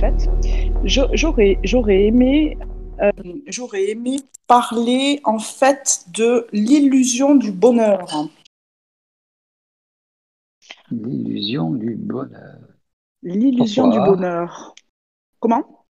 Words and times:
fait. 0.00 0.30
J'aurais, 0.84 1.58
j'aurais 1.62 2.04
aimé, 2.04 2.56
euh, 3.00 3.10
j'aurais 3.46 3.90
aimé 3.90 4.20
parler 4.46 5.20
en 5.24 5.38
fait 5.38 6.06
de 6.14 6.46
l'illusion 6.52 7.34
du 7.34 7.52
bonheur. 7.52 8.08
L'illusion 10.90 11.72
du 11.72 11.94
bonheur. 11.94 12.58
L'illusion 13.22 13.88
du 13.88 13.98
bonheur. 13.98 14.74
Comment? 15.38 15.84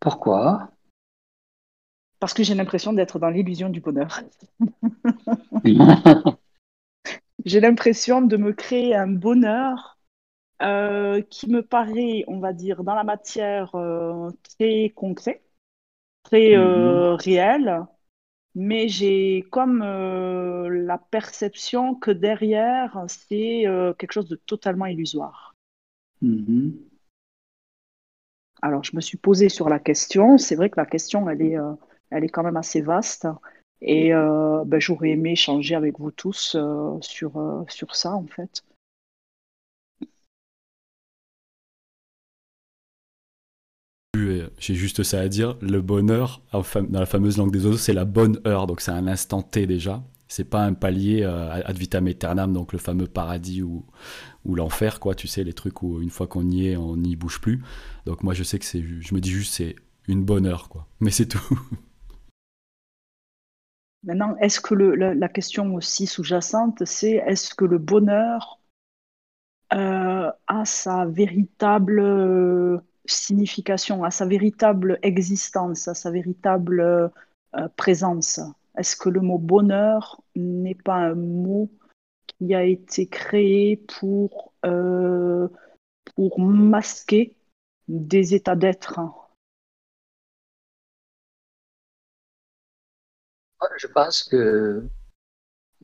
Pourquoi? 0.00 0.70
Parce 2.18 2.34
que 2.34 2.42
j'ai 2.42 2.54
l'impression 2.54 2.92
d'être 2.92 3.18
dans 3.18 3.30
l'illusion 3.30 3.68
du 3.68 3.80
bonheur. 3.80 4.20
j'ai 7.44 7.60
l'impression 7.60 8.22
de 8.22 8.36
me 8.36 8.52
créer 8.52 8.94
un 8.94 9.08
bonheur 9.08 9.98
euh, 10.62 11.22
qui 11.22 11.50
me 11.50 11.62
paraît, 11.62 12.24
on 12.28 12.38
va 12.38 12.52
dire, 12.52 12.84
dans 12.84 12.94
la 12.94 13.02
matière 13.02 13.74
euh, 13.74 14.30
très 14.42 14.90
concret, 14.94 15.42
très 16.22 16.56
euh, 16.56 17.12
mhm. 17.12 17.16
réel, 17.16 17.86
mais 18.54 18.86
j'ai 18.88 19.44
comme 19.50 19.80
la 19.80 20.98
perception 20.98 21.94
que 21.94 22.10
derrière, 22.10 23.04
c'est 23.08 23.64
quelque 23.98 24.12
chose 24.12 24.28
de 24.28 24.36
totalement 24.36 24.86
illusoire. 24.86 25.56
Mhm. 26.20 26.78
Alors, 28.60 28.84
je 28.84 28.94
me 28.94 29.00
suis 29.00 29.18
posée 29.18 29.48
sur 29.48 29.68
la 29.68 29.80
question. 29.80 30.38
C'est 30.38 30.54
vrai 30.54 30.70
que 30.70 30.78
la 30.78 30.86
question, 30.86 31.28
elle 31.28 31.42
est, 31.42 31.56
elle 32.10 32.24
est 32.24 32.28
quand 32.28 32.44
même 32.44 32.58
assez 32.58 32.82
vaste. 32.82 33.26
Et 33.80 34.12
ben, 34.12 34.78
j'aurais 34.78 35.10
aimé 35.10 35.32
échanger 35.32 35.74
avec 35.74 35.98
vous 35.98 36.10
tous 36.12 36.56
sur, 37.00 37.64
sur 37.68 37.96
ça, 37.96 38.12
en 38.12 38.26
fait. 38.26 38.62
J'ai 44.58 44.74
juste 44.74 45.02
ça 45.02 45.20
à 45.20 45.28
dire. 45.28 45.56
Le 45.60 45.80
bonheur, 45.80 46.42
dans 46.52 47.00
la 47.00 47.06
fameuse 47.06 47.38
langue 47.38 47.52
des 47.52 47.64
oiseaux, 47.66 47.78
c'est 47.78 47.92
la 47.92 48.04
bonne 48.04 48.40
heure. 48.46 48.66
Donc 48.66 48.80
c'est 48.80 48.90
un 48.90 49.06
instant 49.06 49.42
T 49.42 49.66
déjà. 49.66 50.02
C'est 50.28 50.44
pas 50.44 50.64
un 50.64 50.72
palier 50.72 51.24
euh, 51.24 51.50
ad 51.52 51.76
vitam 51.76 52.06
aeternam, 52.06 52.54
donc 52.54 52.72
le 52.72 52.78
fameux 52.78 53.06
paradis 53.06 53.62
ou, 53.62 53.84
l'enfer, 54.46 54.98
quoi. 54.98 55.14
Tu 55.14 55.28
sais, 55.28 55.44
les 55.44 55.52
trucs 55.52 55.82
où 55.82 56.00
une 56.00 56.08
fois 56.08 56.26
qu'on 56.26 56.48
y 56.48 56.68
est, 56.68 56.76
on 56.76 56.96
n'y 56.96 57.16
bouge 57.16 57.40
plus. 57.40 57.62
Donc 58.06 58.22
moi, 58.22 58.32
je 58.32 58.42
sais 58.42 58.58
que 58.58 58.64
c'est, 58.64 58.82
je 58.82 59.14
me 59.14 59.20
dis 59.20 59.30
juste, 59.30 59.52
c'est 59.52 59.76
une 60.08 60.24
bonne 60.24 60.46
heure, 60.46 60.70
quoi. 60.70 60.86
Mais 61.00 61.10
c'est 61.10 61.26
tout. 61.26 61.60
Maintenant, 64.04 64.34
est-ce 64.38 64.60
que 64.60 64.74
la, 64.74 65.28
question 65.28 65.74
aussi 65.74 66.06
sous-jacente, 66.06 66.84
c'est 66.86 67.22
est-ce 67.26 67.54
que 67.54 67.64
le 67.66 67.78
bonheur 67.78 68.58
euh, 69.74 70.30
a 70.46 70.64
sa 70.64 71.04
véritable 71.04 72.00
signification, 73.04 74.04
à 74.04 74.10
sa 74.10 74.26
véritable 74.26 74.98
existence, 75.02 75.88
à 75.88 75.94
sa 75.94 76.10
véritable 76.10 76.80
euh, 76.80 77.68
présence. 77.76 78.40
Est-ce 78.76 78.96
que 78.96 79.08
le 79.08 79.20
mot 79.20 79.38
bonheur 79.38 80.22
n'est 80.34 80.74
pas 80.74 80.94
un 80.94 81.14
mot 81.14 81.70
qui 82.26 82.54
a 82.54 82.64
été 82.64 83.06
créé 83.06 83.76
pour, 83.76 84.52
euh, 84.64 85.48
masquer 86.38 87.36
des 87.88 88.34
états 88.34 88.56
d'être? 88.56 89.00
Je 93.78 93.86
pense 93.86 94.24
que, 94.24 94.84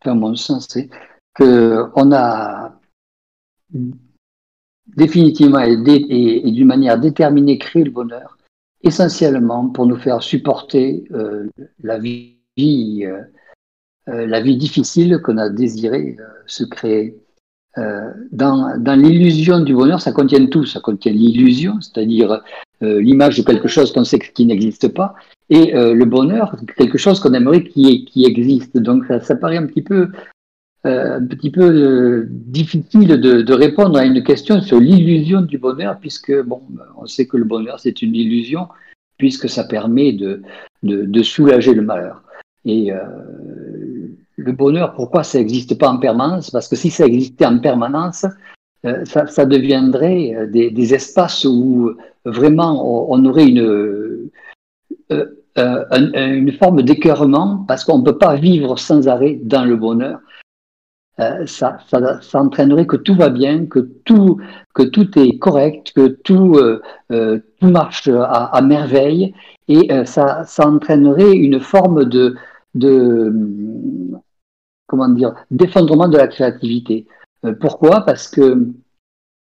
à 0.04 0.14
mon 0.14 0.34
sens, 0.34 0.68
c'est 0.68 0.88
qu'on 1.34 2.12
a 2.12 2.80
définitivement 4.96 5.60
et, 5.60 6.50
d'une 6.50 6.66
manière 6.66 6.98
déterminée 6.98 7.58
créer 7.58 7.84
le 7.84 7.90
bonheur, 7.90 8.38
essentiellement 8.82 9.68
pour 9.68 9.86
nous 9.86 9.96
faire 9.96 10.22
supporter 10.22 11.04
euh, 11.12 11.46
la 11.82 11.98
vie, 11.98 12.36
euh, 12.58 13.22
euh, 14.08 14.26
la 14.26 14.40
vie 14.40 14.56
difficile 14.56 15.20
qu'on 15.22 15.38
a 15.38 15.48
désiré 15.48 16.16
se 16.46 16.64
créer. 16.64 17.16
dans, 18.32 19.00
l'illusion 19.04 19.60
du 19.60 19.74
bonheur, 19.74 20.00
ça 20.00 20.12
contient 20.12 20.46
tout. 20.46 20.64
Ça 20.64 20.80
contient 20.80 21.12
l'illusion, 21.12 21.80
c'est-à-dire 21.80 22.42
l'image 22.80 23.38
de 23.38 23.42
quelque 23.42 23.68
chose 23.68 23.92
qu'on 23.92 24.04
sait 24.04 24.18
qui 24.18 24.46
n'existe 24.46 24.88
pas, 24.88 25.14
et 25.48 25.64
le 25.72 26.04
bonheur, 26.04 26.56
quelque 26.76 26.98
chose 26.98 27.20
qu'on 27.20 27.34
aimerait 27.34 27.62
qui, 27.62 28.04
qui 28.06 28.24
existe. 28.24 28.78
Donc 28.78 29.04
ça, 29.06 29.20
ça 29.20 29.36
paraît 29.36 29.58
un 29.58 29.66
petit 29.66 29.82
peu 29.82 30.08
un 30.84 31.26
petit 31.26 31.50
peu 31.50 31.62
euh, 31.62 32.26
difficile 32.28 33.08
de, 33.08 33.52
répondre 33.52 33.98
à 33.98 34.04
une 34.04 34.22
question 34.22 34.60
sur 34.60 34.78
l'illusion 34.78 35.40
du 35.42 35.58
bonheur, 35.58 35.98
puisque 36.00 36.32
bon, 36.42 36.62
on 36.96 37.06
sait 37.06 37.26
que 37.26 37.36
le 37.36 37.44
bonheur 37.44 37.80
c'est 37.80 38.00
une 38.02 38.14
illusion, 38.14 38.68
puisque 39.16 39.48
ça 39.48 39.64
permet 39.64 40.12
de, 40.12 40.42
de, 40.82 41.22
soulager 41.22 41.74
le 41.74 41.82
malheur. 41.82 42.22
Et 42.64 42.92
euh, 42.92 42.98
le 44.36 44.52
bonheur, 44.52 44.94
pourquoi 44.94 45.24
ça 45.24 45.38
n'existe 45.38 45.76
pas 45.76 45.88
en 45.88 45.98
permanence? 45.98 46.50
Parce 46.50 46.68
que 46.68 46.76
si 46.76 46.90
ça 46.90 47.06
existait 47.06 47.46
en 47.46 47.58
permanence, 47.58 48.26
ça, 49.04 49.26
ça, 49.26 49.44
deviendrait 49.44 50.46
des, 50.52 50.70
des, 50.70 50.94
espaces 50.94 51.44
où 51.44 51.90
vraiment 52.24 53.10
on, 53.10 53.24
aurait 53.24 53.48
une, 53.48 54.30
une 55.56 56.52
forme 56.52 56.82
d'écœurement, 56.82 57.64
parce 57.66 57.84
qu'on 57.84 57.98
ne 57.98 58.04
peut 58.04 58.18
pas 58.18 58.36
vivre 58.36 58.78
sans 58.78 59.08
arrêt 59.08 59.40
dans 59.42 59.64
le 59.64 59.74
bonheur. 59.74 60.20
Euh, 61.20 61.46
ça, 61.46 61.78
ça, 61.88 62.20
ça, 62.22 62.40
entraînerait 62.40 62.86
que 62.86 62.96
tout 62.96 63.14
va 63.16 63.28
bien, 63.28 63.66
que 63.66 63.80
tout, 64.04 64.40
que 64.72 64.84
tout 64.84 65.18
est 65.18 65.36
correct, 65.38 65.92
que 65.92 66.06
tout, 66.06 66.54
euh, 66.56 66.80
euh 67.10 67.40
tout 67.60 67.66
marche 67.66 68.06
à, 68.06 68.44
à, 68.44 68.62
merveille, 68.62 69.34
et 69.66 69.92
euh, 69.92 70.04
ça, 70.04 70.44
ça 70.44 70.68
entraînerait 70.68 71.32
une 71.32 71.58
forme 71.58 72.04
de, 72.04 72.36
de 72.74 73.32
comment 74.86 75.08
dire, 75.08 75.34
d'effondrement 75.50 76.08
de 76.08 76.16
la 76.16 76.28
créativité. 76.28 77.06
pourquoi? 77.60 78.02
Parce 78.02 78.28
que 78.28 78.68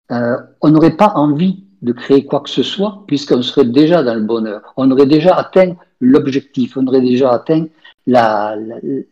on 0.09 0.69
n'aurait 0.69 0.95
pas 0.95 1.13
envie 1.15 1.65
de 1.81 1.91
créer 1.91 2.25
quoi 2.25 2.39
que 2.39 2.49
ce 2.49 2.63
soit, 2.63 3.03
puisqu'on 3.07 3.41
serait 3.41 3.65
déjà 3.65 4.03
dans 4.03 4.15
le 4.15 4.23
bonheur. 4.23 4.73
On 4.77 4.89
aurait 4.89 5.05
déjà 5.05 5.35
atteint 5.35 5.75
l'objectif, 5.99 6.77
on 6.77 6.87
aurait 6.87 7.01
déjà 7.01 7.31
atteint 7.31 7.65
la, 8.07 8.55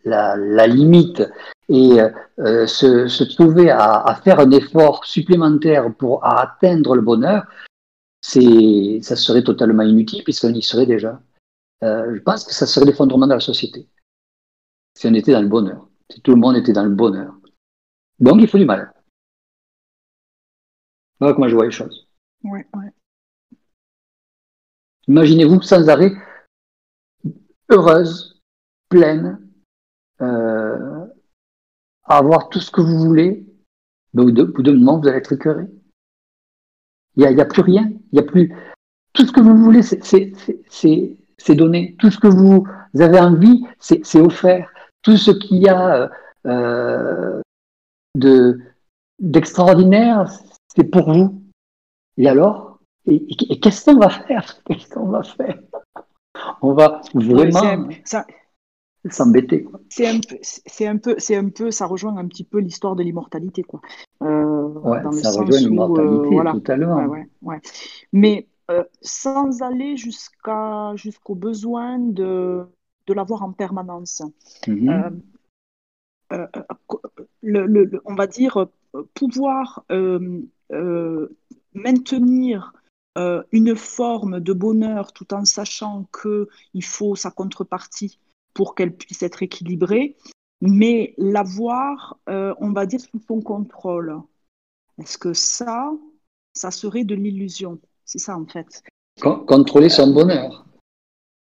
la, 0.06 0.38
la, 0.38 0.68
limite 0.68 1.22
et 1.70 2.00
euh, 2.40 2.68
se, 2.68 3.08
se, 3.08 3.24
trouver 3.24 3.70
à, 3.70 4.02
à, 4.02 4.16
faire 4.16 4.40
un 4.40 4.52
effort 4.52 5.06
supplémentaire 5.06 5.94
pour 5.96 6.26
atteindre 6.26 6.96
le 6.96 7.02
bonheur, 7.02 7.48
c'est, 8.22 9.00
ça 9.02 9.16
serait 9.16 9.44
totalement 9.44 9.84
inutile 9.84 10.24
puisqu'on 10.24 10.54
y 10.54 10.62
serait 10.62 10.86
déjà. 10.86 11.22
Euh, 11.84 12.16
je 12.16 12.22
pense 12.22 12.44
que 12.44 12.54
ça 12.54 12.66
serait 12.66 12.86
l'effondrement 12.86 13.28
de 13.28 13.34
la 13.34 13.40
société 13.40 13.88
si 14.96 15.08
on 15.08 15.14
était 15.14 15.34
dans 15.34 15.42
le 15.42 15.48
bonheur, 15.48 15.88
si 16.10 16.22
tout 16.22 16.32
le 16.32 16.38
monde 16.38 16.56
était 16.56 16.74
dans 16.74 16.86
le 16.86 16.96
bonheur. 16.96 17.36
Donc 18.20 18.38
il 18.40 18.48
faut 18.48 18.58
du 18.58 18.66
mal. 18.66 18.94
Voilà 21.20 21.34
comment 21.34 21.48
je 21.48 21.56
vois 21.56 21.66
les 21.66 21.72
choses. 21.72 22.08
Ouais, 22.44 22.66
ouais. 22.76 22.92
Imaginez-vous 25.08 25.62
sans 25.62 25.88
arrêt 25.90 26.14
heureuse, 27.70 28.42
pleine, 28.90 29.40
euh, 30.22 31.05
à 32.06 32.18
avoir 32.18 32.50
tout 32.50 32.60
ce 32.60 32.72
que 32.72 32.82
vous 32.82 32.98
voulez, 33.00 33.46
mais 34.14 34.22
au 34.24 34.32
bout 34.32 34.64
d'un 34.64 34.74
moment, 34.74 35.00
vous 35.00 35.08
allez 35.08 35.18
être 35.18 35.34
écœuré. 35.34 35.66
Il 37.18 37.28
n'y 37.28 37.40
a, 37.40 37.44
a, 37.44 37.46
plus 37.46 37.62
rien, 37.62 37.90
il 38.12 38.14
n'y 38.14 38.20
a 38.20 38.24
plus. 38.24 38.54
Tout 39.14 39.26
ce 39.26 39.32
que 39.32 39.42
vous 39.42 39.56
voulez, 39.56 39.82
c'est 39.82 41.56
donné. 41.56 41.96
Tout 42.00 42.12
ce 42.12 42.20
que 42.20 42.28
vous 42.28 42.66
avez 43.00 43.20
envie, 43.20 43.66
c'est 43.80 44.20
offert. 44.20 44.70
Tout 45.02 45.18
ce 45.18 45.32
qu'il 45.32 45.58
y 45.58 45.70
a 45.70 46.10
euh, 46.46 47.42
de 48.16 48.60
d'extraordinaire, 49.20 50.30
c'est 50.76 50.84
pour 50.84 51.12
vous. 51.14 51.42
Et 52.18 52.28
alors? 52.28 52.80
Et, 53.06 53.60
qu'est-ce 53.60 53.86
qu'on 53.86 53.98
va 53.98 54.10
faire? 54.10 54.62
Qu'est-ce 54.66 54.90
qu'on 54.90 55.08
va 55.08 55.24
faire? 55.24 55.60
On 56.62 56.74
va 56.74 57.02
vraiment 57.14 57.88
s'embêter. 59.10 59.68
C'est 59.90 60.08
un 60.08 60.20
peu, 60.20 60.38
c'est 60.42 60.88
un 60.88 60.98
peu, 60.98 61.16
c'est 61.18 61.36
un 61.36 61.50
peu, 61.50 61.72
ça 61.72 61.86
rejoint 61.86 62.18
un 62.18 62.28
petit 62.28 62.44
peu 62.44 62.60
l'histoire 62.60 62.96
de 62.96 63.04
l'immortalité, 63.04 63.64
quoi. 63.64 63.82
Euh, 64.24 64.74
ça 65.14 65.32
rejoint 65.32 65.60
l'immortalité 65.60 66.40
euh, 66.40 66.52
totalement. 66.52 67.06
Ouais, 67.06 67.28
ouais, 67.42 67.62
Mais 68.14 68.48
euh, 68.72 68.84
sans 69.02 69.62
aller 69.62 69.98
jusqu'à 69.98 70.96
jusqu'au 70.96 71.36
besoin 71.36 72.00
de 72.00 72.66
de 73.08 73.14
l'avoir 73.14 73.44
en 73.44 73.52
permanence. 73.52 74.24
Mhm. 74.68 75.22
Le, 77.44 77.68
le, 77.68 78.02
on 78.06 78.16
va 78.16 78.26
dire 78.26 78.68
pouvoir 79.14 79.86
maintenir 81.74 82.74
une 83.52 83.76
forme 83.76 84.40
de 84.40 84.54
bonheur 84.54 85.14
tout 85.14 85.32
en 85.36 85.46
sachant 85.46 86.08
qu'il 86.12 86.84
faut 86.84 87.16
sa 87.16 87.30
contrepartie 87.30 88.20
pour 88.56 88.74
qu'elle 88.74 88.96
puisse 88.96 89.22
être 89.22 89.44
équilibrée, 89.44 90.18
mais 90.62 91.14
l'avoir, 91.20 92.18
euh, 92.30 92.56
on 92.60 92.72
va 92.72 92.88
dire, 92.88 93.02
sous 93.02 93.20
son 93.28 93.42
contrôle. 93.42 94.20
Est-ce 94.98 95.20
que 95.20 95.34
ça, 95.34 95.92
ça 96.54 96.72
serait 96.72 97.04
de 97.04 97.14
l'illusion? 97.14 97.80
C'est 98.06 98.18
ça 98.18 98.36
en 98.36 98.46
fait. 98.48 98.82
contrôler 99.22 99.90
son 99.90 100.12
bonheur. 100.12 100.66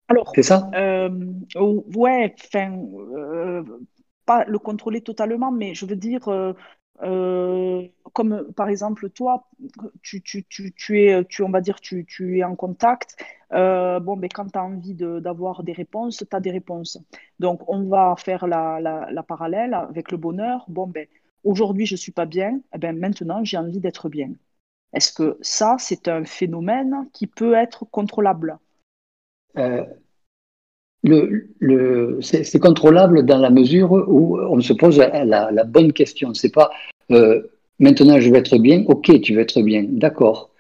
Alors, 0.10 0.32
c'est 0.36 0.44
ça? 0.44 0.70
euh, 0.76 1.10
Ouais, 1.96 2.36
enfin, 2.46 2.78
euh, 3.16 3.64
pas 4.26 4.44
le 4.46 4.60
contrôler 4.60 5.02
totalement, 5.02 5.52
mais 5.52 5.74
je 5.74 5.86
veux 5.86 5.96
dire, 5.96 6.28
euh, 7.04 7.88
comme 8.14 8.52
par 8.54 8.70
exemple 8.70 9.10
toi, 9.10 9.48
tu, 10.02 10.22
tu, 10.22 10.44
tu, 10.46 10.74
tu, 10.74 11.02
es, 11.02 11.24
tu, 11.26 11.44
on 11.44 11.50
va 11.50 11.62
dire, 11.62 11.80
tu, 11.80 12.06
tu 12.06 12.40
es 12.40 12.44
en 12.44 12.56
contact. 12.56 13.16
bon, 13.52 14.16
mais 14.16 14.28
ben, 14.28 14.30
quand 14.34 14.52
tu 14.52 14.58
as 14.60 14.64
envie 14.64 14.96
d'avoir 14.96 15.64
des 15.64 15.74
réponses, 15.74 16.24
tu 16.30 16.36
as 16.36 16.40
des 16.40 16.52
réponses. 16.52 17.00
Donc, 17.40 17.68
on 17.70 17.84
va 17.88 18.16
faire 18.18 18.48
la, 18.48 18.80
la, 18.80 19.10
la 19.12 19.24
parallèle 19.24 19.74
avec 19.74 20.12
le 20.12 20.18
bonheur. 20.18 20.66
Bon, 20.68 20.88
ben, 20.88 21.08
aujourd'hui, 21.44 21.86
je 21.86 21.94
ne 21.94 21.98
suis 21.98 22.12
pas 22.12 22.26
bien. 22.26 22.60
Eh 22.74 22.78
ben, 22.78 22.98
maintenant, 22.98 23.44
j'ai 23.44 23.58
envie 23.58 23.80
d'être 23.80 24.10
bien. 24.10 24.32
Est-ce 24.94 25.12
que 25.14 25.38
ça, 25.42 25.76
c'est 25.80 26.08
un 26.08 26.24
phénomène 26.26 27.10
qui 27.14 27.28
peut 27.28 27.54
être 27.54 27.86
contrôlable? 27.86 28.58
Euh, 29.58 29.86
le, 31.04 32.20
c'est 32.22 32.60
contrôlable 32.60 33.26
dans 33.26 33.38
la 33.38 33.50
mesure 33.50 33.92
où 33.92 34.40
on 34.40 34.60
se 34.62 34.74
pose 34.74 34.98
la, 34.98 35.64
bonne 35.64 35.94
question. 35.94 36.34
C'est 36.34 36.54
pas 36.54 36.72
euh, 37.12 37.42
maintenant 37.80 38.20
je 38.20 38.32
vais 38.32 38.40
être 38.40 38.58
bien, 38.58 38.84
ok, 38.88 39.22
tu 39.22 39.36
veux 39.36 39.42
être 39.42 39.62
bien, 39.62 39.86
d'accord, 39.88 40.52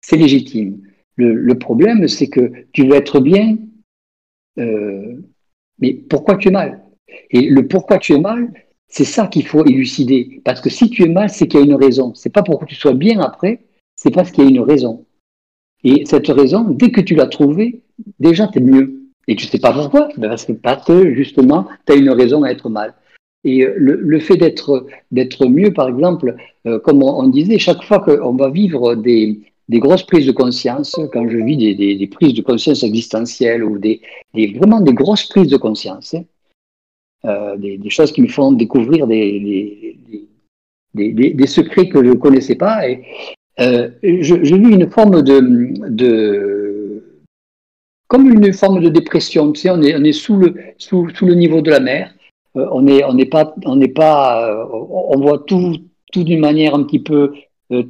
c'est 0.00 0.16
légitime. 0.16 0.80
Le, 1.16 1.54
problème, 1.54 2.08
c'est 2.08 2.26
que 2.26 2.50
tu 2.72 2.88
veux 2.88 2.96
être 2.96 3.20
bien, 3.20 3.56
euh, 4.58 5.14
mais 5.78 5.94
pourquoi 5.94 6.36
tu 6.36 6.48
es 6.48 6.50
mal? 6.50 6.82
Et 7.30 7.42
le 7.42 7.68
pourquoi 7.68 7.98
tu 7.98 8.14
es 8.14 8.18
mal, 8.18 8.52
c'est 8.88 9.04
ça 9.04 9.28
qu'il 9.28 9.46
faut 9.46 9.64
élucider. 9.64 10.40
Parce 10.44 10.60
que 10.60 10.70
si 10.70 10.90
tu 10.90 11.04
es 11.04 11.08
mal, 11.08 11.30
c'est 11.30 11.46
qu'il 11.46 11.60
y 11.60 11.62
a 11.62 11.66
une 11.66 11.74
raison. 11.74 12.14
C'est 12.14 12.32
pas 12.32 12.42
pour 12.42 12.58
que 12.58 12.64
tu 12.64 12.74
sois 12.74 12.94
bien 12.94 13.20
après, 13.20 13.60
c'est 13.94 14.10
parce 14.10 14.32
qu'il 14.32 14.44
y 14.44 14.46
a 14.48 14.50
une 14.50 14.60
raison. 14.60 15.06
Et 15.84 16.04
cette 16.06 16.28
raison, 16.28 16.64
dès 16.64 16.90
que 16.90 17.00
tu 17.00 17.14
l'as 17.14 17.26
trouvée, 17.26 17.82
déjà 18.18 18.48
tu 18.48 18.58
es 18.58 18.62
mieux. 18.62 19.03
Et 19.28 19.36
tu 19.36 19.46
sais 19.46 19.58
pas 19.58 19.72
pourquoi, 19.72 20.08
ben, 20.16 20.28
parce 20.28 20.44
que 20.44 20.52
parce 20.52 20.86
que 20.86 21.14
justement, 21.14 21.66
tu 21.86 21.92
as 21.92 21.96
une 21.96 22.10
raison 22.10 22.42
à 22.42 22.50
être 22.50 22.68
mal. 22.68 22.94
Et 23.44 23.62
euh, 23.62 23.74
le, 23.76 24.18
fait 24.20 24.36
d'être 24.36 24.86
d'être 25.10 25.46
mieux, 25.46 25.72
par 25.72 25.88
exemple, 25.88 26.34
euh, 26.66 26.78
comme 26.78 27.02
on, 27.02 27.28
disait, 27.28 27.58
chaque 27.58 27.82
fois 27.82 28.00
qu'on 28.00 28.34
va 28.34 28.50
vivre 28.50 28.94
des, 28.94 29.40
des, 29.68 29.78
grosses 29.78 30.04
prises 30.04 30.26
de 30.26 30.32
conscience, 30.32 30.98
quand 31.12 31.28
je 31.28 31.38
vis 31.38 31.56
des, 31.56 31.74
des, 31.74 32.06
prises 32.06 32.34
de 32.34 32.42
conscience 32.42 32.82
existentielles 32.82 33.62
ou 33.62 33.78
des, 33.78 34.00
vraiment 34.56 34.80
des 34.80 34.94
grosses 34.94 35.24
prises 35.24 35.50
de 35.50 35.58
conscience, 35.58 36.14
hein, 36.14 36.24
euh, 37.26 37.56
des, 37.56 37.90
choses 37.90 38.12
qui 38.12 38.22
me 38.22 38.28
font 38.28 38.52
découvrir 38.52 39.06
des, 39.06 39.96
des, 40.94 41.46
secrets 41.46 41.88
que 41.88 42.02
je 42.02 42.10
ne 42.10 42.14
connaissais 42.14 42.56
pas. 42.56 42.88
Et 42.88 43.02
je, 43.58 44.42
je 44.42 44.54
vis 44.54 44.74
une 44.74 44.90
forme 44.90 45.22
de, 45.22 45.40
de 45.88 46.83
comme 48.08 48.30
une 48.30 48.52
forme 48.52 48.80
de 48.80 48.88
dépression. 48.88 49.52
Tu 49.52 49.62
sais, 49.62 49.70
on 49.70 49.82
est, 49.82 49.94
on 49.96 50.04
est 50.04 50.12
sous, 50.12 50.36
le, 50.36 50.54
sous, 50.78 51.08
sous 51.10 51.26
le 51.26 51.34
niveau 51.34 51.60
de 51.60 51.70
la 51.70 51.80
mer. 51.80 52.14
Euh, 52.56 52.66
on 52.72 52.86
est, 52.86 53.04
on 53.04 53.14
n'est 53.14 53.26
pas, 53.26 53.54
on 53.64 53.76
n'est 53.76 53.88
pas, 53.88 54.48
euh, 54.50 54.64
on 54.70 55.18
voit 55.20 55.40
tout, 55.40 55.76
tout 56.12 56.24
d'une 56.24 56.40
manière 56.40 56.74
un 56.74 56.84
petit 56.84 57.00
peu 57.00 57.32
euh, 57.72 57.84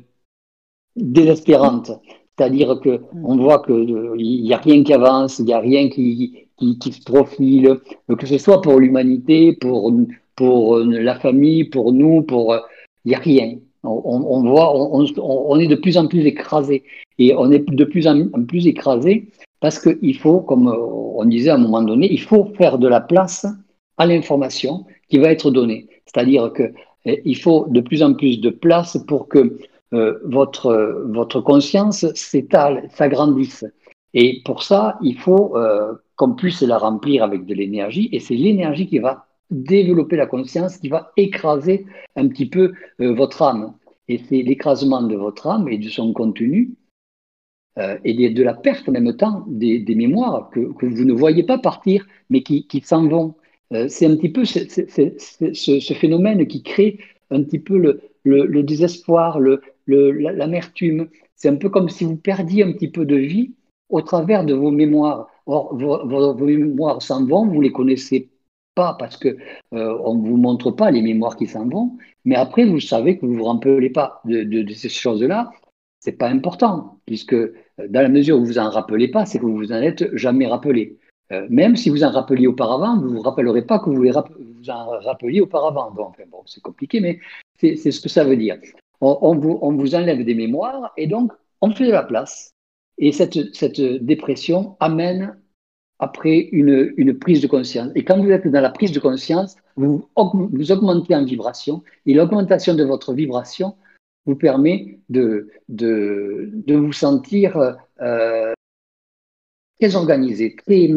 désespérante. 0.96 1.90
C'est-à-dire 2.36 2.80
que 2.82 3.00
on 3.22 3.36
voit 3.36 3.60
que 3.60 4.16
il 4.16 4.42
n'y 4.42 4.52
a 4.52 4.56
rien 4.58 4.82
qui 4.82 4.92
avance, 4.92 5.38
il 5.38 5.44
n'y 5.44 5.52
a 5.52 5.60
rien 5.60 5.88
qui, 5.88 6.48
qui, 6.58 6.78
qui, 6.78 6.92
se 6.92 7.02
profile, 7.04 7.78
que 8.08 8.26
ce 8.26 8.38
soit 8.38 8.60
pour 8.60 8.80
l'humanité, 8.80 9.52
pour, 9.52 9.92
pour 10.34 10.78
la 10.78 11.14
famille, 11.20 11.64
pour 11.64 11.92
nous, 11.92 12.22
pour, 12.22 12.56
il 13.04 13.10
n'y 13.10 13.14
a 13.14 13.20
rien. 13.20 13.54
On, 13.84 13.90
on 13.90 14.42
voit, 14.42 14.74
on, 14.74 15.06
on, 15.18 15.60
est 15.60 15.68
de 15.68 15.76
plus 15.76 15.96
en 15.96 16.08
plus 16.08 16.26
écrasé 16.26 16.82
et 17.18 17.34
on 17.36 17.52
est 17.52 17.64
de 17.70 17.84
plus 17.84 18.08
en 18.08 18.28
plus 18.48 18.66
écrasé 18.66 19.28
parce 19.64 19.78
qu'il 19.78 20.18
faut, 20.18 20.40
comme 20.40 20.68
euh, 20.68 20.76
on 20.76 21.24
disait 21.24 21.48
à 21.48 21.54
un 21.54 21.64
moment 21.66 21.80
donné, 21.80 22.12
il 22.12 22.20
faut 22.20 22.52
faire 22.58 22.76
de 22.76 22.86
la 22.86 23.00
place 23.00 23.46
à 23.96 24.04
l'information 24.04 24.84
qui 25.08 25.16
va 25.16 25.32
être 25.32 25.50
donnée. 25.50 25.88
C'est-à-dire 26.04 26.52
qu'il 26.52 26.74
eh, 27.06 27.34
faut 27.36 27.64
de 27.70 27.80
plus 27.80 28.02
en 28.02 28.12
plus 28.12 28.42
de 28.42 28.50
place 28.50 28.98
pour 29.08 29.26
que 29.26 29.56
euh, 29.94 30.18
votre, 30.26 31.06
votre 31.06 31.40
conscience 31.40 32.04
s'étale, 32.12 32.90
s'agrandisse. 32.92 33.64
Et 34.12 34.42
pour 34.44 34.62
ça, 34.62 34.98
il 35.00 35.16
faut 35.16 35.56
euh, 35.56 35.94
qu'on 36.16 36.34
puisse 36.34 36.60
la 36.60 36.76
remplir 36.76 37.24
avec 37.24 37.46
de 37.46 37.54
l'énergie, 37.54 38.10
et 38.12 38.20
c'est 38.20 38.34
l'énergie 38.34 38.86
qui 38.86 38.98
va 38.98 39.24
développer 39.50 40.16
la 40.16 40.26
conscience, 40.26 40.76
qui 40.76 40.90
va 40.90 41.10
écraser 41.16 41.86
un 42.16 42.28
petit 42.28 42.50
peu 42.50 42.74
votre 42.98 43.40
âme. 43.40 43.72
Et 44.08 44.18
c'est 44.28 44.42
l'écrasement 44.42 45.00
de 45.00 45.16
votre 45.16 45.46
âme 45.46 45.70
et 45.70 45.78
de 45.78 45.88
son 45.88 46.12
contenu 46.12 46.74
euh, 47.78 47.98
et 48.04 48.30
de, 48.30 48.42
la 48.42 48.54
perte 48.54 48.88
en 48.88 48.92
même 48.92 49.16
temps 49.16 49.44
des, 49.48 49.82
mémoires 49.96 50.48
que, 50.50 50.60
vous 50.60 51.04
ne 51.04 51.12
voyez 51.12 51.42
pas 51.42 51.58
partir, 51.58 52.06
mais 52.30 52.42
qui, 52.42 52.82
s'en 52.84 53.08
vont. 53.08 53.34
Euh, 53.72 53.88
c'est 53.88 54.06
un 54.06 54.16
petit 54.16 54.28
peu 54.28 54.44
ce, 54.44 55.94
phénomène 55.94 56.46
qui 56.46 56.62
crée 56.62 56.98
un 57.30 57.42
petit 57.42 57.58
peu 57.58 57.98
le, 58.24 58.62
désespoir, 58.62 59.40
l'amertume. 59.88 61.08
C'est 61.34 61.48
un 61.48 61.56
peu 61.56 61.68
comme 61.68 61.88
si 61.88 62.04
vous 62.04 62.16
perdiez 62.16 62.62
un 62.62 62.72
petit 62.72 62.88
peu 62.88 63.04
de 63.04 63.16
vie 63.16 63.54
au 63.88 64.02
travers 64.02 64.44
de 64.44 64.54
vos 64.54 64.70
mémoires. 64.70 65.28
Or, 65.46 65.76
vos, 65.76 66.34
mémoires 66.46 67.02
s'en 67.02 67.26
vont, 67.26 67.46
vous 67.46 67.56
ne 67.56 67.64
les 67.64 67.72
connaissez 67.72 68.30
pas 68.74 68.96
parce 68.98 69.16
qu'on 69.18 69.28
euh, 69.74 70.14
ne 70.14 70.28
vous 70.28 70.36
montre 70.36 70.70
pas 70.70 70.90
les 70.90 71.02
mémoires 71.02 71.36
qui 71.36 71.46
s'en 71.46 71.68
vont, 71.68 71.98
mais 72.24 72.34
après, 72.34 72.64
vous 72.64 72.80
savez 72.80 73.18
que 73.18 73.26
vous 73.26 73.34
ne 73.34 73.38
vous 73.38 73.44
rappelez 73.44 73.90
pas 73.90 74.22
de 74.24 74.72
ces 74.72 74.88
choses-là 74.88 75.50
c'est 76.04 76.12
pas 76.18 76.28
important, 76.28 77.00
puisque 77.06 77.34
dans 77.78 78.02
la 78.02 78.08
mesure 78.08 78.38
où 78.38 78.44
vous 78.44 78.58
en 78.58 78.70
rappelez 78.70 79.08
pas, 79.08 79.26
c'est 79.26 79.38
que 79.38 79.44
vous 79.44 79.56
vous 79.56 79.72
en 79.72 79.82
êtes 79.82 80.14
jamais 80.16 80.46
rappelé. 80.46 80.98
Euh, 81.32 81.46
même 81.48 81.76
si 81.76 81.88
vous 81.88 82.04
en 82.04 82.10
rappeliez 82.10 82.46
auparavant, 82.46 82.98
vous 82.98 83.08
ne 83.08 83.16
vous 83.16 83.22
rappellerez 83.22 83.62
pas 83.62 83.78
que 83.78 83.90
vous 83.90 84.02
vous 84.02 84.70
en 84.70 84.86
rappeliez 85.00 85.40
auparavant. 85.40 85.90
Bon, 85.90 86.12
bon 86.30 86.42
c'est 86.46 86.62
compliqué, 86.62 87.00
mais 87.00 87.18
c'est 87.58 87.76
ce 87.76 88.00
que 88.00 88.08
ça 88.08 88.24
veut 88.24 88.36
dire. 88.36 88.58
On, 89.00 89.34
vous, 89.36 89.58
on, 89.60 89.72
vous, 89.72 89.94
enlève 89.94 90.24
des 90.24 90.34
mémoires 90.34 90.92
et 90.96 91.06
donc 91.06 91.32
on 91.60 91.70
fait 91.70 91.86
de 91.86 91.92
la 91.92 92.02
place. 92.02 92.52
Et 92.98 93.12
cette, 93.12 93.54
cette 93.54 93.80
dépression 93.80 94.76
amène 94.80 95.36
après 95.98 96.48
une, 96.52 96.92
une, 96.96 97.18
prise 97.18 97.40
de 97.40 97.46
conscience. 97.46 97.90
Et 97.94 98.04
quand 98.04 98.18
vous 98.22 98.30
êtes 98.30 98.46
dans 98.46 98.60
la 98.60 98.70
prise 98.70 98.92
de 98.92 99.00
conscience, 99.00 99.56
vous 99.76 100.08
augmentez 100.16 101.14
en 101.14 101.24
vibration 101.24 101.82
et 102.06 102.14
l'augmentation 102.14 102.74
de 102.74 102.84
votre 102.84 103.12
vibration 103.12 103.74
vous 104.26 104.36
permet 104.36 105.00
de, 105.08 105.50
de, 105.68 106.50
de 106.52 106.74
vous 106.74 106.92
sentir 106.92 107.76
euh, 108.00 108.52
très 109.78 109.96
organisé, 109.96 110.56
très, 110.56 110.88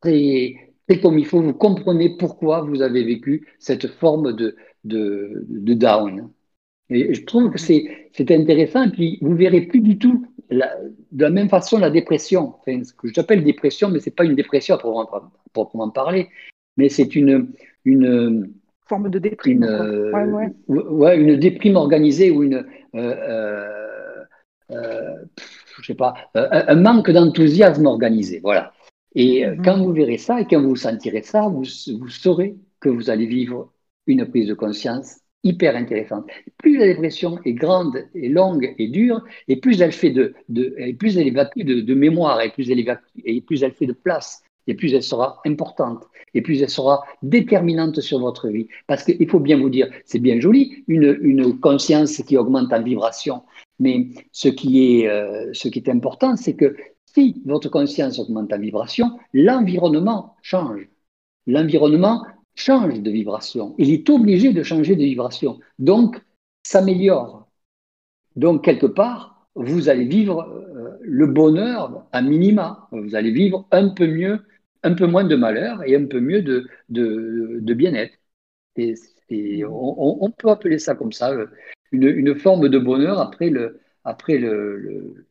très, 0.00 0.54
très 0.88 1.00
comme 1.00 1.18
il 1.18 1.26
faut. 1.26 1.42
Vous 1.42 1.54
comprenez 1.54 2.16
pourquoi 2.16 2.62
vous 2.62 2.82
avez 2.82 3.04
vécu 3.04 3.46
cette 3.58 3.86
forme 3.86 4.34
de, 4.34 4.56
de, 4.84 5.44
de 5.48 5.74
down. 5.74 6.30
Et 6.90 7.14
je 7.14 7.24
trouve 7.24 7.50
que 7.50 7.58
c'est 7.58 8.08
intéressant. 8.30 8.84
Et 8.84 8.90
puis, 8.90 9.18
vous 9.22 9.34
verrez 9.34 9.62
plus 9.62 9.80
du 9.80 9.98
tout 9.98 10.26
de 10.50 11.24
la 11.24 11.30
même 11.30 11.48
façon 11.48 11.78
la 11.78 11.90
dépression. 11.90 12.54
Ce 12.66 12.92
que 12.92 13.08
j'appelle 13.08 13.42
dépression, 13.44 13.88
mais 13.88 14.00
ce 14.00 14.10
n'est 14.10 14.14
pas 14.14 14.24
une 14.24 14.34
dépression 14.34 14.74
à 14.74 14.78
proprement, 14.78 15.30
proprement 15.52 15.90
parler, 15.90 16.28
mais 16.76 16.88
c'est 16.88 17.14
une, 17.14 17.52
une, 17.84 18.52
forme 18.86 19.10
de 19.10 19.18
déprime. 19.18 19.64
Une, 19.64 20.52
ouais, 20.68 21.16
une 21.16 21.36
déprime 21.36 21.76
organisée 21.76 22.30
ou 22.30 22.42
une, 22.42 22.66
euh, 22.94 23.14
euh, 23.28 24.24
euh 24.70 25.16
je 25.80 25.86
sais 25.86 25.94
pas, 25.94 26.14
euh, 26.36 26.48
un 26.50 26.74
manque 26.74 27.10
d'enthousiasme 27.10 27.86
organisé. 27.86 28.40
Voilà. 28.42 28.72
Et 29.14 29.46
mhm. 29.46 29.62
quand 29.62 29.78
vous 29.78 29.92
verrez 29.92 30.18
ça 30.18 30.40
et 30.40 30.46
quand 30.46 30.62
vous 30.62 30.76
sentirez 30.76 31.22
ça, 31.22 31.42
vous, 31.48 31.64
vous 31.98 32.08
saurez 32.08 32.56
que 32.80 32.88
vous 32.88 33.10
allez 33.10 33.26
vivre 33.26 33.72
une 34.06 34.26
prise 34.26 34.48
de 34.48 34.54
conscience 34.54 35.18
hyper 35.44 35.76
intéressante. 35.76 36.26
Plus 36.58 36.78
la 36.78 36.86
dépression 36.86 37.38
est 37.44 37.52
grande 37.52 38.04
et 38.14 38.28
longue 38.28 38.74
et 38.78 38.88
dure, 38.88 39.24
et 39.48 39.56
plus 39.56 39.80
elle 39.80 39.92
fait 39.92 40.10
de, 40.10 40.34
de 40.48 40.74
et 40.78 40.94
plus 40.94 41.16
elle 41.18 41.32
de, 41.32 41.80
de, 41.80 41.94
mémoire, 41.94 42.40
et 42.40 42.50
plus 42.50 42.70
elle 42.70 42.78
et 43.24 43.40
plus 43.40 43.62
elle 43.62 43.72
fait 43.72 43.86
de 43.86 43.92
place 43.92 44.42
et 44.66 44.74
plus 44.74 44.94
elle 44.94 45.02
sera 45.02 45.40
importante, 45.44 46.04
et 46.34 46.42
plus 46.42 46.62
elle 46.62 46.70
sera 46.70 47.02
déterminante 47.22 48.00
sur 48.00 48.20
votre 48.20 48.48
vie. 48.48 48.68
Parce 48.86 49.04
qu'il 49.04 49.28
faut 49.28 49.40
bien 49.40 49.58
vous 49.58 49.70
dire, 49.70 49.88
c'est 50.04 50.18
bien 50.18 50.40
joli, 50.40 50.84
une, 50.88 51.58
conscience 51.60 52.22
qui 52.22 52.36
augmente 52.36 52.72
en 52.72 52.82
vibration, 52.82 53.42
mais 53.78 54.08
ce 54.32 54.48
qui 54.48 55.00
est, 55.00 55.08
euh, 55.08 55.50
ce 55.52 55.68
qui 55.68 55.78
est 55.78 55.88
important, 55.88 56.36
c'est 56.36 56.54
que 56.54 56.76
si 57.14 57.42
votre 57.44 57.68
conscience 57.68 58.18
augmente 58.18 58.52
en 58.52 58.58
vibration, 58.58 59.18
l'environnement 59.32 60.36
change. 60.42 60.88
L'environnement 61.46 62.24
change 62.54 63.00
de 63.00 63.10
vibration. 63.10 63.74
Il 63.78 63.90
est 63.90 64.08
obligé 64.08 64.52
de 64.52 64.62
changer 64.62 64.96
de 64.96 65.02
vibration. 65.02 65.58
Donc, 65.78 66.22
s'améliore. 66.62 67.48
Donc, 68.36 68.64
quelque 68.64 68.86
part, 68.86 69.31
vous 69.54 69.88
allez 69.88 70.04
vivre 70.06 70.42
euh, 70.42 70.98
le 71.00 71.26
bonheur 71.26 72.06
à 72.12 72.22
minima. 72.22 72.88
Vous 72.92 73.14
allez 73.14 73.30
vivre 73.30 73.66
un 73.70 73.88
peu 73.90 74.06
mieux 74.06 74.40
un 74.82 74.94
peu 74.94 75.06
moins 75.06 75.24
de 75.24 75.36
malheur 75.36 75.82
et 75.84 75.96
un 75.96 76.06
peu 76.06 76.20
mieux 76.20 76.42
de, 76.42 76.68
de, 76.88 77.74
bien-être. 77.74 78.14
Et, 78.76 78.94
on, 79.64 80.30
peut 80.30 80.48
appeler 80.50 80.78
ça 80.78 80.94
comme 80.94 81.12
ça, 81.12 81.32
une, 81.92 82.04
une, 82.04 82.34
forme 82.34 82.68
de 82.68 82.78
bonheur 82.78 83.18
après 83.20 83.48
le, 83.50 83.80
après 84.04 84.38
le, 84.38 85.26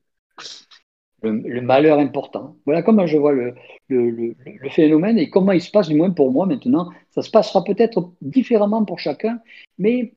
le, 1.22 1.62
malheur 1.62 2.00
important. 2.00 2.58
Voilà 2.66 2.82
comment 2.82 3.06
je 3.06 3.18
vois 3.18 3.34
le, 3.34 3.54
le, 3.90 4.36
phénomène 4.70 5.18
et 5.20 5.30
comment 5.30 5.52
il 5.52 5.62
se 5.62 5.72
passe, 5.72 5.90
du 5.90 5.96
moins 5.96 6.12
pour 6.12 6.32
moi 6.32 6.46
maintenant. 6.46 6.90
Ça 7.12 7.22
se 7.22 7.30
passera 7.30 7.64
peut-être 7.64 8.12
différemment 8.22 8.86
pour 8.86 9.00
chacun, 9.00 9.40
mais 9.78 10.14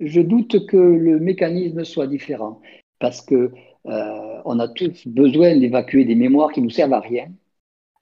je 0.00 0.20
doute 0.20 0.66
que 0.66 0.76
le 0.76 1.20
mécanisme 1.20 1.84
soit 1.84 2.06
différent 2.06 2.60
parce 3.02 3.20
que 3.20 3.50
euh, 3.86 4.42
on 4.44 4.60
a 4.60 4.68
tous 4.68 5.08
besoin 5.08 5.56
d'évacuer 5.56 6.04
des 6.04 6.14
mémoires 6.14 6.52
qui 6.52 6.62
nous 6.62 6.70
servent 6.70 6.94
à 6.94 7.00
rien. 7.00 7.26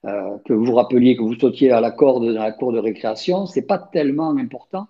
Euh, 0.05 0.37
que 0.45 0.53
vous 0.53 0.73
rappeliez 0.73 1.15
que 1.17 1.23
vous 1.23 1.35
sautiez 1.35 1.71
à 1.71 1.81
la 1.81 1.91
corde 1.91 2.25
dans 2.25 2.41
la 2.41 2.51
cour 2.51 2.71
de 2.71 2.79
récréation, 2.79 3.45
c'est 3.47 3.63
pas 3.63 3.79
tellement 3.79 4.31
important. 4.37 4.87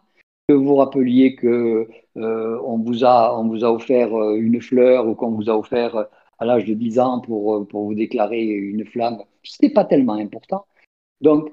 Que 0.48 0.54
vous 0.54 0.76
rappeliez 0.76 1.36
que 1.36 1.88
euh, 2.18 2.60
on 2.66 2.78
vous 2.78 3.06
a 3.06 3.38
on 3.40 3.48
vous 3.48 3.64
a 3.64 3.72
offert 3.72 4.10
une 4.34 4.62
fleur 4.62 5.08
ou 5.08 5.16
qu'on 5.16 5.32
vous 5.32 5.50
a 5.50 5.58
offert 5.58 6.08
à 6.40 6.46
l'âge 6.46 6.66
de 6.66 6.74
10 6.74 7.00
ans 7.00 7.20
pour, 7.22 7.68
pour 7.68 7.86
vous 7.86 7.96
déclarer 7.96 8.44
une 8.44 8.86
flamme, 8.86 9.20
ce 9.44 9.58
n'est 9.62 9.70
pas 9.70 9.86
tellement 9.86 10.16
important. 10.16 10.66
Donc, 11.22 11.52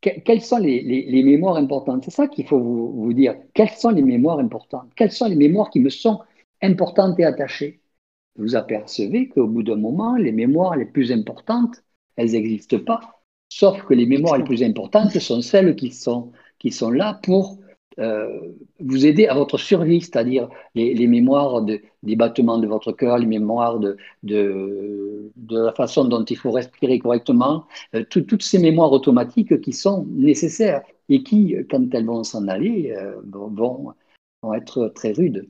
quelles 0.00 0.42
sont 0.42 0.58
les, 0.58 0.80
les, 0.82 1.22
mémoires 1.22 1.56
importantes? 1.56 2.04
C'est 2.04 2.10
ça 2.10 2.28
qu'il 2.28 2.46
faut 2.46 2.58
vous, 2.58 3.12
dire. 3.12 3.34
Quelles 3.54 3.70
sont 3.70 3.90
les 3.90 4.02
mémoires 4.02 4.38
importantes? 4.38 4.88
Quelles 4.96 5.12
sont 5.12 5.28
les 5.28 5.36
mémoires 5.36 5.70
qui 5.70 5.80
me 5.80 5.90
sont 5.90 6.20
importantes 6.62 7.18
et 7.20 7.24
attachées 7.24 7.80
Vous 8.36 8.56
apercevez 8.56 9.28
qu'au 9.28 9.46
bout 9.46 9.62
d'un 9.62 9.76
moment, 9.76 10.16
les 10.16 10.32
mémoires 10.32 10.76
les 10.76 10.86
plus 10.86 11.12
importantes, 11.12 11.82
elles 12.16 12.32
n'existent 12.32 12.78
pas. 12.84 13.00
Sauf 13.48 13.82
que 13.84 13.94
les 13.94 14.06
mémoires 14.06 14.38
les 14.38 14.44
plus 14.44 14.62
importantes 14.62 15.18
sont 15.18 15.40
celles 15.40 15.74
qui 15.76 15.90
sont, 15.90 16.32
qui 16.58 16.70
sont 16.70 16.90
là 16.90 17.18
pour 17.22 17.58
euh, 17.98 18.40
vous 18.78 19.06
aider 19.06 19.26
à 19.26 19.34
votre 19.34 19.58
survie, 19.58 20.00
c'est-à-dire 20.00 20.48
les, 20.74 21.06
mémoires 21.08 21.62
des 21.62 22.16
battements 22.16 22.58
de 22.58 22.66
votre 22.68 22.92
cœur, 22.92 23.18
les 23.18 23.26
mémoires 23.26 23.80
de, 23.80 23.96
de, 24.22 25.30
la 25.48 25.72
façon 25.72 26.04
dont 26.04 26.24
il 26.24 26.36
faut 26.36 26.52
respirer 26.52 26.98
correctement, 27.00 27.66
euh, 27.94 28.04
toutes 28.08 28.42
ces 28.42 28.58
mémoires 28.58 28.92
automatiques 28.92 29.60
qui 29.60 29.72
sont 29.72 30.06
nécessaires 30.10 30.82
et 31.08 31.22
qui, 31.24 31.56
quand 31.70 31.92
elles 31.92 32.06
vont 32.06 32.22
s'en 32.22 32.46
aller, 32.46 32.94
euh, 32.96 33.16
vont, 33.26 33.94
vont 34.42 34.54
être 34.54 34.88
très 34.94 35.12
rudes 35.12 35.48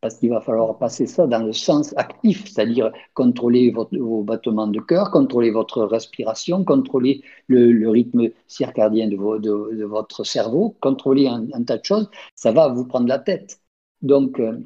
parce 0.00 0.16
qu'il 0.16 0.30
va 0.30 0.40
falloir 0.40 0.78
passer 0.78 1.06
ça 1.06 1.26
dans 1.26 1.42
le 1.44 1.52
sens 1.52 1.94
actif, 1.96 2.46
c'est-à-dire 2.46 2.92
contrôler 3.14 3.70
vos 3.70 4.22
battements 4.22 4.66
de 4.66 4.80
cœur, 4.80 5.10
contrôler 5.10 5.50
votre 5.50 5.82
respiration, 5.82 6.64
contrôler 6.64 7.22
le, 7.48 7.88
rythme 7.88 8.30
circadien 8.46 9.08
de, 9.08 9.84
votre 9.84 10.24
cerveau, 10.24 10.76
contrôler 10.80 11.26
un, 11.28 11.62
tas 11.64 11.78
de 11.78 11.84
choses, 11.84 12.10
ça 12.34 12.52
va 12.52 12.68
vous 12.68 12.86
prendre 12.86 13.06
la 13.06 13.18
tête. 13.18 13.60
Donc, 14.02 14.40
euh, 14.40 14.60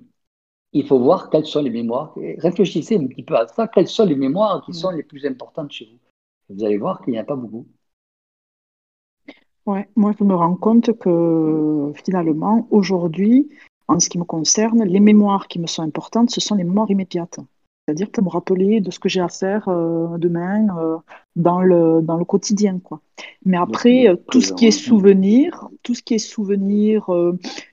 il 0.72 0.86
faut 0.86 0.98
voir 1.00 1.30
quelles 1.30 1.46
sont 1.46 1.62
les 1.62 1.70
mémoires. 1.70 2.14
Réfléchissez 2.38 2.96
un 2.96 3.06
petit 3.06 3.24
peu 3.24 3.36
à 3.36 3.46
ça, 3.48 3.66
quelles 3.68 3.88
sont 3.88 4.06
les 4.06 4.16
mémoires 4.16 4.62
qui 4.64 4.72
sont 4.72 4.90
les 4.90 5.02
plus 5.02 5.26
importantes 5.26 5.72
chez 5.72 5.86
vous? 5.86 6.54
Vous 6.56 6.64
allez 6.64 6.78
voir 6.78 7.02
qu'il 7.02 7.12
n'y 7.12 7.18
en 7.18 7.22
a 7.22 7.24
pas 7.24 7.36
beaucoup. 7.36 7.66
Ouais, 9.66 9.88
moi 9.94 10.12
je 10.18 10.24
me 10.24 10.34
rends 10.34 10.56
compte 10.56 10.96
que 10.98 11.92
finalement, 12.04 12.66
aujourd'hui, 12.70 13.50
en 13.90 14.00
ce 14.00 14.08
qui 14.08 14.18
me 14.18 14.24
concerne, 14.24 14.84
les 14.84 15.00
mémoires 15.00 15.48
qui 15.48 15.58
me 15.58 15.66
sont 15.66 15.82
importantes, 15.82 16.30
ce 16.30 16.40
sont 16.40 16.54
les 16.54 16.64
mémoires 16.64 16.90
immédiates. 16.90 17.40
C'est-à-dire 17.84 18.10
pour 18.10 18.22
me 18.22 18.28
rappeler 18.28 18.80
de 18.80 18.90
ce 18.92 19.00
que 19.00 19.08
j'ai 19.08 19.20
à 19.20 19.28
faire 19.28 19.68
euh, 19.68 20.16
demain 20.16 20.68
euh, 20.78 20.96
dans, 21.34 21.60
le, 21.60 22.00
dans 22.02 22.16
le 22.16 22.24
quotidien. 22.24 22.78
Quoi. 22.78 23.00
Mais 23.44 23.56
après, 23.56 24.06
euh, 24.06 24.14
tout 24.30 24.40
ce 24.40 24.52
qui 24.52 24.66
est 24.66 24.70
souvenir, 24.70 25.68
tout 25.82 25.94
ce 25.96 26.02
qui 26.02 26.14
est 26.14 26.18
souvenir, 26.18 27.10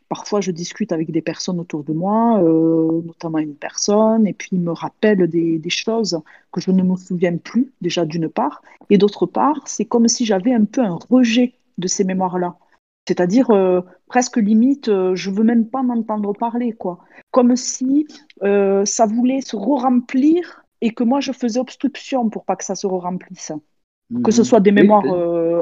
parfois 0.09 0.41
je 0.41 0.49
discute 0.49 0.91
avec 0.91 1.11
des 1.11 1.21
personnes 1.21 1.59
autour 1.59 1.83
de 1.83 1.93
moi, 1.93 2.41
notamment 2.41 3.37
une 3.37 3.53
personne, 3.55 4.25
et 4.25 4.33
puis 4.33 4.49
il 4.53 4.61
me 4.61 4.71
rappelle 4.71 5.27
des, 5.27 5.59
des 5.59 5.69
choses 5.69 6.19
que 6.51 6.61
je 6.61 6.71
ne 6.71 6.81
me 6.81 6.95
souviens 6.95 7.37
plus, 7.37 7.71
déjà 7.81 8.05
d'une 8.05 8.29
part, 8.29 8.63
et 8.89 8.97
d'autre 8.97 9.27
part, 9.27 9.59
c'est 9.65 9.85
comme 9.85 10.07
si 10.07 10.25
j'avais 10.25 10.53
un 10.53 10.65
peu 10.65 10.81
un 10.81 10.97
rejet 11.11 11.53
de 11.77 11.87
ces 11.87 12.03
mémoires-là. 12.05 12.55
C'est-à-dire 13.07 13.49
euh, 13.51 13.81
presque 14.07 14.35
limite, 14.35 14.89
euh, 14.89 15.15
je 15.15 15.31
veux 15.31 15.43
même 15.43 15.69
pas 15.69 15.81
m'entendre 15.81 16.33
parler, 16.33 16.73
quoi. 16.73 16.99
Comme 17.31 17.55
si 17.55 18.05
euh, 18.43 18.83
ça 18.83 19.05
voulait 19.05 19.39
se 19.39 19.55
re-remplir 19.55 20.65
et 20.81 20.93
que 20.93 21.05
moi 21.05 21.21
je 21.21 21.31
faisais 21.31 21.59
obstruction 21.59 22.29
pour 22.29 22.43
pas 22.43 22.57
que 22.57 22.65
ça 22.65 22.75
se 22.75 22.85
re-remplisse. 22.85 23.53
Que 24.23 24.31
ce 24.31 24.41
mhm. 24.41 24.45
soit 24.45 24.59
des 24.61 24.71
mémoires 24.71 25.03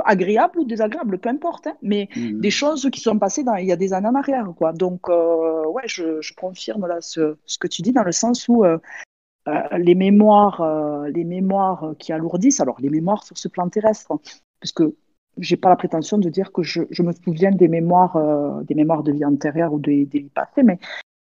agréables 0.05 0.59
ou 0.59 0.65
désagréables, 0.65 1.17
peu 1.17 1.29
importe, 1.29 1.65
hein, 1.65 1.75
mais 1.81 2.09
mhm. 2.15 2.41
des 2.41 2.51
choses 2.51 2.89
qui 2.91 2.99
sont 2.99 3.17
passées 3.17 3.43
dans, 3.43 3.55
il 3.55 3.65
y 3.65 3.71
a 3.71 3.75
des 3.75 3.93
années 3.93 4.07
en 4.07 4.13
arrière, 4.13 4.51
quoi. 4.55 4.71
Donc, 4.71 5.07
ouais, 5.09 5.87
je, 5.87 6.21
je, 6.21 6.33
confirme 6.35 6.85
là 6.85 6.97
ce, 7.01 7.37
ce, 7.45 7.57
que 7.57 7.67
tu 7.67 7.81
dis 7.81 7.91
dans 7.91 8.03
le 8.03 8.11
sens 8.11 8.47
où 8.47 8.63
les 9.77 9.95
mémoires, 9.95 11.07
les 11.07 11.23
mémoires 11.23 11.93
qui 11.97 12.13
alourdissent, 12.13 12.59
alors 12.59 12.79
les 12.79 12.89
mémoires 12.89 13.23
sur 13.23 13.35
ce 13.35 13.47
plan 13.47 13.67
terrestre, 13.67 14.13
puisque 14.59 14.83
j'ai 15.37 15.57
pas 15.57 15.69
la 15.69 15.75
prétention 15.75 16.17
de 16.17 16.29
dire 16.29 16.51
que 16.51 16.63
je, 16.63 16.83
je 16.89 17.03
me 17.03 17.11
souviens 17.11 17.51
des 17.51 17.67
mémoires, 17.67 18.15
euh, 18.15 18.61
des 18.63 18.75
mémoires 18.75 19.03
de 19.03 19.11
vie 19.11 19.25
antérieure 19.25 19.73
ou 19.73 19.79
des, 19.79 20.05
des 20.05 20.19
vies 20.19 20.29
passées, 20.29 20.63
mais 20.63 20.79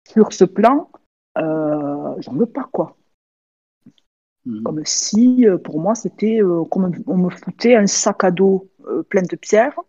sur 0.07 0.33
ce 0.33 0.43
plan, 0.43 0.89
euh, 1.37 2.15
j'en 2.19 2.33
veux 2.33 2.45
pas 2.45 2.67
quoi. 2.71 2.97
Mhm. 4.45 4.63
Comme 4.63 4.81
si, 4.85 5.47
euh, 5.47 5.57
pour 5.57 5.79
moi, 5.79 5.95
c'était 5.95 6.41
euh, 6.41 6.63
comme 6.65 6.91
on 7.07 7.17
me 7.17 7.29
foutait 7.29 7.75
un 7.75 7.87
sac 7.87 8.23
à 8.23 8.31
dos 8.31 8.69
plein 9.09 9.21
de 9.21 9.35
pierres 9.35 9.79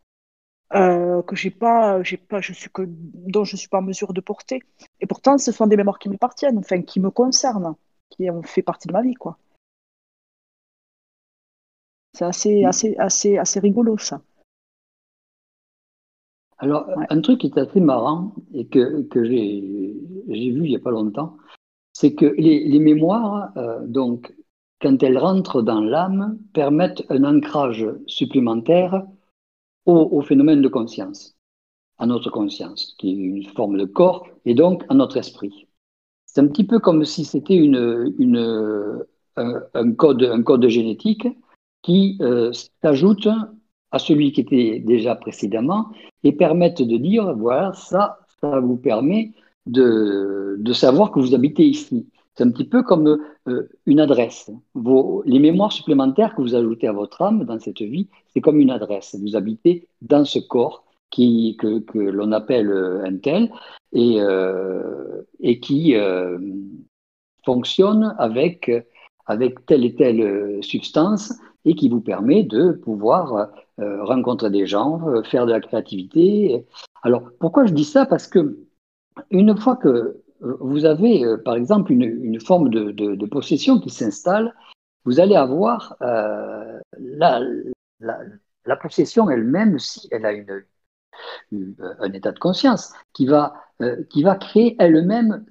que 0.73 1.35
j'ai 1.35 1.51
pas, 1.51 2.01
j'ai 2.03 2.17
pas, 2.17 2.41
je 2.41 2.53
suis 2.53 2.71
que 2.71 2.83
dont 2.87 3.45
je 3.45 3.57
suis 3.57 3.69
pas 3.69 3.79
en 3.79 3.83
mesure 3.83 4.13
de 4.13 4.21
porter. 4.21 4.63
Et 5.01 5.07
pourtant, 5.07 5.37
ce 5.37 5.51
sont 5.51 5.67
des 5.67 5.77
mémoires 5.77 5.99
qui 5.99 6.09
m'appartiennent, 6.09 6.59
enfin 6.59 6.83
qui 6.83 7.01
me 7.01 7.11
concernent, 7.11 7.75
qui 8.09 8.31
ont 8.31 8.43
fait 8.43 8.63
partie 8.63 8.87
de 8.87 8.93
ma 8.93 9.03
vie, 9.03 9.15
quoi. 9.15 9.37
C'est 12.13 12.25
assez, 12.25 12.65
assez, 12.65 12.97
assez, 12.97 13.39
assez 13.39 13.61
rigolo, 13.61 13.97
ça. 13.99 14.21
Alors, 16.59 16.87
un 17.09 17.21
truc 17.23 17.41
qui 17.41 17.47
est 17.47 17.59
assez 17.59 17.81
marrant 17.81 18.35
et 18.53 18.67
que, 18.67 19.03
que 19.03 19.25
j'ai 19.25 19.95
vu 20.29 20.65
il 20.65 20.71
n'y 20.71 20.77
a 20.77 20.81
pas 20.81 20.91
longtemps, 20.91 21.39
c'est 21.93 22.15
que 22.15 22.27
les, 22.27 22.65
les 22.65 22.79
mémoires, 22.79 23.53
euh, 23.57 23.87
donc, 23.87 24.35
quand 24.81 25.03
elles 25.03 25.19
rentrent 25.19 25.63
dans 25.63 25.81
l'âme, 25.81 26.39
permettent 26.53 27.05
un 27.09 27.25
ancrage 27.25 27.87
supplémentaire 28.07 29.07
au, 29.87 29.97
au, 29.97 30.21
phénomène 30.21 30.63
de 30.63 30.69
conscience, 30.69 31.37
à 31.99 32.07
notre 32.07 32.31
conscience, 32.31 32.95
qui 32.99 33.11
est 33.11 33.15
une 33.15 33.45
forme 33.45 33.79
de 33.79 33.87
corps, 33.87 34.27
et 34.45 34.55
donc 34.55 34.85
à 34.89 34.95
notre 34.95 35.17
esprit. 35.17 35.67
C'est 36.27 36.41
un 36.41 36.47
petit 36.47 36.65
peu 36.65 36.79
comme 36.79 37.05
si 37.05 37.25
c'était 37.25 37.57
une, 37.57 38.15
une, 38.19 39.05
un, 39.37 39.93
code, 39.95 40.23
un 40.23 40.43
code 40.43 40.67
génétique 40.69 41.27
qui 41.83 42.19
euh, 42.21 42.53
s'ajoutent 42.83 43.29
à 43.91 43.99
celui 43.99 44.33
qui 44.33 44.43
était 44.43 44.81
déjà 44.81 45.15
précédemment 45.15 45.89
et 46.23 46.33
permettent 46.33 46.83
de 46.83 46.97
dire, 46.97 47.35
voilà, 47.37 47.73
ça, 47.73 48.19
ça 48.41 48.61
vous 48.61 48.77
permet 48.77 49.33
de, 49.67 50.57
de 50.59 50.73
savoir 50.73 51.11
que 51.11 51.21
vous 51.21 51.35
habitez 51.35 51.65
ici. 51.65 52.09
C'est 52.35 52.45
un 52.45 52.51
petit 52.51 52.65
peu 52.65 52.83
comme 52.83 53.19
euh, 53.49 53.69
une 53.87 54.01
adresse. 54.01 54.51
Vos, 54.75 55.23
les 55.27 55.41
mémoires 55.41 55.73
supplémentaires 55.73 56.35
que 56.35 56.41
vous 56.41 56.55
ajoutez 56.55 56.87
à 56.87 56.93
votre 56.93 57.21
âme 57.23 57.45
dans 57.45 57.59
cette 57.59 57.83
vie, 57.83 58.09
c'est 58.29 58.41
comme 58.41 58.61
une 58.61 58.71
adresse. 58.71 59.17
Vous 59.21 59.37
habitez 59.37 59.89
dans 60.01 60.25
ce 60.25 60.39
corps 60.39 60.85
qui, 61.11 61.57
que, 61.59 61.81
que 61.81 61.99
l'on 61.99 62.33
appelle 62.33 62.71
un 63.05 63.17
tel 63.17 63.51
et, 63.93 64.21
euh, 64.21 65.23
et 65.41 65.59
qui 65.59 65.97
euh, 65.97 66.39
fonctionne 67.45 68.15
avec, 68.19 68.71
avec 69.27 69.67
telle 69.67 69.85
et 69.85 69.95
telle 69.97 70.63
substance 70.63 71.33
et 71.65 71.75
qui 71.75 71.89
vous 71.89 72.01
permet 72.01 72.43
de 72.43 72.73
pouvoir 72.73 73.51
euh, 73.81 74.05
rencontrer 74.05 74.51
des 74.51 74.67
gens, 74.67 75.09
euh, 75.09 75.23
faire 75.23 75.47
de 75.47 75.53
la 75.53 75.61
créativité. 75.61 76.67
Alors, 77.03 77.31
pourquoi 77.39 77.65
je 77.65 77.73
dis 77.73 77.85
ça? 77.85 78.05
Parce 78.05 78.27
que 78.27 78.59
une 79.31 79.57
fois 79.57 79.77
que 79.77 80.23
vous 80.41 80.85
avez, 80.85 81.25
euh, 81.25 81.39
par 81.39 81.55
exemple, 81.55 81.93
une, 81.93 82.41
forme 82.41 82.69
de, 82.71 83.27
possession 83.27 83.79
qui 83.81 83.91
s'installe, 83.91 84.55
vous 85.05 85.21
allez 85.21 85.37
avoir 85.37 85.97
la, 86.99 87.41
possession 88.83 89.31
elle-même, 89.31 89.79
si 89.79 90.09
elle 90.11 90.27
a 90.27 90.33
une, 90.33 90.65
un 91.81 92.13
état 92.13 92.33
de 92.33 92.39
conscience, 92.39 92.93
qui 93.15 93.27
va, 93.27 93.55
qui 94.11 94.23
va 94.23 94.37
créer 94.37 94.77
elle-même 94.79 95.47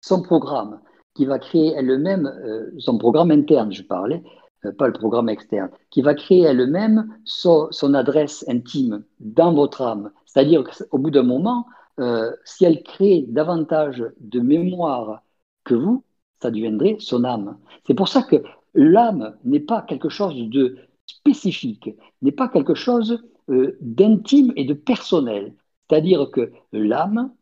son 0.00 0.22
programme, 0.22 0.80
qui 1.14 1.26
va 1.26 1.38
créer 1.38 1.74
elle-même 1.76 2.32
son 2.78 2.96
programme 2.96 3.30
interne, 3.30 3.72
je 3.72 3.82
parlais, 3.82 4.22
euh, 4.22 4.39
pas 4.68 4.86
le 4.86 4.92
programme 4.92 5.28
externe, 5.28 5.70
qui 5.90 6.02
va 6.02 6.14
créer 6.14 6.42
elle-même 6.42 7.16
son, 7.24 7.70
adresse 7.94 8.44
intime 8.48 9.04
dans 9.20 9.52
votre 9.52 9.82
âme. 9.82 10.10
C'est-à-dire 10.26 10.64
qu'au 10.64 10.98
bout 10.98 11.10
d'un 11.10 11.22
moment, 11.22 11.66
euh, 11.98 12.30
si 12.44 12.64
elle 12.64 12.82
crée 12.82 13.24
davantage 13.28 14.04
de 14.20 14.40
mémoire 14.40 15.22
que 15.64 15.74
vous, 15.74 16.04
ça 16.42 16.50
deviendrait 16.50 16.96
son 17.00 17.24
âme. 17.24 17.58
C'est 17.86 17.94
pour 17.94 18.08
ça 18.08 18.22
que 18.22 18.42
l'âme 18.74 19.36
n'est 19.44 19.60
pas 19.60 19.82
quelque 19.82 20.08
chose 20.08 20.36
de 20.48 20.76
spécifique, 21.06 21.90
n'est 22.22 22.32
pas 22.32 22.48
quelque 22.48 22.74
chose 22.74 23.22
euh, 23.50 23.76
d'intime 23.80 24.52
et 24.56 24.64
de 24.64 24.74
personnel. 24.74 25.54
C'est-à-dire 25.88 26.30
que 26.30 26.52
l'âme, 26.72 27.32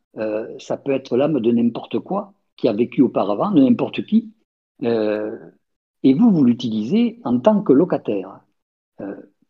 ça 0.59 0.77
peut 0.79 0.91
être 0.91 1.17
l'âme 1.17 1.39
de 1.39 1.53
n'importe 1.53 2.01
quoi 2.01 2.33
qui 2.57 2.67
a 2.67 2.73
vécu 2.73 3.03
auparavant, 3.03 3.53
de 3.53 3.63
n'importe 3.63 4.05
qui, 4.05 4.33
et 6.03 6.15
vous, 6.15 6.31
vous 6.31 6.45
l'utilisez 6.45 7.21
en 7.25 7.39
tant 7.41 7.63
que 7.63 7.73
locataire. 7.73 8.41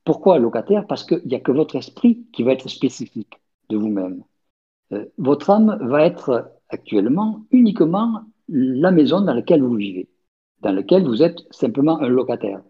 pourquoi 0.04 0.38
locataire? 0.38 0.86
Parce 0.86 1.04
qu'il 1.04 1.22
n'y 1.26 1.34
a 1.34 1.40
que 1.40 1.52
votre 1.52 1.76
esprit 1.76 2.26
qui 2.32 2.42
va 2.42 2.52
être 2.52 2.68
spécifique 2.68 3.34
de 3.68 3.76
vous-même. 3.76 4.24
votre 5.18 5.50
âme 5.50 5.78
va 5.82 6.04
être 6.04 6.52
actuellement 6.70 7.44
uniquement 7.50 8.22
la 8.48 8.90
maison 8.90 9.20
dans 9.20 9.34
laquelle 9.34 9.62
vous 9.62 9.74
vivez, 9.74 10.08
dans 10.60 10.72
laquelle 10.72 11.04
vous 11.04 11.22
êtes 11.22 11.40
simplement 11.50 12.00
un 12.00 12.08
locataire. 12.08 12.62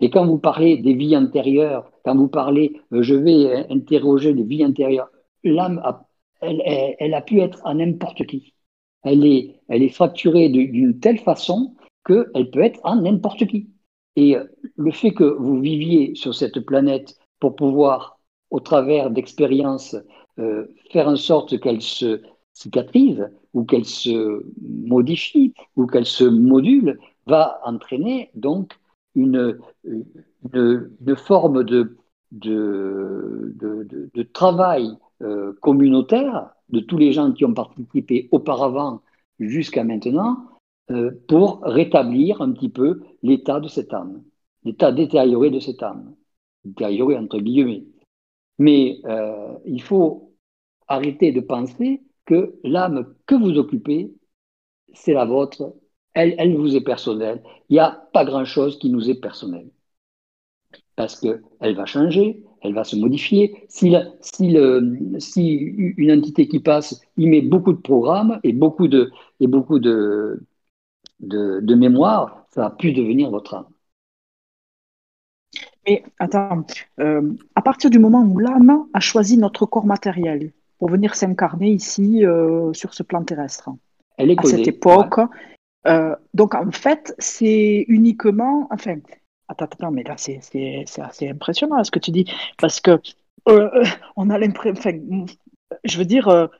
Et 0.00 0.10
quand 0.10 0.26
vous 0.26 0.38
parlez 0.38 0.78
des 0.78 0.94
vies 0.94 1.16
antérieures, 1.16 1.90
quand 2.04 2.16
vous 2.16 2.28
parlez, 2.28 2.80
euh, 2.92 3.02
je 3.02 3.14
vais 3.14 3.66
interroger 3.70 4.32
les 4.32 4.44
vies 4.44 4.64
antérieures, 4.64 5.10
l'âme, 5.42 5.82
elle, 6.40 6.62
elle, 6.98 7.14
a 7.14 7.20
pu 7.20 7.40
être 7.40 7.60
à 7.66 7.74
n'importe 7.74 8.24
qui. 8.26 8.54
Elle 9.02 9.26
est, 9.26 9.60
elle 9.68 9.82
est 9.82 9.88
fracturée 9.88 10.48
d'une 10.48 11.00
telle 11.00 11.18
façon 11.18 11.74
qu'elle 12.08 12.50
peut 12.50 12.60
être 12.60 12.80
à 12.84 12.96
n'importe 12.96 13.46
qui. 13.46 13.70
Et 14.16 14.36
euh, 14.36 14.44
le 14.76 14.90
fait 14.90 15.12
que 15.12 15.24
vous 15.24 15.60
viviez 15.60 16.14
sur 16.14 16.34
cette 16.34 16.60
planète 16.60 17.16
pour 17.38 17.54
pouvoir, 17.54 18.18
au 18.50 18.60
travers 18.60 19.10
d'expériences, 19.10 19.94
euh, 20.38 20.66
faire 20.90 21.08
en 21.08 21.16
sorte 21.16 21.60
qu'elle 21.60 21.82
se 21.82 22.22
cicatrise 22.52 23.30
ou 23.54 23.64
qu'elle 23.64 23.84
se 23.84 24.44
modifie 24.60 25.54
ou 25.76 25.86
qu'elle 25.86 26.06
se 26.06 26.24
module, 26.24 26.98
va 27.26 27.60
entraîner 27.64 28.30
donc 28.34 28.72
une, 29.14 29.58
forme 31.16 31.64
de, 31.64 31.96
travail 34.32 34.96
euh, 35.22 35.52
communautaire 35.60 36.50
de 36.70 36.80
tous 36.80 36.98
les 36.98 37.12
gens 37.12 37.32
qui 37.32 37.44
ont 37.44 37.54
participé 37.54 38.28
auparavant 38.32 39.02
jusqu'à 39.38 39.84
maintenant 39.84 40.57
euh, 40.90 41.10
pour 41.28 41.60
rétablir 41.62 42.40
un 42.42 42.52
petit 42.52 42.70
peu 42.70 43.02
l'état 43.22 43.60
de 43.60 43.68
cette 43.68 43.92
âme, 43.92 44.22
l'état 44.64 44.92
détérioré 44.92 45.50
de 45.50 45.60
cette 45.60 45.82
âme, 45.82 46.14
détérioré 46.64 47.16
entre 47.16 47.38
guillemets. 47.38 47.84
Mais 48.58 49.00
euh, 49.04 49.54
il 49.66 49.82
faut 49.82 50.34
arrêter 50.88 51.32
de 51.32 51.40
penser 51.40 52.02
que 52.24 52.58
l'âme 52.64 53.14
que 53.26 53.34
vous 53.34 53.58
occupez, 53.58 54.14
c'est 54.94 55.12
la 55.12 55.24
vôtre 55.24 55.74
elle, 56.14 56.56
vous 56.56 56.76
est 56.76 56.80
personnelle. 56.80 57.42
Il 57.68 57.74
n'y 57.74 57.78
a 57.78 58.08
pas 58.12 58.24
grand-chose 58.24 58.78
qui 58.78 58.90
nous 58.90 59.08
est 59.10 59.20
personnel. 59.20 59.70
Parce 60.96 61.20
qu'elle 61.20 61.76
va 61.76 61.86
changer, 61.86 62.42
elle 62.62 62.74
va 62.74 62.84
se 62.84 62.96
modifier. 62.96 63.64
Si, 63.68 63.94
si, 64.20 65.46
une 65.46 66.12
entité 66.12 66.48
qui 66.48 66.60
passe 66.60 67.00
y 67.16 67.26
met 67.26 67.42
beaucoup 67.42 67.72
de 67.72 67.80
programmes 67.80 68.40
et 68.42 68.52
beaucoup 68.52 68.88
de, 68.88 69.10
et 69.38 69.46
beaucoup 69.46 69.78
de, 69.78 70.40
de, 71.20 71.74
mémoire, 71.74 72.46
ça 72.50 72.62
va 72.62 72.70
plus 72.70 72.92
devenir 72.92 73.30
votre 73.30 73.54
âme. 73.54 73.66
Mais 75.86 76.04
attends, 76.18 76.66
euh, 77.00 77.32
à 77.54 77.62
partir 77.62 77.90
du 77.90 77.98
moment 77.98 78.22
où 78.22 78.38
l'âme 78.38 78.86
a 78.92 79.00
choisi 79.00 79.38
notre 79.38 79.66
corps 79.66 79.86
matériel 79.86 80.52
pour 80.78 80.90
venir 80.90 81.14
s'incarner 81.14 81.70
ici 81.70 82.24
euh, 82.24 82.72
sur 82.72 82.94
ce 82.94 83.02
plan 83.02 83.24
terrestre, 83.24 83.70
elle 84.16 84.30
est 84.30 84.38
à 84.38 84.42
cette 84.42 84.68
époque, 84.68 85.20
euh, 85.86 86.14
donc 86.34 86.54
en 86.54 86.70
fait, 86.70 87.14
c'est 87.18 87.84
uniquement, 87.88 88.68
enfin, 88.70 88.96
attends, 89.48 89.64
attends, 89.64 89.90
mais 89.90 90.02
là 90.02 90.16
c'est 90.16 90.40
assez 90.98 91.28
impressionnant 91.28 91.82
ce 91.82 91.90
que 91.90 92.00
tu 92.00 92.10
dis, 92.10 92.26
parce 92.58 92.80
que 92.80 93.00
on 94.16 94.28
a 94.28 94.38
l'impression, 94.38 95.24
je 95.84 95.98
veux 95.98 96.04
dire, 96.04 96.50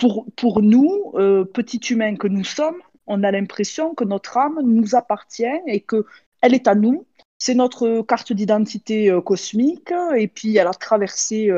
pour, 0.00 0.26
pour 0.34 0.62
nous, 0.62 1.12
petits 1.52 1.92
humains 1.92 2.16
que 2.16 2.26
nous 2.26 2.42
sommes, 2.42 2.80
on 3.06 3.22
a 3.22 3.30
l'impression 3.30 3.94
que 3.94 4.04
notre 4.04 4.36
âme 4.36 4.60
nous 4.62 4.94
appartient 4.94 5.44
et 5.66 5.80
que 5.80 6.06
elle 6.42 6.54
est 6.54 6.68
à 6.68 6.74
nous. 6.74 7.06
C'est 7.38 7.54
notre 7.54 8.02
carte 8.02 8.32
d'identité 8.32 9.14
cosmique 9.24 9.92
et 10.16 10.28
puis 10.28 10.56
elle 10.56 10.66
a 10.66 10.72
traversé, 10.72 11.50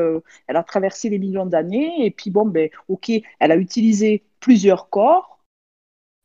elle 0.47 0.55
a 0.55 0.63
traversé 0.63 1.09
les 1.09 1.19
millions 1.19 1.45
d'années 1.45 2.05
et 2.05 2.11
puis 2.11 2.29
bon 2.29 2.45
ben 2.45 2.69
ok, 2.89 3.11
elle 3.39 3.51
a 3.51 3.55
utilisé 3.55 4.23
plusieurs 4.39 4.89
corps 4.89 5.37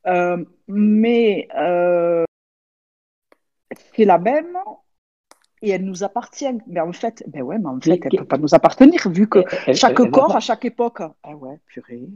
euh, 0.07 0.45
mais 0.67 1.49
euh, 1.57 2.25
c'est 3.95 4.05
la 4.05 4.19
même 4.19 4.59
et 5.61 5.71
elle 5.71 5.85
nous 5.85 6.03
appartient. 6.03 6.59
Mais 6.67 6.81
en 6.81 6.93
fait, 6.93 7.23
ben 7.29 7.43
ouais, 7.43 7.59
mais 7.59 7.69
en 7.69 7.81
fait, 7.81 8.01
elle 8.05 8.13
ne 8.13 8.19
peut 8.19 8.25
pas 8.25 8.39
nous 8.39 8.55
appartenir 8.55 9.09
vu 9.09 9.29
que 9.29 9.45
chaque 9.75 9.97
corps, 10.11 10.37
à 10.37 10.41
chaque 10.41 10.65
époque. 10.65 11.03
Ah 11.23 11.37
ouais, 11.37 11.59
purée. 11.67 12.09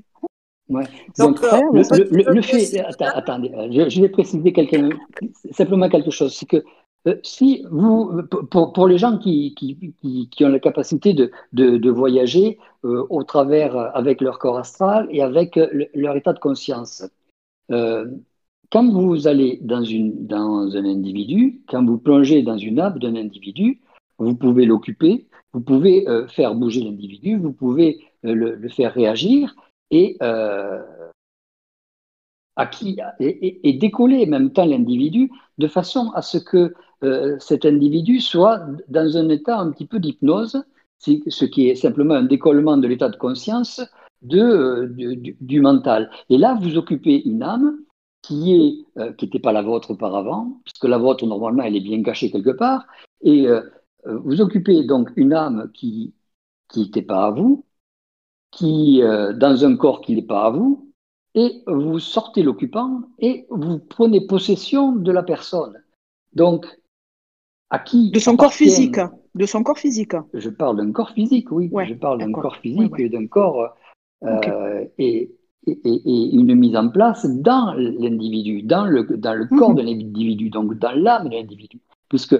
Ouais. 0.68 0.85
Donc, 1.18 1.42
euh, 1.44 1.61
le, 1.72 2.42
fait, 2.42 2.81
attendez, 3.00 3.52
je, 3.70 4.00
vais 4.00 4.09
préciser 4.09 4.52
simplement 5.52 5.88
quelque 5.88 6.11
chose, 6.11 6.35
c'est 6.35 6.46
que 6.46 6.64
si 7.22 7.64
vous, 7.70 8.22
pour, 8.50 8.72
pour, 8.72 8.88
les 8.88 8.98
gens 8.98 9.16
qui, 9.16 9.55
qui, 9.55 10.26
qui, 10.29 10.44
ont 10.44 10.48
la 10.48 10.59
capacité 10.59 11.14
de, 11.14 11.31
de, 11.52 11.76
de 11.76 11.90
voyager 11.90 12.59
au 12.83 13.22
travers 13.22 13.76
avec 13.96 14.20
leur 14.20 14.40
corps 14.40 14.59
astral 14.59 15.07
et 15.11 15.22
avec 15.22 15.57
leur 15.94 16.16
état 16.16 16.33
de 16.33 16.40
conscience, 16.40 17.05
euh, 17.70 18.07
quand 18.70 18.90
vous 18.90 19.29
allez 19.29 19.59
dans, 19.62 19.85
une, 19.85 20.26
dans 20.26 20.76
un 20.76 20.85
individu, 20.85 21.62
quand 21.68 21.85
vous 21.85 21.98
plongez 21.98 22.42
dans 22.42 22.59
une 22.59 22.81
âme 22.81 22.98
d'un 22.98 23.14
individu, 23.14 23.81
vous 24.18 24.35
pouvez 24.35 24.66
l'occuper, 24.66 25.29
vous 25.52 25.61
pouvez 25.61 26.09
euh, 26.09 26.26
faire 26.29 26.55
bouger 26.55 26.83
l'individu, 26.83 27.37
vous 27.37 27.52
pouvez 27.52 28.00
euh, 28.24 28.35
le, 28.35 28.68
faire 28.68 28.92
réagir 28.92 29.55
et, 29.90 30.16
à 32.59 32.66
qui, 32.66 32.99
et, 33.20 33.72
décoller 33.75 34.25
en 34.25 34.31
même 34.31 34.53
temps 34.53 34.64
l'individu 34.64 35.31
de 35.59 35.68
façon 35.68 36.11
à 36.14 36.22
ce 36.22 36.38
que 36.38 36.75
cet 37.38 37.64
individu 37.64 38.20
soit 38.20 38.61
dans 38.88 39.16
un 39.16 39.29
état 39.29 39.59
un 39.59 39.70
petit 39.70 39.87
peu 39.87 39.99
d'hypnose, 40.01 40.64
ce 40.99 41.44
qui 41.44 41.68
est 41.68 41.75
simplement 41.75 42.14
un 42.14 42.25
décollement 42.25 42.77
de 42.77 42.88
l'état 42.88 43.09
de 43.09 43.16
conscience 43.16 43.81
de, 44.22 44.40
euh, 44.40 45.35
du, 45.40 45.61
mental. 45.61 46.11
Et 46.31 46.38
là, 46.38 46.59
vous 46.61 46.77
occupez 46.77 47.22
une 47.27 47.42
âme 47.42 47.79
qui 48.22 48.55
est 48.55 49.01
euh, 49.01 49.12
n'était 49.20 49.38
pas 49.38 49.53
la 49.53 49.62
vôtre 49.62 49.92
auparavant, 49.92 50.61
puisque 50.64 50.85
la 50.85 50.99
vôtre, 50.99 51.27
normalement, 51.27 51.62
elle 51.62 51.77
est 51.77 51.81
bien 51.81 52.03
cachée 52.03 52.31
quelque 52.31 52.51
part, 52.51 52.87
et 53.22 53.46
euh, 53.46 53.61
vous 54.05 54.40
occupez 54.40 54.85
donc 54.85 55.11
une 55.16 55.33
âme 55.33 55.70
qui 55.72 56.14
qui 56.68 56.81
n'était 56.81 57.03
pas 57.03 57.27
à 57.27 57.31
vous, 57.31 57.64
qui 58.57 59.01
dans 59.01 59.64
un 59.64 59.77
corps 59.77 60.01
qui 60.01 60.14
n'est 60.14 60.23
pas 60.23 60.47
à 60.47 60.51
vous, 60.51 60.87
et 61.37 61.62
vous 61.66 61.99
sortez 61.99 62.42
l'occupant 62.42 63.03
et 63.19 63.47
vous 63.51 63.79
prenez 63.79 64.27
possession 64.27 64.92
de 64.92 65.12
la 65.12 65.23
personne. 65.23 65.75
Donc, 66.33 66.66
à 67.71 67.79
qui 67.79 68.11
De 68.11 68.19
son 68.19 68.37
corps 68.37 68.55
physique. 68.55 68.99
De 69.35 69.45
son 69.45 69.62
corps 69.62 69.79
physique. 69.79 70.16
Je 70.33 70.49
parle 70.49 70.79
d'un 70.79 70.92
corps 70.92 71.11
physique, 71.11 71.53
oui. 71.53 71.71
je 71.87 71.95
parle 71.95 72.19
d'un 72.19 72.33
corps 72.33 72.57
physique 72.57 72.95
et 72.99 73.11
d'un 73.11 73.27
corps 73.27 73.77
euh, 74.25 74.85
et, 74.99 75.31
une 75.66 76.55
mise 76.55 76.77
en 76.77 76.88
place 76.88 77.27
dans 77.27 77.75
l'individu, 77.75 78.62
dans 78.62 78.87
le, 78.87 79.03
dans 79.03 79.35
le 79.35 79.47
corps 79.47 79.71
mhm. 79.71 79.77
de 79.77 79.83
l'individu, 79.83 80.49
donc 80.49 80.75
dans 80.75 80.92
l'âme 80.92 81.29
de 81.29 81.35
l'individu, 81.35 81.81
puisque 82.09 82.37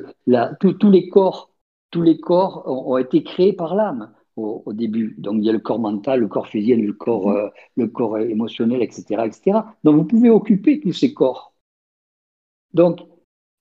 tous 0.61 0.91
les 0.91 1.09
corps, 1.09 1.51
tous 1.91 2.03
les 2.03 2.19
corps 2.19 2.63
ont, 2.67 2.97
été 2.97 3.25
créés 3.25 3.53
par 3.53 3.75
l'âme 3.75 4.13
au, 4.37 4.73
début. 4.73 5.15
Donc 5.19 5.37
il 5.39 5.45
y 5.45 5.51
a 5.51 5.53
le 5.53 5.59
corps 5.59 5.79
mental, 5.79 6.21
le 6.21 6.29
corps 6.29 6.49
physique, 6.49 6.77
le 6.79 6.93
corps, 6.93 7.29
mhm. 7.29 7.37
euh, 7.37 7.49
le 7.77 7.89
corps 7.89 8.19
émotionnel, 8.19 8.83
etc., 8.83 9.27
etc. 9.27 9.61
Donc 9.85 9.97
vous 9.97 10.05
pouvez 10.05 10.31
occuper 10.31 10.81
tous 10.81 10.93
ces 10.93 11.15
corps. 11.15 11.55
Donc, 12.75 13.01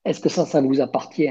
est-ce 0.05 0.19
que 0.21 0.29
ça, 0.29 0.45
ça 0.45 0.61
vous 0.61 0.81
appartient? 0.81 1.29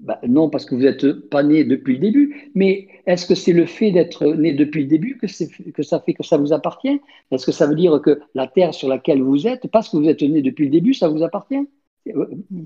Bah, 0.00 0.18
non, 0.26 0.50
parce 0.50 0.64
que 0.64 0.74
vous 0.74 0.82
n'êtes 0.82 1.12
pas 1.30 1.42
né 1.44 1.64
depuis 1.64 1.94
le 1.94 2.00
début, 2.00 2.50
mais 2.54 2.88
est-ce 3.06 3.26
que 3.26 3.34
c'est 3.36 3.52
le 3.52 3.66
fait 3.66 3.92
d'être 3.92 4.26
né 4.26 4.52
depuis 4.52 4.82
le 4.82 4.88
début 4.88 5.16
que, 5.16 5.26
que, 5.70 5.82
ça 5.82 6.00
fait 6.00 6.14
que 6.14 6.24
ça 6.24 6.36
vous 6.38 6.52
appartient? 6.52 7.00
Est-ce 7.30 7.46
que 7.46 7.52
ça 7.52 7.66
veut 7.66 7.76
dire 7.76 8.00
que 8.02 8.20
la 8.34 8.48
terre 8.48 8.74
sur 8.74 8.88
laquelle 8.88 9.22
vous 9.22 9.46
êtes, 9.46 9.68
parce 9.68 9.88
que 9.88 9.96
vous 9.96 10.08
êtes 10.08 10.22
né 10.22 10.42
depuis 10.42 10.64
le 10.66 10.70
début, 10.72 10.94
ça 10.94 11.08
vous 11.08 11.22
appartient? 11.22 11.68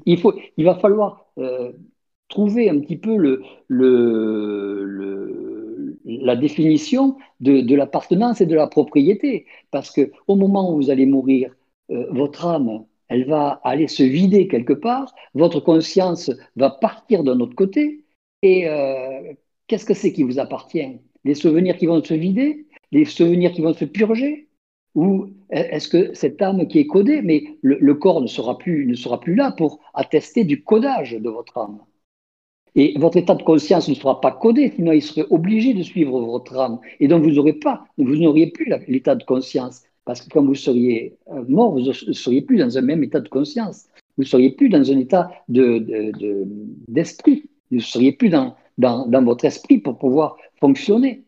Il, 0.07 0.19
faut, 0.19 0.35
il 0.57 0.65
va 0.65 0.77
falloir 0.77 1.27
euh, 1.39 1.73
trouver 2.29 2.71
un 2.71 2.81
petit 2.81 2.97
peu 2.97 3.17
le, 3.17 3.43
le, 3.69 4.85
la 6.07 6.37
définition 6.37 7.17
de, 7.41 7.75
l'appartenance 7.75 8.41
et 8.41 8.47
de 8.47 8.55
la 8.55 8.69
propriété, 8.69 9.47
parce 9.71 9.91
qu'au 9.91 10.37
moment 10.37 10.73
où 10.73 10.77
vous 10.77 10.91
allez 10.91 11.07
mourir, 11.07 11.55
euh, 11.91 12.07
votre 12.11 12.47
âme 12.47 12.85
elle 13.09 13.27
va 13.27 13.61
aller 13.63 13.87
se 13.89 14.03
vider 14.03 14.49
quelque 14.49 14.73
part, 14.73 15.15
votre 15.35 15.61
conscience 15.61 16.31
va 16.57 16.71
partir 16.71 17.23
d'un 17.23 17.39
autre 17.41 17.55
côté, 17.55 18.05
et 18.43 18.69
euh, 18.69 19.33
qu'est-ce 19.67 19.85
que 19.85 19.95
c'est 19.95 20.13
qui 20.13 20.23
vous 20.23 20.39
appartient? 20.39 20.99
Les 21.25 21.35
souvenirs 21.35 21.77
qui 21.77 21.87
vont 21.87 22.03
se 22.03 22.15
vider? 22.15 22.67
Les 22.93 23.05
souvenirs 23.05 23.53
qui 23.53 23.63
vont 23.63 23.75
se 23.75 23.85
purger? 23.85 24.49
Ou 24.95 25.29
est-ce 25.51 25.89
que 25.89 26.15
cette 26.15 26.41
âme 26.41 26.67
qui 26.69 26.79
est 26.79 26.87
codée, 26.87 27.21
mais 27.23 27.45
le, 27.61 27.95
corps 27.95 28.23
ne 28.23 28.27
sera, 28.27 28.57
plus, 28.57 28.87
ne 28.87 28.95
sera 28.95 29.21
plus 29.21 29.35
là 29.35 29.53
pour 29.53 29.81
attester 29.95 30.45
du 30.45 30.65
codage 30.65 31.13
de 31.13 31.29
votre 31.29 31.59
âme? 31.59 31.81
Et 32.77 32.95
votre 32.99 33.17
état 33.17 33.35
de 33.35 33.43
conscience 33.43 33.89
ne 33.89 33.95
sera 33.95 34.21
pas 34.21 34.31
codé, 34.31 34.71
sinon 34.77 34.93
il 34.93 35.03
serait 35.03 35.27
obligé 35.31 35.73
de 35.73 35.83
suivre 35.83 36.21
votre 36.21 36.57
âme. 36.59 36.79
Et 37.01 37.09
donc 37.09 37.23
vous 37.23 37.31
n'aurez 37.31 37.55
pas, 37.55 37.87
vous 37.97 38.17
n'auriez 38.17 38.49
plus 38.49 38.71
l'état 38.87 39.15
de 39.15 39.25
conscience. 39.25 39.83
Parce 40.05 40.21
que 40.21 40.29
quand 40.29 40.45
vous 40.45 40.55
seriez 40.55 41.17
euh, 41.33 41.43
mort, 41.49 41.73
vous 41.73 41.81
ne 41.81 41.93
seriez 41.93 42.43
plus 42.43 42.59
dans 42.59 42.79
un 42.79 42.83
même 42.83 43.03
état 43.03 43.19
de 43.19 43.29
conscience. 43.29 43.87
Vous 44.17 44.23
ne 44.23 44.29
seriez 44.29 44.51
plus 44.51 44.69
dans 44.69 44.89
un 44.91 44.99
état 44.99 45.31
d'esprit. 45.49 47.37
De, 47.37 47.43
vous 47.71 47.77
ne 47.77 47.81
seriez 47.81 48.13
plus 48.13 48.29
dans, 48.29 48.55
dans, 48.79 49.07
dans, 49.07 49.25
votre 49.25 49.47
esprit 49.47 49.79
pour 49.79 49.99
pouvoir 49.99 50.37
fonctionner. 50.61 51.25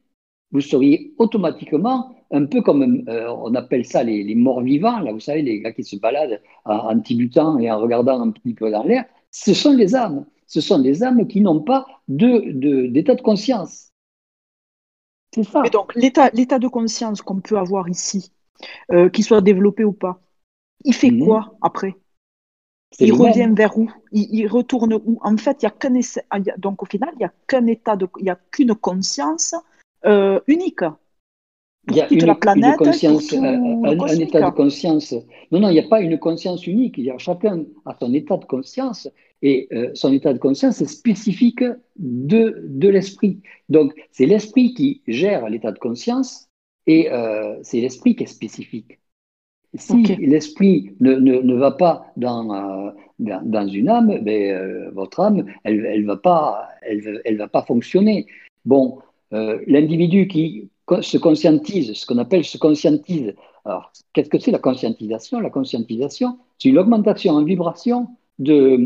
Vous 0.53 0.61
seriez 0.61 1.13
automatiquement 1.19 2.15
un 2.31 2.45
peu 2.45 2.61
comme 2.61 3.05
euh, 3.09 3.33
on 3.33 3.55
appelle 3.55 3.85
ça 3.85 4.05
les, 4.05 4.35
morts 4.35 4.61
vivants, 4.61 5.01
là, 5.01 5.13
vous 5.13 5.21
savez, 5.21 5.43
les 5.43 5.61
gars 5.61 5.73
qui 5.73 5.83
se 5.83 5.97
baladent 5.97 6.41
en, 6.67 6.75
en 6.75 7.01
tibutant 7.01 7.59
et 7.59 7.71
en 7.71 7.81
regardant 7.81 8.21
un 8.21 8.31
petit 8.31 8.55
peu 8.55 8.71
dans 8.71 8.85
l'air. 8.85 9.07
Ce 9.31 9.55
sont 9.55 9.75
les 9.75 9.97
âmes. 9.97 10.25
Ce 10.49 10.61
sont 10.61 10.81
des 10.81 11.05
âmes 11.05 11.29
qui 11.29 11.41
n'ont 11.41 11.61
pas 11.61 11.87
d'état 12.09 12.41
de, 12.47 12.87
d'état 12.87 13.15
de 13.15 13.21
conscience. 13.21 13.93
C'est 15.35 15.45
ça. 15.45 15.63
Et 15.65 15.71
donc, 15.71 15.95
l'état 15.95 16.59
de 16.59 16.69
conscience 16.69 17.23
qu'on 17.23 17.41
peut 17.41 17.59
avoir 17.59 17.89
ici, 17.89 18.33
euh, 18.91 19.11
qu'il 19.11 19.25
soit 19.25 19.43
développé 19.43 19.85
ou 19.85 19.93
pas, 19.93 20.21
il 20.85 20.95
fait 20.95 21.11
mmh. 21.11 21.25
quoi 21.25 21.55
après? 21.61 21.95
Il 22.99 23.13
revient 23.13 23.51
vers 23.55 23.77
où? 23.77 23.91
Il, 24.13 24.35
il, 24.35 24.47
retourne 24.47 24.95
où? 24.95 25.19
En 25.23 25.37
fait, 25.37 25.63
il 25.63 25.67
y 25.67 25.69
a 25.69 25.71
qu'un 25.71 25.93
ah, 26.31 26.39
donc 26.57 26.83
au 26.83 26.87
final, 26.87 27.11
il 27.15 27.19
n'y 27.19 27.25
a 27.27 27.33
qu'un 27.47 27.67
état 27.67 27.97
de, 27.97 28.09
il 28.19 28.25
y 28.25 28.31
a 28.31 28.39
qu'une 28.51 28.75
conscience 28.75 29.55
euh, 30.07 30.41
unique. 30.47 30.81
Il 31.91 31.97
y 31.97 32.01
a 32.01 32.07
toute 32.07 32.21
une, 32.21 32.27
la 32.27 32.35
planète, 32.35 32.77
une 32.79 32.87
conscience, 32.87 33.33
euh, 33.33 33.39
un, 33.39 34.01
un, 34.01 34.07
état 34.19 34.51
de 34.51 34.55
conscience. 34.55 35.15
Non, 35.51 35.61
non, 35.61 35.71
il 35.71 35.75
n'y 35.75 35.81
a 35.81 35.89
pas 35.89 36.01
une 36.01 36.19
conscience 36.19 36.67
unique. 36.67 36.99
Il 36.99 37.05
y 37.05 37.11
a 37.11 37.19
chacun 37.19 37.65
a 37.87 37.97
son 37.99 38.13
état 38.13 38.37
de 38.37 38.45
conscience 38.45 39.09
et 39.43 39.69
euh, 39.73 39.91
son 39.95 40.13
état 40.13 40.33
de 40.33 40.39
conscience 40.39 40.81
est 40.81 40.87
spécifique 40.87 41.65
de, 41.97 42.63
de 42.65 42.89
l'esprit. 42.89 43.41
Donc, 43.69 43.95
c'est 44.11 44.27
l'esprit 44.27 44.75
qui 44.75 45.03
gère 45.07 45.49
l'état 45.49 45.73
de 45.73 45.79
conscience 45.79 46.49
et 46.87 47.11
euh, 47.11 47.57
c'est 47.63 47.81
l'esprit 47.81 48.17
qui 48.17 48.25
est 48.25 48.27
spécifique. 48.27 48.99
Si 49.75 50.03
l'esprit 50.17 50.97
ne, 51.01 51.15
ne, 51.15 51.41
ne, 51.41 51.55
va 51.55 51.73
pas 51.73 52.07
dans, 52.17 52.53
euh, 52.55 52.91
dans, 53.19 53.43
dans, 53.45 53.69
une 53.69 53.91
âme, 53.91 54.19
ben, 54.23 54.91
votre 54.93 55.21
âme, 55.21 55.45
elle 55.63 55.83
ne 55.83 55.85
elle 55.85 56.07
va, 56.07 56.17
pas, 56.17 56.69
elle, 56.83 57.21
elle 57.25 57.37
va 57.37 57.49
pas 57.49 57.63
fonctionner. 57.63 58.27
Bon, 58.65 58.99
l'individu 59.31 60.27
qui 60.27 60.71
se 61.01 61.19
conscientise, 61.19 61.93
ce 61.95 62.07
qu'on 62.07 62.19
appelle 62.19 62.45
se 62.45 62.59
conscientise. 62.59 63.35
Alors, 63.65 63.93
qu'est-ce 64.13 64.31
que 64.31 64.39
c'est 64.39 64.51
la 64.51 64.59
conscientisation? 64.59 65.41
La 65.41 65.51
conscientisation, 65.51 66.39
c'est 66.59 66.69
une 66.69 66.79
augmentation 66.79 67.35
en 67.35 67.45
vibration 67.45 68.09
de, 68.39 68.79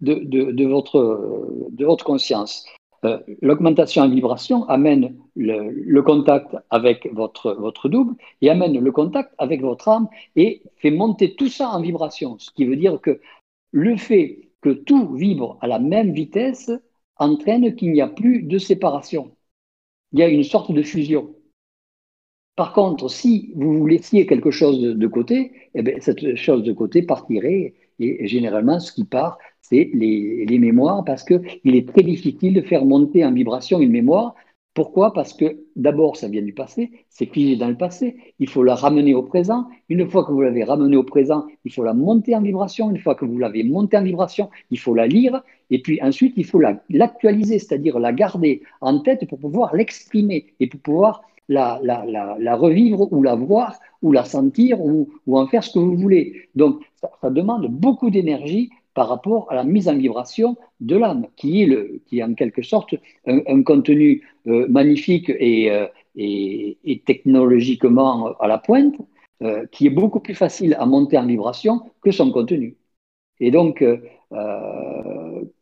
de, 0.00 0.66
votre, 0.66 1.48
de 1.70 1.84
votre 1.84 2.04
conscience. 2.04 2.64
Euh, 3.04 3.18
l'augmentation 3.40 4.02
en 4.02 4.10
vibration 4.10 4.68
amène 4.68 5.16
le, 5.34 5.70
le, 5.70 6.02
contact 6.02 6.54
avec 6.68 7.08
votre, 7.14 7.52
votre 7.52 7.88
double 7.88 8.14
et 8.42 8.50
amène 8.50 8.78
le 8.78 8.92
contact 8.92 9.32
avec 9.38 9.62
votre 9.62 9.88
âme 9.88 10.06
et 10.36 10.62
fait 10.76 10.90
monter 10.90 11.34
tout 11.34 11.48
ça 11.48 11.70
en 11.70 11.80
vibration. 11.80 12.38
Ce 12.38 12.50
qui 12.50 12.66
veut 12.66 12.76
dire 12.76 13.00
que 13.00 13.18
le 13.72 13.96
fait 13.96 14.50
que 14.60 14.70
tout 14.70 15.14
vibre 15.14 15.56
à 15.62 15.66
la 15.66 15.78
même 15.78 16.12
vitesse 16.12 16.70
entraîne 17.16 17.74
qu'il 17.74 17.92
n'y 17.92 18.02
a 18.02 18.08
plus 18.08 18.42
de 18.42 18.58
séparation. 18.58 19.30
Il 20.12 20.18
y 20.18 20.22
a 20.22 20.28
une 20.28 20.44
sorte 20.44 20.72
de 20.72 20.82
fusion. 20.82 21.34
Par 22.56 22.72
contre, 22.72 23.08
si 23.08 23.52
vous 23.56 23.78
vous 23.78 23.86
laissiez 23.86 24.26
quelque 24.26 24.50
chose 24.50 24.80
de, 24.80 25.06
côté, 25.06 25.52
eh 25.74 25.82
bien, 25.82 25.94
cette 26.00 26.36
chose 26.36 26.62
de 26.62 26.72
côté 26.72 27.02
partirait 27.02 27.74
et 28.00 28.26
généralement, 28.26 28.80
ce 28.80 28.92
qui 28.92 29.04
part, 29.04 29.38
c'est 29.60 29.90
les, 29.92 30.58
mémoires 30.58 31.04
parce 31.04 31.22
qu'il 31.22 31.76
est 31.76 31.88
très 31.88 32.02
difficile 32.02 32.54
de 32.54 32.62
faire 32.62 32.84
monter 32.84 33.24
en 33.24 33.32
vibration 33.32 33.80
une 33.80 33.92
mémoire. 33.92 34.34
Pourquoi? 34.74 35.12
Parce 35.12 35.32
que 35.32 35.64
d'abord, 35.74 36.16
ça 36.16 36.28
vient 36.28 36.42
du 36.42 36.52
passé, 36.52 36.92
c'est 37.08 37.26
figé 37.26 37.56
dans 37.56 37.68
le 37.68 37.76
passé, 37.76 38.16
il 38.38 38.48
faut 38.48 38.62
la 38.62 38.76
ramener 38.76 39.14
au 39.14 39.22
présent. 39.22 39.66
Une 39.88 40.08
fois 40.08 40.24
que 40.24 40.30
vous 40.30 40.42
l'avez 40.42 40.62
ramenée 40.62 40.96
au 40.96 41.02
présent, 41.02 41.46
il 41.64 41.72
faut 41.72 41.82
la 41.82 41.92
monter 41.92 42.36
en 42.36 42.40
vibration. 42.40 42.88
Une 42.90 42.98
fois 42.98 43.16
que 43.16 43.24
vous 43.24 43.38
l'avez 43.38 43.64
montée 43.64 43.98
en 43.98 44.04
vibration, 44.04 44.48
il 44.70 44.78
faut 44.78 44.94
la 44.94 45.08
lire. 45.08 45.42
Et 45.70 45.82
puis 45.82 46.00
ensuite, 46.02 46.34
il 46.36 46.44
faut 46.44 46.60
l'actualiser, 46.88 47.58
c'est-à-dire 47.58 47.98
la 47.98 48.12
garder 48.12 48.62
en 48.80 49.00
tête 49.00 49.28
pour 49.28 49.40
pouvoir 49.40 49.74
l'exprimer 49.74 50.46
et 50.60 50.68
pour 50.68 50.80
pouvoir 50.80 51.22
la, 51.48 51.80
la, 51.82 52.36
la, 52.38 52.56
revivre 52.56 53.12
ou 53.12 53.22
la 53.24 53.34
voir 53.34 53.76
ou 54.02 54.12
la 54.12 54.24
sentir 54.24 54.80
ou, 54.80 55.08
en 55.26 55.46
faire 55.48 55.64
ce 55.64 55.74
que 55.74 55.78
vous 55.80 55.96
voulez. 55.96 56.48
Donc, 56.54 56.80
ça 57.20 57.30
demande 57.30 57.66
beaucoup 57.66 58.10
d'énergie 58.10 58.70
par 58.94 59.08
rapport 59.08 59.50
à 59.50 59.54
la 59.54 59.64
mise 59.64 59.88
en 59.88 59.96
vibration 59.96 60.56
de 60.80 60.96
l'âme, 60.96 61.26
qui 61.36 61.62
est, 61.62 61.66
le, 61.66 62.00
qui 62.06 62.18
est 62.18 62.22
en 62.22 62.34
quelque 62.34 62.62
sorte 62.62 62.94
un, 63.26 63.62
contenu 63.62 64.22
euh, 64.46 64.66
magnifique 64.68 65.30
et, 65.30 65.70
euh, 65.70 65.86
et, 66.16 66.78
et, 66.84 67.00
technologiquement 67.00 68.34
à 68.40 68.48
la 68.48 68.58
pointe, 68.58 68.96
euh, 69.42 69.66
qui 69.72 69.86
est 69.86 69.90
beaucoup 69.90 70.20
plus 70.20 70.34
facile 70.34 70.74
à 70.78 70.86
monter 70.86 71.18
en 71.18 71.26
vibration 71.26 71.80
que 72.02 72.10
son 72.10 72.30
contenu. 72.32 72.76
Et 73.38 73.50
donc, 73.50 73.82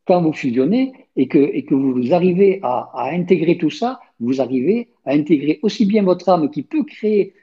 quand 0.05 0.21
vous 0.23 0.33
fusionnez 0.33 0.93
et 1.17 1.29
que, 1.29 1.39
et 1.39 1.65
que 1.65 1.75
vous 1.75 2.13
arrivez 2.13 2.59
à, 2.63 2.91
à 2.93 3.13
intégrer 3.13 3.57
tout 3.57 3.71
ça, 3.71 4.01
vous 4.21 4.41
arrivez 4.41 4.89
à 5.05 5.13
intégrer 5.13 5.61
aussi 5.63 5.87
bien 5.87 6.03
votre 6.03 6.29
âme 6.29 6.51
qui 6.51 6.65
peut 6.65 6.83
créer 6.83 7.35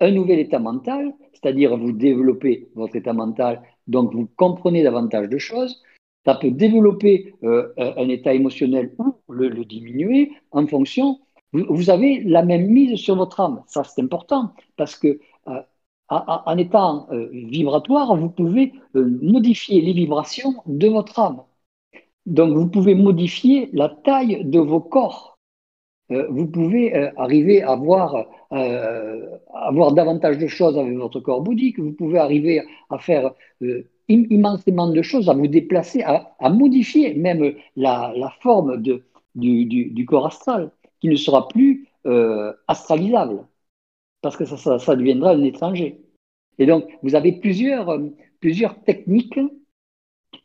un 0.00 0.10
nouvel 0.10 0.38
état 0.38 0.58
mental, 0.58 1.12
c'est-à-dire 1.32 1.76
vous 1.76 1.92
développez 1.92 2.68
votre 2.74 2.96
état 2.96 3.12
mental, 3.12 3.62
donc 3.86 4.14
vous 4.14 4.28
comprenez 4.36 4.82
davantage 4.82 5.28
de 5.28 5.38
choses. 5.38 5.82
Ça 6.24 6.34
peut 6.34 6.50
développer 6.50 7.34
euh, 7.44 7.72
un 7.78 8.08
état 8.08 8.34
émotionnel 8.34 8.94
ou 8.98 9.32
le, 9.32 9.64
diminuer 9.64 10.32
en 10.50 10.66
fonction. 10.66 11.20
Vous, 11.52 11.88
avez 11.88 12.20
la 12.24 12.42
même 12.42 12.66
mise 12.66 12.98
sur 12.98 13.16
votre 13.16 13.40
âme. 13.40 13.62
Ça, 13.68 13.84
c'est 13.84 14.02
important 14.02 14.52
parce 14.76 14.96
que 14.96 15.20
euh, 15.46 15.62
en 16.08 16.58
étant 16.58 17.08
euh, 17.12 17.28
vibratoire, 17.32 18.16
vous 18.16 18.28
pouvez 18.28 18.72
modifier 18.94 19.80
les 19.80 19.92
vibrations 19.92 20.54
de 20.66 20.88
votre 20.88 21.18
âme. 21.18 21.42
Donc, 22.26 22.56
vous 22.56 22.68
pouvez 22.68 22.96
modifier 22.96 23.70
la 23.72 23.88
taille 23.88 24.44
de 24.44 24.58
vos 24.58 24.80
corps 24.80 25.35
vous 26.08 26.46
pouvez 26.46 26.94
euh, 26.94 27.10
arriver 27.16 27.62
à 27.62 27.74
voir, 27.74 28.26
euh, 28.52 29.38
à 29.52 29.70
voir 29.72 29.92
davantage 29.92 30.38
de 30.38 30.46
choses 30.46 30.78
avec 30.78 30.96
votre 30.96 31.20
corps 31.20 31.42
bouddhique, 31.42 31.78
vous 31.78 31.92
pouvez 31.92 32.18
arriver 32.18 32.62
à 32.90 32.98
faire 32.98 33.32
immensément 34.08 34.88
de 34.88 35.02
choses, 35.02 35.28
à 35.28 35.34
vous 35.34 35.48
déplacer, 35.48 36.02
à, 36.02 36.48
modifier 36.50 37.14
même 37.14 37.54
la, 37.74 38.32
forme 38.40 38.80
du, 38.82 40.06
corps 40.06 40.26
astral, 40.26 40.70
qui 41.00 41.08
ne 41.08 41.16
sera 41.16 41.48
plus 41.48 41.88
astralisable, 42.68 43.44
parce 44.22 44.36
que 44.36 44.44
ça, 44.44 44.96
deviendra 44.96 45.32
un 45.32 45.42
étranger. 45.42 46.00
Et 46.58 46.66
donc, 46.66 46.84
vous 47.02 47.16
avez 47.16 47.32
plusieurs 47.32 48.84
techniques 48.84 49.40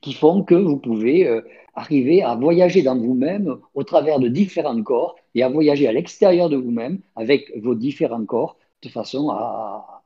qui 0.01 0.13
font 0.13 0.43
que 0.43 0.55
vous 0.55 0.77
pouvez 0.77 1.27
euh, 1.27 1.41
arriver 1.75 2.23
à 2.23 2.35
voyager 2.35 2.81
dans 2.81 2.97
vous-même 2.97 3.59
au 3.73 3.83
travers 3.83 4.19
de 4.19 4.27
différents 4.27 4.81
corps 4.83 5.15
et 5.35 5.43
à 5.43 5.49
voyager 5.49 5.87
à 5.87 5.93
l'extérieur 5.93 6.49
de 6.49 6.57
vous-même 6.57 6.99
avec 7.15 7.51
vos 7.61 7.75
différents 7.75 8.25
corps 8.25 8.57
de 8.81 8.89
façon 8.89 9.29
à, 9.29 10.03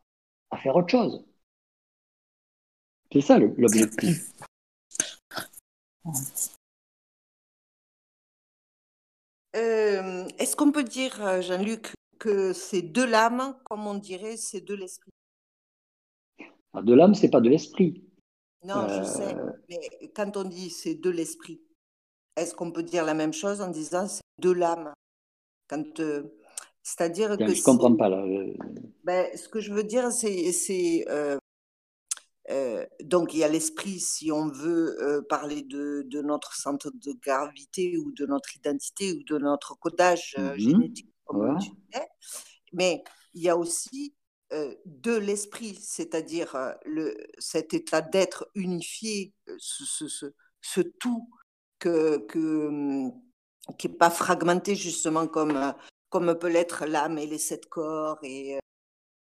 à 0.51 0.57
faire 0.57 0.75
autre 0.75 0.89
chose. 0.89 1.23
C'est 3.11 3.21
ça 3.21 3.39
l'objectif. 3.39 4.31
Euh, 9.55 10.27
Est-ce 10.37 10.55
qu'on 10.55 10.71
peut 10.71 10.83
dire, 10.83 11.25
euh, 11.25 11.41
Jean-Luc, 11.41 11.93
que 12.19 12.53
c'est 12.53 12.81
de 12.81 13.01
l'âme, 13.03 13.55
comme 13.63 13.87
on 13.87 13.95
dirait, 13.95 14.37
c'est 14.37 14.61
de 14.61 14.73
l'esprit? 14.73 15.11
Ah, 16.73 16.81
De 16.81 16.93
l'âme, 16.93 17.15
c'est 17.15 17.29
pas 17.29 17.41
de 17.41 17.49
l'esprit. 17.49 18.03
Non, 18.65 18.87
je 18.89 19.03
sais. 19.03 19.35
Euh, 19.35 19.51
mais 19.69 19.79
quand 20.15 20.37
on 20.37 20.43
dit 20.43 20.69
c'est 20.69 20.95
de 20.95 21.09
l'esprit, 21.09 21.61
est-ce 22.35 22.53
qu'on 22.55 22.71
peut 22.71 22.83
dire 22.83 23.05
la 23.05 23.13
même 23.13 23.33
chose 23.33 23.61
en 23.61 23.69
disant 23.69 24.07
c'est 24.07 24.21
de 24.39 24.51
l'âme? 24.51 24.93
Quand, 25.67 25.99
euh, 25.99 26.23
C'est-à-dire 26.83 27.37
que. 27.37 27.47
Je 27.47 27.59
ne 27.59 27.63
comprends 27.63 27.95
pas 27.95 28.09
là. 28.09 28.23
Ben, 29.03 29.27
ce 29.35 29.47
que 29.49 29.59
je 29.59 29.73
veux 29.73 29.83
dire, 29.83 30.11
c'est. 30.11 31.05
Euh, 31.09 31.37
euh, 32.51 32.85
donc 33.03 33.33
il 33.33 33.39
y 33.39 33.43
a 33.43 33.47
l'esprit, 33.47 33.99
si 33.99 34.31
on 34.31 34.47
veut 34.49 35.01
euh, 35.01 35.21
parler 35.27 35.63
de, 35.63 36.03
de, 36.05 36.21
notre 36.21 36.53
centre 36.53 36.91
de 36.91 37.11
gravité 37.13 37.97
ou 37.97 38.11
de 38.11 38.27
notre 38.27 38.55
identité 38.55 39.13
ou 39.13 39.23
de 39.23 39.37
notre 39.39 39.75
codage 39.79 40.35
mm 40.37 40.41
-hmm. 40.41 40.59
génétique, 40.59 41.11
comme 41.25 41.39
ouais. 41.39 41.59
tu 41.59 41.69
disais. 41.71 42.07
Mais 42.73 43.03
il 43.33 43.41
y 43.41 43.49
a 43.49 43.57
aussi 43.57 44.13
euh, 44.13 44.24
de 44.85 45.15
l'esprit, 45.15 45.75
c'est-à-dire 45.75 46.55
euh, 46.55 46.71
le, 46.85 47.17
cet 47.39 47.73
état 47.73 48.01
d'être 48.01 48.49
unifié, 48.55 49.33
euh, 49.49 49.55
ce, 49.59 50.07
ce, 50.07 50.25
ce, 50.61 50.81
tout 50.81 51.29
que, 51.79 52.17
que, 52.27 52.67
hum, 52.67 53.11
qui 53.77 53.89
n'est 53.89 53.95
pas 53.95 54.09
fragmenté 54.09 54.75
justement 54.75 55.27
comme, 55.27 55.73
comme 56.09 56.37
peut 56.37 56.49
l'être 56.49 56.85
l'âme 56.85 57.17
et 57.17 57.27
les 57.27 57.37
sept 57.37 57.65
corps 57.67 58.19
et, 58.23 58.59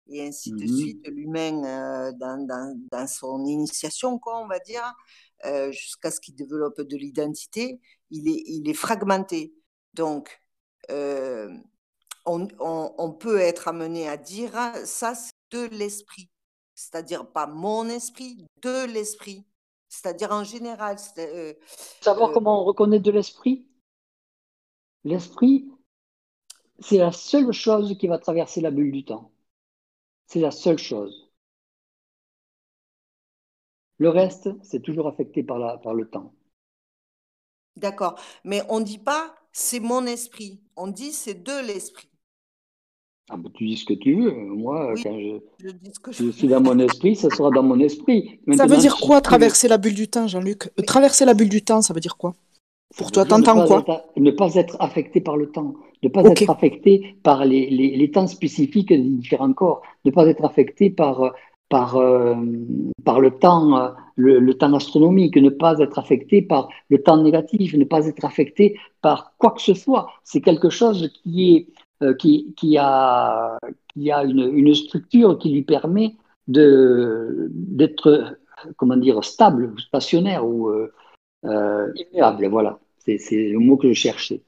et 0.07 0.27
ainsi 0.27 0.51
de 0.51 0.65
mmh. 0.65 0.77
suite, 0.77 1.07
l'humain 1.07 2.11
dans, 2.11 2.45
dans, 2.45 2.77
dans, 2.91 3.07
son 3.07 3.45
initiation, 3.45 4.19
quoi, 4.19 4.39
on 4.39 4.47
va 4.47 4.59
dire, 4.59 4.93
jusqu'à 5.71 6.11
ce 6.11 6.19
qu'il 6.19 6.35
développe 6.35 6.81
de 6.81 6.97
l'identité, 6.97 7.79
il 8.09 8.27
est, 8.27 8.43
il 8.45 8.69
est 8.69 8.73
fragmenté. 8.73 9.53
Donc, 9.93 10.39
euh, 10.91 11.49
on, 12.25 12.47
on, 12.59 12.93
on, 12.97 13.11
peut 13.11 13.39
être 13.39 13.67
amené 13.67 14.07
à 14.07 14.17
dire 14.17 14.51
ça, 14.85 15.15
c'est 15.15 15.33
de 15.51 15.67
l'esprit. 15.75 16.29
C'est-à-dire 16.75 17.27
pas 17.27 17.47
mon 17.47 17.87
esprit, 17.89 18.45
de 18.61 18.85
l'esprit. 18.85 19.45
C'est-à-dire 19.89 20.31
en 20.31 20.43
général. 20.43 20.97
Euh, 21.19 21.53
Savoir 22.01 22.31
euh, 22.31 22.33
comment 22.33 22.61
on 22.61 22.65
reconnaît 22.65 22.99
de 22.99 23.11
l'esprit 23.11 23.67
L'esprit, 25.03 25.69
c'est 26.79 26.97
la 26.97 27.11
seule 27.11 27.51
chose 27.51 27.95
qui 27.99 28.07
va 28.07 28.17
traverser 28.17 28.61
la 28.61 28.71
bulle 28.71 28.91
du 28.91 29.05
temps. 29.05 29.31
C'est 30.27 30.39
la 30.39 30.51
seule 30.51 30.79
chose. 30.79 31.29
Le 33.97 34.09
reste, 34.09 34.49
c'est 34.63 34.81
toujours 34.81 35.07
affecté 35.07 35.43
par, 35.43 35.59
la, 35.59 35.77
par 35.77 35.93
le 35.93 36.09
temps. 36.09 36.33
D'accord. 37.75 38.19
Mais 38.43 38.61
on 38.69 38.79
ne 38.79 38.85
dit 38.85 38.97
pas 38.97 39.35
c'est 39.51 39.79
mon 39.79 40.05
esprit. 40.05 40.61
On 40.75 40.87
dit 40.87 41.11
c'est 41.11 41.43
de 41.43 41.65
l'esprit. 41.67 42.09
Ah 43.29 43.37
ben, 43.37 43.49
tu 43.53 43.65
dis 43.65 43.77
ce 43.77 43.85
que 43.85 43.93
tu 43.93 44.15
veux. 44.15 44.31
Moi, 44.31 44.93
quand 46.03 46.11
je, 46.11 46.31
suis 46.31 46.47
dans 46.47 46.61
mon 46.61 46.77
esprit, 46.79 47.15
ça 47.15 47.29
sera 47.29 47.49
dans 47.51 47.63
mon 47.63 47.79
esprit. 47.79 48.39
ça 48.55 48.65
veut 48.65 48.77
dire 48.77 48.97
quoi 48.97 49.21
traverser 49.21 49.67
la 49.67 49.77
bulle 49.77 49.95
du 49.95 50.07
temps, 50.07 50.27
Jean-Luc? 50.27 50.69
Traverser 50.85 51.25
la 51.25 51.33
bulle 51.33 51.49
du 51.49 51.61
temps, 51.61 51.81
ça 51.81 51.93
veut 51.93 52.01
dire 52.01 52.17
quoi? 52.17 52.33
Pour 52.97 53.11
toi, 53.11 53.25
t'entends 53.25 53.65
quoi? 53.65 54.05
Ne 54.17 54.31
pas 54.31 54.53
être 54.55 54.75
affecté 54.79 55.21
par 55.21 55.37
le 55.37 55.49
temps, 55.49 55.73
ne 56.03 56.09
pas 56.09 56.23
être 56.23 56.49
affecté 56.49 57.15
par 57.23 57.45
les, 57.45 57.69
les, 57.69 58.11
temps 58.11 58.27
spécifiques 58.27 58.89
des 58.89 58.99
différents 58.99 59.53
corps, 59.53 59.81
ne 60.05 60.11
pas 60.11 60.27
être 60.27 60.43
affecté 60.43 60.91
par, 60.91 61.33
par, 61.69 61.95
euh, 61.95 62.35
par 63.03 63.19
le 63.19 63.31
temps, 63.31 63.77
euh, 63.77 63.89
le, 64.15 64.53
temps 64.53 64.73
astronomique, 64.73 65.37
ne 65.37 65.49
pas 65.49 65.79
être 65.79 65.97
affecté 65.97 66.43
par 66.43 66.69
le 66.89 67.01
temps 67.01 67.17
négatif, 67.17 67.73
ne 67.73 67.83
pas 67.83 68.05
être 68.05 68.25
affecté 68.25 68.77
par 69.01 69.33
quoi 69.39 69.51
que 69.51 69.61
ce 69.61 69.73
soit. 69.73 70.11
C'est 70.23 70.41
quelque 70.41 70.69
chose 70.69 71.11
qui 71.23 71.55
est 71.55 71.67
qui, 72.19 72.53
qui, 72.57 72.77
a, 72.77 73.57
qui 73.93 74.11
a 74.11 74.23
une, 74.23 74.51
une, 74.53 74.75
structure 74.75 75.37
qui 75.39 75.51
lui 75.51 75.61
permet 75.63 76.15
d'être 76.47 78.37
comment 78.77 78.97
dire 78.97 79.23
stable, 79.23 79.73
stationnaire 79.79 80.45
ou 80.45 80.69
euh, 80.69 80.91
euh, 81.45 81.91
immuable. 81.95 82.47
Voilà, 82.47 82.79
c'est 82.97 83.19
le 83.31 83.59
mot 83.59 83.77
que 83.77 83.87
je 83.87 83.93
cherchais. 83.93 84.41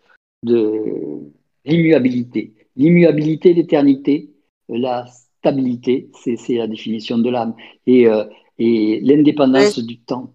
De 0.44 1.22
l'immuabilité, 1.66 2.54
l'immuabilité, 2.76 3.54
l'éternité, 3.54 4.30
la 4.70 5.06
stabilité, 5.08 6.10
c'est 6.14 6.56
la 6.56 6.68
définition 6.68 7.18
de 7.18 7.30
l'âme 7.30 7.56
et, 7.88 8.08
et 8.60 9.00
l'indépendance 9.02 9.80
du 9.80 9.98
temps. 10.00 10.34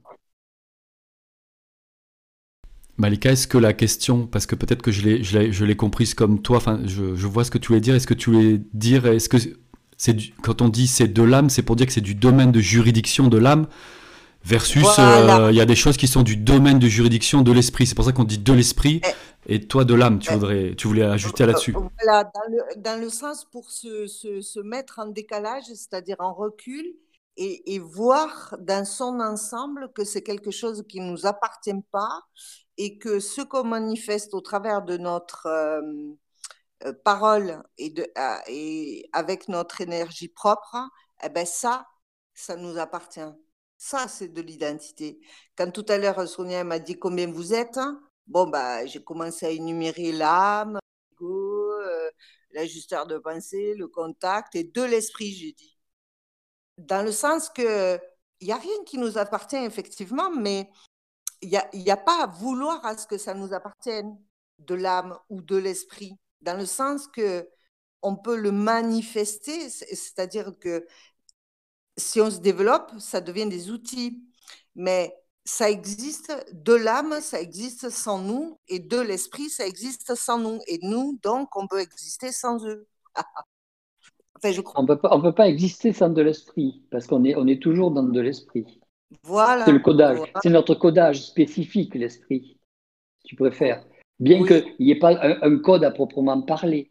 Malika, 3.01 3.33
est-ce 3.33 3.49
que 3.49 3.57
la 3.57 3.73
question, 3.73 4.27
parce 4.27 4.45
que 4.45 4.55
peut-être 4.55 4.83
que 4.83 4.91
je 4.91 5.65
l'ai 5.65 5.77
comprise 5.77 6.13
comme 6.13 6.43
toi, 6.43 6.59
enfin, 6.59 6.81
je, 6.85 7.03
vois 7.27 7.45
ce 7.45 7.51
que 7.51 7.57
tu 7.59 7.69
voulais 7.69 7.81
dire, 7.81 7.95
est-ce 7.95 8.07
que 8.07 8.15
tu 8.15 8.31
voulais 8.31 8.61
dire, 8.75 9.07
est-ce 9.07 9.29
que 9.29 9.39
c'est 9.97 10.17
quand 10.43 10.63
on 10.63 10.69
dit 10.69 10.87
c'est 10.87 11.09
de 11.09 11.23
l'âme, 11.23 11.51
c'est 11.51 11.63
pour 11.63 11.77
dire 11.77 11.87
que 11.87 11.93
c'est 11.93 12.01
du 12.01 12.15
domaine 12.15 12.53
de 12.53 12.61
juridiction 12.61 13.29
de 13.29 13.39
l'âme 13.39 13.67
versus 14.45 14.87
euh, 14.99 15.49
il 15.51 15.57
y 15.57 15.61
a 15.61 15.67
des 15.67 15.77
choses 15.77 15.97
qui 15.97 16.09
sont 16.09 16.23
du 16.23 16.37
domaine 16.37 16.79
de 16.79 16.89
juridiction 16.89 17.43
de 17.43 17.53
l'esprit. 17.53 17.87
C'est 17.87 17.95
pour 17.95 18.05
ça 18.05 18.13
qu'on 18.13 18.25
dit 18.25 18.39
de 18.39 18.53
l'esprit 18.53 19.01
eh. 19.47 19.55
et 19.55 19.67
toi 19.67 19.85
de 19.85 19.95
l'âme. 19.95 20.19
Tu 20.19 20.31
eh. 20.31 20.35
voudrais, 20.35 20.75
tu 20.77 20.87
voulais 20.87 21.05
ajouter 21.05 21.47
là-dessus. 21.47 21.73
Voilà, 22.03 22.31
dans 22.77 23.01
le, 23.01 23.09
sens 23.09 23.47
pour 23.51 23.71
se 23.71 24.61
mettre 24.61 24.99
en 24.99 25.07
décalage, 25.07 25.65
c'est-à-dire 25.65 26.17
en 26.19 26.33
recul, 26.33 26.85
et, 27.37 27.79
voir 27.79 28.57
dans 28.61 28.85
son 28.85 29.21
ensemble 29.21 29.91
que 29.95 30.05
c'est 30.05 30.23
quelque 30.23 30.51
chose 30.51 30.85
qui 30.89 31.01
ne 31.01 31.11
nous 31.11 31.27
appartient 31.27 31.73
pas 31.91 32.23
et 32.83 32.97
que 32.97 33.21
ce 33.21 33.43
qu'on 33.43 33.65
manifeste 33.65 34.33
au 34.33 34.41
travers 34.41 34.81
de 34.83 34.97
notre 34.97 35.47
euh, 35.47 35.83
euh, 36.87 36.95
parole 37.05 37.63
et, 37.77 37.91
de, 37.91 38.07
et 38.49 39.07
avec 39.13 39.49
notre 39.49 39.83
énergie 39.83 40.29
propre, 40.29 40.79
eh 41.23 41.29
ben 41.29 41.45
ça, 41.45 41.87
ça 42.33 42.57
nous 42.57 42.79
appartient. 42.79 43.31
Ça, 43.77 44.09
c'est 44.09 44.29
de 44.29 44.41
l'identité. 44.41 45.21
Quand 45.57 45.71
tout 45.71 45.85
à 45.89 45.99
l'heure, 45.99 46.27
Sonia 46.27 46.65
m'a 46.65 46.79
dit 46.79 46.99
combien 46.99 47.31
vous 47.31 47.53
êtes, 47.53 47.79
bon, 48.27 48.49
bah, 48.49 48.87
j'ai 48.87 49.05
commencé 49.05 49.45
à 49.45 49.51
énumérer 49.51 50.13
l'âme, 50.13 50.79
l'ego, 51.11 51.73
euh, 51.73 52.11
l'ajusteur 52.53 53.07
de 53.07 53.19
pensée, 53.19 53.75
le 53.75 53.89
contact 53.89 54.55
et 54.55 54.65
de 54.65 54.83
l'esprit, 54.83 55.33
j'ai 55.33 55.53
dit 55.53 55.77
dans 56.79 57.05
le 57.05 57.13
sens 57.13 57.51
que 57.51 57.99
il 58.41 58.47
n'y 58.47 58.53
a 58.53 58.57
rien 58.57 58.85
qui 58.87 58.97
nous 58.97 59.19
appartient 59.19 59.57
effectivement, 59.57 60.31
mais 60.31 60.71
il 61.43 61.49
n'y 61.75 61.91
a, 61.91 61.97
pas 61.97 62.25
à 62.25 62.27
vouloir 62.27 62.85
à 62.85 62.97
ce 62.97 63.07
que 63.07 63.19
ça 63.19 63.35
nous 63.35 63.53
appartienne 63.53 64.19
de 64.59 64.75
l'âme 64.75 65.17
ou 65.29 65.41
de 65.41 65.57
l'esprit, 65.57 66.19
dans 66.43 66.57
le 66.57 66.67
sens 66.67 67.07
que 67.07 67.49
on 68.03 68.17
peut 68.17 68.37
le 68.37 68.53
manifester, 68.53 69.69
c'est-à-dire 69.69 70.53
que 70.59 70.87
si 71.97 72.21
on 72.21 72.31
se 72.31 72.41
développe, 72.41 72.93
ça 72.99 73.21
devient 73.21 73.47
des 73.47 73.71
outils, 73.71 74.23
mais 74.75 75.15
ça 75.45 75.71
existe 75.71 76.33
de 76.53 76.75
l'âme, 76.75 77.21
ça 77.21 77.41
existe 77.41 77.91
sans 77.91 78.19
nous, 78.19 78.59
et 78.69 78.79
de 78.79 78.99
l'esprit, 78.99 79.51
ça 79.51 79.67
existe 79.67 80.15
sans 80.15 80.39
nous, 80.39 80.61
et 80.67 80.79
nous, 80.83 81.19
donc, 81.23 81.55
on 81.57 81.67
peut 81.67 81.81
exister 81.81 82.33
sans 82.33 82.65
eux. 82.67 82.87
On 84.43 84.85
ne 84.85 85.23
peut 85.23 85.35
pas 85.35 85.49
exister 85.49 85.93
sans 85.93 86.09
de 86.09 86.23
l'esprit, 86.23 86.83
parce 86.91 87.07
qu'on 87.07 87.25
est, 87.25 87.37
on 87.37 87.47
est 87.47 87.61
toujours 87.61 87.91
dans 87.91 88.03
de 88.03 88.21
l'esprit. 88.21 88.80
Voilà. 89.25 89.65
C'est 89.65 89.73
le 89.73 89.79
codage. 89.81 90.19
C'est 90.43 90.51
notre 90.51 90.75
codage 90.75 91.23
spécifique, 91.23 91.95
l'esprit, 91.95 92.59
tu 93.25 93.37
préfères. 93.37 93.85
Bien 94.19 94.45
qu'il 94.45 94.65
n'y 94.79 94.91
ait 94.91 94.99
pas 94.99 95.19
un, 95.23 95.59
code 95.59 95.83
à 95.83 95.91
proprement 95.91 96.41
parler, 96.43 96.91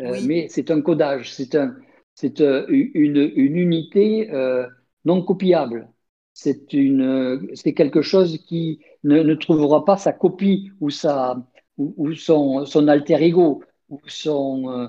euh, 0.00 0.16
mais 0.24 0.48
c'est 0.48 0.70
un 0.70 0.80
codage, 0.80 1.32
c'est 1.32 1.56
un, 1.56 1.76
c'est 2.14 2.40
euh, 2.40 2.66
une, 2.68 3.32
une, 3.34 3.56
unité 3.56 4.30
euh, 4.30 4.66
non 5.04 5.22
copiable. 5.22 5.88
C'est 6.34 6.72
une, 6.72 7.50
c'est 7.54 7.74
quelque 7.74 8.00
chose 8.00 8.38
qui 8.46 8.80
ne, 9.02 9.22
ne, 9.22 9.34
trouvera 9.34 9.84
pas 9.84 9.96
sa 9.96 10.12
copie 10.12 10.70
ou 10.80 10.88
sa, 10.90 11.44
ou, 11.78 12.14
son, 12.14 12.64
son 12.64 12.86
alter 12.86 13.24
ego 13.24 13.64
ou 13.88 14.00
son, 14.06 14.88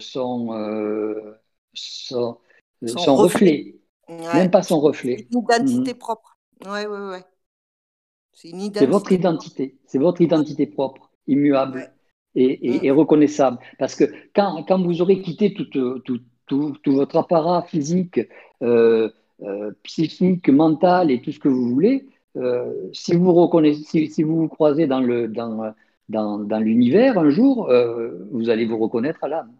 son 0.00 0.48
son, 1.74 3.16
reflet. 3.16 3.77
Même 4.08 4.50
pas 4.50 4.62
son 4.62 4.80
reflet. 4.80 5.26
Une 5.32 5.42
identité 5.42 5.92
mhm. 5.92 5.98
propre. 5.98 6.38
Ouais, 6.64 6.86
ouais, 6.86 7.08
ouais. 7.10 7.24
C'est 8.32 8.86
votre 8.86 9.10
identité. 9.10 9.78
C'est 9.86 9.98
votre 9.98 10.20
identité 10.20 10.66
propre, 10.66 11.10
immuable 11.26 11.92
et, 12.36 12.90
mm. 12.90 12.96
reconnaissable. 12.96 13.58
Parce 13.78 13.96
que 13.96 14.04
quand, 14.34 14.62
quand 14.62 14.80
vous 14.80 15.02
aurez 15.02 15.20
quitté 15.22 15.52
tout, 15.54 15.64
tout, 15.64 16.00
tout, 16.46 16.76
tout 16.82 16.92
votre 16.92 17.16
apparat 17.16 17.62
physique, 17.62 18.20
euh, 18.62 19.10
euh, 19.42 19.72
psychique, 19.82 20.48
mental 20.48 21.10
et 21.10 21.20
tout 21.20 21.32
ce 21.32 21.40
que 21.40 21.48
vous 21.48 21.68
voulez, 21.68 22.06
euh, 22.36 22.72
si 22.92 23.16
vous 23.16 23.32
reconnaissez, 23.32 24.06
si, 24.06 24.22
vous 24.22 24.36
vous 24.36 24.48
croisez 24.48 24.86
dans 24.86 25.00
le 25.00 25.26
dans, 25.26 25.74
dans, 26.08 26.38
dans 26.38 26.58
l'univers 26.60 27.18
un 27.18 27.30
jour, 27.30 27.68
vous 28.30 28.50
allez 28.50 28.66
vous 28.66 28.78
reconnaître 28.78 29.24
à 29.24 29.28
l'âme. 29.28 29.52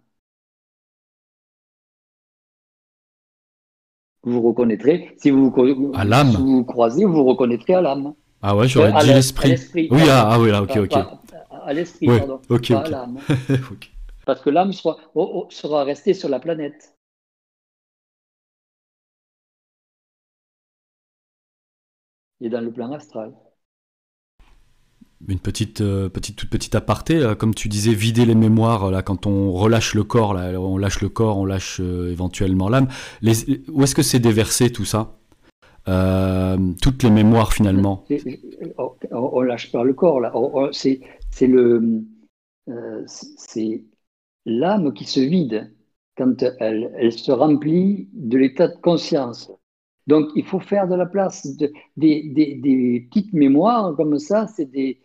Vous 4.22 4.42
reconnaîtrez, 4.42 5.14
si 5.16 5.30
vous, 5.30 5.52
à 5.94 6.22
vous 6.24 6.64
croisez, 6.64 7.04
vous 7.04 7.24
reconnaîtrez 7.24 7.74
à 7.74 7.80
l'âme. 7.80 8.14
Ah 8.42 8.56
ouais, 8.56 8.68
j'aurais 8.68 8.92
dit 9.00 9.06
l'esprit. 9.08 9.88
Oui, 9.90 10.02
ah, 10.08 10.30
ah, 10.32 10.40
oui, 10.40 10.50
là, 10.50 10.62
ok, 10.62 10.76
ok. 10.76 10.96
à 11.64 11.72
l'esprit, 11.72 12.06
pardon. 12.06 12.40
Ok. 13.72 13.90
Parce 14.26 14.42
que 14.42 14.50
l'âme 14.50 14.72
sera, 14.72 14.98
oh, 15.14 15.30
oh, 15.34 15.46
sera 15.50 15.84
restée 15.84 16.12
sur 16.12 16.28
la 16.28 16.38
planète. 16.38 16.94
Et 22.40 22.48
dans 22.48 22.60
le 22.60 22.70
plan 22.70 22.92
astral 22.92 23.32
une 25.26 25.40
petite, 25.40 25.80
euh, 25.80 26.08
petite, 26.08 26.36
toute 26.36 26.50
petite 26.50 26.74
aparté, 26.74 27.32
comme 27.38 27.54
tu 27.54 27.68
disais, 27.68 27.92
vider 27.92 28.24
les 28.24 28.34
mémoires, 28.34 28.90
là, 28.90 29.02
quand 29.02 29.26
on 29.26 29.52
relâche 29.52 29.94
le 29.94 30.04
corps, 30.04 30.34
là, 30.34 30.58
on 30.60 30.76
lâche 30.76 31.00
le 31.00 31.08
corps, 31.08 31.38
on 31.38 31.44
lâche 31.44 31.80
euh, 31.80 32.12
éventuellement 32.12 32.68
l'âme. 32.68 32.88
où 33.22 33.82
est-ce 33.82 33.94
que 33.94 34.02
c'est 34.02 34.20
déversé 34.20 34.70
tout 34.70 34.84
ça? 34.84 35.16
Euh, 35.88 36.56
Toutes 36.82 37.02
les 37.02 37.10
mémoires 37.10 37.52
finalement 37.52 38.04
On, 39.10 39.40
lâche 39.40 39.72
pas 39.72 39.84
le 39.84 39.94
corps, 39.94 40.20
là. 40.20 40.32
C'est, 40.72 41.00
le, 41.46 42.02
c'est 43.06 43.84
l'âme 44.44 44.92
qui 44.92 45.04
se 45.04 45.20
vide 45.20 45.72
quand 46.16 46.42
elle, 46.58 46.92
elle 46.98 47.12
se 47.12 47.32
remplit 47.32 48.08
de 48.12 48.38
l'état 48.38 48.68
de 48.68 48.76
conscience. 48.76 49.50
Donc, 50.06 50.28
il 50.34 50.44
faut 50.44 50.60
faire 50.60 50.88
de 50.88 50.94
la 50.94 51.06
place. 51.06 51.46
des, 51.56 51.70
des, 51.96 52.54
des, 52.56 53.06
petites 53.10 53.32
mémoires 53.32 53.94
comme 53.96 54.18
ça, 54.18 54.46
c'est 54.46 54.64
des, 54.64 55.00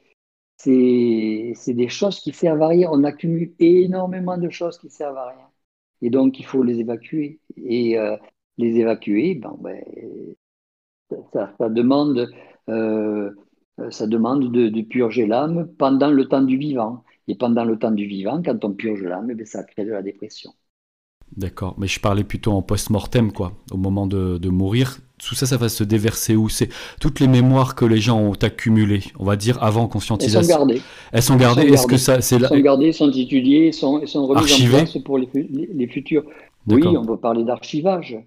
c'est 0.57 1.73
des 1.73 1.89
choses 1.89 2.19
qui 2.19 2.31
servent 2.31 2.61
à 2.61 2.67
rien. 2.67 2.89
On 2.91 3.03
accumule 3.03 3.53
énormément 3.59 4.37
de 4.37 4.49
choses 4.49 4.77
qui 4.77 4.89
servent 4.89 5.17
à 5.17 5.27
rien. 5.29 5.49
Et 6.01 6.09
donc, 6.09 6.39
il 6.39 6.45
faut 6.45 6.63
les 6.63 6.79
évacuer. 6.79 7.39
Et 7.57 7.97
euh, 7.97 8.17
les 8.57 8.77
évacuer, 8.79 9.35
ben, 9.35 9.55
ben 9.59 9.83
ça, 11.33 11.69
demande, 11.69 12.29
euh, 12.69 13.31
de, 13.77 14.81
purger 14.81 15.25
l'âme 15.27 15.67
pendant 15.77 16.11
le 16.11 16.27
temps 16.27 16.41
du 16.41 16.57
vivant. 16.57 17.03
Et 17.27 17.35
pendant 17.35 17.65
le 17.65 17.77
temps 17.79 17.91
du 17.91 18.05
vivant, 18.05 18.41
quand 18.43 18.63
on 18.65 18.73
purge 18.73 19.03
l'âme, 19.03 19.33
ben, 19.33 19.45
ça 19.45 19.63
crée 19.63 19.85
de 19.85 19.91
la 19.91 20.01
dépression. 20.01 20.53
D'accord, 21.35 21.73
mais 21.77 21.87
je 21.87 21.99
parlais 21.99 22.23
plutôt 22.23 22.51
en 22.51 22.61
post-mortem, 22.61 23.31
quoi, 23.31 23.53
au 23.71 23.77
moment 23.77 24.05
de, 24.05 24.37
de, 24.37 24.49
mourir. 24.49 24.99
Tout 25.17 25.33
ça, 25.33 25.47
ça 25.47 25.57
va 25.57 25.67
se 25.67 25.83
déverser 25.83 26.35
où? 26.35 26.47
C'est 26.47 26.69
toutes 26.99 27.19
les 27.19 27.27
mémoires 27.27 27.75
que 27.75 27.85
les 27.85 27.97
gens 27.97 28.19
ont 28.19 28.33
accumulées, 28.33 29.03
on 29.17 29.25
va 29.25 29.35
dire, 29.35 29.61
avant 29.63 29.87
conscientisation. 29.87 30.39
Elles 30.39 30.45
sont 30.45 30.57
gardées. 30.57 30.81
Elles 31.11 31.21
sont 31.23 31.35
gardées. 31.35 31.61
Est-ce 31.63 31.87
que 31.87 31.97
ça, 31.97 32.21
c'est 32.21 32.35
Elles 32.35 32.47
sont 32.47 32.59
gardées, 32.59 32.91
sont 32.91 33.09
étudiées, 33.09 33.71
sont, 33.71 34.05
sont 34.05 34.27
remises 34.27 34.65
en 34.65 34.69
place 34.69 34.97
pour 34.99 35.17
les, 35.17 35.27
les, 35.33 35.87
futurs. 35.87 36.23
Oui, 36.67 36.85
on 36.85 37.05
peut 37.05 37.17
parler 37.17 37.43
d'archivage. 37.43 38.17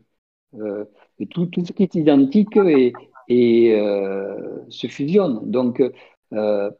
Euh, 0.58 0.84
tout, 1.30 1.46
tout, 1.46 1.64
ce 1.64 1.72
qui 1.72 1.84
est 1.84 1.94
identique 1.94 2.56
et, 2.56 2.92
et 3.28 3.72
euh, 3.74 4.64
se 4.68 4.88
fusionne. 4.88 5.40
Donc, 5.44 5.80
euh, 6.32 6.70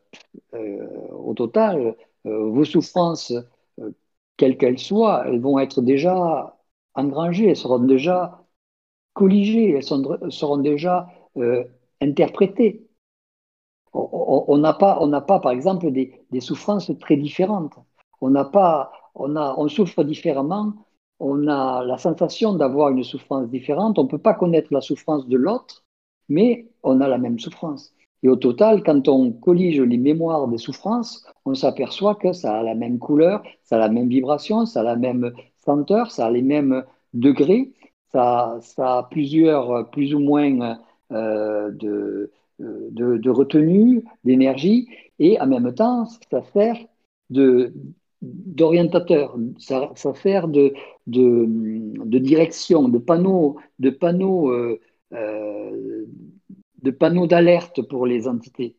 au 0.53 1.35
total, 1.35 1.95
vos 2.25 2.65
souffrances 2.65 3.33
quelles 4.37 4.57
qu'elles 4.59 4.79
soient, 4.79 5.25
elles 5.27 5.41
vont 5.41 5.59
être 5.59 5.83
déjà 5.83 6.57
engrangées, 6.95 7.49
elles 7.49 7.57
seront 7.57 7.79
déjà 7.81 8.45
colligées, 9.15 9.71
elles 9.73 9.83
seront 10.33 10.59
déjà 10.59 11.09
euh, 11.39 11.65
interprétées. 12.01 12.87
On 13.95 14.59
n'a 14.59 14.75
pas, 14.75 15.41
par 15.41 15.51
exemple, 15.53 15.91
des, 15.91 16.41
souffrances 16.41 16.91
très 17.01 17.17
différentes. 17.17 17.75
On, 18.21 18.35
a, 18.37 18.91
on 19.15 19.69
souffre 19.69 20.05
différemment. 20.05 20.75
On 21.19 21.49
a 21.49 21.83
la 21.85 21.97
sensation 21.97 22.55
d'avoir 22.55 22.91
une 22.91 23.05
souffrance 23.05 23.49
différente. 23.49 23.99
On 23.99 24.05
ne 24.05 24.09
peut 24.09 24.19
pas 24.19 24.35
connaître 24.35 24.69
la 24.73 24.83
souffrance 24.83 25.27
de 25.29 25.37
l'autre, 25.39 25.85
mais 26.29 26.69
on 26.83 27.01
a 27.01 27.09
la 27.09 27.17
même 27.19 27.39
souffrance. 27.39 27.96
Et 28.23 28.29
au 28.29 28.37
total, 28.37 28.83
quand 28.83 29.09
on 29.09 29.33
collige 29.33 29.81
les 29.81 29.99
mémoires 29.99 30.49
des 30.49 30.59
souffrances, 30.59 31.25
on 31.45 31.55
s'aperçoit 31.55 32.15
que 32.15 32.33
ça 32.33 32.59
a 32.59 32.63
la 32.63 32.75
même 32.75 32.99
couleur, 32.99 33.43
ça 33.63 33.77
a 33.77 33.79
la 33.79 33.89
même 33.89 34.09
vibration, 34.09 34.67
ça 34.67 34.81
a 34.81 34.83
la 34.83 34.97
même 34.97 35.33
senteur, 35.65 36.11
ça 36.11 36.27
a 36.27 36.31
les 36.31 36.43
mêmes 36.43 36.85
degrés, 37.15 37.73
ça, 38.13 38.59
a 38.79 39.03
plusieurs, 39.11 39.91
plus 39.91 40.15
ou 40.15 40.21
moins 40.21 40.79
euh, 41.13 41.71
de, 41.71 43.31
retenue, 43.31 44.05
d'énergie, 44.25 44.89
et 45.19 45.41
en 45.41 45.47
même 45.47 45.75
temps, 45.75 46.07
ça 46.31 46.43
sert 46.53 46.79
de, 47.31 47.73
d'orientateur, 48.23 49.37
ça, 49.59 49.93
sert 50.15 50.49
de, 50.49 50.73
de, 51.07 51.47
de, 51.49 52.19
direction, 52.19 52.89
de 52.89 52.99
panneau, 52.99 53.57
de 53.79 53.91
panneau 53.91 54.51
euh, 54.51 54.81
euh, 55.13 55.96
de 56.83 56.91
panneaux 56.91 57.27
d'alerte 57.27 57.83
pour 57.83 58.07
les 58.07 58.29
entités. 58.29 58.77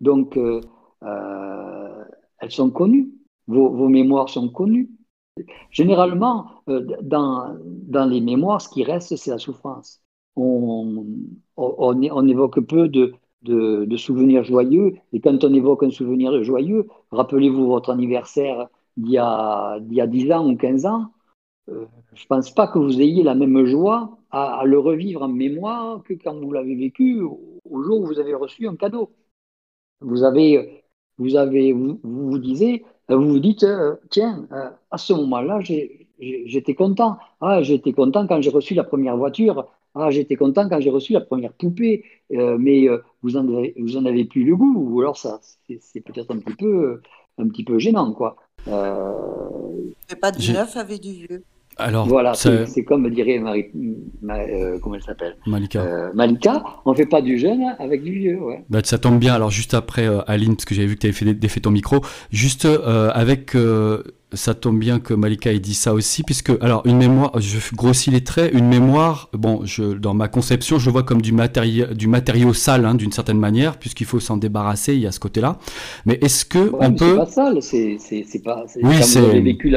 Donc, 0.00 0.36
euh, 0.36 0.60
euh, 1.02 2.04
elles 2.40 2.50
sont 2.50 2.70
connues, 2.70 3.12
vos, 3.46 3.88
mémoires 3.88 4.28
sont 4.28 4.48
connues. 4.48 4.90
Généralement, 5.70 6.46
euh, 6.68 6.86
dans, 7.02 7.56
dans, 7.62 8.06
les 8.06 8.20
mémoires, 8.20 8.60
ce 8.60 8.68
qui 8.68 8.84
reste, 8.84 9.16
c'est 9.16 9.30
la 9.30 9.38
souffrance. 9.38 10.02
On, 10.36 11.06
on, 11.56 12.28
évoque 12.28 12.60
peu 12.60 12.88
de, 12.88 13.14
de, 13.42 13.96
souvenirs 13.96 14.44
joyeux, 14.44 14.94
et 15.12 15.20
quand 15.20 15.44
on 15.44 15.54
évoque 15.54 15.84
un 15.84 15.90
souvenir 15.90 16.42
joyeux, 16.42 16.88
rappelez-vous 17.12 17.66
votre 17.66 17.90
anniversaire 17.90 18.68
d'il 18.96 19.12
y, 19.12 19.94
y 19.94 20.00
a 20.00 20.06
10 20.06 20.32
ans 20.32 20.48
ou 20.48 20.56
15 20.56 20.86
ans, 20.86 21.13
je 21.66 21.72
ne 21.72 22.26
pense 22.28 22.50
pas 22.50 22.68
que 22.68 22.78
vous 22.78 23.00
ayez 23.00 23.22
la 23.22 23.34
même 23.34 23.64
joie 23.64 24.18
à, 24.30 24.62
le 24.64 24.78
revivre 24.78 25.22
en 25.22 25.28
mémoire 25.28 26.02
que 26.02 26.14
quand 26.14 26.34
vous 26.34 26.52
l'avez 26.52 26.74
vécu 26.74 27.20
au 27.22 27.82
jour 27.82 28.00
où 28.00 28.06
vous 28.06 28.18
avez 28.18 28.34
reçu 28.34 28.66
un 28.68 28.76
cadeau. 28.76 29.10
Vous 30.00 30.24
avez, 30.24 30.84
vous 31.18 31.36
avez, 31.36 31.72
vous 31.72 32.00
vous, 32.02 32.38
disiez, 32.38 32.84
vous 33.08 33.28
vous 33.28 33.38
dites, 33.38 33.64
euh, 33.64 33.96
tiens, 34.10 34.46
euh, 34.52 34.70
à 34.90 34.98
ce 34.98 35.12
moment-là, 35.14 35.60
j'étais 36.18 36.74
content. 36.74 37.18
Ah, 37.40 37.62
j'étais 37.62 37.92
content 37.92 38.26
quand 38.26 38.40
j'ai 38.42 38.50
reçu 38.50 38.74
la 38.74 38.84
première 38.84 39.16
voiture. 39.16 39.68
Ah, 39.94 40.10
j'étais 40.10 40.36
content 40.36 40.68
quand 40.68 40.80
j'ai 40.80 40.90
reçu 40.90 41.12
la 41.12 41.20
première 41.20 41.52
poupée. 41.52 42.04
Euh, 42.32 42.58
mais 42.58 42.86
vous 43.22 43.36
en 43.36 43.48
avez, 43.56 43.74
vous 43.78 43.96
en 43.96 44.04
avez 44.04 44.24
plus 44.24 44.44
le 44.44 44.56
goût. 44.56 44.74
Ou 44.76 45.00
alors 45.00 45.16
ça, 45.16 45.40
c'est 45.80 46.00
peut-être 46.00 46.30
un 46.34 46.38
petit 46.38 46.56
peu, 46.56 47.00
un 47.38 47.48
petit 47.48 47.64
peu 47.64 47.78
gênant, 47.78 48.12
quoi. 48.12 48.36
pas 50.20 50.32
du 50.32 50.52
neuf 50.52 50.76
avec 50.76 51.00
du 51.00 51.12
vieux? 51.12 51.44
Alors, 51.76 52.06
voilà, 52.06 52.34
c'est 52.34 52.84
comme 52.84 53.08
dirait 53.10 53.38
Marie, 53.38 53.66
euh, 54.30 54.78
comment 54.80 54.94
elle 54.94 55.02
s'appelle 55.02 55.36
Malika. 55.46 55.80
Euh, 55.80 56.10
Malika, 56.14 56.62
on 56.84 56.92
ne 56.92 56.96
fait 56.96 57.06
pas 57.06 57.20
du 57.20 57.38
jeune 57.38 57.62
avec 57.78 58.02
du 58.02 58.12
vieux. 58.12 58.38
Ouais. 58.40 58.64
Bah, 58.70 58.80
ça 58.84 58.98
tombe 58.98 59.18
bien. 59.18 59.34
Alors, 59.34 59.50
juste 59.50 59.74
après, 59.74 60.06
euh, 60.06 60.20
Aline, 60.26 60.54
parce 60.56 60.64
que 60.64 60.74
j'avais 60.74 60.86
vu 60.86 60.94
que 60.94 61.00
tu 61.00 61.06
avais 61.06 61.14
fait 61.14 61.34
défait 61.34 61.60
ton 61.60 61.70
micro, 61.70 62.00
juste 62.30 62.66
avec. 62.66 63.56
ça 64.32 64.54
tombe 64.54 64.78
bien 64.78 64.98
que 64.98 65.14
Malika 65.14 65.52
ait 65.52 65.60
dit 65.60 65.74
ça 65.74 65.94
aussi, 65.94 66.22
puisque, 66.22 66.52
alors, 66.60 66.82
une 66.86 66.98
mémoire, 66.98 67.40
je 67.40 67.58
grossis 67.74 68.10
les 68.10 68.22
traits, 68.22 68.52
une 68.52 68.68
mémoire, 68.68 69.28
bon, 69.32 69.64
je, 69.64 69.82
dans 69.94 70.14
ma 70.14 70.28
conception, 70.28 70.78
je 70.78 70.86
le 70.86 70.92
vois 70.92 71.02
comme 71.02 71.22
du, 71.22 71.32
matériel, 71.32 71.94
du 71.94 72.08
matériau 72.08 72.52
sale, 72.52 72.84
hein, 72.84 72.94
d'une 72.94 73.12
certaine 73.12 73.38
manière, 73.38 73.78
puisqu'il 73.78 74.06
faut 74.06 74.20
s'en 74.20 74.36
débarrasser, 74.36 74.94
il 74.94 75.00
y 75.00 75.06
a 75.06 75.12
ce 75.12 75.20
côté-là. 75.20 75.58
Mais 76.06 76.18
est-ce 76.20 76.44
que 76.44 76.70
on 76.80 76.92
peut. 76.92 77.10
C'est 77.10 77.16
pas 77.16 77.26
sale, 77.26 77.62
c'est 77.62 78.42
pas. 78.44 78.64
Oui, 78.82 79.02
c'est. 79.02 79.40
vécu 79.40 79.70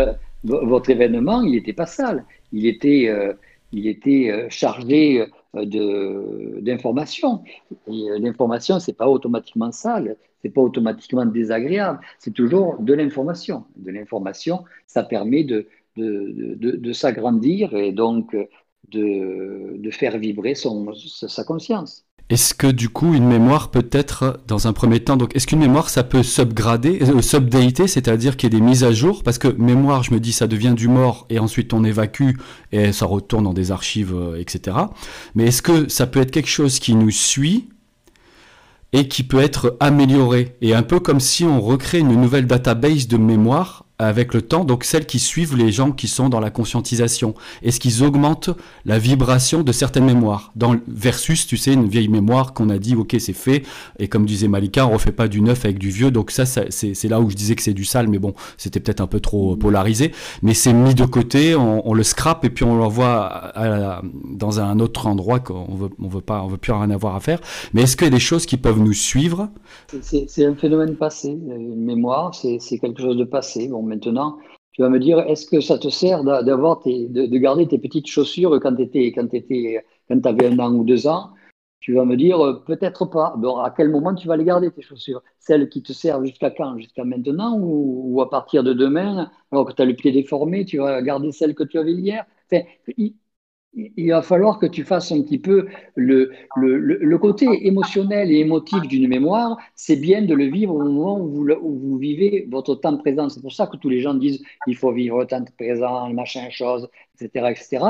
votre 0.48 0.90
événement, 0.90 1.42
il 1.42 1.52
n'était 1.52 1.74
pas 1.74 1.86
sale. 1.86 2.26
Il 2.52 2.66
était, 2.66 3.08
euh, 3.10 3.34
il 3.72 3.88
était 3.88 4.32
euh, 4.32 4.48
chargé 4.50 5.26
euh, 5.56 6.62
d'informations. 6.62 7.44
L'information, 7.88 8.80
ce 8.80 8.92
n'est 8.92 8.96
pas 8.96 9.08
automatiquement 9.10 9.72
sale, 9.72 10.18
ce 10.42 10.48
n'est 10.48 10.54
pas 10.54 10.62
automatiquement 10.62 11.26
désagréable, 11.26 12.00
c'est 12.20 12.34
toujours 12.34 12.78
de 12.80 12.94
l'information. 12.94 13.66
De 13.76 13.92
l'information, 13.92 14.64
ça 14.86 15.04
permet 15.04 15.44
de, 15.44 15.68
s'agrandir 16.94 17.76
et 17.76 17.92
donc 17.92 18.36
de, 18.90 19.90
faire 19.92 20.18
vibrer 20.18 20.56
sa 20.56 21.44
conscience. 21.44 22.07
Est-ce 22.30 22.54
que 22.54 22.68
du 22.68 22.90
coup 22.90 23.14
une 23.14 23.26
mémoire 23.26 23.72
peut 23.72 23.88
être 23.92 24.42
dans 24.48 24.68
un 24.68 24.74
premier 24.74 25.00
temps 25.00 25.16
donc 25.16 25.34
est-ce 25.36 25.48
qu'une 25.48 25.60
mémoire 25.60 25.90
ça 25.90 26.04
peut 26.04 26.24
subgrader 26.24 27.00
euh, 27.02 27.22
subdater 27.22 27.88
c'est-à-dire 27.88 28.36
qu'il 28.36 28.52
y 28.52 28.56
ait 28.56 28.60
des 28.60 28.66
mises 28.66 28.84
à 28.84 28.92
jour? 28.92 29.24
Parce 29.24 29.38
que 29.38 29.48
mémoire 29.48 30.04
je 30.04 30.14
me 30.14 30.20
dis 30.20 30.34
ça 30.34 30.46
devient 30.46 30.74
du 30.76 30.90
mort 30.90 31.26
et 31.30 31.40
ensuite 31.40 31.74
on 31.74 31.86
évacue 31.86 32.32
et 32.74 32.92
ça 32.92 33.06
retourne 33.06 33.46
dans 33.46 33.54
des 33.54 33.72
archives 33.72 34.14
euh, 34.14 34.40
etc 34.40 34.78
mais 35.36 35.46
est-ce 35.46 35.62
que 35.62 35.88
ça 35.88 36.06
peut 36.06 36.20
être 36.20 36.32
quelque 36.32 36.50
chose 36.50 36.80
qui 36.80 36.96
nous 36.96 37.12
suit 37.12 37.70
et 38.94 39.08
qui 39.08 39.24
peut 39.24 39.42
être 39.42 39.78
amélioré? 39.80 40.56
Et 40.62 40.74
un 40.74 40.84
peu 40.84 41.00
comme 41.00 41.20
si 41.20 41.44
on 41.44 41.62
recrée 41.62 42.00
une 42.00 42.20
nouvelle 42.20 42.48
database 42.48 43.08
de 43.08 43.18
mémoire 43.18 43.87
avec 44.00 44.36
le 44.36 44.44
temps, 44.44 44.64
donc 44.64 44.84
celles 44.84 45.08
qui 45.08 45.18
suivent 45.18 45.56
les 45.56 45.72
gens 45.72 45.92
qui 45.92 46.08
sont 46.08 46.30
dans 46.30 46.40
la 46.40 46.52
conscientisation 46.52 47.34
Est-ce 47.64 47.80
qu'ils 47.80 48.04
augmentent 48.04 48.52
la 48.86 49.00
vibration 49.00 49.64
de 49.64 49.72
certaines 49.72 50.06
mémoires 50.06 50.54
Versus, 50.88 51.48
tu 51.48 51.58
sais, 51.58 51.74
une 51.74 51.88
vieille 51.88 52.08
mémoire 52.08 52.54
qu'on 52.54 52.70
a 52.70 52.78
dit, 52.78 52.96
ok, 52.96 53.16
c'est 53.20 53.34
fait, 53.34 53.64
et 53.98 54.08
comme 54.08 54.26
disait 54.26 54.48
Malika, 54.48 54.86
on 54.86 54.92
refait 54.92 55.12
pas 55.12 55.28
du 55.28 55.42
neuf 55.42 55.66
avec 55.66 55.80
du 55.80 55.90
vieux, 55.90 56.12
donc 56.12 56.30
ça, 56.30 56.46
c'est 56.46 57.08
là 57.08 57.20
où 57.20 57.30
je 57.32 57.36
disais 57.36 57.56
que 57.56 57.64
c'est 57.64 57.74
du 57.74 57.86
sale, 57.86 58.08
mais 58.08 58.20
bon, 58.20 58.36
c'était 58.58 58.80
peut-être 58.80 59.02
un 59.02 59.08
peu 59.08 59.20
trop 59.20 59.56
polarisé, 59.56 60.12
mais 60.44 60.54
c'est 60.54 60.74
mis 60.74 60.94
de 60.94 61.06
côté, 61.06 61.56
on, 61.56 61.94
le 61.94 62.04
scrape, 62.04 62.46
et 62.46 62.52
puis 62.52 62.66
on 62.66 62.76
l'envoie 62.76 63.52
dans 64.30 64.60
un 64.60 64.80
autre 64.80 65.08
endroit 65.08 65.40
qu'on 65.40 65.74
veut, 65.74 65.90
on 66.00 66.08
veut 66.08 66.22
pas, 66.22 66.44
on 66.44 66.48
veut 66.48 66.58
plus 66.58 66.72
rien 66.72 66.92
avoir 66.92 67.16
à 67.16 67.20
faire. 67.20 67.40
Mais 67.74 67.84
est-ce 67.84 67.98
qu'il 67.98 68.06
y 68.06 68.10
a 68.10 68.14
des 68.14 68.20
choses 68.20 68.46
qui 68.46 68.58
peuvent 68.58 68.80
nous 68.80 68.94
suivre? 68.94 69.50
C'est 70.02 70.46
un 70.46 70.56
phénomène 70.56 70.96
passé, 70.96 71.30
une 71.30 71.84
mémoire, 71.84 72.36
c'est 72.36 72.78
quelque 72.78 73.02
chose 73.02 73.18
de 73.18 73.24
passé. 73.24 73.68
Bon, 73.68 73.87
maintenant, 73.88 74.38
tu 74.74 74.84
vas 74.84 74.90
me 74.90 75.00
dire, 75.00 75.20
est-ce 75.22 75.48
que 75.48 75.60
ça 75.60 75.80
te 75.80 75.90
sert 75.90 76.24
d'avoir 76.24 76.82
de, 76.86 77.26
de, 77.26 77.38
garder 77.38 77.68
tes 77.68 77.80
petites 77.80 78.08
chaussures 78.08 78.60
quand 78.62 78.76
tu 78.76 79.12
quand 79.14 80.26
avais 80.26 80.48
un 80.48 80.60
an 80.60 80.74
ou 80.74 80.84
deux 80.84 81.08
ans? 81.08 81.32
Tu 81.80 81.94
vas 81.94 82.06
me 82.06 82.16
dire, 82.18 82.40
euh, 82.46 82.64
peut-être 82.66 83.06
pas. 83.06 83.36
Bon, 83.38 83.58
à 83.58 83.72
quel 83.72 83.90
moment 83.90 84.14
tu 84.14 84.28
vas 84.28 84.36
les 84.38 84.44
garder, 84.44 84.72
tes 84.72 84.82
chaussures? 84.82 85.24
Celles 85.40 85.70
qui 85.70 85.82
te 85.82 85.94
servent 85.94 86.26
jusqu'à 86.26 86.52
quand? 86.52 86.78
Jusqu'à 86.78 87.06
maintenant 87.06 87.58
ou, 87.60 88.22
à 88.22 88.30
partir 88.30 88.64
de 88.64 88.74
demain 88.74 89.32
Alors 89.52 89.66
que 89.66 89.74
tu 89.74 89.82
as 89.82 89.86
le 89.86 89.96
pied 89.96 90.12
déformé, 90.12 90.66
tu 90.66 90.78
vas 90.80 91.02
garder 91.02 91.32
celles 91.32 91.56
que 91.56 91.64
tu 91.64 91.78
avais 91.78 91.94
hier? 91.94 92.26
Il 93.78 94.10
va 94.10 94.22
falloir 94.22 94.58
que 94.58 94.66
tu 94.66 94.84
fasses 94.84 95.12
un 95.12 95.22
petit 95.22 95.38
peu 95.38 95.68
le, 95.96 96.32
le, 96.56 97.18
côté 97.18 97.46
émotionnel 97.68 98.32
et 98.32 98.40
émotif 98.40 98.82
d'une 98.88 99.08
mémoire, 99.08 99.58
c'est 99.76 99.96
bien 99.96 100.24
de 100.24 100.34
le 100.34 100.46
vivre 100.46 100.74
au 100.74 100.84
moment 100.84 101.20
où 101.20 101.28
vous, 101.28 101.48
où 101.50 101.78
vous, 101.78 101.98
vivez 101.98 102.48
votre 102.50 102.76
temps 102.76 102.98
présent. 102.98 103.30
C'est 103.30 103.42
pour 103.42 103.54
ça 103.54 103.68
que 103.68 103.78
tous 103.78 103.90
les 103.90 104.02
gens 104.02 104.16
disent 104.16 104.42
il 104.66 104.76
faut 104.76 104.92
vivre 104.92 105.20
le 105.20 105.28
temps 105.28 105.46
présent, 105.58 106.10
machin, 106.12 106.50
chose, 106.50 106.90
etc. 107.20 107.52
etc. 107.52 107.86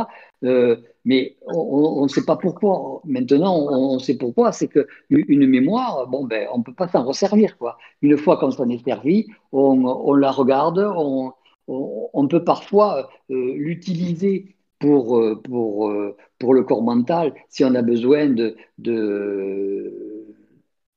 Mais 1.06 1.38
on 1.46 2.04
ne 2.04 2.10
sait 2.10 2.26
pas 2.26 2.36
pourquoi. 2.36 3.02
Maintenant, 3.06 3.56
on, 3.70 3.98
sait 4.00 4.18
pourquoi. 4.18 4.52
C'est 4.52 4.68
qu'une 4.68 5.48
mémoire, 5.48 6.08
bon, 6.08 6.26
ben, 6.26 6.48
on 6.54 6.58
ne 6.58 6.64
peut 6.64 6.74
pas 6.74 6.90
s'en 6.90 7.06
resservir. 7.06 7.58
Quoi. 7.58 7.78
Une 8.02 8.18
fois 8.18 8.36
qu'on 8.38 8.52
s'en 8.52 8.68
est 8.68 8.84
servi, 8.84 9.28
on, 9.54 9.86
on 9.86 10.14
la 10.14 10.32
regarde, 10.32 10.80
on, 10.80 11.32
on 11.68 12.28
peut 12.28 12.44
parfois 12.44 13.10
euh, 13.30 13.54
l'utiliser 13.56 14.57
pour, 14.80 15.18
euh, 15.18 15.36
pour, 15.42 15.90
euh, 15.90 16.16
pour 16.40 16.54
le 16.54 16.64
corps 16.64 16.84
mental, 16.84 17.34
si 17.50 17.64
on 17.66 17.74
a 17.76 17.82
besoin 17.82 18.28
de, 18.30 18.56
de, 18.78 20.28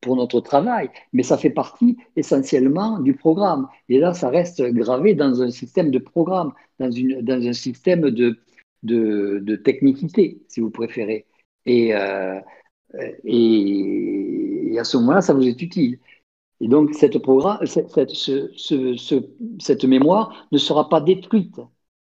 pour 0.01 0.17
notre 0.17 0.41
travail, 0.41 0.91
mais 1.13 1.23
ça 1.23 1.39
fait 1.39 1.51
partie 1.51 1.97
essentiellement 2.17 2.99
du 3.01 3.15
programme. 3.15 3.69
Et 3.89 3.99
là, 3.99 4.15
ça 4.15 4.29
reste 4.31 4.63
gravé 4.63 5.15
dans 5.15 5.43
un 5.43 5.51
système 5.51 5.91
de 5.91 5.99
programme, 5.99 6.53
dans, 6.79 6.91
une, 6.91 7.21
dans 7.23 7.47
un 7.47 7.53
système 7.53 8.11
de, 8.11 8.39
de, 8.83 9.57
technicité, 9.57 10.43
si 10.49 10.61
vous 10.61 10.71
préférez. 10.71 11.27
Et, 11.67 11.95
euh, 11.95 12.41
et, 13.25 14.77
à 14.79 14.85
ce 14.85 14.97
moment-là, 14.99 15.21
ça 15.21 15.35
vous 15.35 15.47
est 15.47 15.61
utile. 15.63 15.99
Et 16.61 16.69
donc, 16.69 16.95
cette, 16.95 17.19
programme, 17.19 17.59
cette, 17.67 17.89
cette 19.61 19.85
mémoire 19.85 20.47
ne 20.53 20.59
sera 20.59 20.89
pas 20.89 21.01
détruite 21.01 21.57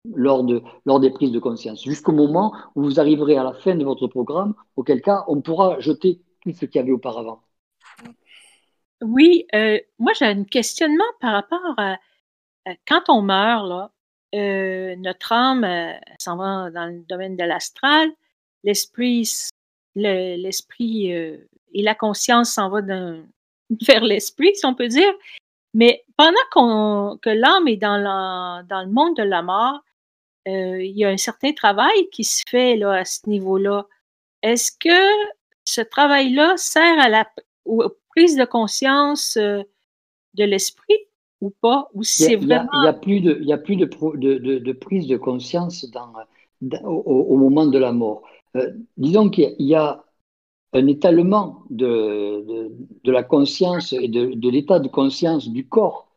lors, 0.05 0.45
de, 0.45 0.63
lors 0.87 1.01
des 1.01 1.11
prises 1.11 1.33
de 1.33 1.39
conscience, 1.39 1.85
jusqu'au 1.85 2.13
moment 2.13 2.55
où 2.75 2.83
vous 2.83 3.01
arriverez 3.01 3.37
à 3.37 3.45
la 3.45 3.53
fin 3.53 3.75
de 3.75 3.85
votre 3.85 4.07
programme, 4.07 4.55
auquel 4.77 5.03
cas 5.03 5.25
on 5.29 5.41
pourra 5.41 5.81
jeter 5.81 6.21
tout 6.43 6.53
ce 6.53 6.67
qu'il 6.67 6.81
y 6.81 6.83
avait 6.83 6.93
auparavant. 6.93 7.43
Oui, 9.03 9.47
euh, 9.55 9.79
moi 9.99 10.13
j'ai 10.19 10.25
un 10.25 10.45
questionnement 10.45 11.05
par 11.21 11.33
rapport 11.33 11.75
à, 11.77 11.99
quand 12.87 13.09
on 13.09 13.23
meurt, 13.23 13.69
là, 13.69 13.93
euh, 14.35 14.97
notre 14.97 15.33
âme 15.33 15.65
euh, 15.65 15.93
s'en 16.19 16.37
va 16.37 16.71
dans 16.71 16.87
le 16.87 17.05
domaine 17.09 17.37
de 17.37 17.45
l'astral, 17.45 18.11
l'esprit 18.65 19.29
et 19.95 21.47
la 21.75 21.95
conscience 21.95 22.51
s'en 22.51 22.71
va 22.71 22.81
vers 23.87 24.05
l'esprit, 24.05 24.55
si 24.55 24.67
on 24.67 24.75
peut 24.75 24.89
dire. 24.89 25.13
Mais 25.75 26.05
pendant 26.17 27.19
que 27.19 27.31
l'âme 27.31 27.69
est 27.69 27.77
dans, 27.77 28.65
dans 28.69 28.83
le 28.83 28.91
monde 28.91 29.17
de 29.17 29.23
la 29.23 29.43
mort, 29.43 29.81
euh, 30.49 30.83
il 30.83 30.97
y 30.97 31.05
a 31.05 31.09
un 31.09 31.17
certain 31.17 31.53
travail 31.53 32.09
qui 32.11 32.25
se 32.25 32.43
fait 32.49 32.77
là, 32.77 32.93
à 32.93 33.05
ce 33.05 33.29
niveau-là. 33.29 33.87
Est-ce 34.43 34.73
que 34.73 35.35
ce 35.65 35.81
travail-là 35.81 36.57
sert 36.57 36.99
à 36.99 37.09
la 37.09 37.29
prise 38.11 38.37
de 38.37 38.45
conscience 38.45 39.37
euh, 39.37 39.63
de 40.35 40.45
l'esprit 40.45 40.97
ou 41.41 41.51
pas? 41.61 41.89
Ou 41.95 42.03
c'est 42.03 42.37
vraiment... 42.37 42.69
Il 42.73 42.83
n'y 42.83 42.89
a, 42.89 42.93
plus, 42.93 43.21
de, 43.21 43.39
y 43.43 43.53
a 43.53 43.59
plus 43.59 43.77
de, 43.77 43.85
de, 43.87 44.73
prise 44.73 45.07
de 45.07 45.17
conscience 45.17 45.85
dans, 45.91 46.13
au, 46.85 47.37
moment 47.37 47.67
de 47.67 47.79
la 47.79 47.93
mort. 47.93 48.23
Euh, 48.57 48.73
disons 48.97 49.29
qu'il 49.29 49.55
y 49.59 49.75
a 49.75 50.05
un 50.73 50.87
étalement 50.87 51.65
de, 51.71 52.71
la 53.05 53.23
conscience 53.23 53.93
et 53.93 54.09
de, 54.09 54.49
l'état 54.49 54.79
de 54.79 54.89
conscience 54.89 55.49
du 55.49 55.67
corps 55.67 56.09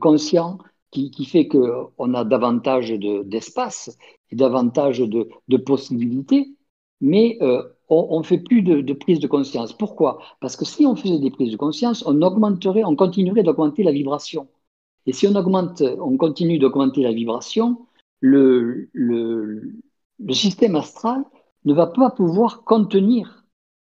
conscient 0.00 0.58
qui, 0.90 1.24
fait 1.24 1.48
qu'on 1.48 2.14
a 2.14 2.24
davantage 2.24 2.90
d'espace 2.90 3.96
et 4.30 4.36
davantage 4.36 5.00
de, 5.00 5.56
possibilités, 5.58 6.54
mais 7.00 7.38
euh, 7.42 7.62
on 7.88 8.18
ne 8.18 8.24
fait 8.24 8.38
plus 8.38 8.62
de, 8.62 8.92
prise 8.92 9.20
de 9.20 9.26
conscience. 9.26 9.72
Pourquoi? 9.72 10.18
Parce 10.40 10.56
que 10.56 10.64
si 10.64 10.86
on 10.86 10.96
faisait 10.96 11.18
des 11.18 11.30
prises 11.30 11.52
de 11.52 11.56
conscience, 11.56 12.04
on 12.06 12.22
augmenterait, 12.22 12.84
on 12.84 12.96
continuerait 12.96 13.42
d'augmenter 13.42 13.82
la 13.82 13.92
vibration. 13.92 14.48
Et 15.06 15.12
si 15.12 15.26
on 15.26 15.34
augmente, 15.34 15.82
on 16.00 16.16
continue 16.16 16.58
d'augmenter 16.58 17.02
la 17.02 17.12
vibration, 17.12 17.86
le, 18.20 18.88
le 18.94 20.32
système 20.32 20.74
astral 20.74 21.24
ne 21.64 21.74
va 21.74 21.86
pas 21.86 22.10
pouvoir 22.10 22.64
contenir 22.64 23.45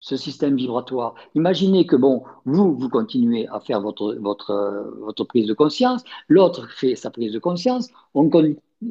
ce 0.04 0.18
système 0.18 0.58
vibratoire. 0.58 1.16
Imaginez 1.34 1.86
que, 1.86 1.95
bon, 1.95 2.24
vous, 2.43 2.76
vous 2.76 2.89
continuez 2.89 3.47
à 3.47 3.62
faire 3.62 3.80
votre, 3.80 4.16
votre, 4.16 4.93
votre 4.99 5.24
prise 5.24 5.47
de 5.47 5.54
conscience, 5.54 6.04
l'autre 6.28 6.68
fait 6.70 6.95
sa 6.95 7.10
prise 7.10 7.32
de 7.32 7.39
conscience, 7.39 7.89
on, 8.14 8.30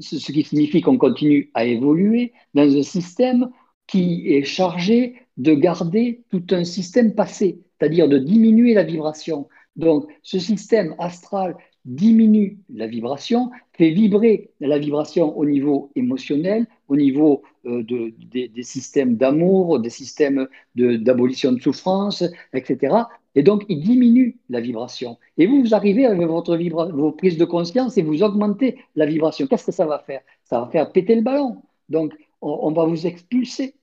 ce 0.00 0.32
qui 0.32 0.42
signifie 0.42 0.80
qu'on 0.80 0.96
continue 0.96 1.50
à 1.52 1.66
évoluer 1.66 2.32
dans 2.54 2.62
un 2.62 2.82
système 2.82 3.50
qui 3.86 4.32
est 4.32 4.44
chargé 4.44 5.16
de 5.36 5.52
garder 5.52 6.24
tout 6.30 6.46
un 6.50 6.64
système 6.64 7.14
passé, 7.14 7.60
c'est-à-dire 7.78 8.08
de 8.08 8.16
diminuer 8.16 8.72
la 8.72 8.82
vibration. 8.82 9.48
Donc, 9.76 10.08
ce 10.22 10.38
système 10.38 10.94
astral 10.98 11.56
diminue 11.84 12.58
la 12.72 12.86
vibration, 12.86 13.50
fait 13.72 13.90
vibrer 13.90 14.50
la 14.60 14.78
vibration 14.78 15.36
au 15.36 15.44
niveau 15.44 15.90
émotionnel, 15.96 16.66
au 16.88 16.96
niveau 16.96 17.42
euh, 17.66 17.82
de, 17.82 18.12
des 18.28 18.62
systèmes 18.62 19.16
d'amour, 19.16 19.80
des 19.80 19.90
systèmes 19.90 20.46
d'abolition 20.76 21.52
de, 21.52 21.60
souffrance, 21.60 22.24
etc. 22.52 22.94
Et 23.34 23.42
donc, 23.42 23.64
il 23.68 23.80
diminue 23.82 24.38
la 24.48 24.60
vibration. 24.60 25.18
Et 25.38 25.46
vous, 25.46 25.62
vous 25.62 25.74
arrivez 25.74 26.06
avec 26.06 26.26
votre 26.26 26.56
vos 26.56 27.12
prises 27.12 27.38
de 27.38 27.44
conscience 27.44 27.96
et 27.98 28.02
vous 28.02 28.22
augmentez 28.22 28.78
la 28.94 29.06
vibration. 29.06 29.46
Qu'est-ce 29.46 29.66
que 29.66 29.72
ça 29.72 29.86
va 29.86 29.98
faire? 29.98 30.20
Ça 30.44 30.60
va 30.60 30.68
faire 30.68 30.92
péter 30.92 31.14
le 31.14 31.22
ballon. 31.22 31.62
Donc, 31.88 32.12
on 32.40 32.72
va 32.72 32.84
vous 32.84 33.06
expulser. 33.06 33.74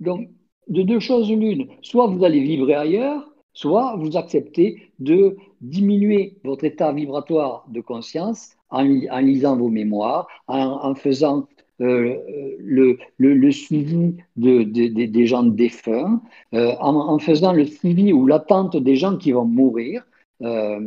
Donc, 0.00 0.30
de 0.68 0.82
deux 0.82 1.00
choses 1.00 1.30
l'une. 1.30 1.68
Soit 1.82 2.06
vous 2.06 2.24
allez 2.24 2.40
vibrer 2.40 2.74
ailleurs, 2.74 3.33
soit 3.54 3.96
vous 3.96 4.16
acceptez 4.16 4.90
de 4.98 5.36
diminuer 5.60 6.36
votre 6.44 6.64
état 6.64 6.92
vibratoire 6.92 7.64
de 7.68 7.80
conscience 7.80 8.56
en, 8.70 8.82
lisant 8.82 9.56
vos 9.56 9.70
mémoires, 9.70 10.26
en, 10.48 10.94
faisant 10.96 11.46
euh, 11.80 12.16
le, 12.58 13.50
suivi 13.52 14.16
de, 14.36 14.62
des 14.64 15.26
gens 15.26 15.44
défunts, 15.44 16.20
euh, 16.54 16.74
en, 16.80 17.18
faisant 17.18 17.52
le 17.52 17.64
suivi 17.64 18.12
ou 18.12 18.26
l'attente 18.26 18.76
des 18.76 18.96
gens 18.96 19.16
qui 19.16 19.32
vont 19.32 19.44
mourir, 19.44 20.04
euh, 20.42 20.80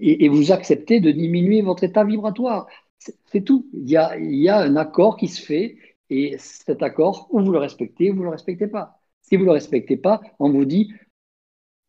et, 0.00 0.28
vous 0.28 0.50
acceptez 0.50 1.00
de 1.00 1.10
diminuer 1.10 1.60
votre 1.60 1.84
état 1.84 2.04
vibratoire. 2.04 2.66
C'est 2.98 3.44
tout. 3.44 3.66
Il 3.74 3.88
y, 3.88 3.96
a, 3.96 4.18
il 4.18 4.36
y 4.36 4.48
a 4.48 4.58
un 4.58 4.76
accord 4.76 5.16
qui 5.16 5.28
se 5.28 5.42
fait, 5.42 5.76
et 6.08 6.36
cet 6.38 6.82
accord, 6.82 7.28
ou 7.30 7.40
vous 7.40 7.52
le 7.52 7.58
respectez, 7.58 8.10
ou 8.10 8.14
vous 8.14 8.20
ne 8.20 8.24
le 8.24 8.30
respectez 8.30 8.66
pas. 8.66 8.98
Si 9.22 9.36
vous 9.36 9.42
ne 9.42 9.46
le 9.46 9.52
respectez 9.52 9.96
pas, 9.96 10.20
on 10.38 10.50
vous 10.50 10.64
dit 10.64 10.92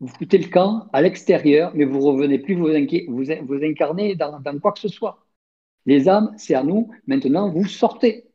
vous 0.02 0.08
foutez 0.08 0.40
le 0.40 0.50
camp 0.50 0.90
à 0.94 1.02
l'extérieur, 1.04 1.72
mais 1.76 1.86
vous 1.86 2.00
revenez 2.02 2.40
plus 2.40 2.56
vous, 2.56 2.70
vous, 2.70 3.64
incarner 3.64 4.16
dans, 4.16 4.60
quoi 4.60 4.72
que 4.72 4.80
ce 4.80 4.88
soit. 4.88 5.24
Les 5.86 6.10
âmes, 6.10 6.34
c'est 6.38 6.56
à 6.56 6.64
nous. 6.64 6.90
Maintenant, 7.06 7.52
vous 7.52 7.66
sortez. 7.66 8.28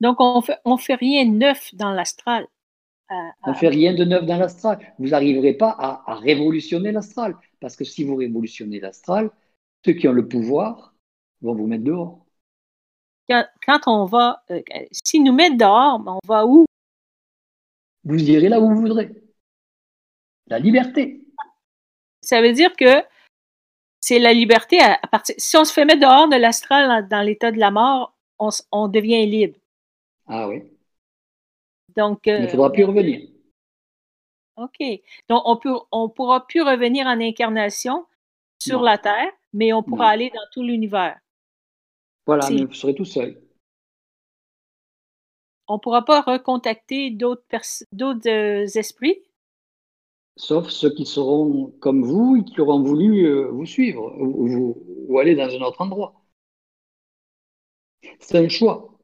Donc, 0.00 0.16
on 0.18 0.40
fait, 0.40 0.58
ne 0.66 0.76
fait 0.76 0.96
rien 0.96 1.24
de 1.24 1.36
neuf 1.36 1.72
dans 1.74 1.92
l'astral. 1.92 2.48
On 3.10 3.50
ne 3.50 3.54
fait 3.54 3.68
rien 3.68 3.94
de 3.94 4.04
neuf 4.04 4.26
dans 4.26 4.38
l'astral. 4.38 4.78
Vous 4.98 5.08
n'arriverez 5.08 5.54
pas 5.54 5.70
à, 5.70 6.14
révolutionner 6.16 6.90
l'astral. 6.90 7.36
Parce 7.60 7.76
que 7.76 7.84
si 7.84 8.02
vous 8.02 8.16
révolutionnez 8.16 8.80
l'astral, 8.80 9.30
ceux 9.84 9.92
qui 9.92 10.08
ont 10.08 10.12
le 10.12 10.26
pouvoir 10.26 10.94
vont 11.42 11.54
vous 11.54 11.66
mettre 11.68 11.84
dehors. 11.84 12.26
Quand, 13.28 13.80
on 13.86 14.04
va, 14.04 14.42
euh, 14.50 14.60
si 14.90 15.20
nous 15.20 15.32
mettent 15.32 15.56
dehors, 15.56 16.02
on 16.04 16.18
va 16.26 16.44
où? 16.44 16.64
Vous 18.02 18.18
irez 18.18 18.48
là 18.48 18.60
où 18.60 18.68
vous 18.68 18.80
voudrez 18.80 19.19
la 20.50 20.58
liberté. 20.58 21.20
Ça 22.20 22.42
veut 22.42 22.52
dire 22.52 22.74
que 22.76 23.02
c'est 24.00 24.18
la 24.18 24.32
liberté 24.32 24.80
à, 24.80 24.98
partir. 25.10 25.34
Si 25.38 25.56
on 25.56 25.64
se 25.64 25.72
fait 25.72 25.84
mettre 25.84 26.00
dehors 26.00 26.28
de 26.28 26.36
l'astral 26.36 27.08
dans 27.08 27.22
l'état 27.22 27.52
de 27.52 27.58
la 27.58 27.70
mort, 27.70 28.14
on, 28.38 28.88
devient 28.88 29.24
libre. 29.26 29.58
Ah 30.26 30.48
oui. 30.48 30.62
Donc. 31.96 32.20
Il 32.26 32.42
ne 32.42 32.48
faudra 32.48 32.72
plus 32.72 32.84
revenir. 32.84 33.28
OK. 34.56 34.78
Donc, 35.28 35.42
on 35.44 35.54
ne 35.54 35.78
on 35.92 36.08
pourra 36.08 36.46
plus 36.46 36.62
revenir 36.62 37.06
en 37.06 37.20
incarnation 37.20 38.06
sur 38.58 38.82
la 38.82 38.98
Terre, 38.98 39.32
mais 39.52 39.72
on 39.72 39.82
pourra 39.82 40.08
aller 40.08 40.30
dans 40.30 40.46
tout 40.52 40.62
l'univers. 40.62 41.18
Voilà, 42.26 42.48
mais 42.50 42.64
vous 42.64 42.74
serez 42.74 42.94
tout 42.94 43.04
seul. 43.04 43.40
On 45.68 45.74
ne 45.74 45.78
pourra 45.78 46.04
pas 46.04 46.20
recontacter 46.20 47.10
d'autres 47.10 47.44
euh, 48.26 48.66
esprits 48.74 49.22
sauf 50.36 50.68
ceux 50.70 50.90
qui 50.94 51.06
seront 51.06 51.72
comme 51.80 52.04
vous 52.04 52.36
et 52.36 52.44
qui 52.44 52.60
auront 52.60 52.82
voulu 52.82 53.26
euh, 53.26 53.50
vous 53.50 53.66
suivre 53.66 54.14
ou, 54.18 55.18
aller 55.18 55.34
dans 55.34 55.48
un 55.48 55.60
autre 55.62 55.80
endroit. 55.80 56.14
C'est 58.20 58.38
un 58.38 58.48
choix. 58.48 58.98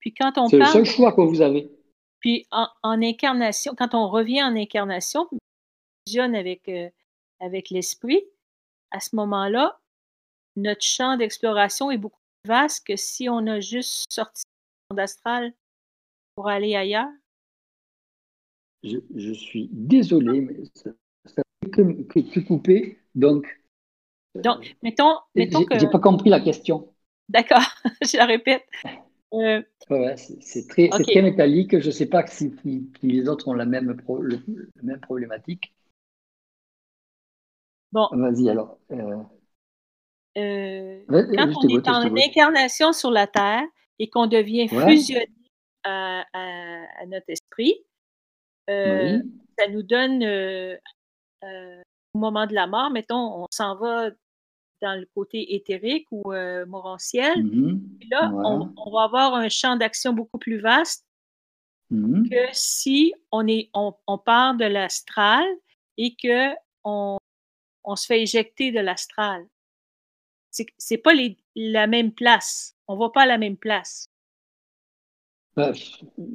Puis 0.00 0.14
quand 0.14 0.38
on 0.38 0.48
C'est 0.48 0.58
le 0.58 0.64
seul 0.64 0.84
choix 0.84 1.12
que 1.12 1.20
vous 1.20 1.40
avez. 1.40 1.70
Puis 2.20 2.46
en, 2.50 2.68
incarnation, 2.82 3.74
quand 3.76 3.94
on 3.94 4.08
revient 4.08 4.42
en 4.42 4.56
incarnation, 4.56 5.28
fusionne 6.06 6.34
avec, 6.34 6.68
euh, 6.68 6.88
avec 7.40 7.70
l'esprit, 7.70 8.24
à 8.90 9.00
ce 9.00 9.14
moment-là, 9.16 9.78
notre 10.56 10.82
champ 10.82 11.16
d'exploration 11.16 11.90
est 11.90 11.98
beaucoup 11.98 12.20
plus 12.42 12.48
vaste 12.48 12.86
que 12.86 12.96
si 12.96 13.28
on 13.28 13.46
a 13.46 13.60
juste 13.60 14.04
sorti 14.10 14.42
d'astral 14.94 15.52
pour 16.34 16.48
aller 16.48 16.74
ailleurs. 16.74 17.08
Je, 18.82 19.32
suis 19.32 19.68
désolé, 19.72 20.40
mais 20.40 20.64
ça, 20.74 20.90
ça 21.24 21.42
que, 21.72 22.02
que, 22.02 22.40
couper. 22.40 22.98
Donc, 23.14 23.46
donc 24.34 24.76
mettons, 24.82 25.16
mettons 25.34 25.64
que. 25.64 25.78
J'ai 25.78 25.88
pas 25.88 25.98
compris 25.98 26.30
la 26.30 26.40
question. 26.40 26.92
D'accord, 27.28 27.64
je 28.02 28.16
la 28.16 28.26
répète. 28.26 28.64
Euh, 29.34 29.62
c'est 30.16 30.66
très, 30.68 30.88
très, 30.88 31.22
métallique. 31.22 31.78
Je 31.78 31.86
ne 31.86 31.92
sais 31.92 32.06
pas 32.06 32.26
si, 32.26 32.52
les 33.02 33.28
autres 33.28 33.48
ont 33.48 33.54
la 33.54 33.66
même, 33.66 33.96
le, 34.20 34.38
même 34.82 35.00
problématique. 35.00 35.74
Bon. 37.92 38.08
Vas-y 38.12 38.48
alors. 38.48 38.78
Euh... 38.92 39.22
Euh, 40.36 41.00
quand 41.08 41.64
on 41.64 41.68
est 41.68 41.88
en 41.88 42.16
incarnation 42.16 42.92
sur 42.92 43.10
la 43.10 43.26
Terre 43.26 43.64
et 43.98 44.08
qu'on 44.08 44.26
devient 44.26 44.68
fusionné 44.68 45.26
à, 45.84 46.24
à, 46.32 47.06
notre 47.06 47.28
esprit, 47.28 47.74
euh, 48.68 49.18
ça 49.58 49.68
nous 49.68 49.82
donne, 49.82 50.22
euh, 50.22 50.76
au 52.14 52.18
moment 52.18 52.46
de 52.46 52.54
la 52.54 52.66
mort, 52.66 52.90
mettons, 52.90 53.42
on 53.42 53.46
s'en 53.50 53.76
va 53.76 54.10
dans 54.80 54.98
le 54.98 55.06
côté 55.14 55.54
éthérique 55.54 56.06
ou 56.10 56.32
morantiel. 56.66 57.44
Mhm. 57.44 57.98
là, 58.10 58.30
on, 58.32 58.90
va 58.90 59.02
avoir 59.02 59.34
un 59.34 59.48
champ 59.48 59.76
d'action 59.76 60.12
beaucoup 60.12 60.38
plus 60.38 60.60
vaste 60.60 61.04
mhm. 61.90 62.28
que 62.28 62.46
si 62.52 63.12
on, 63.32 63.46
est, 63.48 63.70
on, 63.74 64.18
part 64.18 64.54
de 64.54 64.64
l'astral 64.64 65.44
et 65.96 66.14
que 66.14 66.54
on, 66.84 67.18
on, 67.84 67.96
se 67.96 68.06
fait 68.06 68.22
éjecter 68.22 68.70
de 68.70 68.80
l'astral. 68.80 69.46
C'est 70.50 70.98
pas 70.98 71.14
les, 71.14 71.36
la 71.54 71.86
même 71.86 72.12
place. 72.12 72.76
On 72.86 72.96
va 72.96 73.10
pas 73.10 73.22
à 73.22 73.26
la 73.26 73.38
même 73.38 73.56
place. 73.56 74.07
Ben, 75.58 75.72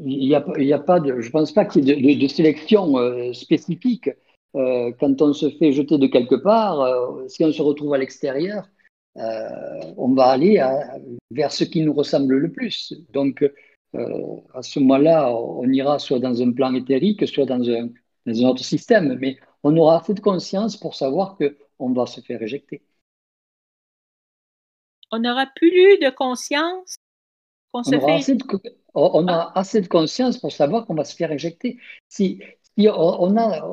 il 0.06 0.28
n'y 0.28 0.36
a, 0.36 0.80
pas 0.80 1.00
je 1.02 1.30
pense 1.30 1.54
pas 1.54 1.64
qu'il 1.64 1.88
y 1.88 2.12
ait 2.12 2.16
de, 2.16 2.28
sélection 2.28 2.98
euh, 2.98 3.32
spécifique. 3.32 4.10
Euh, 4.56 4.92
quand 5.00 5.22
on 5.22 5.32
se 5.32 5.50
fait 5.50 5.72
jeter 5.72 5.98
de 5.98 6.08
quelque 6.08 6.36
part, 6.36 6.82
euh, 6.82 7.26
si 7.30 7.46
on 7.46 7.54
se 7.54 7.62
retrouve 7.62 7.94
à 7.94 7.98
l'extérieur, 7.98 8.68
on 9.16 10.14
va 10.14 10.26
aller 10.26 10.62
vers 11.32 11.54
ce 11.54 11.64
qui 11.64 11.82
nous 11.84 11.94
ressemble 11.94 12.36
le 12.36 12.52
plus. 12.52 12.94
Donc, 13.14 13.50
à 13.94 14.62
ce 14.62 14.80
moment-là, 14.80 15.32
on 15.32 15.70
ira 15.72 16.00
soit 16.00 16.20
dans 16.20 16.42
un 16.42 16.52
plan 16.52 16.74
éthérique, 16.74 17.26
soit 17.28 17.46
dans 17.46 17.64
un, 17.70 17.90
dans 18.26 18.44
un 18.44 18.50
autre 18.50 18.64
système, 18.64 19.18
mais 19.22 19.38
on 19.64 19.78
aura 19.78 20.02
assez 20.02 20.16
de 20.16 20.20
conscience 20.20 20.76
pour 20.76 20.96
savoir 20.96 21.38
qu'on 21.38 21.94
va 21.94 22.08
se 22.08 22.20
faire 22.22 22.42
éjecter. 22.42 22.82
On 25.12 25.20
n'aura 25.20 25.46
plus 25.56 25.70
eu 25.70 26.00
de 26.00 26.10
conscience 26.10 26.98
qu'on 27.74 27.84
se 27.84 28.00
fait 28.00 28.38
on 28.96 29.28
a 29.28 29.34
ah. 29.34 29.60
assez 29.60 29.82
de 29.82 29.88
conscience 29.88 30.38
pour 30.38 30.52
savoir 30.52 30.86
qu'on 30.86 30.94
va 30.94 31.04
se 31.04 31.16
faire 31.16 31.32
éjecter. 31.32 31.80
Si, 32.10 32.40
on, 32.78 33.38
a, 33.38 33.68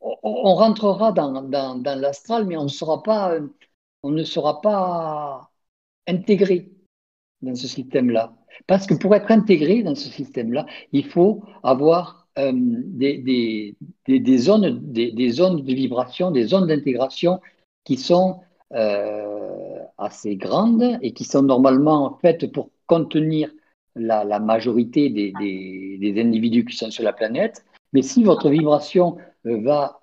on, 0.00 0.54
rentrera 0.54 1.12
dans, 1.12 1.42
dans, 1.42 2.00
l'astral, 2.00 2.46
mais 2.46 2.56
on 2.56 2.64
ne 2.64 2.68
sera 2.68 3.02
pas, 3.02 3.38
on 4.02 4.10
ne 4.10 4.24
sera 4.24 4.60
pas 4.60 5.50
intégré 6.06 6.70
dans 7.42 7.54
ce 7.54 7.68
système-là. 7.68 8.34
Parce 8.66 8.86
que 8.86 8.94
pour 8.94 9.14
être 9.14 9.30
intégré 9.30 9.82
dans 9.82 9.94
ce 9.94 10.08
système-là, 10.08 10.66
il 10.92 11.06
faut 11.06 11.42
avoir 11.62 12.28
euh, 12.38 12.52
des, 12.54 13.18
des, 13.18 13.76
des, 14.18 14.38
zones, 14.38 14.80
des, 14.92 15.30
zones 15.30 15.62
de 15.62 15.74
vibration, 15.74 16.30
des 16.30 16.44
zones 16.44 16.66
d'intégration 16.66 17.40
qui 17.84 17.96
sont 17.96 18.40
euh, 18.72 19.78
assez 19.98 20.36
grandes 20.36 20.98
et 21.00 21.12
qui 21.12 21.24
sont 21.24 21.42
normalement 21.42 22.18
faites 22.20 22.50
pour 22.52 22.70
contenir 22.86 23.50
la, 23.96 24.40
majorité 24.40 25.10
des, 25.10 26.20
individus 26.20 26.64
qui 26.64 26.76
sont 26.76 26.90
sur 26.90 27.04
la 27.04 27.12
planète. 27.12 27.64
Mais 27.92 28.02
si 28.02 28.24
votre 28.24 28.50
vibration 28.50 29.16
euh, 29.46 29.60
va 29.62 30.00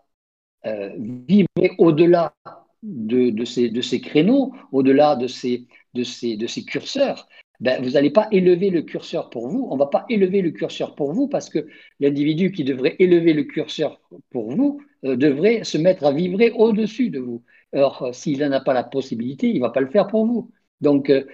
euh, 0.65 0.89
vibrer 0.97 1.75
au-delà 1.77 2.33
de, 2.81 3.45
ces, 3.45 3.69
de, 3.69 3.81
ces, 3.81 4.01
créneaux, 4.01 4.53
au-delà 4.71 5.15
de 5.15 5.27
ces, 5.27 5.67
de, 5.93 6.03
ces, 6.03 6.37
de 6.37 6.47
ces 6.47 6.65
curseurs, 6.65 7.27
ben, 7.59 7.81
vous 7.81 7.91
n'allez 7.91 8.09
pas 8.09 8.27
élever 8.31 8.69
le 8.71 8.81
curseur 8.81 9.29
pour 9.29 9.47
vous. 9.47 9.67
On 9.69 9.75
ne 9.75 9.79
va 9.79 9.87
pas 9.87 10.05
élever 10.09 10.41
le 10.41 10.51
curseur 10.51 10.95
pour 10.95 11.13
vous 11.13 11.27
parce 11.27 11.49
que 11.49 11.67
l'individu 11.99 12.51
qui 12.51 12.63
devrait 12.63 12.95
élever 12.99 13.33
le 13.33 13.43
curseur 13.43 14.01
pour 14.31 14.51
vous 14.51 14.81
euh, 15.05 15.15
devrait 15.15 15.63
se 15.63 15.77
mettre 15.77 16.05
à 16.05 16.11
vibrer 16.11 16.51
au-dessus 16.51 17.09
de 17.09 17.19
vous. 17.19 17.43
Or, 17.73 18.09
s'il 18.13 18.39
n'en 18.39 18.51
a 18.51 18.59
pas 18.59 18.73
la 18.73 18.83
possibilité, 18.83 19.49
il 19.49 19.55
ne 19.55 19.61
va 19.61 19.69
pas 19.69 19.81
le 19.81 19.89
faire 19.89 20.07
pour 20.07 20.25
vous. 20.25 20.51
Donc, 20.81 21.09
euh, 21.09 21.25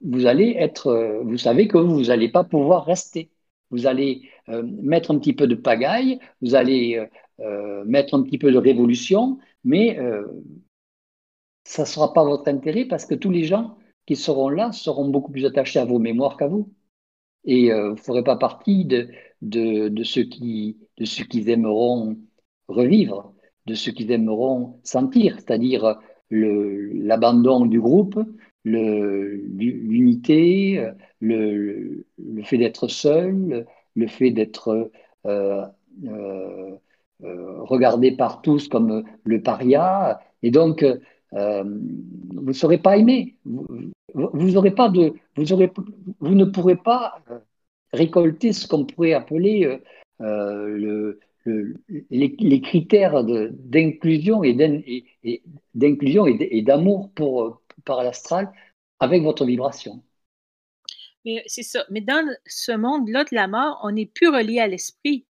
vous 0.00 0.26
allez 0.26 0.54
être, 0.58 0.88
euh, 0.88 1.22
vous 1.22 1.38
savez 1.38 1.68
que 1.68 1.78
vous 1.78 2.04
n'allez 2.04 2.28
pas 2.28 2.44
pouvoir 2.44 2.84
rester. 2.84 3.30
Vous 3.70 3.86
allez 3.86 4.28
euh, 4.48 4.62
mettre 4.82 5.10
un 5.10 5.18
petit 5.18 5.32
peu 5.32 5.46
de 5.46 5.54
pagaille, 5.54 6.18
vous 6.40 6.54
allez 6.54 7.06
mettre 7.84 8.14
un 8.14 8.22
petit 8.22 8.38
peu 8.38 8.50
de 8.50 8.56
révolution, 8.56 9.38
mais 9.62 9.98
ça 11.64 11.82
ne 11.82 11.86
sera 11.86 12.14
pas 12.14 12.24
votre 12.24 12.48
intérêt 12.48 12.86
parce 12.86 13.04
que 13.04 13.14
tous 13.14 13.30
les 13.30 13.44
gens 13.44 13.76
qui 14.06 14.16
seront 14.16 14.48
là 14.48 14.72
seront 14.72 15.08
beaucoup 15.10 15.32
plus 15.32 15.44
attachés 15.44 15.78
à 15.78 15.84
vos 15.84 15.98
mémoires 15.98 16.38
qu'à 16.38 16.46
vous. 16.46 16.72
Et 17.44 17.70
vous 17.70 17.90
ne 17.90 17.96
ferez 17.96 18.24
pas 18.24 18.36
partie 18.36 18.86
de, 18.86 19.10
de, 19.42 19.88
de, 19.88 20.02
ceux 20.02 20.22
qui, 20.22 20.78
de 20.96 21.04
ceux 21.04 21.24
qui 21.24 21.48
aimeront 21.50 22.16
revivre, 22.68 23.34
de 23.66 23.74
ceux 23.74 23.92
qui 23.92 24.10
aimeront 24.10 24.80
sentir, 24.82 25.34
c'est-à-dire 25.34 25.98
l'abandon 26.30 27.66
du 27.66 27.80
groupe, 27.80 28.18
l'unité, 28.66 30.84
le, 31.20 32.04
fait 32.44 32.58
d'être 32.58 32.88
seul, 32.88 33.66
le 33.94 34.06
fait 34.06 34.30
d'être 34.30 34.90
euh, 35.26 35.64
euh, 36.06 36.76
euh, 37.24 37.62
regardé 37.62 38.12
par 38.12 38.42
tous 38.42 38.68
comme 38.68 39.04
le 39.24 39.42
paria. 39.42 40.20
Et 40.42 40.50
donc, 40.50 40.84
vous 41.32 42.42
ne 42.42 42.52
serez 42.52 42.78
pas 42.78 42.98
aimé. 42.98 43.36
Vous, 43.44 43.66
vous, 44.14 44.70
pas 44.70 44.88
de, 44.88 45.14
vous, 45.36 45.52
aurez, 45.52 45.72
vous 46.20 46.34
ne 46.34 46.44
pourrez 46.44 46.76
pas 46.76 47.18
récolter 47.92 48.52
ce 48.52 48.68
qu'on 48.68 48.84
pourrait 48.84 49.14
appeler 49.14 49.78
le, 50.18 51.18
les, 52.10 52.60
critères 52.60 53.24
d'inclusion 53.24 54.44
et 54.44 54.54
d'inclusion 55.74 56.26
et 56.26 56.62
d'amour 56.62 57.10
pour, 57.14 57.62
par 57.86 58.02
l'astral 58.02 58.52
avec 59.00 59.22
votre 59.22 59.46
vibration. 59.46 60.02
Mais 61.24 61.42
c'est 61.46 61.62
ça. 61.62 61.84
Mais 61.90 62.00
dans 62.00 62.24
ce 62.46 62.72
monde-là 62.72 63.24
de 63.24 63.34
la 63.34 63.48
mort, 63.48 63.80
on 63.82 63.92
n'est 63.92 64.06
plus 64.06 64.28
relié 64.28 64.60
à 64.60 64.66
l'esprit. 64.66 65.26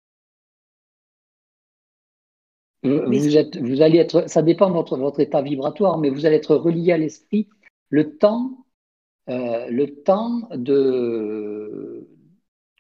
Vous, 2.83 3.37
êtes, 3.37 3.57
vous 3.57 3.81
allez 3.83 3.99
être, 3.99 4.29
ça 4.29 4.43
dépend 4.43 4.69
de 4.69 4.75
votre, 4.75 4.97
votre 4.97 5.21
état 5.21 5.43
vibratoire, 5.43 5.99
mais 5.99 6.11
vous 6.11 6.27
allez 6.27 6.37
être 6.37 6.55
relié 6.55 6.93
à 6.93 6.99
l'esprit 6.99 7.49
le 7.89 8.17
temps, 8.17 8.67
euh, 9.29 9.69
le 9.71 10.03
temps 10.03 10.49
de, 10.55 12.07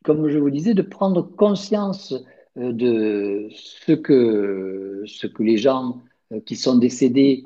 comme 0.04 0.28
je 0.28 0.38
vous 0.38 0.50
disais, 0.50 0.74
de 0.74 0.82
prendre 0.82 1.22
conscience 1.22 2.14
euh, 2.56 2.72
de 2.72 3.48
ce 3.50 3.92
que, 3.92 5.02
ce 5.06 5.26
que 5.26 5.42
les 5.42 5.56
gens 5.56 6.02
euh, 6.32 6.40
qui 6.40 6.54
sont 6.54 6.76
décédés 6.76 7.44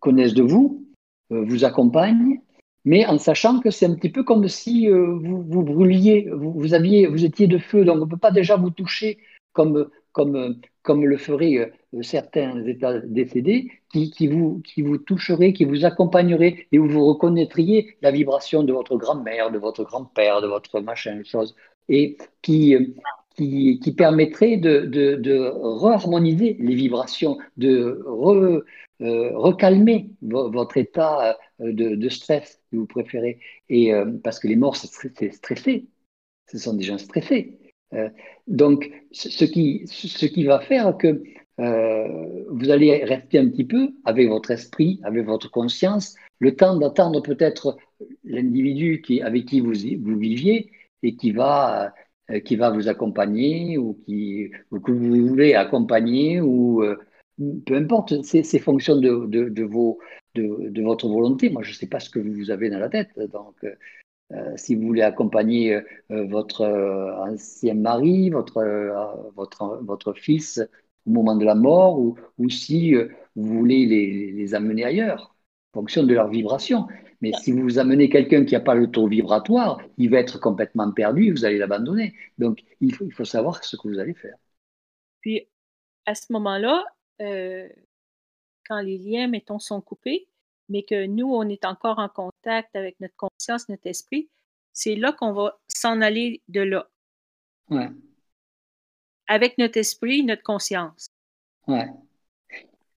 connaissent 0.00 0.34
de 0.34 0.42
vous, 0.42 0.84
euh, 1.32 1.44
vous 1.44 1.64
accompagnent, 1.64 2.40
mais 2.84 3.04
en 3.06 3.18
sachant 3.18 3.60
que 3.60 3.70
c'est 3.70 3.86
un 3.86 3.94
petit 3.94 4.10
peu 4.10 4.22
comme 4.22 4.46
si 4.46 4.88
euh, 4.88 5.18
vous, 5.20 5.42
vous 5.42 5.62
brûliez, 5.62 6.30
vous, 6.32 6.72
aviez, 6.72 7.06
vous 7.06 7.24
étiez 7.24 7.48
de 7.48 7.58
feu, 7.58 7.84
donc 7.84 7.96
on 7.96 8.06
ne 8.06 8.10
peut 8.10 8.16
pas 8.16 8.30
déjà 8.30 8.56
vous 8.56 8.70
toucher 8.70 9.18
comme, 9.52 9.88
comme, 10.12 10.56
comme 10.82 11.04
le 11.04 11.16
feraient 11.16 11.56
euh, 11.94 12.02
certains 12.02 12.64
états 12.64 13.00
décédés, 13.00 13.72
qui, 13.92 14.10
qui, 14.12 14.28
vous, 14.28 14.62
qui 14.64 14.82
vous 14.82 14.98
toucheraient, 14.98 15.52
qui 15.52 15.64
vous 15.64 15.84
accompagneraient 15.84 16.66
et 16.70 16.78
où 16.78 16.88
vous 16.88 17.04
reconnaîtriez 17.06 17.96
la 18.02 18.12
vibration 18.12 18.62
de 18.62 18.72
votre 18.72 18.96
grand-mère, 18.96 19.50
de 19.50 19.58
votre 19.58 19.82
grand-père, 19.82 20.40
de 20.40 20.46
votre 20.46 20.78
machin, 20.80 21.22
chose, 21.24 21.56
et 21.88 22.16
qui, 22.42 22.76
qui, 23.36 23.80
qui 23.80 23.92
permettrait 23.92 24.58
de, 24.58 24.80
de, 24.86 25.16
de 25.16 25.50
re-harmoniser 25.54 26.56
les 26.60 26.74
vibrations, 26.74 27.38
de 27.56 28.02
re, 28.06 28.62
euh, 29.02 29.36
recalmer 29.36 30.08
votre 30.22 30.78
état 30.78 31.36
euh, 31.60 31.72
de, 31.72 32.08
stress, 32.08 32.62
si 32.70 32.76
vous 32.76 32.86
préférez. 32.86 33.38
Et, 33.68 33.92
euh, 33.92 34.06
parce 34.24 34.38
que 34.38 34.48
les 34.48 34.56
morts, 34.56 34.76
c'est 34.76 35.32
stressé. 35.32 35.86
Ce 36.50 36.58
sont 36.58 36.74
des 36.74 36.84
gens 36.84 36.98
stressés. 36.98 37.58
donc, 38.46 38.90
ce 39.12 39.44
qui, 39.44 39.86
ce 39.86 40.26
qui 40.26 40.44
va 40.44 40.60
faire 40.60 40.96
que 40.96 41.22
vous 41.58 42.70
allez 42.70 43.04
rester 43.04 43.38
un 43.38 43.48
petit 43.48 43.64
peu 43.64 43.90
avec 44.04 44.28
votre 44.28 44.50
esprit, 44.50 45.00
avec 45.02 45.24
votre 45.24 45.50
conscience, 45.50 46.14
le 46.38 46.54
temps 46.54 46.76
d'attendre 46.76 47.20
peut-être 47.22 47.76
l'individu 48.24 49.02
qui, 49.02 49.22
avec 49.22 49.46
qui 49.46 49.60
vous, 49.60 49.72
vous 49.72 50.18
viviez 50.18 50.70
et 51.02 51.16
qui 51.16 51.32
va, 51.32 51.94
qui 52.44 52.56
va 52.56 52.70
vous 52.70 52.88
accompagner 52.88 53.78
ou, 53.78 53.94
qui, 54.06 54.50
que 54.70 54.92
vous 54.92 55.26
voulez 55.26 55.54
accompagner 55.54 56.40
ou 56.40 56.84
peu 57.38 57.76
importe, 57.76 58.22
c'est 58.22 58.58
fonction 58.58 58.96
de, 58.96 59.26
de, 59.26 59.48
de, 59.48 60.82
votre 60.82 61.08
volonté. 61.08 61.50
Moi, 61.50 61.62
je 61.62 61.70
ne 61.70 61.74
sais 61.74 61.86
pas 61.86 62.00
ce 62.00 62.10
que 62.10 62.18
vous 62.18 62.50
avez 62.50 62.70
dans 62.70 62.78
la 62.78 62.88
tête. 62.88 63.10
Donc, 63.32 63.56
euh, 64.32 64.56
si 64.56 64.74
vous 64.74 64.86
voulez 64.86 65.02
accompagner 65.02 65.74
euh, 65.74 66.26
votre 66.26 66.62
euh, 66.62 67.14
ancien 67.16 67.74
mari, 67.74 68.30
votre, 68.30 68.62
votre, 69.36 69.80
votre 69.82 70.12
fils 70.14 70.60
au 71.06 71.10
moment 71.10 71.36
de 71.36 71.44
la 71.44 71.54
mort, 71.54 72.00
ou, 72.00 72.16
ou 72.38 72.48
si 72.48 72.94
vous 72.94 73.58
voulez 73.58 73.86
les, 73.86 74.32
les, 74.32 74.54
amener 74.54 74.84
ailleurs, 74.84 75.36
fonction 75.72 76.02
de 76.02 76.14
leur 76.14 76.28
vibration. 76.28 76.86
Mais 77.20 77.32
si 77.40 77.52
vous 77.52 77.78
amenez 77.78 78.08
quelqu'un 78.08 78.44
qui 78.44 78.54
n'a 78.54 78.60
pas 78.60 78.74
le 78.74 78.90
taux 78.90 79.06
vibratoire, 79.06 79.80
il 79.98 80.10
va 80.10 80.18
être 80.18 80.40
complètement 80.40 80.90
perdu, 80.92 81.30
vous 81.30 81.44
allez 81.44 81.58
l'abandonner. 81.58 82.14
Donc, 82.38 82.62
il 82.80 82.94
faut, 82.94 83.04
il 83.04 83.12
faut 83.12 83.24
savoir 83.24 83.62
ce 83.62 83.76
que 83.76 83.88
vous 83.88 83.98
allez 83.98 84.14
faire. 84.14 84.36
Puis, 85.20 85.48
à 86.06 86.14
ce 86.14 86.32
moment-là, 86.32 86.84
euh, 87.20 87.68
quand 88.68 88.80
les 88.80 88.98
liens, 88.98 89.28
mettons, 89.28 89.58
sont 89.58 89.80
coupés, 89.80 90.28
mais 90.68 90.82
que 90.82 91.06
nous, 91.06 91.32
on 91.32 91.48
est 91.48 91.64
encore 91.64 91.98
en 91.98 92.08
contact 92.08 92.74
avec 92.74 92.98
notre 93.00 93.14
conscience, 93.16 93.68
notre 93.68 93.86
esprit, 93.86 94.28
c'est 94.72 94.96
là 94.96 95.12
qu'on 95.12 95.32
va 95.32 95.58
s'en 95.68 96.00
aller 96.00 96.42
de 96.48 96.60
là. 96.60 96.88
Ouais. 97.70 97.88
avec 99.28 99.58
notre 99.58 99.76
esprit, 99.78 100.22
notre 100.22 100.44
conscience. 100.44 101.08
Ouais. 101.66 101.88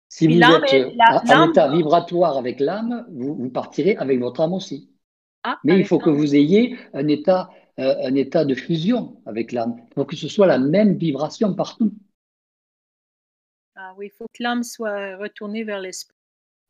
Si 0.08 0.26
vous 0.26 0.40
êtes 0.42 0.72
est- 0.72 0.84
euh, 0.86 0.90
la- 0.96 1.46
l'état 1.46 1.70
vibratoire 1.70 2.36
avec 2.36 2.58
l'âme, 2.58 3.06
vous, 3.12 3.34
vous 3.36 3.48
partirez 3.50 3.96
avec 3.96 4.18
votre 4.18 4.40
âme 4.40 4.54
aussi. 4.54 4.90
Ah, 5.44 5.60
Mais 5.62 5.78
il 5.78 5.86
faut 5.86 5.98
que 5.98 6.10
vous 6.10 6.34
ayez 6.34 6.76
un 6.94 7.06
état, 7.06 7.48
euh, 7.78 7.94
un 8.02 8.14
état 8.16 8.44
de 8.44 8.56
fusion 8.56 9.20
avec 9.24 9.52
l'âme. 9.52 9.76
Il 9.90 9.94
faut 9.94 10.04
que 10.04 10.16
ce 10.16 10.26
soit 10.26 10.48
la 10.48 10.58
même 10.58 10.96
vibration 10.96 11.54
partout. 11.54 11.92
Oui, 13.96 14.06
il 14.06 14.16
faut 14.16 14.26
que 14.32 14.42
l'âme 14.42 14.62
soit 14.62 15.16
retournée 15.16 15.64
vers 15.64 15.80
l'esprit. 15.80 16.16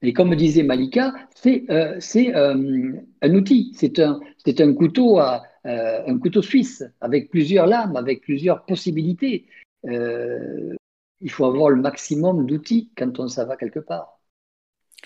Et 0.03 0.13
comme 0.13 0.35
disait 0.37 0.63
Malika, 0.63 1.15
c'est 1.35 1.65
euh, 1.71 1.97
c'est, 2.01 2.35
euh, 2.35 2.93
un 3.23 3.35
outil, 3.35 3.75
c'est 3.77 3.99
un, 3.99 4.21
c'est 4.45 4.61
un, 4.61 4.75
couteau 4.75 5.19
à, 5.19 5.43
euh, 5.65 6.03
un 6.07 6.19
couteau 6.19 6.43
suisse 6.43 6.85
avec 7.01 7.31
plusieurs 7.31 7.67
lames, 7.67 7.97
avec 7.97 8.21
plusieurs 8.21 8.65
possibilités. 8.67 9.47
Euh, 9.87 10.75
il 11.23 11.31
faut 11.31 11.47
avoir 11.47 11.71
le 11.71 11.81
maximum 11.81 12.47
d'outils 12.47 12.91
quand 12.97 13.19
on 13.19 13.29
s'en 13.29 13.47
va 13.47 13.57
quelque 13.57 13.81
part. 13.81 14.21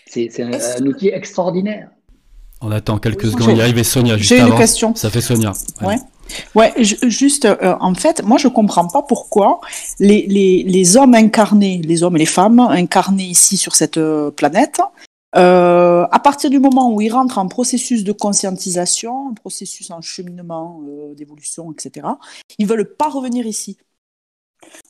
C'est 0.06 0.28
c'est 0.30 0.42
un, 0.42 0.50
un 0.52 0.86
outil 0.86 1.08
extraordinaire. 1.08 1.90
On 2.60 2.70
attend 2.72 2.98
quelques 2.98 3.24
Oui, 3.24 3.30
secondes. 3.30 3.56
Il 3.56 3.60
arrive 3.60 3.82
Sonia 3.84 4.16
juste 4.16 4.28
J'ai 4.28 4.40
une 4.40 4.56
question. 4.56 4.94
Ça 4.94 5.08
fait 5.08 5.20
Sonia. 5.20 5.52
Ouais. 5.80 5.96
Ouais, 6.54 6.72
ju- 6.78 6.98
juste, 7.10 7.44
euh, 7.44 7.74
en 7.80 7.94
fait, 7.94 8.22
moi, 8.22 8.38
je 8.38 8.48
comprends 8.48 8.86
pas 8.88 9.02
pourquoi 9.02 9.60
les, 9.98 10.26
les, 10.26 10.62
les 10.62 10.96
hommes 10.96 11.14
incarnés, 11.14 11.80
les 11.84 12.02
hommes 12.02 12.16
et 12.16 12.20
les 12.20 12.26
femmes 12.26 12.60
incarnés 12.60 13.24
ici 13.24 13.56
sur 13.56 13.74
cette 13.74 13.96
euh, 13.98 14.30
planète, 14.30 14.80
euh, 15.36 16.06
à 16.10 16.18
partir 16.18 16.50
du 16.50 16.58
moment 16.58 16.92
où 16.92 17.00
ils 17.00 17.12
rentrent 17.12 17.38
en 17.38 17.46
processus 17.48 18.02
de 18.04 18.12
conscientisation, 18.12 19.28
un 19.30 19.34
processus 19.34 19.90
en 19.90 20.00
cheminement, 20.00 20.80
euh, 20.88 21.14
d'évolution, 21.14 21.72
etc., 21.72 22.06
ils 22.58 22.66
veulent 22.66 22.94
pas 22.96 23.08
revenir 23.08 23.46
ici. 23.46 23.76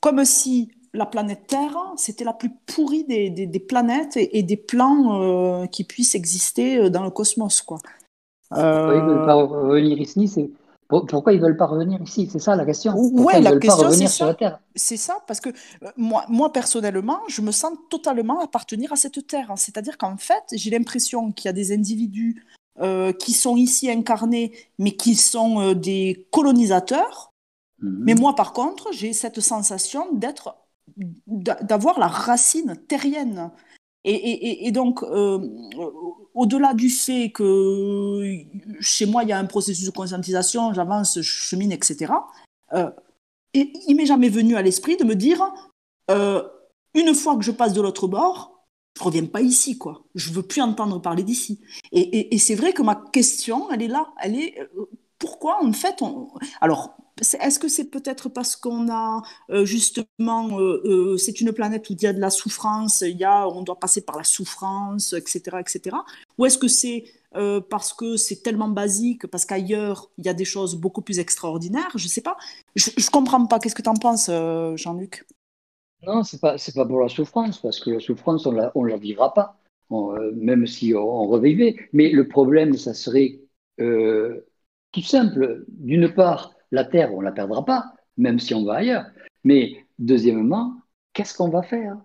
Comme 0.01 0.25
si 0.25 0.71
la 0.95 1.07
planète 1.07 1.47
Terre, 1.47 1.77
c'était 1.97 2.25
la 2.25 2.33
plus 2.33 2.51
pourrie 2.67 3.05
des, 3.05 3.31
des, 3.31 3.47
des 3.47 3.61
planètes 3.61 4.17
et, 4.17 4.39
et 4.39 4.43
des 4.43 4.57
plans 4.57 5.23
euh, 5.23 5.67
qui 5.67 5.85
puissent 5.85 6.15
exister 6.15 6.79
euh, 6.79 6.91
dans 6.91 7.05
le 7.05 7.11
cosmos, 7.11 7.63
quoi. 7.63 7.79
Pourquoi 8.49 8.95
ils 8.97 9.05
ne 9.07 9.13
Euh, 9.21 9.27
pas 9.27 9.35
revenir 9.35 10.01
ici 10.01 10.27
c'est- 10.27 10.51
Pourquoi 10.91 11.33
ils 11.33 11.41
veulent 11.41 11.57
pas 11.57 11.67
revenir 11.67 12.01
ici? 12.03 12.29
C'est 12.31 12.39
ça 12.39 12.57
la 12.57 12.65
question. 12.67 12.93
Ouais, 12.93 13.11
Pourquoi 13.15 13.41
ils 13.41 13.45
la 13.45 13.51
veulent 13.51 13.65
pas 13.65 13.75
question, 13.75 13.89
revenir 13.89 14.09
c'est 14.09 14.17
sur 14.17 14.27
ça. 14.27 14.27
la 14.27 14.35
Terre? 14.35 14.61
C'est 14.75 14.97
ça, 14.97 15.19
parce 15.27 15.41
que 15.41 15.51
euh, 15.51 15.91
moi, 15.97 16.25
moi, 16.29 16.53
personnellement, 16.53 17.21
je 17.29 17.41
me 17.43 17.53
sens 17.53 17.73
totalement 17.89 18.41
appartenir 18.41 18.93
à 18.93 18.97
cette 18.97 19.27
terre. 19.27 19.53
C'est-à-dire 19.57 19.97
qu'en 19.99 20.17
fait, 20.17 20.43
j'ai 20.53 20.71
l'impression 20.71 21.33
qu'il 21.33 21.47
y 21.47 21.49
a 21.49 21.53
des 21.53 21.73
individus 21.73 22.45
euh, 22.81 23.13
qui 23.13 23.33
sont 23.33 23.57
ici 23.57 23.91
incarnés, 23.91 24.53
mais 24.79 24.93
qui 24.97 25.15
sont 25.15 25.61
euh, 25.61 25.75
des 25.75 26.27
colonisateurs. 26.33 27.33
Mhm. 27.79 28.05
Mais 28.07 28.15
moi, 28.15 28.35
par 28.37 28.53
contre, 28.53 28.93
j'ai 28.93 29.13
cette 29.13 29.41
sensation 29.41 30.13
d'être, 30.15 30.57
d'a- 31.27 31.63
d'avoir 31.63 31.99
la 32.01 32.09
racine 32.09 32.77
terrienne. 32.89 33.51
Et, 34.05 34.15
et- 34.15 34.67
et- 34.67 34.73
donc, 34.73 35.03
euh, 35.03 35.39
au-delà 36.35 36.73
du 36.75 36.89
fait 36.89 37.31
que 37.31 38.23
chez 38.81 39.07
moi, 39.07 39.23
il 39.25 39.29
y 39.29 39.33
a 39.33 39.39
un 39.39 39.45
processus 39.45 39.85
de 39.87 39.91
conscientisation, 39.91 40.73
j'avance, 40.73 41.17
je 41.21 41.23
chemine, 41.23 41.73
etc., 41.73 42.13
euh, 42.73 42.91
et 43.53 43.73
il 43.89 43.97
m'est 43.97 44.07
jamais 44.07 44.29
venu 44.29 44.57
à 44.57 44.63
l'esprit 44.63 44.97
de 44.97 45.05
me 45.05 45.15
dire, 45.15 45.43
euh, 46.11 46.43
une 46.95 47.15
fois 47.15 47.37
que 47.37 47.43
je 47.43 47.51
passe 47.51 47.73
de 47.73 47.81
l'autre 47.83 48.07
bord, 48.07 48.65
je 48.97 49.03
reviens 49.05 49.27
pas 49.27 49.41
ici, 49.43 49.77
quoi. 49.77 50.05
Je 50.15 50.33
veux 50.33 50.43
plus 50.43 50.63
entendre 50.63 51.01
parler 51.01 51.23
d'ici. 51.23 51.61
Et, 51.93 52.35
et- 52.35 52.39
c'est 52.39 52.55
vrai 52.55 52.73
que 52.73 52.83
ma 52.83 52.95
question, 53.13 53.71
elle 53.71 53.83
est 53.83 53.89
là. 53.89 54.13
Elle 54.23 54.37
est 54.39 54.59
euh, 54.61 54.87
pourquoi 55.19 55.63
en 55.65 55.73
fait. 55.73 56.03
Alors, 56.61 56.97
est-ce 57.21 57.59
que 57.59 57.69
c'est 57.69 57.91
peut-être 57.91 58.29
parce 58.29 58.57
qu'on 58.57 58.91
a 58.91 59.23
euh, 59.51 59.65
justement, 59.65 60.59
euh, 60.59 60.83
euh, 60.85 61.17
c'est 61.17 61.41
une 61.41 61.53
planète 61.53 61.89
où 61.91 61.93
il 61.95 62.03
y 62.03 62.07
a 62.07 62.13
de 62.13 62.21
la 62.21 62.31
souffrance, 62.31 63.03
il 63.03 63.17
y 63.17 63.25
a, 63.25 63.49
on 63.49 63.63
doit 63.63 63.79
passer 63.79 64.03
par 64.05 64.17
la 64.17 64.25
souffrance, 64.25 65.13
etc., 65.13 65.61
etc. 65.61 66.05
Ou 66.39 66.47
est-ce 66.47 66.59
que 66.59 66.69
c'est 66.69 67.05
parce 67.71 67.93
que 67.93 68.17
c'est 68.17 68.43
tellement 68.43 68.69
basique, 68.69 69.27
parce 69.29 69.45
qu'ailleurs 69.45 70.11
il 70.19 70.27
y 70.27 70.29
a 70.29 70.35
des 70.35 70.45
choses 70.45 70.75
beaucoup 70.75 71.01
plus 71.01 71.21
extraordinaires? 71.21 71.91
Je 71.95 72.09
sais 72.09 72.23
pas. 72.23 72.37
Je, 72.75 72.91
je 72.97 73.11
comprends 73.11 73.47
pas. 73.47 73.61
Qu'est-ce 73.61 73.75
que 73.77 73.83
tu 73.83 73.89
en 73.89 73.95
penses, 73.95 74.29
Jean-Luc? 74.77 75.25
Non, 76.07 76.23
c'est 76.23 76.41
pas 76.41 76.57
c'est 76.59 76.75
pas 76.75 76.87
pour 76.87 77.01
la 77.01 77.09
souffrance 77.09 77.61
parce 77.61 77.79
que 77.81 77.91
la 77.91 78.01
souffrance 78.01 78.47
on 78.47 78.57
on 78.75 78.85
la 78.85 78.97
vivra 78.97 79.35
pas, 79.35 79.59
même 80.35 80.67
si 80.67 80.95
on, 80.95 81.01
on 81.01 81.27
revivait. 81.29 81.77
Mais 81.93 82.11
le 82.11 82.27
problème, 82.27 82.75
ça 82.75 82.95
serait 82.95 83.41
tout 84.93 85.03
simple. 85.03 85.65
D'une 85.69 86.13
part, 86.13 86.53
la 86.71 86.85
terre, 86.85 87.15
on 87.15 87.21
la 87.21 87.33
perdra 87.33 87.65
pas, 87.65 87.95
même 88.17 88.39
si 88.39 88.55
on 88.55 88.65
va 88.65 88.77
ailleurs. 88.77 89.07
Mais 89.45 89.87
deuxièmement, 89.99 90.75
qu'est-ce 91.13 91.35
qu'on 91.37 91.49
va 91.51 91.63
faire? 91.63 91.97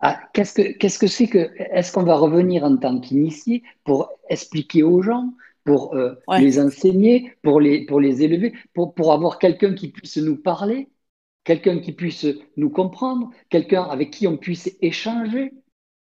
Ah, 0.00 0.20
qu'est-ce 0.34 0.52
que 0.54 0.76
qu'est-ce 0.78 0.98
que 0.98 1.06
c'est 1.06 1.26
que 1.28 1.50
Est-ce 1.72 1.92
qu'on 1.92 2.02
va 2.04 2.16
revenir 2.16 2.64
en 2.64 2.76
tant 2.76 3.00
qu'initié 3.00 3.62
pour 3.84 4.10
expliquer 4.28 4.82
aux 4.82 5.02
gens, 5.02 5.32
pour 5.64 5.94
euh, 5.96 6.14
Ouais. 6.28 6.42
les 6.42 6.60
enseigner, 6.60 7.32
pour 7.42 7.60
les 7.60 7.86
pour 7.86 8.00
les 8.00 8.22
élever, 8.22 8.52
pour 8.74 8.94
pour 8.94 9.12
avoir 9.12 9.38
quelqu'un 9.38 9.74
qui 9.74 9.88
puisse 9.90 10.18
nous 10.18 10.36
parler, 10.36 10.88
quelqu'un 11.44 11.80
qui 11.80 11.92
puisse 11.92 12.26
nous 12.56 12.70
comprendre, 12.70 13.30
quelqu'un 13.50 13.84
avec 13.84 14.10
qui 14.10 14.26
on 14.26 14.36
puisse 14.36 14.76
échanger? 14.82 15.54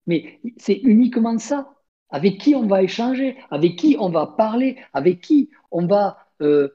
Mais 0.06 0.40
c'est 0.56 0.74
uniquement 0.84 1.38
ça. 1.38 1.74
Avec 2.10 2.38
qui 2.38 2.54
on 2.54 2.66
va 2.66 2.82
échanger, 2.82 3.36
avec 3.50 3.76
qui 3.76 3.96
on 3.98 4.10
va 4.10 4.26
parler, 4.26 4.76
avec 4.92 5.20
qui 5.22 5.50
on 5.70 5.86
va 5.86 6.18
euh, 6.42 6.68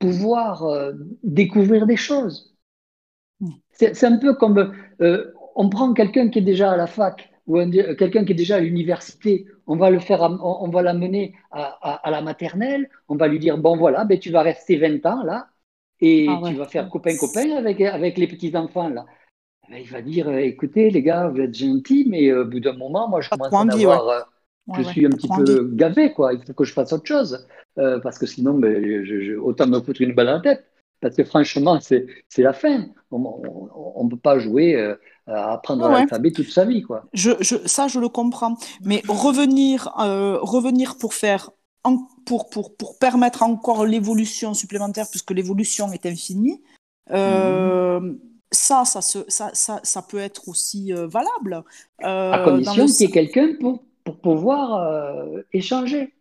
pouvoir 0.00 0.64
euh, 0.64 0.94
découvrir 1.24 1.86
des 1.86 1.96
choses. 1.98 2.56
C'est 3.72 4.04
un 4.04 4.18
peu 4.18 4.34
comme 4.34 4.74
euh, 5.00 5.32
on 5.56 5.68
prend 5.70 5.92
quelqu'un 5.94 6.28
qui 6.28 6.38
est 6.38 6.42
déjà 6.42 6.72
à 6.72 6.76
la 6.76 6.86
fac 6.86 7.30
ou 7.46 7.58
un- 7.58 7.70
quelqu'un 7.70 8.24
qui 8.24 8.32
est 8.32 8.34
déjà 8.34 8.56
à 8.56 8.60
l'université, 8.60 9.46
on 9.66 9.76
va 9.76 9.90
le 9.90 9.98
faire, 9.98 10.20
on, 10.22 10.38
on 10.64 10.68
va 10.70 10.82
l'amener 10.82 11.34
à, 11.50 11.62
à- 11.82 11.94
à 12.06 12.10
la 12.10 12.20
maternelle, 12.22 12.90
on 13.08 13.16
va 13.16 13.28
lui 13.28 13.38
dire 13.38 13.58
bon 13.58 13.76
voilà, 13.76 14.04
ben, 14.04 14.18
tu 14.18 14.30
vas 14.30 14.42
rester 14.42 14.76
20 14.76 15.04
ans 15.06 15.22
là 15.24 15.48
et 16.00 16.26
Ah 16.26 16.40
ouais. 16.40 16.54
tu 16.54 16.54
vas 16.56 16.66
faire 16.66 16.88
copain-copain 16.90 17.50
avec, 17.56 17.80
avec 17.80 18.18
les 18.18 18.26
petits-enfants 18.28 18.88
là. 18.88 19.06
Ben, 19.70 19.78
il 19.78 19.88
va 19.90 20.02
dire 20.02 20.28
euh, 20.28 20.38
écoutez 20.38 20.90
les 20.90 21.02
gars, 21.02 21.28
vous 21.28 21.40
êtes 21.40 21.54
gentils, 21.56 22.06
mais 22.08 22.32
au 22.32 22.44
bout 22.46 22.60
d'un 22.60 22.74
moment, 22.74 23.08
moi 23.08 23.20
je 23.22 23.30
commence 23.30 23.58
à 23.58 23.64
en 23.64 23.68
avoir, 23.70 24.10
Ouais, 24.66 24.76
je 24.76 24.82
ouais, 24.82 24.92
suis 24.92 25.06
un 25.06 25.10
petit 25.10 25.30
peu 25.30 25.64
envie. 25.64 25.66
gavé, 25.74 26.12
quoi. 26.12 26.32
Il 26.34 26.42
faut 26.44 26.54
que 26.54 26.64
je 26.64 26.72
fasse 26.72 26.92
autre 26.92 27.06
chose. 27.06 27.46
Euh, 27.78 27.98
parce 28.00 28.18
que 28.18 28.26
sinon, 28.26 28.54
ben, 28.58 28.82
je, 29.04 29.20
je- 29.20 29.34
autant 29.34 29.66
me 29.66 29.80
foutre 29.80 30.00
une 30.02 30.14
balle 30.14 30.28
à 30.28 30.34
la 30.34 30.40
tête. 30.40 30.66
Parce 31.00 31.16
que 31.16 31.24
franchement, 31.24 31.80
c'est 31.80 32.06
la 32.38 32.52
fin. 32.52 32.86
On 33.10 34.04
ne 34.04 34.10
peut 34.10 34.16
pas 34.18 34.38
jouer 34.38 34.76
euh, 34.76 34.94
à 35.26 35.54
apprendre 35.54 35.88
Ouais, 35.88 35.88
l'alphabet 35.88 36.32
toute 36.32 36.50
sa 36.50 36.64
vie, 36.66 36.82
quoi. 36.82 37.06
Je, 37.12 37.30
je, 37.40 37.56
ça, 37.66 37.88
je 37.88 37.98
le 37.98 38.08
comprends. 38.08 38.56
Mais 38.82 39.02
revenir, 39.08 39.88
euh, 40.00 40.38
revenir 40.40 40.96
pour 40.98 41.14
faire, 41.14 41.50
en- 41.84 42.06
pour, 42.24 42.48
pour, 42.50 42.76
pour 42.76 42.98
permettre 42.98 43.42
encore 43.42 43.84
l'évolution 43.84 44.54
supplémentaire, 44.54 45.06
puisque 45.10 45.32
l'évolution 45.32 45.92
est 45.92 46.06
infinie, 46.06 46.62
euh, 47.10 48.14
ça, 48.52 48.84
ça, 48.84 49.00
se, 49.02 49.18
ça, 49.28 49.50
ça, 49.54 49.80
ça 49.82 50.02
peut 50.02 50.18
être 50.18 50.48
aussi 50.48 50.92
valable. 50.92 51.64
À 52.30 52.38
dans 52.38 52.44
condition 52.44 52.86
qu'il 52.86 53.00
y 53.02 53.04
ait 53.04 53.10
quelqu'un 53.10 53.54
pour, 53.60 53.84
pouvoir 54.20 54.74
euh, 54.74 55.42
échanger. 55.52 56.14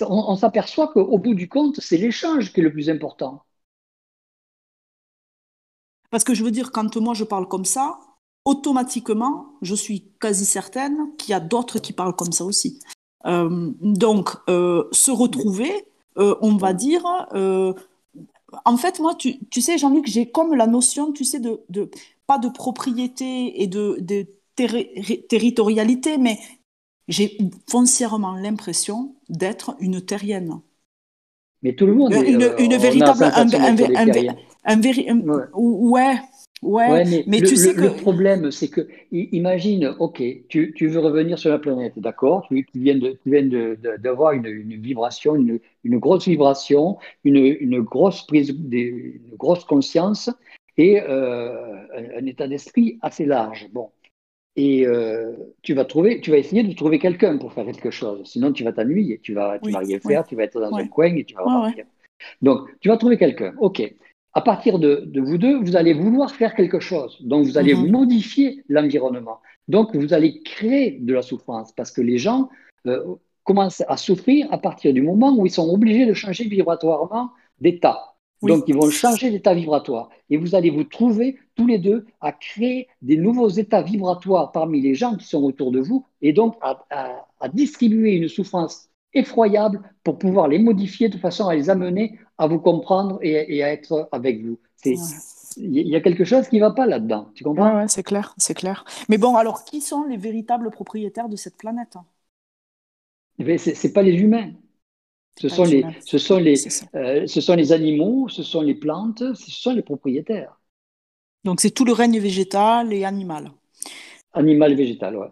On, 0.00 0.34
s'aperçoit 0.36 0.88
qu'au 0.88 1.18
bout 1.18 1.34
du 1.34 1.48
compte, 1.48 1.78
c'est 1.80 1.96
l'échange 1.96 2.52
qui 2.52 2.60
est 2.60 2.64
le 2.64 2.72
plus 2.72 2.90
important. 2.90 3.42
Parce 6.10 6.24
que 6.24 6.34
je 6.34 6.42
veux 6.42 6.50
dire, 6.50 6.72
quand 6.72 6.96
moi 6.96 7.14
je 7.14 7.24
parle 7.24 7.46
comme 7.46 7.64
ça, 7.64 8.00
automatiquement, 8.44 9.46
je 9.62 9.74
suis 9.74 10.10
quasi 10.20 10.44
certaine 10.44 11.14
qu'il 11.16 11.30
y 11.30 11.34
a 11.34 11.40
d'autres 11.40 11.78
qui 11.78 11.92
parlent 11.92 12.16
comme 12.16 12.32
ça 12.32 12.44
aussi. 12.44 12.80
Euh, 13.26 13.72
donc, 13.80 14.30
euh, 14.48 14.88
se 14.90 15.10
retrouver, 15.10 15.70
on 16.16 16.56
va 16.56 16.72
dire. 16.72 17.04
en 18.64 18.76
fait, 18.76 18.98
moi, 18.98 19.14
tu, 19.14 19.38
tu 19.48 19.60
sais, 19.60 19.78
Jean-Luc, 19.78 20.06
j'ai 20.06 20.30
comme 20.30 20.54
la 20.54 20.66
notion, 20.66 21.12
tu 21.12 21.24
sais, 21.24 21.40
de, 21.40 21.62
de 21.68 21.90
pas 22.26 22.38
de 22.38 22.48
propriété 22.48 23.62
et 23.62 23.66
de, 23.66 23.96
de 24.00 24.26
terri- 24.56 25.26
territorialité, 25.28 26.18
mais 26.18 26.38
j'ai 27.08 27.36
foncièrement 27.68 28.34
l'impression 28.34 29.14
d'être 29.28 29.76
une 29.80 30.00
terrienne. 30.00 30.60
Mais 31.62 31.74
tout 31.74 31.86
le 31.86 31.94
monde 31.94 32.12
est, 32.12 32.30
Une, 32.30 32.42
euh, 32.42 32.56
une 32.58 32.76
véritable. 32.76 33.24
Un, 33.24 33.46
un- 33.48 35.20
Ouais. 35.20 35.44
ouais, 35.54 36.16
ouais, 36.62 36.90
Ouais, 36.90 37.04
mais, 37.06 37.24
mais 37.26 37.40
le, 37.40 37.48
tu 37.48 37.56
sais 37.56 37.72
le- 37.74 37.80
le 37.80 37.90
que. 37.90 38.02
problème, 38.02 38.50
c'est 38.50 38.68
que, 38.68 38.86
imagine, 39.12 39.94
ok, 39.98 40.22
tu, 40.48 40.74
tu 40.76 40.86
veux 40.88 41.00
revenir 41.00 41.38
sur 41.38 41.50
la 41.50 41.58
planète, 41.58 41.98
d'accord, 41.98 42.46
tu, 42.48 42.66
tu 42.66 42.78
viens 42.80 42.96
de, 42.98 43.12
tu 43.22 43.30
viens 43.30 43.42
de, 43.42 43.78
de- 43.82 43.96
d'avoir 43.98 44.32
une, 44.32 44.46
une 44.46 44.76
vibration, 44.80 45.34
une, 45.36 45.58
une 45.84 45.98
grosse 45.98 46.28
vibration, 46.28 46.98
une, 47.24 47.36
une 47.36 47.80
grosse 47.80 48.26
prise, 48.26 48.52
des- 48.58 49.20
une 49.30 49.36
grosse 49.36 49.64
conscience 49.64 50.30
et 50.76 51.00
euh, 51.00 51.54
un, 51.96 52.18
un 52.22 52.26
état 52.26 52.46
d'esprit 52.48 52.98
assez 53.02 53.24
large. 53.24 53.68
Bon, 53.72 53.90
et 54.56 54.86
euh, 54.86 55.32
tu 55.62 55.74
vas 55.74 55.84
trouver, 55.84 56.20
tu 56.20 56.30
vas 56.30 56.38
essayer 56.38 56.62
de 56.62 56.72
trouver 56.74 56.98
quelqu'un 56.98 57.38
pour 57.38 57.52
faire 57.52 57.66
quelque 57.66 57.90
chose, 57.90 58.22
sinon 58.24 58.52
tu 58.52 58.62
vas 58.64 58.72
t'ennuyer, 58.72 59.18
tu 59.20 59.34
vas, 59.34 59.58
tu 59.58 59.66
Oui, 59.66 59.72
vas 59.72 59.80
rien 59.80 59.98
faire, 59.98 60.24
tu 60.24 60.36
vas 60.36 60.44
être 60.44 60.60
dans 60.60 60.70
Ouais. 60.72 60.82
un 60.82 60.86
coin 60.88 61.14
et 61.14 61.24
tu 61.24 61.34
vas 61.34 61.42
repartir. 61.42 61.86
Donc, 62.42 62.68
tu 62.80 62.88
vas 62.88 62.96
trouver 62.96 63.18
quelqu'un, 63.18 63.52
ok. 63.58 63.82
à 64.32 64.40
partir 64.40 64.78
de, 64.78 65.08
vous 65.20 65.38
deux, 65.38 65.58
vous 65.58 65.76
allez 65.76 65.92
vouloir 65.92 66.30
faire 66.30 66.54
quelque 66.54 66.80
chose. 66.80 67.18
Donc, 67.22 67.44
vous 67.46 67.58
allez 67.58 67.74
mhm. 67.74 67.90
modifier 67.90 68.64
l'environnement. 68.68 69.38
Donc, 69.68 69.94
vous 69.94 70.12
allez 70.12 70.42
créer 70.42 70.98
de 71.00 71.14
la 71.14 71.22
souffrance 71.22 71.72
parce 71.72 71.90
que 71.92 72.00
les 72.00 72.18
gens 72.18 72.48
euh, 72.86 73.02
commencent 73.44 73.84
à 73.86 73.96
souffrir 73.96 74.46
à 74.50 74.58
partir 74.58 74.92
du 74.92 75.02
moment 75.02 75.36
où 75.36 75.46
ils 75.46 75.52
sont 75.52 75.68
obligés 75.68 76.06
de 76.06 76.14
changer 76.14 76.44
vibratoirement 76.44 77.30
d'état. 77.60 78.13
Donc, 78.42 78.64
ils 78.66 78.74
vont 78.74 78.90
changer 78.90 79.30
d'état 79.30 79.54
vibratoire. 79.54 80.10
Et 80.28 80.36
vous 80.36 80.54
allez 80.54 80.70
vous 80.70 80.84
trouver 80.84 81.38
tous 81.54 81.66
les 81.66 81.78
deux 81.78 82.04
à 82.20 82.32
créer 82.32 82.88
des 83.00 83.16
nouveaux 83.16 83.48
états 83.48 83.82
vibratoires 83.82 84.52
parmi 84.52 84.80
les 84.80 84.94
gens 84.94 85.16
qui 85.16 85.26
sont 85.26 85.42
autour 85.42 85.72
de 85.72 85.80
vous 85.80 86.04
et 86.20 86.32
donc 86.32 86.56
à 86.60 87.48
distribuer 87.52 88.16
une 88.16 88.28
souffrance 88.28 88.90
effroyable 89.14 89.80
pour 90.02 90.18
pouvoir 90.18 90.48
les 90.48 90.58
modifier 90.58 91.08
de 91.08 91.16
façon 91.16 91.48
à 91.48 91.54
les 91.54 91.70
amener 91.70 92.18
à 92.36 92.46
vous 92.46 92.58
comprendre 92.58 93.18
et, 93.22 93.62
à 93.62 93.72
être 93.72 94.08
avec 94.12 94.44
vous. 94.44 94.58
Il 95.56 95.88
y 95.88 95.94
a 95.94 96.00
quelque 96.00 96.24
chose 96.24 96.48
qui 96.48 96.56
ne 96.56 96.62
va 96.62 96.72
pas 96.72 96.86
là-dedans, 96.86 97.30
tu 97.34 97.44
comprends? 97.44 97.76
Ouais, 97.76 97.88
c'est 97.88 98.02
clair, 98.02 98.34
c'est 98.38 98.54
clair. 98.54 98.84
Mais 99.08 99.18
bon, 99.18 99.36
alors 99.36 99.64
qui 99.64 99.80
sont 99.80 100.04
les 100.04 100.16
véritables 100.16 100.70
propriétaires 100.70 101.28
de 101.28 101.36
cette 101.36 101.56
planète? 101.56 101.96
Eh 103.38 103.58
Ce 103.58 103.86
n'est 103.86 103.92
pas 103.92 104.02
les 104.02 104.14
humains. 104.14 104.50
Ce 105.36 105.48
sont 105.48 105.64
les, 105.64 105.84
ce, 106.04 106.18
sont 106.18 106.38
les, 106.38 106.54
euh, 106.94 107.26
ce 107.26 107.40
sont 107.40 107.56
les 107.56 107.72
animaux, 107.72 108.28
ce 108.28 108.42
sont 108.42 108.62
les 108.62 108.74
plantes, 108.74 109.22
ce 109.34 109.50
sont 109.50 109.72
les 109.72 109.82
propriétaires. 109.82 110.60
Donc 111.44 111.60
c'est 111.60 111.70
tout 111.70 111.84
le 111.84 111.92
règne 111.92 112.18
végétal 112.18 112.92
et 112.92 113.04
animal. 113.04 113.50
Animal 114.34 114.72
et 114.72 114.74
végétal, 114.74 115.16
ouais. 115.16 115.28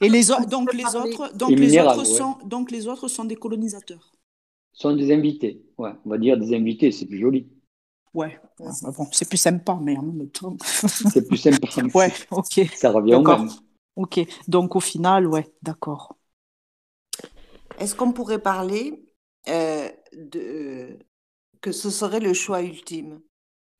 Et 0.00 0.08
les 0.08 0.26
donc 0.48 0.72
les 0.72 0.94
autres, 0.94 1.36
donc 1.36 1.58
les 1.58 1.78
autres 1.78 2.04
sont, 2.04 2.36
donc 2.44 2.70
les 2.70 2.86
autres 2.86 3.08
sont 3.08 3.24
des 3.24 3.36
colonisateurs. 3.36 4.12
Sont 4.72 4.94
des 4.96 5.12
invités, 5.12 5.62
ouais. 5.78 5.92
On 6.04 6.10
va 6.10 6.18
dire 6.18 6.36
des 6.36 6.54
invités, 6.54 6.90
c'est 6.92 7.06
plus 7.06 7.18
joli. 7.18 7.48
Ouais, 8.12 8.38
bon, 8.58 9.08
c'est 9.10 9.28
plus 9.28 9.38
sympa, 9.38 9.76
mais 9.82 9.96
en 9.96 10.02
même 10.02 10.30
temps. 10.30 10.56
c'est 10.86 11.26
plus 11.26 11.36
sympa. 11.36 11.66
ouais, 11.94 12.12
ok. 12.30 12.60
Ça 12.74 12.90
revient 12.90 13.16
au 13.16 13.22
même. 13.22 13.50
Ok, 13.96 14.20
donc 14.48 14.76
au 14.76 14.80
final, 14.80 15.26
ouais, 15.26 15.46
d'accord. 15.62 16.16
Est-ce 17.78 17.94
qu'on 17.94 18.12
pourrait 18.12 18.40
parler 18.42 19.04
euh, 19.48 19.90
de 20.12 20.98
que 21.62 21.72
ce 21.72 21.90
serait 21.90 22.20
le 22.20 22.34
choix 22.34 22.62
ultime 22.62 23.22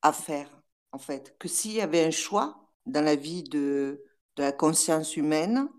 à 0.03 0.13
faire, 0.13 0.49
en 0.93 0.99
fait, 0.99 1.37
que 1.39 1.47
s'il 1.49 1.73
y 1.73 1.81
avait 1.81 2.05
un 2.05 2.11
choix 2.11 2.71
dans 2.85 3.03
la 3.03 3.15
vie 3.15 3.43
de, 3.43 4.03
de 4.37 4.43
la 4.43 4.51
conscience 4.53 5.17
humaine, 5.17 5.69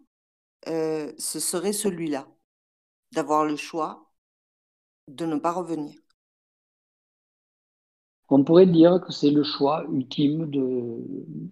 euh, 0.68 1.12
ce 1.18 1.40
serait 1.40 1.72
celui-là, 1.74 2.28
d'avoir 3.12 3.44
le 3.46 3.56
choix 3.56 4.12
de 5.08 5.26
ne 5.26 5.36
pas 5.36 5.52
revenir. 5.52 6.00
On 8.28 8.44
pourrait 8.44 8.66
dire 8.66 9.00
que 9.04 9.12
c'est 9.12 9.30
le 9.32 9.42
choix 9.42 9.84
ultime 9.92 10.48
de, 10.50 10.98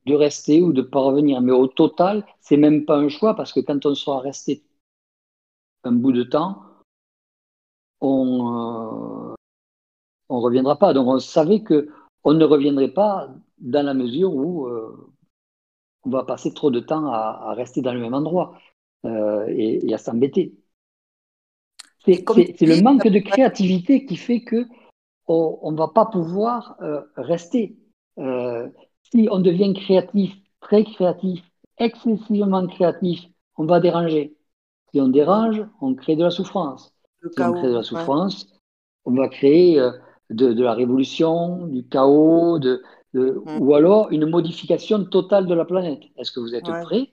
de 0.07 0.15
rester 0.15 0.63
ou 0.63 0.73
de 0.73 0.83
ne 0.83 0.87
pas 0.87 1.01
revenir. 1.01 1.41
Mais 1.41 1.53
au 1.53 1.67
total, 1.67 2.25
c'est 2.41 2.57
même 2.57 2.85
pas 2.85 2.97
un 2.97 3.09
choix 3.09 3.35
parce 3.35 3.53
que 3.53 3.61
quand 3.61 3.87
on 3.87 3.95
sera 3.95 4.21
resté 4.21 4.63
un 5.85 5.93
bout 5.93 6.13
de 6.13 6.23
temps, 6.23 6.63
on 8.01 9.35
ne 10.29 10.35
euh, 10.35 10.39
reviendra 10.39 10.79
pas. 10.79 10.93
Donc 10.93 11.09
on 11.09 11.19
savait 11.19 11.63
que 11.63 11.89
on 12.25 12.35
ne 12.35 12.45
reviendrait 12.45 12.93
pas 12.93 13.29
dans 13.59 13.85
la 13.85 13.95
mesure 13.95 14.35
où 14.35 14.67
euh, 14.67 15.13
on 16.05 16.11
va 16.11 16.25
passer 16.25 16.53
trop 16.53 16.71
de 16.71 16.81
temps 16.81 17.07
à, 17.07 17.55
rester 17.55 17.81
dans 17.81 17.93
le 17.93 18.01
même 18.01 18.15
endroit 18.15 18.59
euh, 19.05 19.47
et, 19.49 19.93
à 19.93 19.99
s'embêter. 19.99 20.55
C'est 22.05 22.21
le 22.61 22.83
manque 22.83 23.09
de 23.09 23.19
créativité 23.19 24.05
qui 24.05 24.17
fait 24.17 24.41
que 24.41 24.67
on 25.27 25.73
ne 25.73 25.79
va 25.79 25.89
pas 25.89 26.05
pouvoir 26.05 26.77
rester. 27.17 27.79
Si 28.19 29.29
on 29.31 29.39
devient 29.39 29.73
créatif, 29.73 30.35
très 30.61 30.85
créatif, 30.85 31.43
excessivement 31.79 32.67
créatif, 32.67 33.21
on 33.57 33.65
va 33.65 33.81
déranger. 33.81 34.37
Si 34.95 35.01
on 35.01 35.09
dérange, 35.09 35.61
on 35.81 35.95
crée 35.95 36.15
de 36.15 36.23
la 36.23 36.31
souffrance. 36.31 36.95
si 37.21 37.43
on 37.43 37.53
crée 37.53 37.69
de 37.69 37.75
la 37.75 37.83
souffrance, 37.83 38.47
on 39.05 39.13
va 39.13 39.29
créer 39.29 39.77
de, 40.31 40.53
de, 40.53 40.63
la 40.63 40.73
révolution, 40.73 41.67
du 41.67 41.87
chaos, 41.89 42.61
de, 42.61 42.81
Mm. 43.15 43.61
ou 43.61 43.75
alors 43.75 44.11
une 44.11 44.27
modification 44.27 45.05
totale 45.05 45.47
de 45.47 45.55
la 45.55 45.65
planète. 45.65 46.03
Est-ce 46.17 46.33
que 46.33 46.41
vous 46.41 46.55
êtes 46.55 46.65
prêt, 46.65 47.13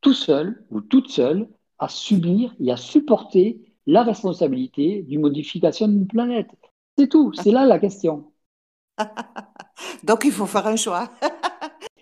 tout 0.00 0.14
seul 0.14 0.64
ou 0.70 0.80
toute 0.80 1.10
seule, 1.10 1.48
à 1.78 1.88
subir 1.88 2.54
et 2.60 2.70
à 2.70 2.76
supporter 2.76 3.60
la 3.86 4.02
responsabilité 4.04 5.02
d'une 5.02 5.20
modification 5.20 5.88
d'une 5.88 6.06
planète? 6.06 6.50
C'est 6.96 7.08
tout, 7.08 7.32
c'est 7.34 7.50
là 7.50 7.66
la 7.66 7.78
question. 7.78 8.32
Donc 10.04 10.24
il 10.24 10.32
faut 10.32 10.46
faire 10.46 10.66
un 10.66 10.76
choix. 10.76 11.10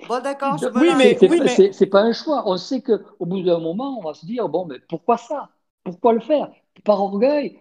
bon, 0.09 0.23
d'accord. 0.23 0.57
Oui, 0.75 0.89
mais, 0.97 1.17
oui, 1.23 1.41
mais... 1.43 1.73
c'est 1.73 1.87
pas 1.87 2.01
un 2.01 2.13
choix. 2.13 2.43
On 2.47 2.57
sait 2.57 2.83
qu'au 2.83 3.27
bout 3.27 3.43
d'un 3.43 3.59
moment, 3.59 3.99
on 3.99 4.03
va 4.03 4.15
se 4.15 4.27
dire 4.27 4.49
bon, 4.49 4.67
mais 4.67 4.79
pourquoi 4.89 5.17
ça? 5.17 5.51
Pourquoi 5.85 6.13
le 6.13 6.21
faire? 6.21 6.51
Par 6.85 7.01
orgueil 7.01 7.61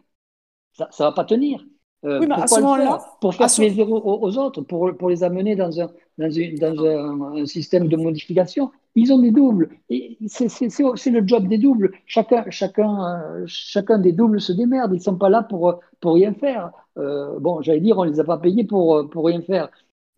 Ça 0.74 0.88
ne 1.00 1.06
va 1.06 1.12
pas 1.12 1.26
tenir. 1.26 1.64
Euh, 2.06 2.20
oui, 2.20 2.28
mais 2.28 2.36
à 2.36 2.46
ce 2.46 2.60
moment-là, 2.60 3.00
pour 3.20 3.34
faire 3.34 3.48
plaisir 3.54 3.90
aux, 3.90 4.38
autres, 4.38 4.62
pour, 4.62 4.96
pour 4.96 5.10
les 5.10 5.24
amener 5.24 5.56
dans, 5.56 5.80
un, 5.82 5.90
dans, 6.20 6.30
une, 6.30 6.56
dans 6.56 6.86
un, 6.86 7.46
système 7.48 7.88
de 7.88 7.98
modification, 7.98 8.72
ils 8.94 9.12
ont 9.12 9.20
des 9.20 9.32
doubles. 9.32 9.70
C'est 10.28 11.10
le 11.10 11.28
job 11.28 11.48
des 11.48 11.58
doubles. 11.58 11.92
Chacun, 12.06 12.46
chacun, 12.50 13.44
chacun 13.48 13.98
des 13.98 14.12
doubles 14.12 14.40
se 14.40 14.52
démerde. 14.52 14.92
Ils 14.94 14.98
ne 14.98 15.02
sont 15.02 15.18
pas 15.18 15.30
là 15.30 15.42
pour, 15.42 15.80
pour 16.00 16.14
rien 16.14 16.34
faire. 16.34 16.72
Euh, 16.98 17.40
bon, 17.40 17.62
j'allais 17.62 17.82
dire, 17.82 17.98
on 17.98 18.06
ne 18.06 18.12
les 18.12 18.20
a 18.20 18.24
pas 18.24 18.38
payés 18.38 18.64
pour, 18.66 19.10
pour 19.10 19.26
rien 19.26 19.42
faire. 19.42 19.70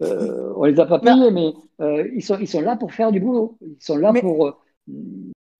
Euh, 0.04 0.54
on 0.56 0.66
ne 0.66 0.72
les 0.72 0.80
a 0.80 0.86
pas 0.86 1.00
payés, 1.00 1.32
mais 1.32 1.54
ils, 2.14 2.24
sont, 2.24 2.38
ils 2.40 2.48
sont 2.48 2.62
là 2.62 2.76
pour 2.76 2.94
faire 2.94 3.12
du 3.12 3.20
boulot. 3.20 3.58
Ils 3.62 3.84
sont 3.84 3.98
là 3.98 4.14
pour, 4.14 4.62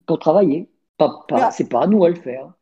pour 0.06 0.18
travailler. 0.18 0.70
Pas, 0.96 1.24
pas, 1.28 1.50
c'est 1.50 1.68
pas 1.68 1.82
à 1.82 1.86
nous 1.86 2.04
à 2.04 2.08
le 2.08 2.14
faire. 2.14 2.52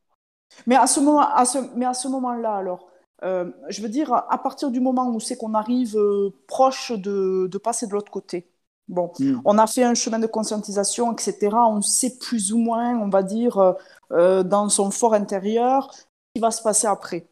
Mais 0.66 0.76
à 0.76 0.86
ce 0.86 1.00
moment, 1.00 1.20
à 1.20 1.44
ce, 1.44 1.58
mais 1.74 1.86
à 1.86 1.94
ce 1.94 2.08
moment-là, 2.08 2.54
alors, 2.54 2.86
euh, 3.24 3.50
je 3.68 3.82
veux 3.82 3.88
dire, 3.88 4.12
à 4.12 4.38
partir 4.38 4.70
du 4.70 4.80
moment 4.80 5.08
où 5.10 5.20
c'est 5.20 5.36
qu'on 5.36 5.54
arrive 5.54 5.96
euh, 5.96 6.30
proche 6.46 6.92
de, 6.92 7.58
passer 7.58 7.86
de 7.86 7.92
l'autre 7.92 8.10
côté, 8.10 8.48
bon, 8.88 9.12
hmm. 9.18 9.40
on 9.44 9.58
a 9.58 9.66
fait 9.66 9.84
un 9.84 9.94
chemin 9.94 10.18
de 10.18 10.26
conscientisation, 10.26 11.12
etc. 11.12 11.56
On 11.68 11.82
sait 11.82 12.18
plus 12.18 12.52
ou 12.52 12.58
moins, 12.58 12.98
on 12.98 13.08
va 13.08 13.22
dire, 13.22 13.74
euh, 14.12 14.42
dans 14.42 14.68
son 14.68 14.90
fort 14.90 15.14
intérieur, 15.14 15.92
ce 15.92 16.02
qui 16.34 16.40
va 16.40 16.50
se 16.50 16.62
passer 16.62 16.86
après. 16.86 17.26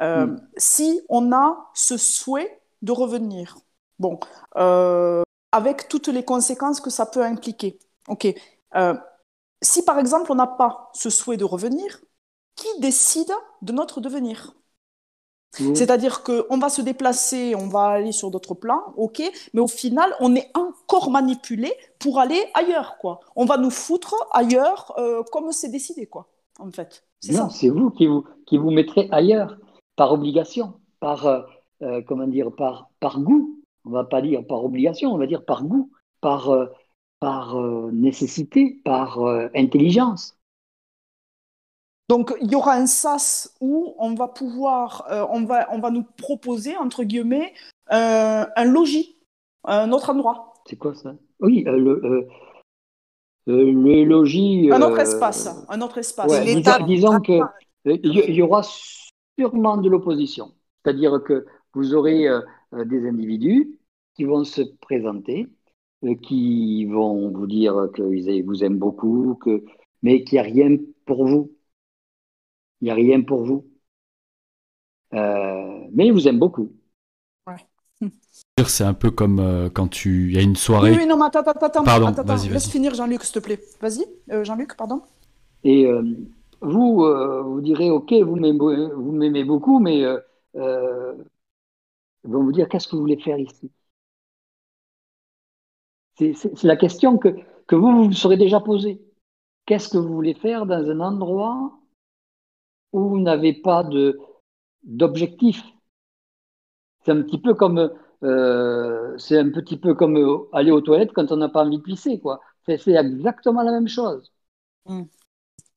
Hmm. 0.00 0.36
Si 0.56 1.00
on 1.08 1.32
a 1.32 1.70
ce 1.74 1.96
souhait 1.96 2.60
de 2.82 2.92
revenir, 2.92 3.58
bon, 3.98 4.18
avec 5.52 5.88
toutes 5.88 6.08
les 6.08 6.24
conséquences 6.24 6.80
que 6.80 6.90
ça 6.90 7.06
peut 7.06 7.22
impliquer. 7.22 7.78
Ok. 8.08 8.26
si 9.62 9.84
par 9.84 9.98
exemple 9.98 10.32
on 10.32 10.36
n'a 10.36 10.46
pas 10.46 10.90
ce 10.94 11.10
souhait 11.10 11.36
de 11.36 11.44
revenir, 11.44 12.00
qui 12.56 12.68
décide 12.80 13.32
de 13.62 13.72
notre 13.72 14.00
devenir? 14.00 14.54
C'est-à-dire 15.52 16.22
qu'on 16.22 16.58
va 16.58 16.68
se 16.68 16.82
déplacer, 16.82 17.54
on 17.56 17.68
va 17.68 17.86
aller 17.86 18.12
sur 18.12 18.30
d'autres 18.30 18.54
plans, 18.54 18.92
ok, 18.96 19.22
mais 19.54 19.60
au 19.60 19.66
final, 19.66 20.14
on 20.20 20.34
est 20.36 20.50
encore 20.54 21.10
manipulé 21.10 21.72
pour 21.98 22.20
aller 22.20 22.38
ailleurs, 22.54 22.98
quoi. 22.98 23.20
On 23.34 23.44
va 23.44 23.56
nous 23.56 23.70
foutre 23.70 24.14
ailleurs 24.30 24.94
euh, 24.98 25.22
comme 25.32 25.50
c'est 25.50 25.70
décidé, 25.70 26.06
quoi, 26.06 26.28
en 26.60 26.70
fait. 26.70 27.04
Non, 27.30 27.48
c'est 27.50 27.70
vous 27.70 27.90
qui 27.90 28.06
vous, 28.06 28.24
qui 28.46 28.58
vous 28.58 28.70
mettrez 28.70 29.08
ailleurs, 29.10 29.58
par 29.96 30.12
obligation, 30.12 30.74
par, 31.00 31.26
euh, 31.26 31.40
euh, 31.82 32.02
comment 32.06 32.26
dire, 32.28 32.54
par, 32.54 32.90
par 33.00 33.18
goût. 33.18 33.57
On 33.88 33.92
va 33.92 34.04
pas 34.04 34.22
dire 34.22 34.46
par 34.46 34.64
obligation, 34.64 35.12
on 35.12 35.18
va 35.18 35.26
dire 35.26 35.44
par 35.44 35.64
goût, 35.64 35.90
par, 36.20 36.50
par 37.20 37.56
nécessité, 37.90 38.80
par 38.84 39.18
intelligence. 39.54 40.38
Donc, 42.08 42.34
il 42.40 42.50
y 42.50 42.54
aura 42.54 42.72
un 42.72 42.86
sas 42.86 43.54
où 43.60 43.94
on 43.98 44.14
va 44.14 44.28
pouvoir, 44.28 45.06
euh, 45.10 45.26
on, 45.30 45.44
va, 45.44 45.68
on 45.72 45.78
va 45.78 45.90
nous 45.90 46.04
proposer, 46.16 46.74
entre 46.76 47.04
guillemets, 47.04 47.52
euh, 47.92 48.46
un 48.56 48.64
logis, 48.64 49.16
un 49.64 49.92
autre 49.92 50.10
endroit. 50.10 50.54
C'est 50.66 50.76
quoi 50.76 50.94
ça? 50.94 51.14
Oui, 51.40 51.64
euh, 51.66 51.76
le, 53.46 53.72
le 53.72 54.04
logis. 54.04 54.70
Un 54.72 54.80
autre 54.80 55.00
espace. 55.00 55.66
Un 55.68 55.82
autre 55.82 55.98
espace. 55.98 56.32
disons 56.86 57.20
qu'il 57.20 57.42
y, 57.84 58.42
aura 58.42 58.62
sûrement 59.38 59.76
de 59.76 59.90
l'opposition. 59.90 60.52
C'est-à-dire 60.82 61.22
que 61.22 61.44
vous 61.74 61.94
aurez 61.94 62.26
des 62.72 63.06
individus 63.06 63.77
qui 64.18 64.24
vont 64.24 64.44
se 64.44 64.62
présenter, 64.80 65.46
qui 66.22 66.84
vont 66.84 67.30
vous 67.30 67.46
dire 67.46 67.88
qu'ils 67.94 68.44
vous 68.44 68.64
aiment 68.64 68.78
beaucoup, 68.78 69.38
que, 69.40 69.64
mais 70.02 70.24
qu'il 70.24 70.36
n'y 70.36 70.40
a 70.40 70.42
rien 70.42 70.76
pour 71.06 71.24
vous 71.24 71.52
il 72.80 72.84
n'y 72.84 72.90
a 72.90 72.94
rien 72.94 73.22
pour 73.22 73.44
vous. 73.44 73.66
Euh, 75.14 75.86
mais 75.92 76.06
il 76.06 76.12
vous 76.12 76.28
aime 76.28 76.38
beaucoup. 76.38 76.72
Ouais. 77.46 77.56
C'est 78.66 78.84
un 78.84 78.94
peu 78.94 79.10
comme 79.10 79.40
euh, 79.40 79.68
quand 79.70 79.88
tu. 79.88 80.28
Il 80.28 80.36
y 80.36 80.38
a 80.38 80.42
une 80.42 80.56
soirée. 80.56 80.92
Oui, 80.92 80.98
oui 80.98 81.06
non, 81.06 81.16
mais 81.16 81.24
attends, 81.26 81.40
attends, 81.40 81.66
attends. 81.66 81.84
Pardon, 81.84 82.06
attends, 82.08 82.24
vas-y, 82.24 82.48
Laisse 82.48 82.70
finir 82.70 82.94
Jean-Luc, 82.94 83.22
s'il 83.24 83.34
te 83.34 83.38
plaît. 83.44 83.60
Vas-y, 83.80 84.04
euh, 84.30 84.44
Jean-Luc, 84.44 84.76
pardon. 84.76 85.02
Et 85.64 85.90
vous, 86.60 87.04
vous 87.04 87.60
direz, 87.60 87.90
ok, 87.90 88.12
vous 88.12 88.36
m'aimez 88.36 89.44
beaucoup, 89.44 89.80
mais 89.80 90.04
vont 90.54 92.44
vous 92.44 92.52
dire 92.52 92.68
qu'est-ce 92.68 92.86
que 92.86 92.94
vous 92.94 93.02
voulez 93.02 93.18
faire 93.18 93.38
ici? 93.38 93.70
C'est 96.18 96.64
la 96.64 96.76
question 96.76 97.16
que, 97.16 97.28
que 97.66 97.76
vous 97.76 98.04
vous 98.04 98.12
serez 98.12 98.36
déjà 98.36 98.60
posée. 98.60 99.00
Qu'est-ce 99.66 99.88
que 99.88 99.98
vous 99.98 100.12
voulez 100.12 100.34
faire 100.34 100.66
dans 100.66 100.90
un 100.90 101.00
endroit 101.00 101.78
où 102.92 103.08
vous 103.08 103.20
n'avez 103.20 103.54
pas 103.54 103.82
d'objectif? 104.82 105.62
C'est 107.04 107.12
un 107.12 107.22
petit 107.22 107.38
peu 107.38 107.54
comme 107.54 107.90
euh, 108.22 109.16
c'est 109.18 109.38
un 109.38 109.50
petit 109.50 109.78
peu 109.78 109.94
comme 109.94 110.48
aller 110.52 110.70
aux 110.70 110.80
toilettes 110.80 111.12
quand 111.12 111.30
on 111.32 111.36
n'a 111.36 111.48
pas 111.48 111.64
envie 111.64 111.78
de 111.78 111.82
pisser, 111.82 112.18
quoi. 112.20 112.40
C'est 112.66 112.74
exactement 112.88 113.62
la 113.62 113.72
même 113.72 113.88
chose. 113.88 114.32
Mm. 114.86 115.04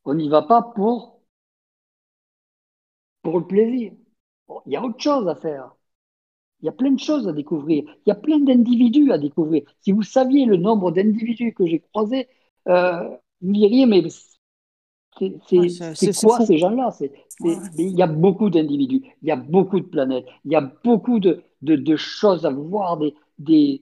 On 0.05 0.15
n'y 0.15 0.29
va 0.29 0.43
pas 0.43 0.61
pour 0.75 1.21
pour 3.23 3.39
le 3.39 3.47
plaisir. 3.47 3.93
Il 4.67 4.73
y 4.73 4.75
a 4.75 4.83
autre 4.83 4.99
chose 4.99 5.27
à 5.27 5.35
faire. 5.35 5.75
Il 6.62 6.66
y 6.66 6.70
a 6.70 6.72
plein 6.72 6.91
de 6.91 6.99
choses 6.99 7.28
à 7.28 7.34
découvrir. 7.34 7.84
Il 8.05 8.09
y 8.09 8.12
a 8.12 8.16
plein 8.16 8.39
d'individus 8.39 9.12
à 9.12 9.18
découvrir. 9.18 9.64
Si 9.82 9.91
vous 9.91 10.03
saviez 10.03 10.45
le 10.45 10.57
nombre 10.57 10.91
d'individus 10.91 11.53
que 11.53 11.66
j'ai 11.66 11.80
croisés, 11.80 12.28
euh, 12.68 13.09
vous 13.41 13.51
diriez, 13.51 13.86
mais 13.86 14.03
c'est 15.20 16.26
quoi 16.26 16.45
ces 16.45 16.57
gens-là? 16.57 16.89
Il 17.78 17.89
y 17.89 18.01
a 18.01 18.07
beaucoup 18.07 18.49
d'individus, 18.49 19.01
il 19.22 19.28
y 19.28 19.32
a 19.32 19.36
beaucoup 19.36 19.80
de 19.80 19.86
planètes, 19.86 20.26
il 20.45 20.51
y 20.51 20.55
a 20.55 20.62
beaucoup 20.62 21.20
de, 21.20 21.43
de, 21.62 21.95
choses 21.95 22.45
à 22.45 22.51
voir, 22.51 22.97
des, 22.97 23.14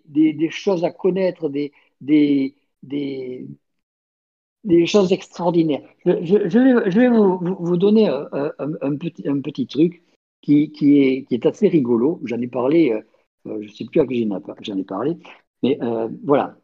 des, 0.06 0.34
des, 0.34 0.50
choses 0.50 0.84
à 0.84 0.92
connaître, 0.92 1.50
des, 1.50 1.72
des, 2.02 2.56
des, 2.82 3.48
choses 4.86 5.12
extraordinaires. 5.12 5.82
Je, 6.06 6.14
je, 6.24 6.60
vais, 6.60 6.92
je 6.92 7.00
vais 7.00 7.10
vous, 7.10 7.40
vous 7.60 7.78
donner 7.78 8.08
un, 8.08 8.30
un, 8.60 8.96
petit, 8.96 9.28
un 9.28 9.40
petit 9.42 9.68
truc 9.68 10.04
qui, 10.42 10.72
qui, 10.72 11.00
est, 11.00 11.26
qui 11.26 11.36
est 11.36 11.46
assez 11.46 11.68
rigolo. 11.68 12.20
J'en 12.24 12.40
ai 12.40 12.48
parlé, 12.48 12.92
euh, 12.92 13.02
euh, 13.48 13.62
je 13.62 13.68
ne 13.68 13.74
sais 13.74 13.86
plus 13.86 14.02
à 14.02 14.08
qui 14.08 14.28
j'en 14.62 14.78
ai 14.78 14.84
parlé, 14.84 15.18
mais 15.64 15.82
euh, 15.82 16.10
voilà. 16.24 16.58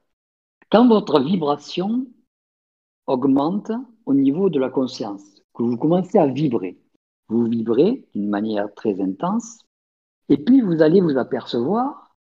Quand 0.72 0.88
votre 0.88 1.20
vibration 1.20 2.08
augmente 3.08 3.72
au 4.06 4.14
niveau 4.14 4.50
de 4.50 4.60
la 4.60 4.70
conscience, 4.70 5.42
que 5.54 5.64
vous 5.64 5.78
commencez 5.78 6.18
à 6.18 6.28
vibrer, 6.28 6.80
vous 7.28 7.46
vibrez 7.46 8.06
d'une 8.14 8.30
manière 8.30 8.74
très 8.74 9.00
intense, 9.00 9.60
et 10.30 10.38
puis 10.38 10.62
vous 10.62 10.82
allez 10.82 11.02
vous 11.02 11.18
apercevoir 11.18 12.16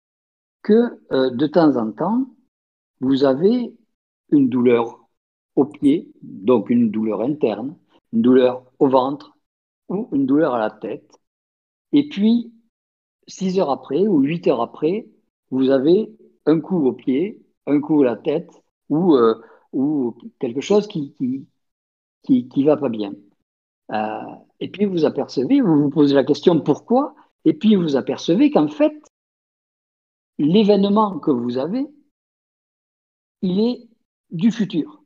que 0.64 1.00
de 1.12 1.48
temps 1.48 1.76
en 1.78 1.92
temps, 1.92 2.26
vous 3.00 3.24
avez 3.24 3.74
une 4.32 4.50
douleur 4.50 5.08
au 5.56 5.66
pied, 5.66 6.12
donc 6.22 6.70
une 6.70 6.90
douleur 6.90 7.22
interne, 7.22 7.76
une 8.12 8.22
douleur 8.22 8.64
au 8.80 8.88
ventre 8.88 9.38
ou 9.90 10.10
une 10.14 10.26
douleur 10.26 10.56
à 10.56 10.60
la 10.60 10.72
tête, 10.72 11.21
et 11.94 12.08
puis, 12.08 12.52
six 13.28 13.60
heures 13.60 13.70
après 13.70 14.08
ou 14.08 14.20
huit 14.20 14.48
heures 14.48 14.62
après, 14.62 15.08
vous 15.50 15.70
avez 15.70 16.12
un 16.46 16.60
coup 16.60 16.86
au 16.86 16.94
pied, 16.94 17.42
un 17.68 17.80
coup 17.80 18.02
à 18.02 18.06
la 18.06 18.16
tête 18.16 18.52
ou, 18.90 19.16
euh, 19.16 19.42
ou 19.74 20.16
quelque 20.40 20.62
chose 20.62 20.88
qui 20.88 21.14
qui, 21.16 21.48
qui, 22.24 22.48
qui 22.48 22.64
va 22.64 22.78
pas 22.78 22.90
bien. 22.90 23.14
Euh, 23.92 24.36
et 24.60 24.70
puis 24.70 24.86
vous 24.86 25.06
apercevez, 25.06 25.62
vous 25.62 25.84
vous 25.84 25.90
posez 25.90 26.16
la 26.16 26.24
question 26.24 26.60
pourquoi, 26.62 27.14
et 27.46 27.54
puis 27.54 27.76
vous 27.76 27.96
apercevez 27.96 28.52
qu'en 28.52 28.68
fait, 28.68 28.94
l'événement 30.38 31.20
que 31.20 31.32
vous 31.32 31.58
avez, 31.58 31.86
il 33.42 33.60
est 33.60 33.90
du 34.30 34.52
futur. 34.52 35.04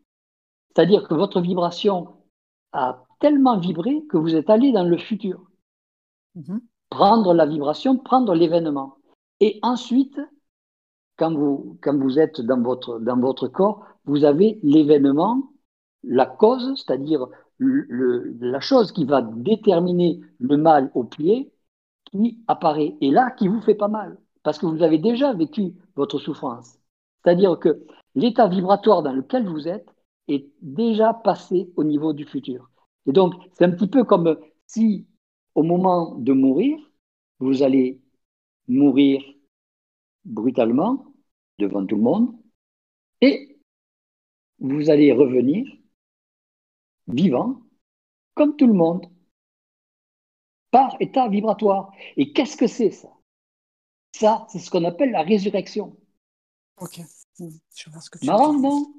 C'est-à-dire 0.69 1.07
que 1.07 1.15
votre 1.15 1.41
vibration 1.41 2.21
a 2.73 3.05
tellement 3.19 3.57
vibré 3.57 4.03
que 4.09 4.17
vous 4.17 4.35
êtes 4.35 4.49
allé 4.49 4.71
dans 4.71 4.83
le 4.83 4.97
futur. 4.97 5.49
Mm-hmm 6.35 6.59
prendre 6.89 7.33
la 7.33 7.45
vibration, 7.45 7.97
prendre 7.97 8.33
l'événement. 8.33 8.97
Et 9.39 9.59
ensuite, 9.61 10.19
quand 11.17 11.33
vous, 11.33 11.77
quand 11.81 11.97
vous 11.97 12.19
êtes 12.19 12.41
dans 12.41 12.61
votre, 12.61 12.99
dans 12.99 13.19
votre 13.19 13.47
corps, 13.47 13.85
vous 14.05 14.23
avez 14.23 14.59
l'événement, 14.63 15.51
la 16.03 16.25
cause, 16.25 16.73
c'est-à-dire 16.75 17.27
la 17.59 18.59
chose 18.59 18.91
qui 18.91 19.05
va 19.05 19.21
déterminer 19.21 20.19
le 20.39 20.57
mal 20.57 20.91
au 20.93 21.03
pied, 21.03 21.53
qui 22.05 22.43
apparaît. 22.47 22.95
Et 23.01 23.11
là, 23.11 23.31
qui 23.31 23.47
vous 23.47 23.61
fait 23.61 23.75
pas 23.75 23.87
mal, 23.87 24.17
parce 24.43 24.59
que 24.59 24.65
vous 24.65 24.83
avez 24.83 24.97
déjà 24.97 25.33
vécu 25.33 25.73
votre 25.95 26.19
souffrance. 26.19 26.77
C'est-à-dire 27.23 27.57
que 27.59 27.85
l'état 28.13 28.47
vibratoire 28.47 29.03
dans 29.03 29.13
lequel 29.13 29.47
vous 29.47 29.67
êtes 29.67 29.89
est 30.27 30.51
déjà 30.61 31.13
passé 31.13 31.71
au 31.75 31.83
niveau 31.83 32.13
du 32.13 32.25
futur. 32.25 32.69
Et 33.07 33.11
donc, 33.11 33.33
c'est 33.53 33.65
un 33.65 33.71
petit 33.71 33.87
peu 33.87 34.03
comme 34.03 34.37
si 34.67 35.07
au 35.55 35.63
moment 35.63 36.15
de 36.15 36.33
mourir, 36.33 36.77
vous 37.39 37.63
allez 37.63 38.01
mourir 38.67 39.23
brutalement 40.25 41.05
devant 41.57 41.85
tout 41.85 41.95
le 41.95 42.01
monde 42.01 42.35
et 43.21 43.57
vous 44.59 44.89
allez 44.89 45.11
revenir 45.11 45.65
vivant 47.07 47.61
comme 48.33 48.55
tout 48.55 48.67
le 48.67 48.73
monde 48.73 49.05
par 50.71 50.97
état 50.99 51.29
vibratoire. 51.29 51.91
Et 52.17 52.33
qu'est-ce 52.33 52.57
que 52.57 52.67
c'est 52.67 52.91
ça? 52.91 53.09
Ça, 54.13 54.45
c'est 54.49 54.59
ce 54.59 54.69
qu'on 54.69 54.83
appelle 54.83 55.11
la 55.11 55.21
résurrection. 55.21 55.97
Ok. 56.81 56.99
Je 57.39 57.89
vois 57.89 58.01
ce 58.01 58.09
que 58.09 58.19
tu 58.19 58.25
Marrant, 58.25 58.53
non? 58.53 58.93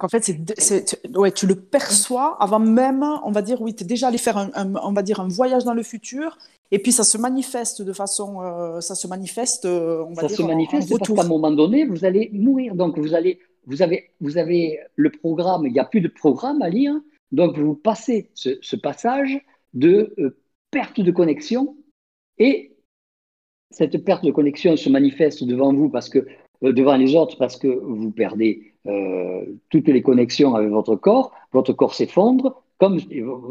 En 0.00 0.08
fait, 0.08 0.24
c'est, 0.58 1.00
ouais, 1.16 1.32
tu 1.32 1.46
le 1.46 1.54
perçois 1.54 2.36
avant 2.42 2.58
même, 2.58 3.04
on 3.24 3.30
va 3.30 3.42
dire, 3.42 3.60
oui, 3.60 3.74
tu 3.74 3.84
es 3.84 3.86
déjà 3.86 4.08
allé 4.08 4.18
faire 4.18 4.36
un, 4.38 4.74
on 4.82 4.92
va 4.92 5.02
dire, 5.02 5.20
un 5.20 5.28
voyage 5.28 5.64
dans 5.64 5.74
le 5.74 5.82
futur, 5.82 6.38
et 6.70 6.78
puis 6.78 6.92
ça 6.92 7.04
se 7.04 7.18
manifeste 7.18 7.82
de 7.82 7.92
façon, 7.92 8.42
euh, 8.42 8.80
ça 8.80 8.94
se 8.94 9.06
manifeste, 9.06 9.64
euh, 9.64 10.04
on 10.06 10.12
va 10.12 10.22
ça 10.22 10.28
dire, 10.28 10.36
se 10.38 10.42
manifeste 10.42 10.88
parce 10.88 11.08
qu'à 11.12 11.22
un 11.22 11.28
moment 11.28 11.50
donné, 11.50 11.84
vous 11.84 12.04
allez 12.04 12.30
mourir. 12.32 12.74
Donc 12.74 12.98
vous 12.98 13.14
allez, 13.14 13.38
vous 13.66 13.82
avez, 13.82 14.10
vous 14.20 14.38
avez 14.38 14.80
le 14.96 15.10
programme. 15.10 15.66
Il 15.66 15.72
n'y 15.72 15.78
a 15.78 15.84
plus 15.84 16.00
de 16.00 16.08
programme 16.08 16.62
à 16.62 16.68
lire, 16.68 16.94
donc 17.32 17.58
vous 17.58 17.74
passez 17.74 18.30
ce, 18.34 18.76
passage 18.76 19.40
de 19.74 20.14
euh, 20.18 20.36
perte 20.70 21.00
de 21.00 21.10
connexion, 21.10 21.76
et 22.38 22.76
cette 23.70 24.04
perte 24.04 24.24
de 24.24 24.30
connexion 24.30 24.76
se 24.76 24.88
manifeste 24.88 25.44
devant 25.44 25.72
vous 25.72 25.88
parce 25.88 26.08
que 26.08 26.26
devant 26.62 26.96
les 26.96 27.14
autres 27.14 27.36
parce 27.36 27.56
que 27.56 27.68
vous 27.68 28.10
perdez 28.10 28.73
euh, 28.86 29.44
toutes 29.70 29.88
les 29.88 30.02
connexions 30.02 30.54
avec 30.54 30.70
votre 30.70 30.96
corps, 30.96 31.32
votre 31.52 31.72
corps 31.72 31.94
s'effondre, 31.94 32.62
comme 32.78 32.98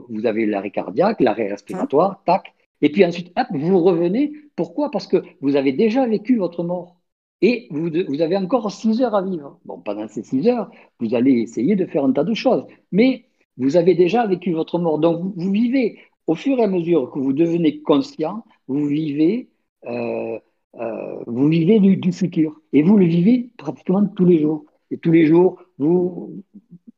vous 0.10 0.26
avez 0.26 0.46
l'arrêt 0.46 0.72
cardiaque, 0.72 1.22
l'arrêt 1.22 1.50
respiratoire, 1.50 2.22
tac, 2.26 2.54
et 2.84 2.90
puis 2.90 3.06
ensuite, 3.06 3.32
hop, 3.38 3.48
vous 3.52 3.80
revenez. 3.80 4.34
Pourquoi? 4.58 4.92
Parce 4.92 5.08
que 5.08 5.24
vous 5.42 5.56
avez 5.56 5.72
déjà 5.72 6.06
vécu 6.06 6.38
votre 6.38 6.64
mort. 6.64 6.98
Et 7.42 7.68
vous, 7.72 7.90
vous, 8.08 8.22
avez 8.22 8.38
encore 8.38 8.72
six 8.72 9.02
heures 9.02 9.16
à 9.16 9.22
vivre. 9.22 9.60
Bon, 9.66 9.80
pendant 9.80 10.08
ces 10.08 10.22
six 10.24 10.48
heures, 10.48 10.70
vous 11.00 11.16
allez 11.16 11.32
essayer 11.42 11.76
de 11.76 11.86
faire 11.86 12.04
un 12.04 12.12
tas 12.12 12.26
de 12.26 12.34
choses. 12.34 12.66
Mais 12.92 13.26
vous 13.58 13.78
avez 13.78 13.96
déjà 13.96 14.28
vécu 14.28 14.52
votre 14.52 14.80
mort. 14.80 15.00
Donc, 15.00 15.34
vous, 15.36 15.52
vivez, 15.52 15.98
au 16.28 16.36
fur 16.36 16.60
et 16.60 16.64
à 16.64 16.68
mesure 16.68 17.10
que 17.12 17.20
vous 17.20 17.34
devenez 17.34 17.82
conscient, 17.82 18.44
vous 18.68 18.86
vivez, 18.86 19.50
euh, 19.86 20.38
euh, 20.76 21.24
vous 21.26 21.48
vivez 21.48 21.80
du, 21.80 21.96
du, 21.96 22.12
futur. 22.12 22.60
Et 22.74 22.82
vous 22.84 22.98
le 22.98 23.06
vivez 23.06 23.50
pratiquement 23.58 24.06
tous 24.06 24.26
les 24.26 24.40
jours. 24.40 24.66
Et 24.94 25.00
tous 25.00 25.12
les 25.12 25.26
jours, 25.26 25.60
vous, 25.80 26.44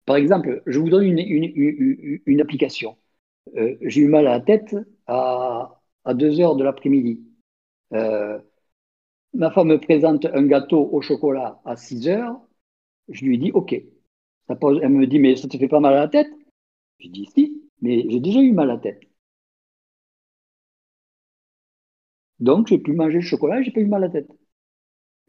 par 0.06 0.18
exemple, 0.18 0.62
je 0.68 0.80
vous 0.80 0.90
donne 0.90 1.06
une, 1.06 2.42
application. 2.42 2.98
Euh, 3.56 3.78
j'ai 3.82 4.02
eu 4.02 4.10
mal 4.10 4.28
à 4.28 4.32
la 4.32 4.42
tête 4.42 4.76
à, 5.08 5.82
à 6.04 6.14
2 6.14 6.42
heures 6.42 6.58
de 6.58 6.66
l'après-midi. 6.66 7.22
Euh, 7.94 8.38
ma 9.34 9.52
femme 9.52 9.70
me 9.70 9.80
présente 9.80 10.26
un 10.26 10.46
gâteau 10.46 10.90
au 10.92 11.02
chocolat 11.02 11.62
à 11.66 11.78
6 11.78 12.10
heures. 12.10 12.38
Je 13.10 13.26
lui 13.26 13.38
dis 13.38 13.52
OK. 13.54 13.74
Elle 13.74 14.90
me 14.90 15.08
dit 15.08 15.20
Mais 15.20 15.38
ça 15.38 15.48
te 15.48 15.58
fait 15.58 15.70
pas 15.70 15.80
mal 15.80 15.94
à 15.94 16.02
la 16.02 16.08
tête? 16.10 16.30
Je 17.00 17.10
dis 17.10 17.28
Si, 17.28 17.64
mais 17.82 18.06
j'ai 18.10 18.20
déjà 18.20 18.42
eu 18.42 18.54
mal 18.54 18.72
à 18.72 18.76
la 18.76 18.80
tête. 18.80 19.02
Donc, 22.40 22.68
j'ai 22.68 22.78
pu 22.80 22.94
manger 22.94 23.16
le 23.16 23.22
chocolat, 23.26 23.62
j'ai 23.62 23.72
pas 23.72 23.82
eu 23.82 23.88
mal 23.88 24.04
à 24.04 24.08
la 24.08 24.14
tête. 24.14 24.30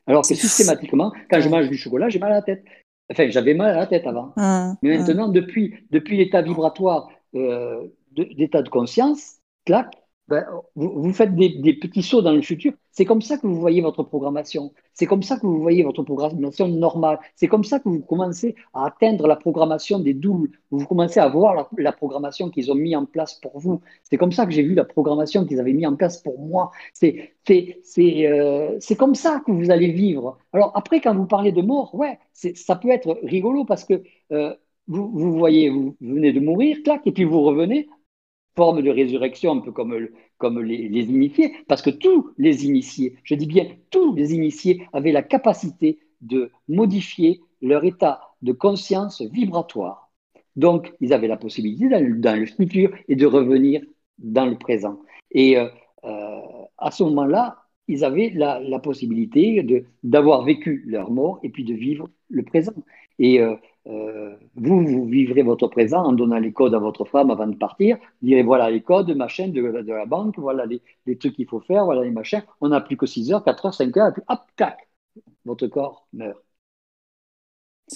Alors 0.07 0.23
que 0.27 0.35
systématiquement, 0.35 1.13
quand 1.31 1.41
je 1.41 1.49
mange 1.49 1.69
du 1.69 1.77
chocolat, 1.77 2.09
j'ai 2.09 2.19
mal 2.19 2.33
à 2.33 2.37
la 2.37 2.43
tête. 2.43 2.65
Enfin, 3.11 3.29
j'avais 3.29 3.55
mal 3.55 3.71
à 3.71 3.77
la 3.77 3.87
tête 3.87 4.07
avant. 4.07 4.33
Hum, 4.37 4.77
Mais 4.83 4.99
hum. 4.99 5.07
maintenant, 5.07 5.29
depuis, 5.29 5.75
depuis 5.91 6.17
l'état 6.17 6.43
vibratoire 6.43 7.09
euh, 7.35 7.87
d'état 8.13 8.63
de 8.63 8.69
conscience, 8.69 9.37
clac, 9.65 9.91
ben, 10.29 10.45
vous, 10.75 11.13
faites 11.13 11.37
des, 11.37 11.75
petits 11.75 12.03
sauts 12.03 12.21
dans 12.21 12.33
le 12.33 12.43
futur. 12.43 12.73
C'est 12.91 13.05
comme 13.05 13.23
ça 13.23 13.39
que 13.39 13.47
vous 13.47 13.61
voyez 13.61 13.81
votre 13.81 14.03
programmation. 14.03 14.73
C'est 14.93 15.07
comme 15.07 15.23
ça 15.23 15.37
que 15.39 15.47
vous 15.47 15.61
voyez 15.61 15.85
votre 15.85 16.03
programmation 16.03 16.67
normale. 16.67 17.21
C'est 17.37 17.47
comme 17.47 17.63
ça 17.63 17.79
que 17.79 17.89
vous 17.89 18.01
commencez 18.01 18.57
à 18.75 18.87
atteindre 18.87 19.29
la 19.29 19.37
programmation 19.37 20.01
des 20.01 20.15
doubles. 20.15 20.51
Vous 20.73 20.85
commencez 20.85 21.21
à 21.21 21.29
voir 21.29 21.69
la, 21.79 21.93
programmation 21.93 22.51
qu'ils 22.51 22.73
ont 22.73 22.75
mis 22.75 22.97
en 22.97 23.07
place 23.07 23.35
pour 23.35 23.57
vous. 23.61 23.81
C'est 24.03 24.17
comme 24.17 24.33
ça 24.33 24.47
que 24.47 24.53
j'ai 24.53 24.65
vu 24.65 24.75
la 24.75 24.85
programmation 24.85 25.47
qu'ils 25.47 25.61
avaient 25.61 25.73
mis 25.73 25.87
en 25.87 25.95
place 25.95 26.21
pour 26.21 26.41
moi. 26.41 26.73
C'est 26.93 27.31
euh, 27.99 28.79
comme 28.99 29.15
ça 29.15 29.41
que 29.47 29.53
vous 29.53 29.71
allez 29.71 29.93
vivre. 29.93 30.39
Alors 30.53 30.73
après, 30.75 31.01
quand 31.01 31.15
vous 31.15 31.27
parlez 31.27 31.53
de 31.53 31.63
mort, 31.63 31.95
ouais, 31.95 32.19
ça 32.33 32.75
peut 32.75 32.91
être 32.91 33.21
rigolo 33.23 33.65
parce 33.65 33.85
que 33.85 34.03
euh, 34.33 34.53
vous, 34.89 35.09
vous, 35.13 35.39
voyez, 35.39 35.71
vous 35.71 35.97
venez 36.01 36.33
de 36.33 36.41
mourir, 36.41 36.79
clac, 36.85 37.03
et 37.07 37.13
puis 37.13 37.25
vous 37.25 37.43
revenez 37.43 37.89
forme 38.57 38.83
de 38.83 38.91
résurrection, 38.91 39.53
un 39.53 39.61
peu 39.61 39.73
comme, 39.73 40.09
comme 40.39 40.61
les, 40.61 41.05
initiés, 41.05 41.55
parce 41.69 41.83
que 41.83 41.91
tous 41.91 42.31
les 42.39 42.65
initiés, 42.65 43.17
je 43.23 43.35
dis 43.35 43.47
bien 43.47 43.67
tous 43.91 44.15
les 44.15 44.35
initiés, 44.35 44.87
avaient 44.93 45.13
la 45.13 45.23
capacité 45.23 45.99
de 46.23 46.51
modifier 46.69 47.41
leur 47.61 47.85
état 47.85 48.21
de 48.43 48.53
conscience 48.53 49.23
vibratoire. 49.23 50.11
Donc, 50.57 50.95
ils 51.01 51.13
avaient 51.13 51.29
la 51.29 51.37
possibilité 51.37 51.89
d'aller 51.89 52.13
dans 52.15 52.39
le 52.39 52.47
futur 52.47 52.91
et 53.09 53.17
de 53.17 53.27
revenir 53.27 53.83
dans 54.19 54.47
le 54.47 54.57
présent. 54.57 55.01
Et 55.31 55.59
euh, 55.59 55.69
euh, 56.05 56.41
à 56.79 56.91
ce 56.91 57.03
moment-là, 57.05 57.59
ils 57.89 58.05
avaient 58.05 58.31
la, 58.35 58.79
possibilité 58.81 59.85
d'avoir 60.03 60.45
vécu 60.45 60.83
leur 60.87 61.11
mort 61.11 61.39
et 61.43 61.51
puis 61.51 61.65
de 61.65 61.75
vivre 61.75 62.09
le 62.31 62.43
présent. 62.43 62.73
Et 63.19 63.41
euh, 63.41 63.57
euh, 63.87 64.37
vous, 64.57 64.85
vous 64.87 65.05
vivrez 65.07 65.43
votre 65.43 65.69
présent 65.69 66.05
en 66.05 66.13
donnant 66.13 66.39
les 66.39 66.53
codes 66.53 66.75
à 66.75 66.79
votre 66.79 67.05
femme 67.05 67.31
avant 67.31 67.47
de 67.47 67.57
partir. 67.57 67.97
Vous 68.21 68.29
direz 68.29 68.43
voilà 68.43 68.71
les 68.71 68.83
codes, 68.83 69.15
machin, 69.17 69.49
de, 69.49 69.61
de 69.83 69.93
la 69.93 70.07
banque, 70.07 70.39
voilà 70.39 70.67
les, 70.67 70.83
les 71.07 71.17
trucs 71.19 71.35
qu'il 71.37 71.47
faut 71.49 71.61
faire, 71.61 71.85
voilà 71.85 72.03
les 72.03 72.11
machins. 72.11 72.43
On 72.61 72.69
n'a 72.69 72.81
plus 72.81 72.97
que 72.97 73.07
6 73.07 73.33
heures, 73.33 73.45
4 73.45 73.67
heures, 73.67 73.75
5 73.75 73.97
heures, 73.97 74.09
et 74.09 74.13
puis 74.13 74.23
hop, 74.29 74.41
tac, 74.57 74.89
votre 75.47 75.67
corps 75.69 76.09
meurt. 76.13 76.39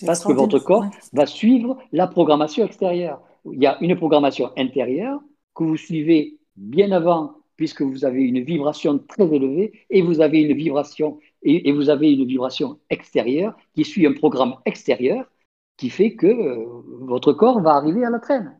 Parce 0.04 0.24
que 0.24 0.32
votre 0.32 0.58
corps 0.58 0.86
va 1.12 1.26
suivre 1.26 1.78
la 1.92 2.06
programmation 2.06 2.64
extérieure. 2.64 3.20
Il 3.44 3.60
y 3.60 3.66
a 3.66 3.78
une 3.80 3.96
programmation 3.96 4.50
intérieure 4.56 5.20
que 5.54 5.64
vous 5.64 5.76
suivez 5.76 6.38
bien 6.56 6.92
avant, 6.92 7.34
puisque 7.60 7.82
vous 7.82 8.06
avez 8.06 8.22
une 8.22 8.42
vibration 8.42 8.98
très 8.98 9.28
élevée, 9.34 9.84
et 9.90 10.00
vous 10.00 10.22
avez 10.22 10.40
une 10.40 10.56
vibration 10.56 11.18
et, 11.42 11.70
vous 11.72 11.90
avez 11.90 12.10
une 12.10 12.24
vibration 12.24 12.78
extérieure 12.88 13.54
qui 13.74 13.84
suit 13.84 14.06
un 14.06 14.14
programme 14.14 14.54
extérieur 14.64 15.30
qui 15.76 15.90
fait 15.90 16.14
que 16.14 16.26
euh, 16.26 16.64
votre 17.02 17.34
corps 17.34 17.60
va 17.60 17.72
arriver 17.72 18.02
à 18.02 18.08
la 18.08 18.18
traîne. 18.18 18.58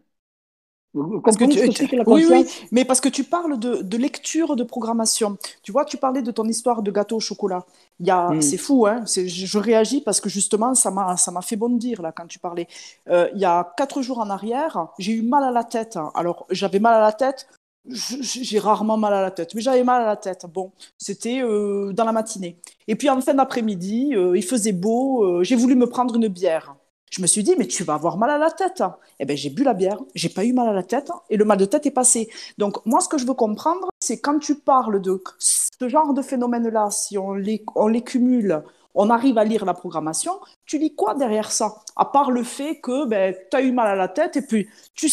Vous 0.92 1.22
comprenez 1.22 1.54
que 1.54 1.86
que 1.86 1.96
la 1.96 2.04
conscience 2.04 2.30
Oui, 2.30 2.44
oui, 2.44 2.68
mais 2.72 2.84
parce 2.84 3.00
que 3.00 3.08
tu 3.08 3.24
parles 3.24 3.58
de, 3.58 3.96
lecture 3.96 4.54
de 4.54 4.64
programmation. 4.64 5.38
Tu 5.62 5.72
vois, 5.72 5.86
tu 5.86 5.96
parlais 5.96 6.20
de 6.20 6.30
ton 6.30 6.44
histoire 6.44 6.82
de 6.82 6.90
gâteau 6.90 7.16
au 7.16 7.20
chocolat. 7.20 7.64
Il 8.00 8.12
hmm. 8.12 8.42
C'est 8.42 8.58
fou, 8.58 8.86
hein 8.86 9.04
je, 9.06 9.26
je, 9.26 9.58
réagis 9.58 10.02
parce 10.02 10.20
que 10.20 10.28
justement, 10.28 10.74
ça 10.74 10.90
m'a 10.90 11.42
fait 11.42 11.56
bondir 11.56 12.02
là, 12.02 12.12
quand 12.12 12.26
tu 12.26 12.38
parlais. 12.38 12.66
Euh, 13.08 13.28
il 13.34 13.40
y 13.40 13.46
a 13.46 13.72
quatre 13.78 14.02
jours 14.02 14.18
en 14.18 14.28
arrière, 14.28 14.88
j'ai 14.98 15.12
eu 15.12 15.22
mal 15.22 15.44
à 15.44 15.52
la 15.52 15.64
tête. 15.64 15.98
Alors, 16.14 16.44
j'avais 16.50 16.80
mal 16.80 16.94
à 16.94 17.00
la 17.00 17.12
tête 17.12 17.46
j'ai 17.88 18.58
rarement 18.58 18.96
mal 18.96 19.14
à 19.14 19.22
la 19.22 19.30
tête, 19.30 19.54
mais 19.54 19.60
j'avais 19.60 19.84
mal 19.84 20.02
à 20.02 20.06
la 20.06 20.16
tête. 20.16 20.46
Bon, 20.52 20.72
c'était 20.98 21.42
euh, 21.42 21.92
dans 21.92 22.04
la 22.04 22.12
matinée. 22.12 22.58
Et 22.88 22.96
puis 22.96 23.08
en 23.08 23.20
fin 23.20 23.34
d'après-midi, 23.34 24.14
euh, 24.14 24.36
il 24.36 24.44
faisait 24.44 24.72
beau, 24.72 25.24
euh, 25.24 25.42
j'ai 25.42 25.56
voulu 25.56 25.74
me 25.74 25.86
prendre 25.86 26.14
une 26.16 26.28
bière. 26.28 26.76
Je 27.10 27.20
me 27.22 27.26
suis 27.26 27.42
dit, 27.42 27.54
mais 27.58 27.66
tu 27.66 27.82
vas 27.82 27.94
avoir 27.94 28.18
mal 28.18 28.30
à 28.30 28.38
la 28.38 28.52
tête. 28.52 28.82
Eh 29.18 29.24
bien, 29.24 29.34
j'ai 29.34 29.50
bu 29.50 29.64
la 29.64 29.74
bière, 29.74 29.98
j'ai 30.14 30.28
pas 30.28 30.44
eu 30.44 30.52
mal 30.52 30.68
à 30.68 30.72
la 30.72 30.84
tête, 30.84 31.10
et 31.28 31.36
le 31.36 31.44
mal 31.44 31.58
de 31.58 31.64
tête 31.64 31.84
est 31.86 31.90
passé. 31.90 32.30
Donc, 32.56 32.84
moi, 32.86 33.00
ce 33.00 33.08
que 33.08 33.18
je 33.18 33.26
veux 33.26 33.34
comprendre, 33.34 33.88
c'est 33.98 34.20
quand 34.20 34.38
tu 34.38 34.54
parles 34.54 35.00
de 35.02 35.20
ce 35.38 35.88
genre 35.88 36.14
de 36.14 36.22
phénomène-là, 36.22 36.90
si 36.92 37.18
on 37.18 37.34
les, 37.34 37.64
cumule, 38.04 38.62
on 38.94 39.10
arrive 39.10 39.38
à 39.38 39.44
lire 39.44 39.64
la 39.64 39.74
programmation, 39.74 40.38
tu 40.66 40.78
lis 40.78 40.94
quoi 40.94 41.14
derrière 41.14 41.50
ça? 41.50 41.82
À 41.96 42.04
part 42.04 42.30
le 42.30 42.44
fait 42.44 42.80
que 42.80 43.06
ben, 43.06 43.34
tu 43.50 43.56
as 43.56 43.62
eu 43.62 43.72
mal 43.72 43.88
à 43.88 43.96
la 43.96 44.06
tête, 44.06 44.36
et 44.36 44.42
puis 44.42 44.68
tu 44.94 45.10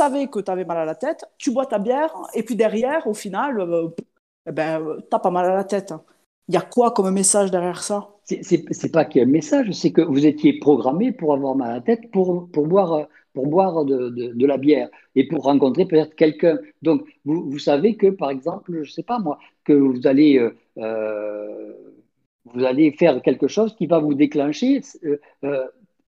savais 0.00 0.28
que 0.28 0.40
tu 0.40 0.50
avais 0.50 0.64
mal 0.64 0.78
à 0.78 0.84
la 0.84 0.94
tête, 0.94 1.24
tu 1.36 1.50
bois 1.52 1.66
ta 1.66 1.78
bière, 1.78 2.12
et 2.34 2.42
puis 2.42 2.56
derrière, 2.56 3.06
au 3.06 3.14
final, 3.14 3.60
euh, 3.60 3.88
eh 4.48 4.52
ben, 4.52 4.96
tu 4.98 5.08
n'as 5.12 5.18
pas 5.18 5.30
mal 5.30 5.46
à 5.46 5.54
la 5.54 5.64
tête. 5.64 5.92
Il 6.48 6.54
y 6.54 6.58
a 6.58 6.62
quoi 6.62 6.90
comme 6.92 7.10
message 7.10 7.50
derrière 7.50 7.82
ça? 7.82 7.98
C'est 8.24 8.92
pas 8.92 9.04
qu'il 9.04 9.20
y 9.20 9.24
a 9.24 9.28
un 9.28 9.30
message, 9.30 9.70
c'est 9.72 9.92
que 9.92 10.02
vous 10.02 10.24
étiez 10.24 10.58
programmé 10.58 11.12
pour 11.12 11.34
avoir 11.34 11.54
mal 11.54 11.70
à 11.70 11.74
la 11.74 11.80
tête, 11.80 12.10
pour, 12.12 12.48
pour 12.50 12.66
boire, 12.66 13.08
pour 13.34 13.46
boire 13.46 13.84
de, 13.84 14.08
de, 14.08 14.46
la 14.46 14.56
bière 14.56 14.88
et 15.16 15.28
pour 15.28 15.42
rencontrer 15.44 15.84
peut-être 15.86 16.14
quelqu'un. 16.14 16.58
Donc, 16.82 16.98
vous, 17.24 17.50
vous, 17.50 17.58
savez 17.58 17.96
que, 17.96 18.08
par 18.08 18.30
exemple, 18.30 18.72
je 18.72 18.90
ne 18.90 18.94
sais 18.96 19.02
pas 19.02 19.18
moi, 19.18 19.38
que 19.64 19.72
vous 19.72 20.06
allez, 20.06 20.38
euh, 20.38 20.56
euh, 20.78 21.72
vous 22.46 22.64
allez 22.64 22.92
faire 22.92 23.20
quelque 23.22 23.48
chose 23.48 23.76
qui 23.76 23.86
va 23.86 23.98
vous 23.98 24.14
déclencher 24.14 24.80
euh, 25.04 25.66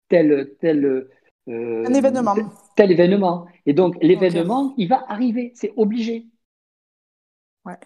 tel, 0.08 0.52
tel 0.60 1.08
euh, 1.48 1.84
un 1.86 1.94
événement. 1.94 2.34
Tel 2.80 2.92
événement. 2.92 3.44
Et 3.66 3.74
donc, 3.74 3.98
l'événement, 4.00 4.72
il 4.78 4.88
va 4.88 5.04
arriver, 5.06 5.52
c'est 5.54 5.70
obligé. 5.76 6.24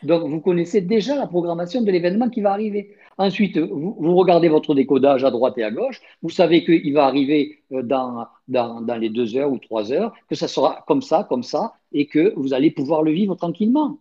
Donc, 0.05 0.23
vous 0.29 0.41
connaissez 0.41 0.83
déjà 0.83 1.17
la 1.17 1.27
programmation 1.27 1.83
de 1.83 1.91
l'événement 1.91 2.31
qui 2.31 2.43
va 2.43 2.53
arriver. 2.53 2.95
Ensuite, 3.19 3.59
vous, 3.59 4.15
regardez 4.15 4.49
votre 4.49 4.73
décodage 4.73 5.25
à 5.25 5.33
droite 5.33 5.59
et 5.59 5.65
à 5.65 5.73
gauche. 5.73 6.01
Vous 6.23 6.31
savez 6.31 6.65
qu'il 6.65 6.95
va 6.95 7.07
arriver 7.07 7.65
euh, 7.73 7.83
dans, 7.83 8.29
dans, 8.47 8.83
dans, 8.83 8.95
les 8.95 9.11
deux 9.11 9.37
heures 9.37 9.51
ou 9.51 9.59
trois 9.59 9.91
heures, 9.91 10.15
que 10.29 10.37
ça 10.37 10.47
sera 10.47 10.85
comme 10.87 11.03
ça, 11.03 11.27
comme 11.29 11.43
ça, 11.43 11.73
et 11.91 12.07
que 12.07 12.33
vous 12.37 12.55
allez 12.55 12.71
pouvoir 12.71 13.03
le 13.03 13.11
vivre 13.11 13.35
tranquillement. 13.35 13.99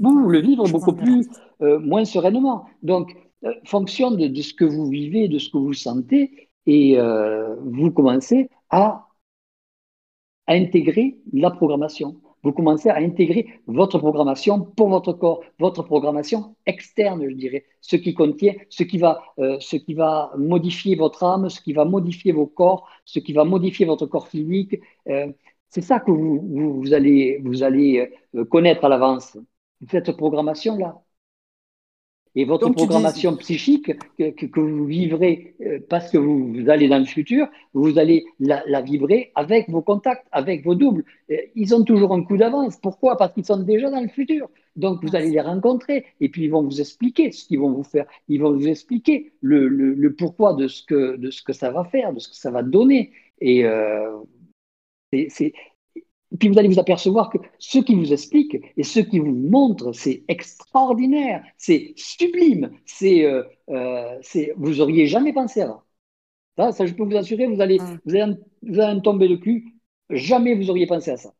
Vous 0.00 0.28
le 0.28 0.40
vivre 0.40 0.66
beaucoup 0.68 0.94
plus, 0.94 1.28
euh, 1.60 1.78
moins 1.78 2.04
sereinement. 2.04 2.66
Donc, 2.82 3.14
fonction 3.66 4.10
de, 4.10 4.26
de, 4.26 4.42
ce 4.42 4.52
que 4.52 4.64
vous 4.64 4.88
vivez, 4.88 5.28
de 5.28 5.38
ce 5.38 5.48
que 5.48 5.58
vous 5.58 5.74
sentez, 5.74 6.48
et 6.66 6.98
euh, 6.98 7.54
vous 7.60 7.92
commencez 7.92 8.50
à, 8.70 9.06
intégrer 10.52 11.18
la 11.32 11.50
programmation. 11.50 12.20
Vous 12.42 12.52
commencez 12.52 12.88
à 12.88 12.96
intégrer 12.96 13.46
votre 13.66 13.98
programmation 13.98 14.60
pour 14.60 14.88
votre 14.88 15.12
corps, 15.12 15.42
votre 15.60 15.82
programmation 15.84 16.56
externe, 16.66 17.24
je 17.28 17.34
dirais, 17.34 17.64
ce 17.80 17.96
qui 17.96 18.14
contient, 18.14 18.54
ce 18.68 18.82
qui 18.82 18.98
va, 18.98 19.22
euh, 19.38 19.58
ce 19.60 19.76
qui 19.76 19.94
va 19.94 20.32
modifier 20.36 20.96
votre 20.96 21.22
âme, 21.22 21.48
ce 21.48 21.60
qui 21.60 21.72
va 21.72 21.84
modifier 21.84 22.32
vos 22.32 22.46
corps, 22.46 22.88
ce 23.04 23.20
qui 23.20 23.32
va 23.32 23.44
modifier 23.44 23.86
votre 23.86 24.06
corps 24.06 24.26
physique. 24.28 24.76
Euh, 25.08 25.32
c'est 25.68 25.82
ça 25.82 26.00
que 26.00 26.10
vous, 26.10 26.92
allez, 26.92 27.40
vous 27.44 27.62
allez 27.62 28.10
connaître 28.50 28.84
à 28.84 28.88
l'avance, 28.88 29.38
cette 29.90 30.12
programmation-là. 30.16 31.02
Et 32.34 32.46
votre 32.46 32.70
programmation 32.70 33.36
psychique 33.36 33.92
que, 34.18 34.30
que, 34.30 34.60
vous 34.60 34.86
vivrez 34.86 35.54
euh, 35.60 35.80
parce 35.88 36.10
que 36.10 36.16
vous, 36.16 36.70
allez 36.70 36.88
dans 36.88 36.98
le 36.98 37.04
futur, 37.04 37.46
vous 37.74 37.98
allez 37.98 38.24
la, 38.40 38.62
la, 38.66 38.80
vibrer 38.80 39.32
avec 39.34 39.68
vos 39.68 39.82
contacts, 39.82 40.26
avec 40.32 40.64
vos 40.64 40.74
doubles. 40.74 41.04
Euh, 41.30 41.36
ils 41.54 41.74
ont 41.74 41.84
toujours 41.84 42.14
un 42.14 42.22
coup 42.24 42.38
d'avance. 42.38 42.78
Pourquoi? 42.78 43.18
Parce 43.18 43.34
qu'ils 43.34 43.44
sont 43.44 43.58
déjà 43.58 43.90
dans 43.90 44.00
le 44.00 44.08
futur. 44.08 44.48
Donc 44.76 45.04
vous 45.04 45.14
allez 45.14 45.30
les 45.30 45.40
rencontrer 45.40 46.06
et 46.20 46.30
puis 46.30 46.44
ils 46.44 46.50
vont 46.50 46.62
vous 46.62 46.80
expliquer 46.80 47.32
ce 47.32 47.44
qu'ils 47.44 47.60
vont 47.60 47.72
vous 47.72 47.84
faire. 47.84 48.06
Ils 48.28 48.40
vont 48.40 48.52
vous 48.52 48.66
expliquer 48.66 49.32
le, 49.42 49.68
le, 49.68 49.92
le, 49.92 50.14
pourquoi 50.14 50.54
de 50.54 50.68
ce, 50.68 50.82
que, 50.84 51.16
de 51.16 51.30
ce 51.30 51.42
que 51.42 51.52
ça 51.52 51.70
va 51.70 51.84
faire, 51.84 52.14
de 52.14 52.18
ce 52.18 52.30
que 52.30 52.36
ça 52.36 52.50
va 52.50 52.62
donner. 52.62 53.12
Et 53.42 53.66
euh, 53.66 54.16
c'est 55.28 55.52
puis 56.38 56.48
vous 56.48 56.58
allez 56.58 56.68
vous 56.68 56.78
apercevoir 56.78 57.30
que 57.30 57.38
ce 57.58 57.78
qui 57.78 57.94
vous 57.94 58.12
explique 58.12 58.56
et 58.76 58.82
ce 58.82 59.00
qui 59.00 59.18
vous 59.18 59.32
montre, 59.34 59.92
c'est 59.92 60.24
extraordinaire, 60.28 61.44
c'est 61.56 61.92
sublime, 61.96 62.70
c'est, 62.86 63.24
euh, 63.24 63.42
euh, 63.70 64.20
vous 64.56 64.80
auriez 64.80 65.06
jamais 65.06 65.32
pensé 65.32 65.62
à 65.62 65.68
ça. 66.56 66.72
Ça, 66.72 66.86
je 66.86 66.94
peux 66.94 67.04
vous 67.04 67.16
assurer, 67.16 67.46
vous 67.46 67.60
allez, 67.60 67.78
vous 68.04 68.14
allez, 68.14 68.36
vous 68.62 68.80
allez 68.80 68.98
en 68.98 69.00
tomber 69.00 69.28
le 69.28 69.36
cul, 69.38 69.74
jamais 70.10 70.54
vous 70.54 70.70
auriez 70.70 70.86
pensé 70.86 71.10
à 71.10 71.16
ça. 71.16 71.32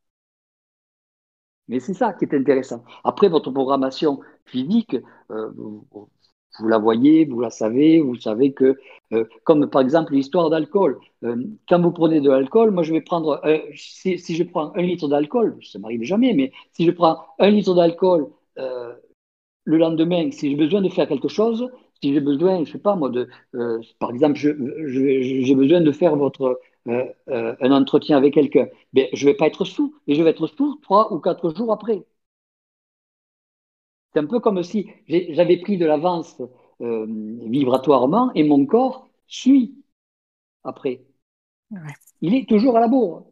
Mais 1.69 1.81
c'est 1.81 1.95
ça 1.95 2.13
qui 2.13 2.25
est 2.25 2.35
intéressant. 2.35 2.85
Après, 3.05 3.29
votre 3.29 3.51
programmation 3.51 4.21
physique, 4.47 4.97
euh, 5.31 5.51
vous 5.57 5.87
la 6.61 6.79
voyez, 6.79 7.25
vous 7.25 7.41
la 7.41 7.51
savez, 7.51 8.01
vous 8.01 8.17
savez 8.17 8.53
que, 8.53 8.79
euh, 9.13 9.25
comme 9.45 9.69
par 9.71 9.83
exemple 9.83 10.13
l'histoire 10.15 10.51
d'alcool, 10.51 10.99
euh, 11.25 11.37
quand 11.69 11.81
vous 11.81 11.93
prenez 11.93 12.21
de 12.21 12.31
l'alcool, 12.31 12.71
moi 12.71 12.83
je 12.83 12.93
vais 12.93 13.01
prendre, 13.01 13.41
euh, 13.45 13.59
si, 13.75 14.19
je 14.19 14.43
prends 14.43 14.73
un 14.75 14.83
litre 14.83 15.09
d'alcool, 15.09 15.57
ça 15.63 15.79
m'arrive 15.79 16.03
jamais, 16.03 16.35
mais 16.35 16.53
si 16.73 16.85
je 16.85 16.91
prends 16.91 17.19
un 17.39 17.51
litre 17.51 17.75
d'alcool 17.75 18.29
le 19.65 19.79
lendemain, 19.79 20.31
si 20.31 20.51
j'ai 20.51 20.57
besoin 20.57 20.83
de 20.83 20.89
faire 20.89 21.09
quelque 21.09 21.29
chose, 21.29 21.71
si 22.03 22.13
j'ai 22.13 22.21
besoin, 22.21 22.65
je 22.65 22.73
sais 22.73 22.79
pas 22.79 22.97
moi, 22.97 23.09
de, 23.11 23.29
par 23.99 24.11
exemple, 24.11 24.37
j'ai 24.37 25.55
besoin 25.55 25.81
de 25.81 25.93
faire 25.93 26.17
votre, 26.17 26.61
un 26.87 27.71
entretien 27.73 28.17
avec 28.17 28.35
quelqu'un, 28.35 28.67
ben, 28.93 29.07
je 29.13 29.27
vais 29.27 29.35
pas 29.35 29.47
être 29.47 29.65
sous, 29.65 29.95
et 30.09 30.15
je 30.15 30.23
vais 30.23 30.31
être 30.31 30.47
sous 30.49 30.77
trois 30.83 31.13
ou 31.13 31.21
quatre 31.21 31.55
jours 31.57 31.73
après. 31.73 32.05
C'est 34.13 34.21
un 34.21 34.27
peu 34.27 34.41
comme 34.41 34.63
si 34.63 34.89
j'avais 35.09 35.59
pris 35.59 35.79
de 35.79 35.87
l'avance 35.87 36.41
euh, 36.81 37.07
vibratoirement 37.49 38.33
et 38.35 38.45
mon 38.45 38.67
corps 38.67 39.09
suit 39.27 39.75
après. 40.65 41.03
Il 42.23 42.35
est 42.35 42.49
toujours 42.49 42.79
à 42.79 42.81
la 42.81 42.89
bourre. 42.89 43.27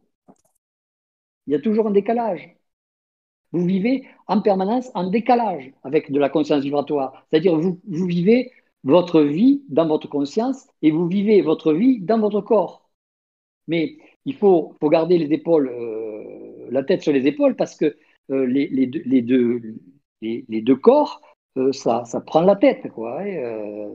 Il 1.46 1.52
y 1.52 1.56
a 1.56 1.60
toujours 1.60 1.86
un 1.86 1.90
décalage. 1.90 2.56
Vous 3.52 3.66
vivez 3.66 4.06
en 4.28 4.40
permanence 4.40 4.90
en 4.94 5.10
décalage 5.10 5.72
avec 5.82 6.12
de 6.12 6.18
la 6.20 6.28
conscience 6.28 6.62
vibratoire. 6.62 7.26
C'est-à-dire 7.30 7.56
vous, 7.58 7.80
vous 7.88 8.06
vivez 8.06 8.52
votre 8.84 9.20
vie 9.22 9.64
dans 9.68 9.88
votre 9.88 10.08
conscience 10.08 10.66
et 10.82 10.90
vous 10.92 11.08
vivez 11.08 11.42
votre 11.42 11.72
vie 11.72 12.00
dans 12.00 12.18
votre 12.20 12.40
corps. 12.40 12.88
Mais 13.68 13.98
il 14.26 14.34
faut, 14.36 14.76
faut 14.80 14.90
garder 14.90 15.18
les 15.18 15.32
épaules, 15.34 15.68
euh, 15.68 16.68
la 16.70 16.84
tête 16.84 17.02
sur 17.02 17.12
les 17.12 17.26
épaules 17.26 17.56
parce 17.56 17.76
que 17.76 17.96
euh, 18.30 18.46
les, 18.46 18.68
les, 18.68 18.86
deux, 18.86 19.02
les, 19.06 19.22
deux 19.22 19.62
corps, 20.74 21.20
euh, 21.56 21.72
ça, 21.72 22.04
ça 22.04 22.20
prend 22.20 22.42
la 22.42 22.56
tête. 22.56 22.88
Quoi, 22.92 23.22
euh, 23.22 23.88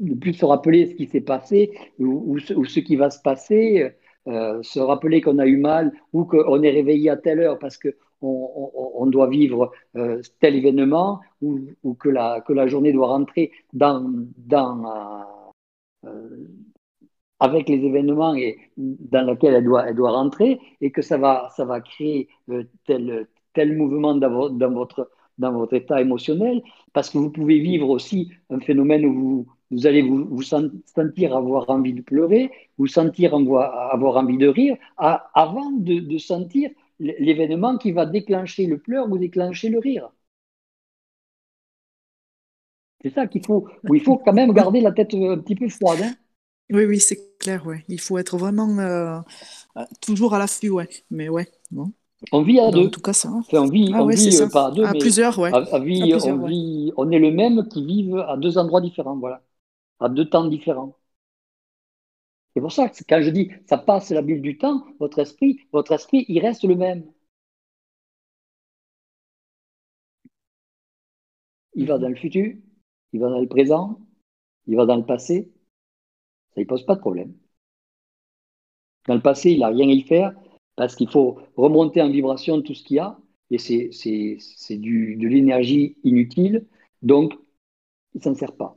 ne 0.00 0.14
plus 0.14 0.34
se 0.34 0.44
rappeler 0.44 0.86
ce 0.86 0.94
qui 0.94 1.06
s'est 1.06 1.20
passé 1.20 1.72
ou, 1.98 2.38
ce, 2.38 2.80
qui 2.80 2.96
va 2.96 3.10
se 3.10 3.20
passer, 3.22 3.92
euh, 4.28 4.62
se 4.62 4.78
rappeler 4.80 5.20
qu'on 5.20 5.38
a 5.38 5.46
eu 5.46 5.56
mal 5.56 5.92
ou 6.12 6.24
qu'on 6.24 6.62
est 6.62 6.70
réveillé 6.70 7.10
à 7.10 7.16
telle 7.16 7.40
heure 7.40 7.58
parce 7.58 7.78
qu'on 7.78 7.92
on, 8.22 9.06
doit 9.06 9.28
vivre 9.28 9.72
euh, 9.96 10.20
tel 10.40 10.56
événement 10.56 11.20
ou, 11.40 11.94
que, 11.94 12.08
la, 12.08 12.66
journée 12.66 12.92
doit 12.92 13.08
rentrer 13.08 13.52
dans, 13.72 14.04
euh, 16.04 16.46
avec 17.40 17.68
les 17.68 17.84
événements 17.84 18.34
et, 18.34 18.58
dans 18.76 19.26
lesquels 19.26 19.54
elle 19.54 19.64
doit, 19.64 20.10
rentrer 20.10 20.60
et 20.80 20.92
que 20.92 21.02
ça 21.02 21.18
va, 21.18 21.80
créer 21.80 22.28
tel, 22.86 23.76
mouvement 23.76 24.14
dans 24.14 24.72
votre, 24.72 25.10
dans 25.38 25.52
votre 25.52 25.74
état 25.74 26.00
émotionnel, 26.00 26.62
parce 26.92 27.10
que 27.10 27.18
vous 27.18 27.30
pouvez 27.30 27.58
vivre 27.58 27.88
aussi 27.88 28.30
un 28.50 28.60
phénomène 28.60 29.04
où 29.06 29.46
vous, 29.70 29.86
allez 29.86 30.02
vous, 30.02 30.42
sentir 30.42 31.36
avoir 31.36 31.68
envie 31.70 31.94
de 31.94 32.02
pleurer, 32.02 32.50
vous 32.78 32.86
sentir 32.86 33.34
avoir 33.34 34.16
envie 34.16 34.38
de 34.38 34.48
rire, 34.48 34.76
avant 34.96 35.70
de, 35.72 36.18
sentir 36.18 36.70
l'événement 36.98 37.78
qui 37.78 37.92
va 37.92 38.06
déclencher 38.06 38.66
le 38.66 38.78
pleur 38.78 39.10
ou 39.10 39.18
déclencher 39.18 39.68
le 39.68 39.78
rire. 39.78 40.10
C'est 43.02 43.12
ça 43.14 43.26
qu'il 43.26 43.44
faut, 43.44 43.68
il 43.92 44.00
faut 44.00 44.18
quand 44.18 44.32
même 44.32 44.52
garder 44.52 44.80
la 44.80 44.92
tête 44.92 45.14
un 45.14 45.38
petit 45.38 45.56
peu 45.56 45.68
froide. 45.68 46.00
Hein. 46.02 46.14
oui, 46.70 46.84
oui, 46.84 47.00
c'est 47.00 47.36
clair, 47.38 47.66
ouais. 47.66 47.84
Il 47.88 48.00
faut 48.00 48.16
être 48.16 48.38
vraiment 48.38 48.78
euh, 48.78 49.18
toujours 50.00 50.34
à 50.34 50.38
l'affût, 50.38 50.70
ouais. 50.70 50.88
Mais 51.10 51.28
ouais, 51.28 51.48
bon. 51.72 51.92
On 52.30 52.42
vit 52.42 52.60
à 52.60 52.70
deux. 52.70 52.86
En 52.86 52.90
tout 52.90 53.00
cas, 53.00 53.12
ça. 53.12 53.30
on 53.30 53.66
vit, 53.66 53.90
ah 53.92 54.02
on 54.02 54.06
vit 54.06 54.38
pas 54.52 54.68
à 54.68 54.70
deux, 54.70 54.84
à 54.84 54.92
plusieurs, 54.92 55.38
ouais. 55.38 55.52
À, 55.52 55.78
vie, 55.80 56.14
on, 56.14 56.46
vit, 56.46 56.92
on 56.96 57.10
est 57.10 57.18
le 57.18 57.32
même 57.32 57.66
qui 57.68 57.84
vivent 57.84 58.18
à 58.18 58.36
deux 58.36 58.58
endroits 58.58 58.80
différents, 58.80 59.16
voilà, 59.16 59.42
à 60.00 60.08
deux 60.08 60.28
temps 60.28 60.46
différents. 60.46 60.96
C'est 62.54 62.60
pour 62.60 62.72
ça 62.72 62.88
que 62.88 62.96
quand 63.08 63.22
je 63.22 63.30
dis 63.30 63.50
ça 63.66 63.78
passe 63.78 64.10
la 64.10 64.22
bulle 64.22 64.42
du 64.42 64.58
temps, 64.58 64.84
votre 65.00 65.18
esprit, 65.18 65.60
votre 65.72 65.92
esprit, 65.92 66.24
il 66.28 66.38
reste 66.40 66.64
le 66.64 66.76
même. 66.76 67.04
Il 71.74 71.86
va 71.86 71.98
dans 71.98 72.08
le 72.08 72.16
futur, 72.16 72.54
il 73.12 73.20
va 73.20 73.28
dans 73.28 73.40
le 73.40 73.48
présent, 73.48 74.00
il 74.66 74.76
va 74.76 74.86
dans 74.86 74.96
le 74.96 75.04
passé. 75.06 75.52
Ça 76.54 76.60
ne 76.60 76.66
pose 76.66 76.84
pas 76.84 76.94
de 76.94 77.00
problème. 77.00 77.34
Dans 79.06 79.14
le 79.14 79.22
passé, 79.22 79.52
il 79.52 79.60
n'a 79.60 79.68
rien 79.68 79.88
à 79.88 79.92
y 79.92 80.02
faire 80.02 80.34
parce 80.82 80.96
qu'il 80.96 81.08
faut 81.08 81.38
remonter 81.56 82.02
en 82.02 82.10
vibration 82.10 82.60
tout 82.60 82.74
ce 82.74 82.82
qu'il 82.82 82.96
y 82.96 82.98
a, 82.98 83.16
et 83.50 83.58
c'est 83.58 84.76
de 84.76 85.28
l'énergie 85.28 85.96
inutile, 86.02 86.66
donc 87.02 87.34
il 88.14 88.18
ne 88.18 88.24
s'en 88.24 88.34
sert 88.34 88.56
pas. 88.56 88.76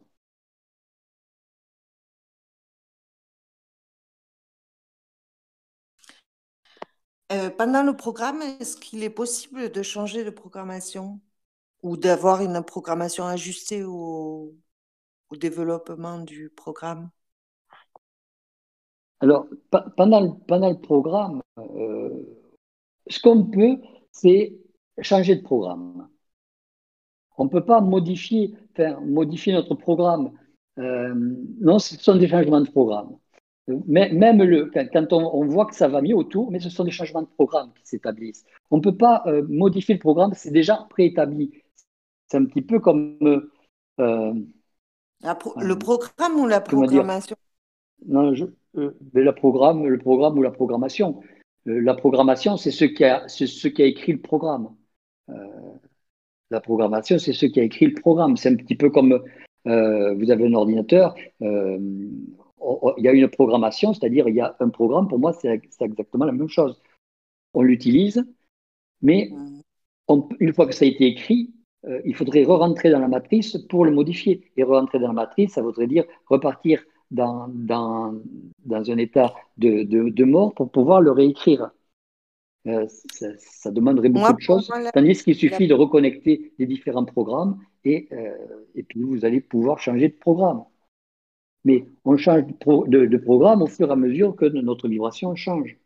Euh, 7.31 7.49
pendant 7.49 7.81
le 7.81 7.95
programme, 7.95 8.41
est-ce 8.43 8.77
qu'il 8.77 9.01
est 9.03 9.09
possible 9.09 9.71
de 9.71 9.81
changer 9.81 10.23
de 10.23 10.29
programmation 10.29 11.19
ou 11.83 11.97
d'avoir 11.97 12.41
une 12.41 12.63
programmation 12.63 13.25
ajustée 13.25 13.83
au, 13.83 14.55
développement 15.31 16.19
du 16.19 16.51
programme? 16.51 17.09
Alors, 19.25 19.47
pendant, 19.97 20.33
pendant 20.47 20.69
le 20.69 20.77
programme, 20.77 21.41
euh, 21.57 22.11
ce 23.07 23.19
qu'on 23.19 23.43
peut, 23.43 23.79
c'est 24.11 24.55
changer 25.01 25.35
de 25.35 25.41
programme. 25.41 26.07
On 27.39 27.45
ne 27.45 27.49
peut 27.49 27.65
pas 27.65 27.81
modifier, 27.81 28.53
faire, 28.75 29.01
modifier 29.01 29.51
notre 29.51 29.73
programme. 29.73 30.31
Euh, 30.77 31.15
non, 31.59 31.79
ce 31.79 31.97
sont 31.97 32.17
des 32.17 32.27
changements 32.27 32.61
de 32.61 32.69
programme. 32.69 33.17
Même 33.87 34.43
le, 34.43 34.69
quand 34.93 35.11
on, 35.11 35.47
voit 35.47 35.65
que 35.65 35.73
ça 35.73 35.87
va 35.87 36.03
mieux 36.03 36.15
autour, 36.15 36.51
mais 36.51 36.59
ce 36.59 36.69
sont 36.69 36.83
des 36.83 36.91
changements 36.91 37.23
de 37.23 37.27
programme 37.27 37.73
qui 37.73 37.87
s'établissent. 37.87 38.45
On 38.69 38.77
ne 38.77 38.83
peut 38.83 38.95
pas 38.95 39.23
euh, 39.25 39.43
modifier 39.49 39.95
le 39.95 39.99
programme, 39.99 40.33
c'est 40.35 40.51
déjà 40.51 40.85
préétabli. 40.91 41.63
C'est 42.27 42.37
un 42.37 42.45
petit 42.45 42.61
peu 42.61 42.79
comme. 42.79 43.17
le 43.97 44.37
programme 45.79 46.39
ou 46.39 46.45
la 46.45 46.61
programmation? 46.61 47.35
Non, 48.05 48.35
je, 48.35 48.45
le, 48.75 49.31
programme, 49.31 49.87
le 49.87 49.97
programme 49.97 50.37
ou 50.37 50.41
la 50.41 50.51
programmation. 50.51 51.21
Euh, 51.67 51.81
la 51.81 51.93
programmation, 51.95 52.57
c'est 52.57 52.71
ce, 52.71 52.85
qui 52.85 53.03
a, 53.03 53.25
écrit 53.85 54.13
le 54.13 54.21
programme. 54.21 54.75
Euh, 55.29 55.33
la 56.51 56.61
programmation, 56.61 57.17
c'est 57.17 57.33
ce 57.33 57.45
qui 57.45 57.59
a 57.59 57.63
écrit 57.63 57.87
le 57.87 57.95
programme. 57.95 58.37
C'est 58.37 58.49
un 58.49 58.55
petit 58.55 58.75
peu 58.75 58.89
comme 58.89 59.23
euh, 59.67 60.13
vous 60.15 60.31
avez 60.31 60.45
un 60.45 60.53
ordinateur, 60.53 61.15
il 61.41 63.03
y 63.03 63.07
a 63.07 63.11
une 63.11 63.27
programmation, 63.27 63.93
c'est-à-dire 63.93 64.27
il 64.27 64.35
y 64.35 64.41
a 64.41 64.55
un 64.59 64.69
programme, 64.69 65.07
pour 65.07 65.19
moi, 65.19 65.33
c'est 65.33 65.61
exactement 65.81 66.25
la 66.25 66.31
même 66.31 66.49
chose. 66.49 66.81
On 67.53 67.61
l'utilise, 67.61 68.23
mais 69.01 69.31
une 70.39 70.53
fois 70.53 70.67
que 70.67 70.73
ça 70.73 70.85
a 70.85 70.87
été 70.87 71.05
écrit, 71.05 71.51
il 72.03 72.15
faudrait 72.15 72.43
re-rentrer 72.43 72.89
dans 72.89 72.99
la 72.99 73.07
matrice 73.07 73.57
pour 73.69 73.85
le 73.85 73.91
modifier. 73.91 74.51
Et 74.57 74.63
re-rentrer 74.63 74.99
dans 74.99 75.07
la 75.07 75.13
matrice, 75.13 75.53
ça 75.53 75.61
voudrait 75.61 75.87
dire 75.87 76.05
repartir 76.27 76.83
dans, 77.11 77.47
dans, 77.47 78.13
dans 78.65 78.91
un 78.91 78.97
état 78.97 79.33
de, 79.57 79.83
de, 79.83 80.23
mort 80.23 80.53
pour 80.53 80.71
pouvoir 80.71 81.01
le 81.01 81.11
réécrire. 81.11 81.71
Euh, 82.67 82.87
ça, 82.87 83.69
demanderait 83.69 84.09
beaucoup 84.09 84.33
de 84.33 84.41
choses, 84.41 84.71
tandis 84.93 85.23
qu'il 85.23 85.35
suffit 85.35 85.67
de 85.67 85.75
reconnecter 85.75 86.53
les 86.57 86.65
différents 86.65 87.05
programmes 87.05 87.59
et, 87.83 88.07
euh, 88.11 88.65
et 88.73 88.81
puis 88.81 89.03
vous 89.03 89.23
allez 89.23 89.39
pouvoir 89.39 89.79
changer 89.79 90.09
de 90.09 90.15
programme. 90.15 90.63
Mais 91.63 91.87
on 92.05 92.17
change 92.17 92.43
de, 92.87 93.05
de, 93.05 93.17
programme 93.17 93.61
au 93.61 93.67
fur 93.67 93.89
et 93.89 93.91
à 93.91 93.95
mesure 93.95 94.35
que 94.35 94.45
notre 94.45 94.87
vibration 94.87 95.35
change. 95.35 95.77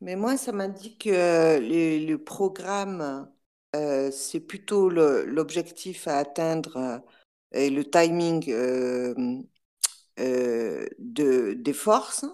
Mais 0.00 0.14
moi, 0.14 0.36
ça 0.36 0.52
m'indique 0.52 1.04
que 1.04 1.58
le, 1.58 2.06
le 2.06 2.18
programme, 2.18 3.28
euh, 3.74 4.10
c'est 4.10 4.40
plutôt 4.40 4.90
l'objectif 4.90 6.06
à 6.06 6.18
atteindre 6.18 7.02
et 7.52 7.70
le 7.70 7.84
timing 7.84 8.44
euh, 8.48 9.14
euh, 10.20 10.86
de, 10.98 11.54
des 11.54 11.72
forces, 11.72 12.26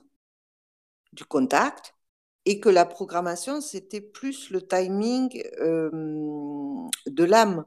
du 1.13 1.25
contact, 1.25 1.95
et 2.47 2.61
que 2.61 2.69
la 2.69 2.85
programmation, 2.85 3.61
c'était 3.61 4.01
plus 4.01 4.51
le 4.51 4.61
timing 4.63 5.43
euh, 5.61 5.91
de 7.07 7.25
l'âme. 7.25 7.65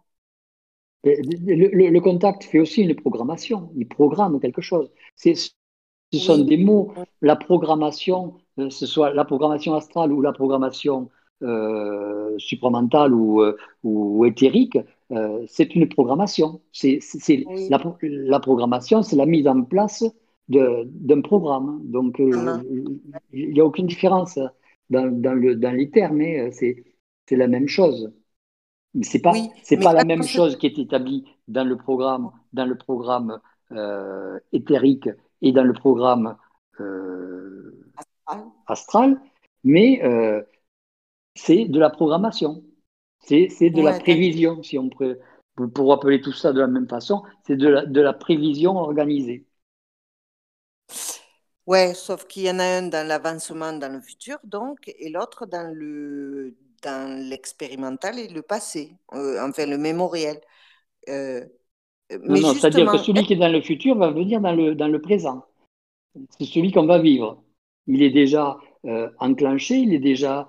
Le, 1.03 1.99
contact 1.99 2.43
fait 2.43 2.59
aussi 2.59 2.81
une 2.81 2.95
programmation, 2.95 3.71
il 3.75 3.87
programme 3.87 4.39
quelque 4.39 4.61
chose. 4.61 4.91
Ce 5.15 5.49
sont 6.13 6.39
des 6.39 6.57
mots. 6.57 6.93
La 7.21 7.35
programmation, 7.35 8.37
ce 8.69 8.85
soit 8.85 9.13
la 9.13 9.23
programmation 9.23 9.73
astrale 9.73 10.11
ou 10.11 10.21
la 10.21 10.33
programmation 10.33 11.09
supramentale 12.37 13.13
ou, 13.13 13.41
ou 13.83 14.25
éthérique, 14.25 14.77
euh, 15.11 15.45
c'est 15.47 15.73
une 15.75 15.87
programmation. 15.87 16.61
C'est, 16.71 16.99
la, 17.69 18.39
programmation, 18.39 19.03
c'est 19.03 19.15
la 19.15 19.25
mise 19.25 19.47
en 19.47 19.63
place 19.63 20.03
d'un 20.49 21.21
programme. 21.21 21.81
Donc, 21.85 22.19
euh, 22.19 22.31
ah. 22.47 22.61
il 23.31 23.53
n'y 23.53 23.59
a 23.59 23.65
aucune 23.65 23.87
différence 23.87 24.37
dans, 24.89 25.05
le, 25.05 25.55
dans 25.55 25.71
les 25.71 25.89
termes, 25.89 26.17
mais 26.17 26.39
euh, 26.39 26.49
c'est, 26.51 26.83
la 27.35 27.47
même 27.47 27.67
chose. 27.67 28.13
Mais 28.93 29.03
c'est 29.03 29.19
pas, 29.19 29.33
c'est 29.63 29.77
pas 29.77 29.93
la 29.93 30.05
même 30.05 30.23
chose 30.23 30.57
qui 30.57 30.65
est 30.65 30.79
établie 30.79 31.25
dans 31.47 31.65
le 31.65 31.77
programme, 31.77 32.31
dans 32.53 32.65
le 32.65 32.77
programme 32.77 33.39
éthérique 34.53 35.09
et 35.41 35.51
dans 35.51 35.63
le 35.63 35.73
programme 35.73 36.37
astral. 37.97 38.45
astral. 38.65 39.21
mais 39.65 40.01
c'est 41.35 41.65
de 41.65 41.79
la 41.79 41.89
programmation. 41.89 42.63
C'est 43.27 43.69
de 43.69 43.81
la 43.81 43.99
prévision, 43.99 44.63
si 44.63 44.77
on 44.77 44.89
peut, 44.89 45.19
pour 45.73 45.91
appeler 45.91 46.21
tout 46.21 46.31
ça 46.31 46.53
de 46.53 46.59
la 46.59 46.67
même 46.67 46.87
façon, 46.87 47.23
c'est 47.45 47.57
de 47.57 47.67
la, 47.67 47.85
de 47.85 48.01
la 48.01 48.13
prévision 48.13 48.77
organisée. 48.77 49.45
Ouais, 51.65 51.93
sauf 51.93 52.25
qu'il 52.25 52.43
y 52.43 52.49
en 52.49 52.59
a 52.59 52.63
un 52.63 52.83
dans 52.83 53.05
l'avancement 53.05 53.73
dans 53.73 53.91
le 53.91 53.99
futur, 53.99 54.37
donc, 54.45 54.87
et 54.87 55.09
l'autre 55.09 55.45
dans 55.45 55.73
le 55.73 56.55
dans 56.83 57.29
l'expérimental 57.29 58.19
et 58.19 58.27
le 58.27 58.41
passé, 58.41 58.93
euh, 59.13 59.45
enfin 59.45 59.65
le 59.65 59.77
mémoriel. 59.77 60.39
Euh, 61.09 61.43
non, 62.11 62.39
non 62.39 62.53
c'est-à-dire 62.53 62.89
que 62.91 62.97
celui 62.99 63.23
qui 63.23 63.33
est 63.33 63.37
dans 63.37 63.51
le 63.51 63.61
futur 63.61 63.97
va 63.97 64.11
venir 64.11 64.39
dans 64.39 64.53
le, 64.53 64.75
dans 64.75 64.87
le 64.87 65.01
présent. 65.01 65.43
C'est 66.37 66.45
celui 66.45 66.71
qu'on 66.71 66.85
va 66.85 66.99
vivre. 66.99 67.43
Il 67.87 68.01
est 68.01 68.11
déjà 68.11 68.57
euh, 68.85 69.09
enclenché, 69.19 69.75
il 69.75 69.93
est 69.93 69.99
déjà 69.99 70.47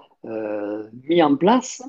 mis 1.08 1.22
en 1.22 1.36
place, 1.36 1.82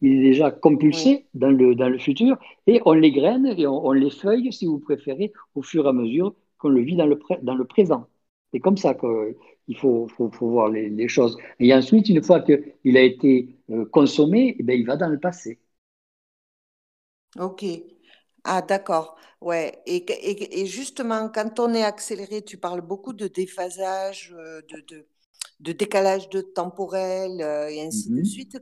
il 0.00 0.12
est 0.18 0.22
déjà 0.30 0.50
compulsé 0.50 1.26
dans, 1.34 1.50
le, 1.50 1.74
dans 1.74 1.88
le 1.88 1.98
futur, 1.98 2.38
et 2.66 2.80
on 2.84 2.92
les 2.92 3.12
graine 3.12 3.46
et 3.46 3.66
on, 3.66 3.92
les 3.92 4.10
feuille, 4.10 4.52
si 4.52 4.66
vous 4.66 4.78
préférez, 4.78 5.32
au 5.54 5.62
fur 5.62 5.86
et 5.86 5.88
à 5.88 5.92
mesure 5.92 6.34
qu'on 6.58 6.68
le 6.68 6.82
vit 6.82 6.96
dans 6.96 7.06
le, 7.06 7.18
dans 7.42 7.54
le 7.54 7.64
présent. 7.64 8.06
C'est 8.52 8.60
comme 8.60 8.76
ça 8.76 8.94
qu'il 8.94 9.76
faut, 9.78 10.08
faut, 10.08 10.30
faut, 10.30 10.48
voir 10.50 10.68
les, 10.70 11.08
choses. 11.08 11.36
Et 11.60 11.74
ensuite, 11.74 12.08
une 12.08 12.22
fois 12.22 12.40
qu'il 12.40 12.96
a 12.96 13.02
été 13.02 13.56
euh, 13.70 13.84
consommé, 13.86 14.56
eh 14.58 14.62
bien, 14.62 14.76
il 14.76 14.86
va 14.86 14.96
dans 14.96 15.08
le 15.08 15.18
passé. 15.18 15.58
Ok. 17.38 17.64
Ah, 18.44 18.62
d'accord. 18.62 19.16
Ouais. 19.40 19.82
Et, 19.86 19.96
et, 19.96 20.60
et, 20.62 20.66
justement, 20.66 21.28
quand 21.28 21.58
on 21.60 21.74
est 21.74 21.82
accéléré, 21.82 22.42
tu 22.44 22.58
parles 22.58 22.80
beaucoup 22.80 23.12
de 23.12 23.26
déphasage, 23.28 24.34
euh, 24.36 24.62
de, 24.70 24.80
de 24.88 25.06
de 25.60 25.72
décalage 25.72 26.28
de 26.28 26.42
temporel 26.42 27.40
et 27.70 27.80
ainsi 27.82 28.10
de 28.10 28.20
Mhm. 28.20 28.24
suite. 28.24 28.58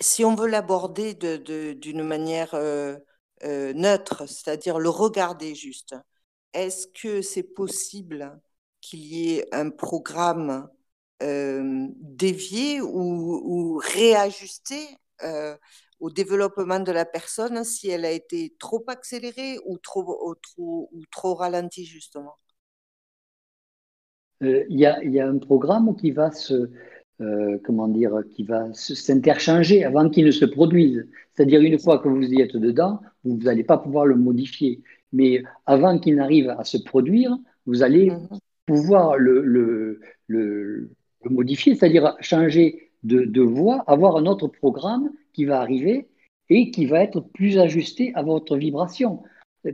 Si 0.00 0.24
on 0.24 0.34
veut 0.34 0.48
l'aborder 0.48 1.14
d'une 1.14 2.02
manière 2.02 2.54
neutre, 3.44 4.26
c'est-à-dire 4.26 4.78
le 4.78 4.88
regarder 4.88 5.54
juste, 5.54 5.94
est-ce 6.52 6.86
que 6.88 7.22
c'est 7.22 7.42
possible 7.42 8.40
qu'il 8.80 9.00
y 9.00 9.34
ait 9.34 9.54
un 9.54 9.70
programme 9.70 10.68
dévié 11.20 12.80
ou, 12.80 13.80
réajusté 13.82 14.98
au 16.00 16.10
développement 16.10 16.80
de 16.80 16.92
la 16.92 17.04
personne 17.04 17.64
si 17.64 17.90
elle 17.90 18.04
a 18.04 18.12
été 18.12 18.54
trop 18.58 18.84
accélérée 18.86 19.58
ou 19.66 19.78
trop, 19.78 20.28
ou 20.28 20.34
trop, 20.36 20.90
ou 20.92 21.34
ralentie, 21.34 21.84
justement? 21.84 22.36
Il 24.40 24.78
y, 24.78 24.86
a, 24.86 25.26
un 25.26 25.38
programme 25.38 25.96
qui 25.96 26.12
va 26.12 26.30
se, 26.30 26.70
euh, 27.20 27.58
comment 27.64 27.88
dire, 27.88 28.22
qui 28.30 28.44
va 28.44 28.72
s'interchanger 28.72 29.84
avant 29.84 30.08
qu'il 30.08 30.24
ne 30.24 30.30
se 30.30 30.44
produise. 30.44 31.06
C'est-à-dire 31.34 31.60
une 31.60 31.78
fois 31.78 31.98
que 31.98 32.08
vous 32.08 32.22
y 32.22 32.40
êtes 32.40 32.56
dedans, 32.56 33.00
vous 33.24 33.36
n'allez 33.38 33.64
pas 33.64 33.78
pouvoir 33.78 34.06
le 34.06 34.16
modifier. 34.16 34.82
Mais 35.12 35.42
avant 35.66 35.98
qu'il 35.98 36.16
n'arrive 36.16 36.50
à 36.50 36.64
se 36.64 36.78
produire, 36.78 37.36
vous 37.66 37.82
allez 37.82 38.10
mmh. 38.10 38.28
pouvoir 38.66 39.16
le, 39.16 39.42
le, 39.42 40.00
le, 40.26 40.90
le 41.24 41.30
modifier, 41.30 41.74
c'est-à-dire 41.74 42.16
changer 42.20 42.90
de, 43.02 43.24
de 43.24 43.40
voie, 43.42 43.84
avoir 43.86 44.16
un 44.16 44.26
autre 44.26 44.48
programme 44.48 45.10
qui 45.32 45.44
va 45.44 45.60
arriver 45.60 46.08
et 46.50 46.70
qui 46.70 46.86
va 46.86 47.02
être 47.02 47.20
plus 47.20 47.58
ajusté 47.58 48.12
à 48.14 48.22
votre 48.22 48.56
vibration, 48.56 49.22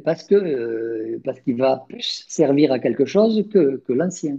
parce 0.04 0.24
que 0.24 0.34
euh, 0.34 1.20
parce 1.24 1.40
qu'il 1.40 1.56
va 1.56 1.84
plus 1.88 2.24
servir 2.28 2.72
à 2.72 2.78
quelque 2.78 3.04
chose 3.04 3.46
que, 3.52 3.76
que 3.86 3.92
l'ancien. 3.92 4.38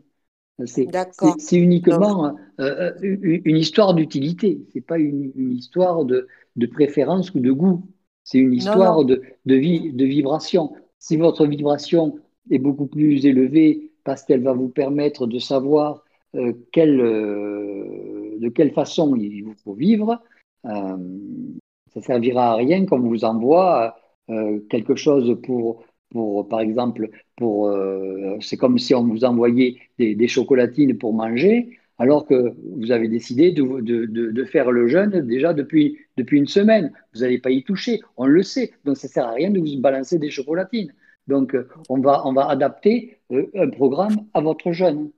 C'est 0.66 1.58
uniquement 1.58 2.36
euh, 2.60 2.94
une 3.02 3.58
histoire 3.58 3.94
d'utilité, 3.94 4.62
c'est 4.72 4.86
pas 4.86 4.98
une, 4.98 5.32
une, 5.36 5.52
histoire 5.52 6.06
de, 6.06 6.28
de, 6.56 6.66
préférence 6.66 7.34
ou 7.34 7.42
de 7.42 7.52
goût. 7.52 7.90
C'est 8.24 8.38
une 8.38 8.54
histoire 8.54 8.96
non, 8.96 9.02
non. 9.02 9.04
De, 9.04 9.22
de, 9.46 9.56
vie, 9.56 9.92
de 9.92 10.06
vibration. 10.06 10.74
Si 10.98 11.18
votre 11.18 11.46
vibration 11.46 12.18
est 12.50 12.60
beaucoup 12.60 12.88
plus 12.88 13.26
élevée 13.26 13.92
parce 14.06 14.24
qu'elle 14.24 14.44
va 14.44 14.54
vous 14.54 14.70
permettre 14.70 15.28
de 15.28 15.40
savoir 15.40 16.04
euh, 16.36 16.54
quelle, 16.72 17.02
euh, 17.02 18.38
de 18.40 18.50
quelle 18.50 18.72
façon 18.72 19.16
il 19.16 19.44
vous 19.44 19.56
faut 19.64 19.74
vivre, 19.74 20.22
euh, 20.66 20.98
ça 21.94 22.02
servira 22.02 22.52
à 22.52 22.56
rien 22.56 22.86
qu'on 22.86 23.00
vous 23.00 23.26
envoie 23.26 23.96
euh, 24.30 24.60
quelque 24.70 24.96
chose 24.96 25.38
pour, 25.44 25.84
pour, 26.12 26.48
par 26.48 26.62
exemple, 26.62 27.10
pour, 27.38 27.68
euh, 27.68 28.38
c'est 28.42 28.58
comme 28.58 28.78
si 28.80 28.94
on 28.96 29.04
vous 29.04 29.26
envoyait 29.26 29.78
des, 30.00 30.16
des, 30.16 30.28
chocolatines 30.28 30.98
pour 30.98 31.14
manger, 31.14 31.78
alors 31.98 32.26
que 32.26 32.54
vous 32.78 32.92
avez 32.92 33.08
décidé 33.08 33.52
de, 33.52 33.64
de, 33.82 34.06
de, 34.06 34.32
de 34.32 34.46
faire 34.46 34.72
le 34.72 34.88
jeûne 34.88 35.22
déjà 35.22 35.54
depuis, 35.54 35.98
depuis 36.18 36.38
une 36.38 36.48
semaine. 36.48 36.92
Vous 37.14 37.22
n'allez 37.22 37.40
pas 37.40 37.52
y 37.52 37.64
toucher, 37.64 38.00
on 38.18 38.26
le 38.26 38.44
sait. 38.44 38.72
Donc 38.86 38.98
ça 38.98 39.08
ne 39.08 39.12
sert 39.12 39.28
à 39.28 39.34
rien 39.34 39.50
de 39.50 39.60
vous 39.60 39.80
balancer 39.80 40.20
des 40.20 40.30
chocolatines. 40.30 40.94
Donc 41.28 41.56
on 41.90 42.00
va, 42.00 42.26
on 42.26 42.34
va 42.34 42.50
adapter 42.50 43.18
euh, 43.32 43.50
un 43.56 43.70
programme 43.70 44.16
à 44.34 44.42
votre 44.42 44.72
jeûne. 44.72 45.12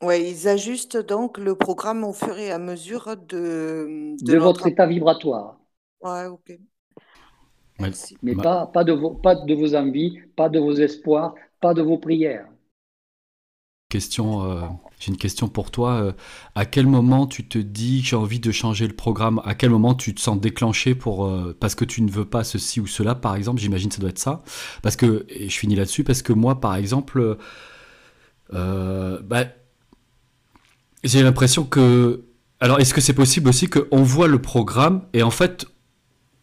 Oui, 0.00 0.30
ils 0.30 0.46
ajustent 0.46 0.96
donc 0.96 1.38
le 1.38 1.56
programme 1.56 2.04
au 2.04 2.12
fur 2.12 2.38
et 2.38 2.52
à 2.52 2.58
mesure 2.58 3.16
de, 3.16 4.14
de, 4.22 4.38
votre 4.38 4.68
état 4.68 4.86
vibratoire. 4.86 5.58
Ouais, 6.00 6.26
ok. 6.26 6.52
Mais 8.22 8.34
pas, 8.34 8.66
pas, 8.66 8.84
de 8.84 8.92
vos, 8.92 9.10
pas 9.10 9.34
de 9.34 9.54
vos 9.54 9.74
envies, 9.74 10.18
pas 10.36 10.48
de 10.48 10.58
vos 10.58 10.74
espoirs, 10.74 11.34
pas 11.60 11.74
de 11.74 11.82
vos 11.82 11.98
prières. 11.98 12.46
Question, 13.88 14.44
euh, 14.44 14.60
j'ai 15.00 15.12
une 15.12 15.16
question 15.16 15.48
pour 15.48 15.70
toi. 15.70 15.92
Euh, 15.94 16.12
à 16.54 16.66
quel 16.66 16.86
moment 16.86 17.26
tu 17.26 17.48
te 17.48 17.56
dis 17.56 18.02
j'ai 18.02 18.16
envie 18.16 18.38
de 18.38 18.52
changer 18.52 18.86
le 18.86 18.94
programme 18.94 19.40
À 19.46 19.54
quel 19.54 19.70
moment 19.70 19.94
tu 19.94 20.14
te 20.14 20.20
sens 20.20 20.38
déclenché 20.38 20.94
pour 20.94 21.24
euh, 21.24 21.56
parce 21.58 21.74
que 21.74 21.86
tu 21.86 22.02
ne 22.02 22.10
veux 22.10 22.26
pas 22.26 22.44
ceci 22.44 22.80
ou 22.80 22.86
cela, 22.86 23.14
par 23.14 23.34
exemple 23.34 23.60
J'imagine 23.60 23.88
que 23.88 23.94
ça 23.94 24.02
doit 24.02 24.10
être 24.10 24.18
ça. 24.18 24.42
Parce 24.82 24.94
que 24.94 25.24
et 25.30 25.48
je 25.48 25.58
finis 25.58 25.74
là-dessus 25.74 26.04
parce 26.04 26.20
que 26.20 26.34
moi, 26.34 26.60
par 26.60 26.74
exemple, 26.76 27.38
bah, 28.52 29.44
j'ai 31.02 31.22
l'impression 31.22 31.64
que. 31.64 32.24
Alors, 32.60 32.80
est-ce 32.80 32.92
que 32.92 33.00
c'est 33.00 33.14
possible 33.14 33.48
aussi 33.48 33.68
qu'on 33.68 34.02
voit 34.02 34.26
le 34.26 34.42
programme 34.42 35.02
et 35.14 35.22
en 35.22 35.30
fait, 35.30 35.66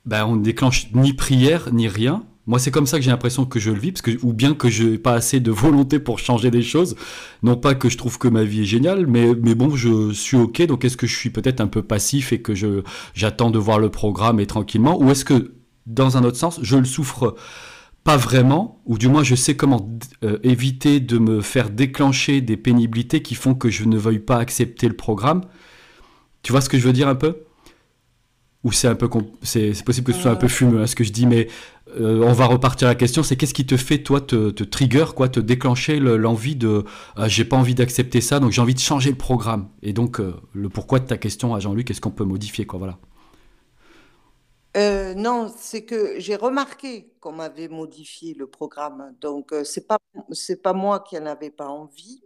ben, 0.06 0.26
on 0.26 0.36
ne 0.36 0.44
déclenche 0.44 0.92
ni 0.94 1.14
prière 1.14 1.74
ni 1.74 1.88
rien 1.88 2.24
Moi, 2.48 2.60
c'est 2.60 2.72
comme 2.72 2.86
ça 2.86 2.98
que 2.98 3.04
j'ai 3.04 3.12
l'impression 3.12 3.46
que 3.46 3.60
je 3.60 3.72
le 3.72 3.80
vis, 3.80 3.92
parce 3.92 4.04
que, 4.04 4.12
ou 4.24 4.34
bien 4.34 4.54
que 4.54 4.70
je 4.70 4.84
n'ai 4.84 4.98
pas 4.98 5.14
assez 5.14 5.40
de 5.40 5.52
volonté 5.52 6.00
pour 6.00 6.20
changer 6.20 6.52
des 6.52 6.62
choses. 6.62 6.96
Non 7.42 7.56
pas 7.56 7.74
que 7.74 7.90
je 7.90 7.98
trouve 7.98 8.20
que 8.20 8.28
ma 8.28 8.44
vie 8.44 8.62
est 8.62 8.66
géniale, 8.66 9.08
mais, 9.08 9.34
mais 9.34 9.56
bon, 9.56 9.76
je 9.76 10.12
suis 10.12 10.38
OK. 10.38 10.62
Donc, 10.68 10.86
est-ce 10.86 10.98
que 10.98 11.08
je 11.08 11.16
suis 11.16 11.32
peut-être 11.32 11.60
un 11.60 11.68
peu 11.68 11.82
passif 11.82 12.34
et 12.34 12.42
que 12.42 12.54
je, 12.54 12.84
j'attends 13.14 13.50
de 13.50 13.60
voir 13.60 13.80
le 13.80 13.90
programme 13.90 14.40
et 14.40 14.46
tranquillement? 14.46 15.02
Ou 15.02 15.10
est-ce 15.10 15.26
que, 15.26 15.54
dans 15.88 16.18
un 16.18 16.24
autre 16.24 16.38
sens, 16.38 16.60
je 16.62 16.78
le 16.78 16.86
souffre 16.86 17.36
pas 18.04 18.18
vraiment, 18.18 18.84
ou 18.86 19.00
du 19.00 19.08
moins 19.08 19.24
je 19.24 19.34
sais 19.34 19.56
comment 19.56 19.90
euh, 20.24 20.38
éviter 20.44 21.00
de 21.00 21.18
me 21.18 21.42
faire 21.42 21.72
déclencher 21.72 22.40
des 22.40 22.56
pénibilités 22.56 23.24
qui 23.24 23.34
font 23.34 23.56
que 23.56 23.72
je 23.72 23.86
ne 23.86 23.98
veuille 23.98 24.20
pas 24.20 24.38
accepter 24.38 24.88
le 24.88 24.96
programme? 24.96 25.42
Tu 26.44 26.52
vois 26.52 26.62
ce 26.62 26.70
que 26.70 26.78
je 26.78 26.86
veux 26.86 26.94
dire 26.94 27.08
un 27.08 27.16
peu? 27.16 27.38
Ou 28.66 28.72
c'est 28.72 28.88
un 28.88 28.96
peu 28.96 29.08
c'est 29.44 29.84
possible 29.86 30.08
que 30.08 30.14
ce 30.14 30.22
soit 30.24 30.32
un 30.32 30.36
peu 30.36 30.48
fumeux 30.48 30.82
hein, 30.82 30.88
ce 30.88 30.96
que 30.96 31.04
je 31.04 31.12
dis, 31.12 31.28
mais 31.28 31.48
euh, 32.00 32.24
on 32.24 32.34
va 32.34 32.48
repartir 32.48 32.88
à 32.88 32.92
la 32.92 32.96
question. 32.96 33.22
C'est 33.22 33.36
qu'est-ce 33.36 33.54
qui 33.54 33.68
te 33.68 33.78
fait 33.78 34.00
toi 34.00 34.20
te, 34.22 34.50
trigger, 34.64 35.06
quoi, 35.16 35.30
te 35.30 35.40
déclencher 35.40 36.00
l'envie 36.00 36.56
de 36.56 36.84
euh, 37.20 37.28
j'ai 37.28 37.46
pas 37.46 37.58
envie 37.58 37.76
d'accepter 37.76 38.22
ça, 38.22 38.40
donc 38.40 38.52
j'ai 38.52 38.62
envie 38.62 38.74
de 38.74 38.80
changer 38.80 39.12
le 39.12 39.18
programme. 39.18 39.70
Et 39.84 39.94
donc 39.94 40.20
euh, 40.20 40.34
le 40.54 40.68
pourquoi 40.70 41.00
de 41.00 41.06
ta 41.06 41.18
question 41.18 41.54
à 41.54 41.60
Jean-Luc, 41.60 41.92
est-ce 41.92 42.02
qu'on 42.02 42.10
peut 42.10 42.24
modifier, 42.24 42.66
quoi, 42.66 42.80
voilà. 42.80 42.98
Euh, 44.78 45.14
non, 45.14 45.54
c'est 45.56 45.86
que 45.86 46.20
j'ai 46.20 46.36
remarqué 46.36 47.14
qu'on 47.20 47.34
m'avait 47.34 47.68
modifié 47.68 48.34
le 48.34 48.48
programme. 48.48 49.16
Donc, 49.22 49.54
c'est 49.64 49.88
pas 49.88 50.00
pas 50.64 50.74
moi 50.74 51.02
qui 51.02 51.18
en 51.20 51.26
avais 51.28 51.52
pas 51.52 51.68
envie. 51.68 52.22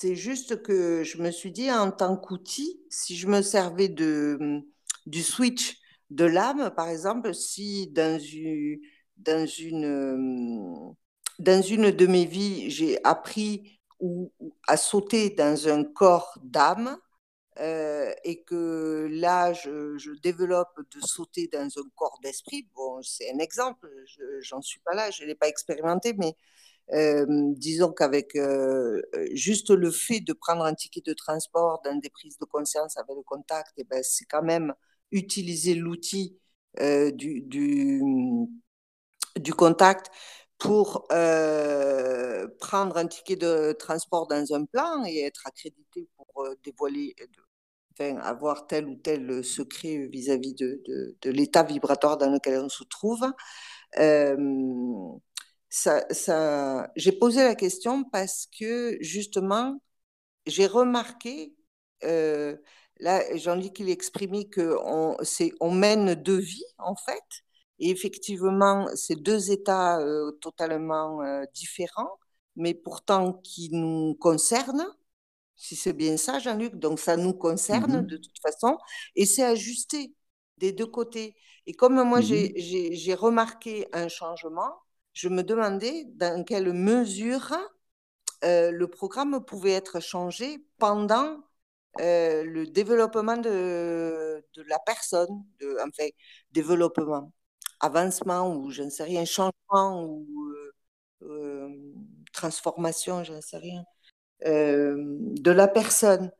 C'est 0.00 0.14
juste 0.14 0.62
que 0.62 1.02
je 1.02 1.18
me 1.18 1.32
suis 1.32 1.50
dit, 1.50 1.72
en 1.72 1.90
tant 1.90 2.16
qu'outil, 2.16 2.80
si 2.88 3.16
je 3.16 3.26
me 3.26 3.42
servais 3.42 3.88
de, 3.88 4.62
du 5.06 5.22
switch 5.24 5.76
de 6.10 6.24
l'âme, 6.24 6.72
par 6.76 6.88
exemple, 6.88 7.34
si 7.34 7.88
dans 7.88 8.18
une, 8.20 8.78
dans 9.16 9.46
une, 9.46 10.94
dans 11.40 11.62
une 11.62 11.90
de 11.90 12.06
mes 12.06 12.26
vies, 12.26 12.70
j'ai 12.70 13.04
appris 13.04 13.80
ou, 13.98 14.32
à 14.68 14.76
sauter 14.76 15.30
dans 15.30 15.68
un 15.68 15.82
corps 15.82 16.38
d'âme, 16.44 16.96
euh, 17.58 18.14
et 18.22 18.44
que 18.44 19.08
là, 19.10 19.52
je, 19.52 19.98
je, 19.98 20.12
développe 20.22 20.78
de 20.94 21.00
sauter 21.00 21.48
dans 21.48 21.66
un 21.66 21.88
corps 21.96 22.20
d'esprit. 22.22 22.68
Bon, 22.76 23.02
c'est 23.02 23.32
un 23.34 23.38
exemple, 23.40 23.90
j'en 24.42 24.62
suis 24.62 24.78
pas 24.80 24.94
là, 24.94 25.10
je 25.10 25.24
ne 25.24 25.28
l'ai 25.28 25.34
pas 25.34 25.48
expérimenté, 25.48 26.14
mais 26.14 26.36
disons 26.90 27.92
qu'avec 27.92 28.36
juste 29.32 29.70
le 29.70 29.90
fait 29.90 30.20
de 30.20 30.32
prendre 30.32 30.64
un 30.64 30.74
ticket 30.74 31.02
de 31.04 31.12
transport 31.12 31.80
dans 31.84 31.96
des 31.96 32.10
prises 32.10 32.38
de 32.38 32.44
conscience 32.44 32.96
avec 32.96 33.14
le 33.16 33.22
contact, 33.22 33.72
et 33.76 33.84
ben, 33.84 34.02
c'est 34.02 34.24
quand 34.24 34.42
même 34.42 34.74
utiliser 35.12 35.74
l'outil 35.74 36.38
du, 36.80 37.42
du, 37.42 38.02
du, 39.36 39.54
contact 39.54 40.10
pour 40.58 41.06
prendre 41.08 42.96
un 42.96 43.06
ticket 43.06 43.36
de 43.36 43.72
transport 43.72 44.26
dans 44.26 44.54
un 44.54 44.64
plan 44.64 45.04
et 45.04 45.20
être 45.22 45.46
accrédité 45.46 46.08
pour 46.16 46.48
dévoiler, 46.64 47.14
avoir 48.20 48.66
tel 48.66 48.86
ou 48.86 48.96
tel 48.96 49.44
secret 49.44 50.06
vis-à-vis 50.06 50.54
de, 50.54 50.82
de 51.20 51.30
l'état 51.30 51.64
vibratoire 51.64 52.16
dans 52.16 52.30
lequel 52.30 52.60
on 52.60 52.68
se 52.68 52.84
trouve. 52.84 53.26
Ça, 55.70 56.04
ça, 56.10 56.90
j'ai 56.96 57.12
posé 57.12 57.42
la 57.44 57.54
question 57.54 58.04
parce 58.04 58.46
que 58.58 58.96
justement, 59.00 59.80
j'ai 60.46 60.66
remarqué, 60.66 61.54
euh, 62.04 62.56
là, 63.00 63.22
Jean-Luc 63.36 63.80
il 63.80 63.90
exprimait 63.90 64.48
qu'on 64.50 65.16
on 65.60 65.72
mène 65.72 66.14
deux 66.16 66.38
vies 66.38 66.64
en 66.78 66.96
fait, 66.96 67.22
et 67.80 67.90
effectivement, 67.90 68.88
c'est 68.96 69.16
deux 69.22 69.50
états 69.52 70.00
euh, 70.00 70.32
totalement 70.40 71.22
euh, 71.22 71.44
différents, 71.54 72.18
mais 72.56 72.74
pourtant 72.74 73.34
qui 73.34 73.70
nous 73.72 74.14
concernent 74.20 74.86
si 75.56 75.76
c'est 75.76 75.92
bien 75.92 76.16
ça, 76.16 76.38
Jean-Luc. 76.38 76.76
Donc, 76.76 77.00
ça 77.00 77.16
nous 77.16 77.34
concerne 77.34 78.02
Mhm. 78.02 78.06
de 78.06 78.16
toute 78.16 78.38
façon 78.42 78.78
et 79.16 79.26
c'est 79.26 79.44
ajusté 79.44 80.14
des 80.58 80.72
deux 80.72 80.86
côtés. 80.86 81.36
Et 81.66 81.74
comme 81.74 82.02
moi, 82.04 82.20
j'ai 82.20 82.52
j'ai 82.56 83.14
remarqué 83.14 83.88
un 83.92 84.08
changement, 84.08 84.72
je 85.18 85.28
me 85.28 85.42
demandais 85.42 86.04
dans 86.14 86.44
quelle 86.44 86.72
mesure 86.72 87.52
euh, 88.44 88.70
le 88.70 88.86
programme 88.86 89.44
pouvait 89.44 89.72
être 89.72 90.00
changé 90.00 90.64
pendant 90.78 91.38
euh, 92.00 92.44
le 92.44 92.66
développement 92.68 93.36
de, 93.36 94.44
de 94.54 94.62
la 94.68 94.78
personne, 94.86 95.42
de, 95.60 95.76
enfin, 95.84 96.06
développement, 96.52 97.32
avancement 97.80 98.54
ou 98.54 98.70
je 98.70 98.84
ne 98.84 98.90
sais 98.90 99.02
rien, 99.02 99.24
changement 99.24 100.04
ou 100.04 100.24
euh, 101.22 101.68
transformation, 102.32 103.24
je 103.24 103.32
ne 103.32 103.40
sais 103.40 103.58
rien, 103.58 103.82
de 104.44 105.50
la 105.50 105.66
personne. 105.66 106.30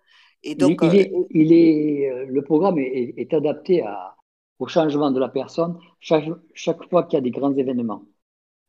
Et 0.44 0.54
donc, 0.54 0.78
il, 0.84 0.94
est, 0.94 1.12
il 1.30 1.52
est, 1.52 2.26
le 2.28 2.42
programme 2.42 2.78
est, 2.78 3.34
adapté 3.34 3.82
à, 3.82 4.14
au 4.60 4.68
changement 4.68 5.10
de 5.10 5.18
la 5.18 5.28
personne 5.28 5.80
chaque, 5.98 6.26
chaque 6.54 6.88
fois 6.88 7.02
qu'il 7.02 7.16
y 7.16 7.18
a 7.18 7.22
des 7.22 7.32
grands 7.32 7.56
événements. 7.56 8.04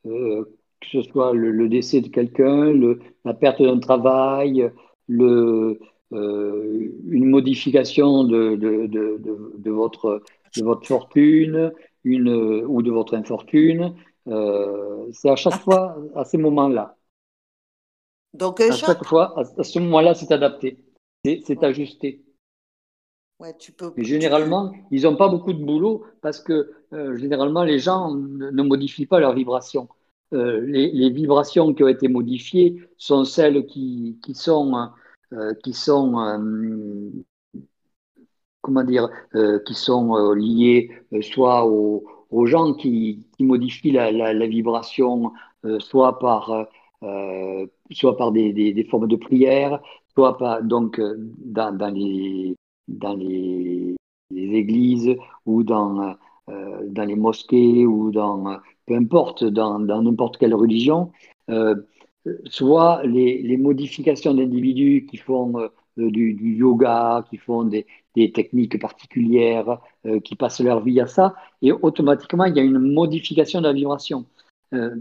Que 0.04 0.88
ce 0.92 1.02
soit 1.02 1.34
le, 1.34 1.68
décès 1.70 2.02
de 2.02 2.08
quelqu'un, 2.08 2.74
la 3.26 3.34
perte 3.34 3.62
d'un 3.62 3.80
travail, 3.80 4.72
le, 5.08 5.80
une 6.12 7.30
modification 7.30 8.24
de, 8.24 8.56
de, 8.56 8.88
de, 8.88 9.22
de, 9.58 9.72
votre, 9.72 10.24
de 10.58 10.64
votre 10.64 10.88
fortune 10.88 11.72
une, 12.04 12.30
ou 12.66 12.82
de 12.82 12.92
votre 12.92 13.16
infortune. 13.16 13.96
Euh, 14.28 15.08
c'est 15.12 15.30
à 15.30 15.36
chaque 15.36 15.54
ah. 15.56 15.60
fois 15.60 15.98
à 16.16 16.26
ces 16.26 16.38
moments-là. 16.38 16.96
Donc, 18.34 18.62
à 18.62 18.72
chaque 18.72 19.04
fois, 19.06 19.40
à, 19.40 19.64
ce 19.64 19.80
moment-là, 19.80 20.14
c'est 20.14 20.32
adapté, 20.32 20.78
c'est 21.26 21.64
ajusté. 21.64 22.24
Ouais, 23.40 23.56
tu 23.57 23.72
peux, 23.72 23.94
généralement, 23.98 24.74
ils 24.91 25.03
n'ont 25.03 25.16
pas 25.16 25.30
beaucoup 25.30 25.53
de 25.53 25.64
boulot 25.64 26.03
parce 26.22 26.40
que 26.40 26.74
euh, 26.91 27.16
généralement, 27.18 27.64
les 27.64 27.80
gens 27.80 28.14
ne, 28.14 28.64
modifient 28.64 29.06
pas 29.06 29.20
leurs 29.20 29.34
vibrations. 29.34 29.88
Euh, 30.34 30.60
les, 30.61 30.91
les, 30.91 31.10
vibrations 31.10 31.74
qui 31.74 31.84
ont 31.84 31.88
été 31.88 32.07
modifiées 32.07 32.84
sont 32.98 33.24
celles 33.24 33.66
qui, 33.66 34.20
qui 34.22 34.36
sont, 34.36 34.90
qui 35.64 35.74
sont 35.74 36.14
comment 38.61 38.84
dire, 38.84 39.10
euh, 39.36 39.60
qui 39.66 39.74
sont 39.74 40.16
euh, 40.18 40.36
euh, 41.14 41.22
soit 41.22 41.66
aux, 41.66 42.45
gens 42.45 42.74
qui, 42.74 43.26
modifient 43.40 43.91
la, 43.91 44.48
vibration, 44.48 45.32
soit 45.80 46.20
par, 46.20 46.68
soit 47.91 48.18
par 48.18 48.32
des, 48.32 48.88
formes 48.90 49.07
de 49.07 49.16
prière, 49.16 49.82
soit 50.14 50.38
par, 50.38 50.64
donc 50.64 50.99
dans, 50.99 51.94
les, 51.94 52.56
dans 52.90 53.16
les, 53.16 53.95
églises 54.32 55.16
ou 55.45 55.64
dans, 55.64 56.16
dans 56.48 57.06
les 57.06 57.16
mosquées 57.16 57.86
ou 57.86 58.11
dans, 58.11 58.60
peu 58.86 58.95
importe, 58.95 59.44
dans 59.44 59.80
n'importe 59.80 60.38
quelle 60.38 60.53
religion, 60.53 61.11
soit 62.45 63.02
les, 63.06 63.41
les 63.41 63.57
modifications 63.57 64.34
d'individus 64.34 65.07
qui 65.10 65.18
font 65.18 65.70
euh, 65.99 66.11
du, 66.11 66.56
yoga, 66.56 67.26
qui 67.30 67.38
font 67.38 67.64
des, 67.64 67.86
techniques 68.34 68.80
particulières, 68.80 69.80
euh, 70.06 70.20
qui 70.20 70.36
passent 70.36 70.60
leur 70.60 70.84
vie 70.84 70.99
à 70.99 71.07
ça, 71.07 71.36
et 71.61 71.72
automatiquement, 71.72 72.45
il 72.45 72.56
y 72.56 72.60
a 72.60 72.64
une 72.64 72.80
modification 72.80 73.61
de 73.61 73.68
la 73.68 73.74
vibration. 73.74 74.26
Euh, 74.74 74.95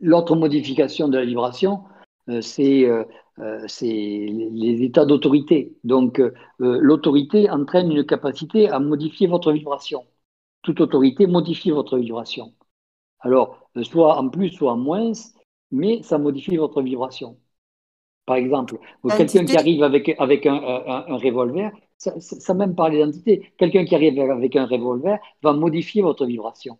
l'autre 0.00 0.36
modification 0.36 1.08
de 1.08 1.18
la 1.18 1.24
vibration, 1.24 1.84
c'est 2.28 2.88
les 3.68 4.82
états 4.82 5.04
d'autorité. 5.04 5.76
Donc, 5.84 6.20
l'autorité 6.58 7.50
entraîne 7.50 7.90
une 7.92 8.04
capacité 8.04 8.68
à 8.68 8.78
modifier 8.80 9.26
votre 9.26 9.52
vibration. 9.52 10.04
Toute 10.62 10.80
autorité 10.80 11.26
modifie 11.26 11.70
votre 11.70 11.98
vibration. 11.98 12.54
Alors, 13.20 13.68
soit 13.82 14.18
en 14.18 14.28
plus, 14.28 14.50
soit 14.50 14.72
en 14.72 14.76
moins, 14.76 15.12
mais 15.70 16.02
ça 16.02 16.18
modifie 16.18 16.56
votre 16.56 16.82
vibration. 16.82 17.38
Par 18.26 18.36
exemple, 18.36 18.78
quelqu'un 19.16 19.44
qui 19.44 19.56
arrive 19.56 19.82
avec, 19.82 20.14
avec 20.18 20.46
un, 20.46 20.54
un, 20.54 21.16
revolver, 21.16 21.70
ça, 21.98 22.54
même 22.54 22.74
par 22.74 22.88
l'identité, 22.88 23.52
quelqu'un 23.58 23.84
qui 23.84 23.94
arrive 23.94 24.18
avec 24.18 24.56
un 24.56 24.66
revolver 24.66 25.18
va 25.42 25.52
modifier 25.52 26.02
votre 26.02 26.24
vibration. 26.26 26.78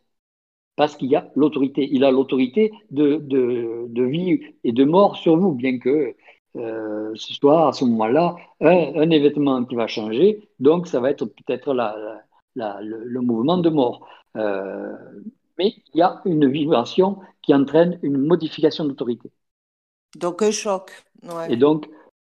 Parce 0.77 0.97
qu'il 0.97 1.09
y 1.09 1.17
a 1.17 1.31
l'autorité. 1.37 1.89
Il 1.93 2.05
a 2.05 2.11
l'autorité 2.11 2.73
de, 2.91 3.17
de, 3.17 3.87
de, 3.89 4.03
vie 4.03 4.41
et 4.65 4.73
de 4.73 4.85
mort 4.85 5.17
sur 5.17 5.37
vous, 5.37 5.53
bien 5.53 5.79
que 5.79 6.15
euh, 6.57 7.13
ce 7.15 7.35
soit 7.35 7.69
à 7.69 7.73
ce 7.73 7.85
moment-là 7.85 8.37
un, 8.61 8.95
un, 8.97 9.11
événement 9.11 9.65
qui 9.65 9.77
va 9.77 9.87
changer. 9.87 10.49
Donc, 10.59 10.87
ça 10.89 11.01
va 11.01 11.11
être 11.11 11.27
peut-être 11.27 11.75
la, 11.75 12.25
la, 12.57 12.81
le, 12.81 13.21
mouvement 13.21 13.59
de 13.59 13.71
mort. 13.71 14.07
Euh, 14.37 14.97
mais 15.59 15.75
il 15.93 15.99
y 15.99 16.03
a 16.03 16.21
une 16.25 16.49
vibration 16.51 17.19
qui 17.43 17.55
entraîne 17.55 17.99
une 18.03 18.19
modification 18.19 18.85
d'autorité. 18.85 19.31
Donc 20.17 20.43
un 20.43 20.51
choc. 20.51 20.91
Et 21.49 21.57
donc 21.57 21.89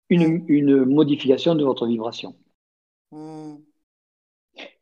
une, 0.09 0.45
une, 0.49 0.85
modification 0.85 1.55
de 1.55 1.65
votre 1.65 1.87
vibration. 1.87 2.35
Hmm. 3.11 3.57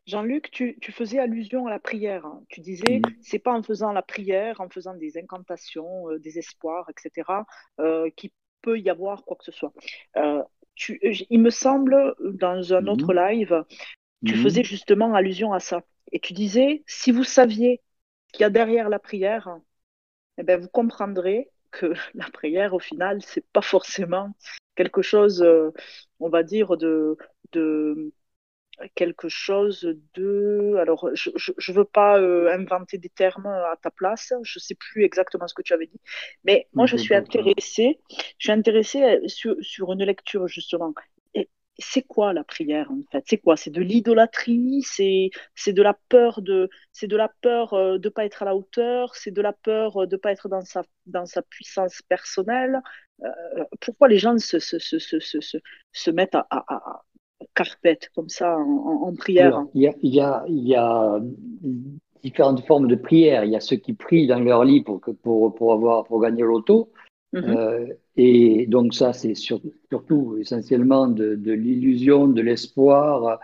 Jean-Luc, 0.06 0.50
tu, 0.52 0.78
tu, 0.80 0.92
faisais 0.92 1.18
allusion 1.18 1.66
à 1.66 1.70
la 1.70 1.80
prière. 1.80 2.24
Hein. 2.26 2.42
Tu 2.48 2.60
disais, 2.60 3.00
ce 3.04 3.30
c'est 3.30 3.38
pas 3.40 3.52
en 3.52 3.62
faisant 3.62 3.92
la 3.92 4.02
prière, 4.02 4.60
en 4.60 4.68
faisant 4.68 4.94
des 4.94 5.18
incantations, 5.18 6.08
euh, 6.10 6.18
des 6.18 6.38
espoirs, 6.38 6.88
etc., 6.90 7.28
euh, 7.80 8.08
qu'il 8.10 8.30
peut 8.62 8.78
y 8.78 8.88
avoir 8.88 9.24
quoi 9.24 9.36
que 9.36 9.44
ce 9.44 9.52
soit. 9.52 9.72
Euh, 10.16 10.42
tu, 10.76 11.00
il 11.02 11.40
me 11.40 11.50
semble, 11.50 12.14
dans 12.20 12.72
un 12.72 12.86
autre 12.86 13.12
hmm. 13.12 13.18
live, 13.18 13.64
tu 14.24 14.34
hmm. 14.34 14.42
faisais 14.42 14.62
justement 14.62 15.14
allusion 15.14 15.52
à 15.52 15.58
ça. 15.58 15.82
Et 16.12 16.20
tu 16.20 16.34
disais, 16.34 16.84
si 16.86 17.10
vous 17.10 17.24
saviez 17.24 17.82
qu'il 18.32 18.42
y 18.42 18.44
a 18.44 18.50
derrière 18.50 18.88
la 18.88 19.00
prière, 19.00 19.58
eh 20.38 20.44
ben, 20.44 20.60
vous 20.60 20.68
comprendrez 20.68 21.50
que 21.72 21.92
la 22.14 22.30
prière, 22.30 22.74
au 22.74 22.78
final, 22.78 23.22
c'est 23.22 23.44
pas 23.52 23.62
forcément 23.62 24.32
quelque 24.76 25.02
chose, 25.02 25.44
on 26.20 26.28
va 26.28 26.42
dire, 26.44 26.76
de, 26.76 27.16
de 27.52 28.12
quelque 28.94 29.28
chose 29.28 29.88
de. 30.14 30.76
Alors, 30.78 31.10
je 31.14 31.30
ne 31.30 31.76
veux 31.76 31.84
pas 31.84 32.18
euh, 32.18 32.52
inventer 32.52 32.98
des 32.98 33.08
termes 33.08 33.46
à 33.46 33.76
ta 33.82 33.90
place, 33.90 34.32
je 34.42 34.58
ne 34.58 34.60
sais 34.60 34.74
plus 34.74 35.04
exactement 35.04 35.48
ce 35.48 35.54
que 35.54 35.62
tu 35.62 35.72
avais 35.74 35.86
dit, 35.86 36.00
mais 36.44 36.68
moi, 36.74 36.86
je 36.86 36.96
suis 36.96 37.14
intéressée, 37.14 38.00
je 38.38 38.46
suis 38.46 38.52
intéressée 38.52 39.02
euh, 39.02 39.28
sur, 39.28 39.56
sur 39.60 39.92
une 39.92 40.04
lecture, 40.04 40.46
justement. 40.48 40.94
C'est 41.78 42.02
quoi 42.02 42.32
la 42.32 42.42
prière 42.42 42.90
en 42.90 43.02
fait? 43.12 43.22
C'est 43.26 43.36
quoi? 43.36 43.56
C'est 43.58 43.70
de 43.70 43.82
l'idolâtrie, 43.82 44.80
c'est 44.82 45.28
c'est 45.54 45.74
de 45.74 45.82
la 45.82 45.92
peur 46.08 46.40
de 46.40 46.70
c'est 46.92 47.06
de 47.06 47.16
la 47.16 47.28
peur 47.42 47.74
euh, 47.74 47.98
de 47.98 48.08
pas 48.08 48.24
être 48.24 48.42
à 48.42 48.46
la 48.46 48.56
hauteur, 48.56 49.14
c'est 49.14 49.30
de 49.30 49.42
la 49.42 49.52
peur 49.52 50.04
euh, 50.04 50.06
de 50.06 50.16
pas 50.16 50.32
être 50.32 50.48
dans 50.48 50.62
sa 50.62 50.84
dans 51.04 51.26
sa 51.26 51.42
puissance 51.42 52.00
personnelle? 52.08 52.80
Euh, 53.22 53.64
pourquoi 53.80 54.08
les 54.08 54.18
gens 54.18 54.38
se 54.38 54.58
se, 54.58 54.78
se, 54.78 54.98
se, 54.98 55.20
se, 55.20 55.58
se 55.92 56.10
mettent 56.10 56.34
à, 56.34 56.46
à, 56.50 56.64
à, 56.74 57.04
carpette 57.54 58.10
comme 58.14 58.28
ça 58.28 58.56
en, 58.58 59.14
prière 59.14 59.64
Il 59.74 59.82
y 59.82 59.88
a, 59.88 59.94
il 60.02 60.14
y, 60.14 60.20
a, 60.20 60.44
il 60.48 60.68
y 60.68 60.74
a 60.74 61.20
différentes 62.22 62.64
formes 62.66 62.88
de 62.88 62.96
prière. 62.96 63.44
Il 63.44 63.50
y 63.50 63.56
a 63.56 63.60
ceux 63.60 63.76
qui 63.76 63.92
prient 63.94 64.26
dans 64.26 64.40
leur 64.40 64.64
lit 64.64 64.82
pour 64.82 65.00
pour 65.22 65.54
pour 65.54 65.72
avoir 65.72 66.04
pour 66.04 66.20
gagner 66.20 66.42
l'auto. 66.42 66.90
Mm-hmm. 67.34 67.96
Et 68.16 68.66
donc 68.66 68.94
ça, 68.94 69.12
c'est 69.12 69.34
surtout 69.34 70.36
essentiellement 70.40 71.06
de, 71.06 71.52
l'illusion, 71.52 72.28
de 72.28 72.40
l'espoir. 72.40 73.38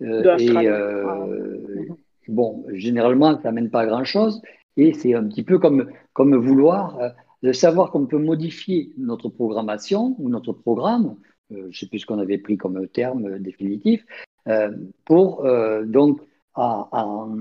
Euh, 0.00 0.36
et 0.38 0.68
euh, 0.68 1.04
ah. 1.08 1.94
bon, 2.28 2.64
généralement, 2.72 3.36
ça 3.36 3.48
n'amène 3.48 3.70
pas 3.70 3.80
à 3.80 3.86
grand-chose. 3.86 4.40
Et 4.76 4.92
c'est 4.94 5.14
un 5.14 5.24
petit 5.24 5.42
peu 5.42 5.58
comme, 5.58 5.90
comme 6.12 6.36
vouloir 6.36 6.98
euh, 7.00 7.08
de 7.42 7.52
savoir 7.52 7.90
qu'on 7.90 8.06
peut 8.06 8.18
modifier 8.18 8.92
notre 8.96 9.28
programmation 9.28 10.14
ou 10.18 10.28
notre 10.28 10.52
programme, 10.52 11.16
je 11.52 11.66
ne 11.66 11.72
sais 11.72 11.86
plus 11.86 12.00
ce 12.00 12.06
qu'on 12.06 12.18
avait 12.18 12.38
pris 12.38 12.56
comme 12.56 12.86
terme 12.88 13.38
définitif, 13.38 14.04
pour 15.04 15.46
donc 15.84 16.20
en, 16.54 17.36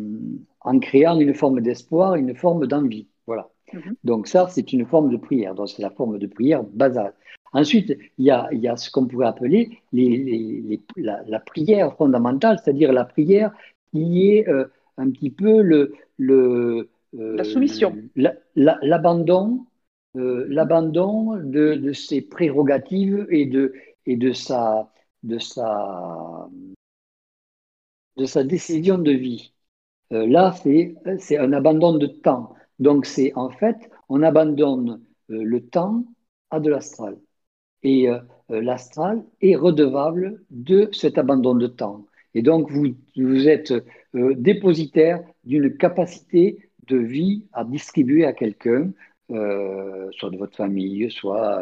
en 0.62 0.80
créant 0.80 1.20
une 1.20 1.34
forme 1.34 1.62
d'espoir, 1.62 2.16
une 2.16 2.36
forme 2.36 2.68
d'envie. 2.68 3.08
Voilà. 3.28 3.50
Mhm. 3.74 3.96
Donc 4.04 4.28
ça, 4.28 4.48
c'est 4.50 4.74
une 4.74 4.86
forme 4.86 5.10
de 5.10 5.18
prière. 5.18 5.56
Donc 5.56 5.70
c'est 5.70 5.82
la 5.82 5.90
forme 5.90 6.20
de 6.20 6.28
prière 6.28 6.64
basale. 6.64 7.14
Ensuite, 7.54 7.98
il 8.18 8.26
y 8.26 8.32
a, 8.32 8.48
il 8.52 8.60
y 8.60 8.68
a 8.68 8.78
ce 8.78 8.90
qu'on 8.90 9.08
pourrait 9.08 9.28
appeler 9.28 9.80
les, 9.92 10.80
la, 10.96 11.40
prière 11.40 11.96
fondamentale, 11.98 12.60
c'est-à-dire 12.64 12.94
la 12.94 13.04
prière 13.04 13.52
qui 13.92 14.30
est 14.30 14.48
euh, 14.48 14.66
un 14.98 15.10
petit 15.10 15.30
peu 15.30 15.62
le, 15.62 15.94
le 16.18 16.90
euh, 17.20 17.36
la 17.36 17.44
soumission, 17.44 17.94
l'abandon, 18.56 19.66
euh, 20.16 20.46
l'abandon 20.48 21.36
de, 21.36 21.76
de, 21.76 21.92
ses 21.92 22.22
prérogatives 22.22 23.28
et 23.30 23.46
de 23.46 23.74
et 24.06 24.18
de 24.18 24.34
sa 24.34 24.92
de 25.24 25.40
sa 25.40 26.48
de 28.18 28.26
sa 28.26 28.44
décision 28.44 28.98
de 28.98 29.12
vie. 29.12 29.54
là, 30.12 30.54
c'est 30.64 30.96
c'est 31.20 31.38
un 31.38 31.54
abandon 31.54 31.98
de 31.98 32.08
temps. 32.08 32.56
Donc, 32.82 33.06
c'est 33.06 33.32
en 33.36 33.50
fait, 33.50 33.78
on 34.10 34.24
abandonne 34.24 35.02
euh, 35.30 35.44
le 35.44 35.62
temps 35.62 36.04
à 36.50 36.60
de 36.60 36.70
l'astral. 36.70 37.18
Et 37.84 38.10
euh, 38.10 38.20
euh, 38.52 38.62
l'astral 38.62 39.24
est 39.42 39.56
redevable 39.56 40.44
de 40.50 40.90
cet 40.92 41.18
abandon 41.18 41.56
de 41.56 41.68
temps. 41.68 42.08
Et 42.34 42.42
donc, 42.42 42.72
vous, 42.72 42.88
vous 43.16 43.48
êtes 43.48 43.74
dépositaire 44.14 45.22
d'une 45.44 45.76
capacité 45.78 46.70
de 46.88 46.98
vie 46.98 47.46
à 47.54 47.66
distribuer 47.66 48.26
à 48.26 48.34
quelqu'un, 48.34 48.92
soit 49.28 50.30
de 50.30 50.38
votre 50.38 50.56
famille, 50.56 51.12
soit 51.12 51.62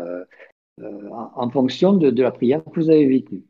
en, 1.12 1.50
fonction 1.50 1.94
de, 1.94 2.22
la 2.22 2.32
prière 2.32 2.64
que 2.64 2.80
vous 2.80 2.90
avez 2.90 3.06
vécue 3.08 3.46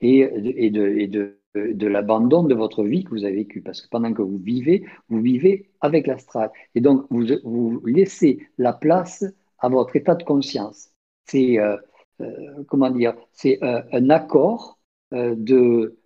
et, 0.00 0.70
de, 0.70 1.86
l'abandon 1.86 2.42
de 2.44 2.54
votre 2.54 2.84
vie 2.84 3.04
que 3.04 3.10
vous 3.10 3.24
avez 3.24 3.36
vécu. 3.36 3.62
Parce 3.62 3.82
que 3.82 3.88
pendant 3.88 4.12
que 4.12 4.22
vous 4.22 4.38
vivez, 4.38 4.84
vous 5.08 5.20
vivez 5.20 5.70
avec 5.80 6.06
l'astral. 6.06 6.50
Et 6.74 6.80
donc, 6.80 7.06
vous, 7.10 7.80
laissez 7.86 8.46
la 8.58 8.72
place 8.72 9.24
à 9.58 9.68
votre 9.68 9.96
état 9.96 10.14
de 10.14 10.24
conscience. 10.24 10.90
C'est, 11.26 11.58
euh, 11.58 11.76
euh, 12.20 12.64
comment 12.68 12.90
dire, 12.90 13.14
c'est 13.32 13.58
un 13.62 14.10
accord 14.10 14.78
de 15.12 15.96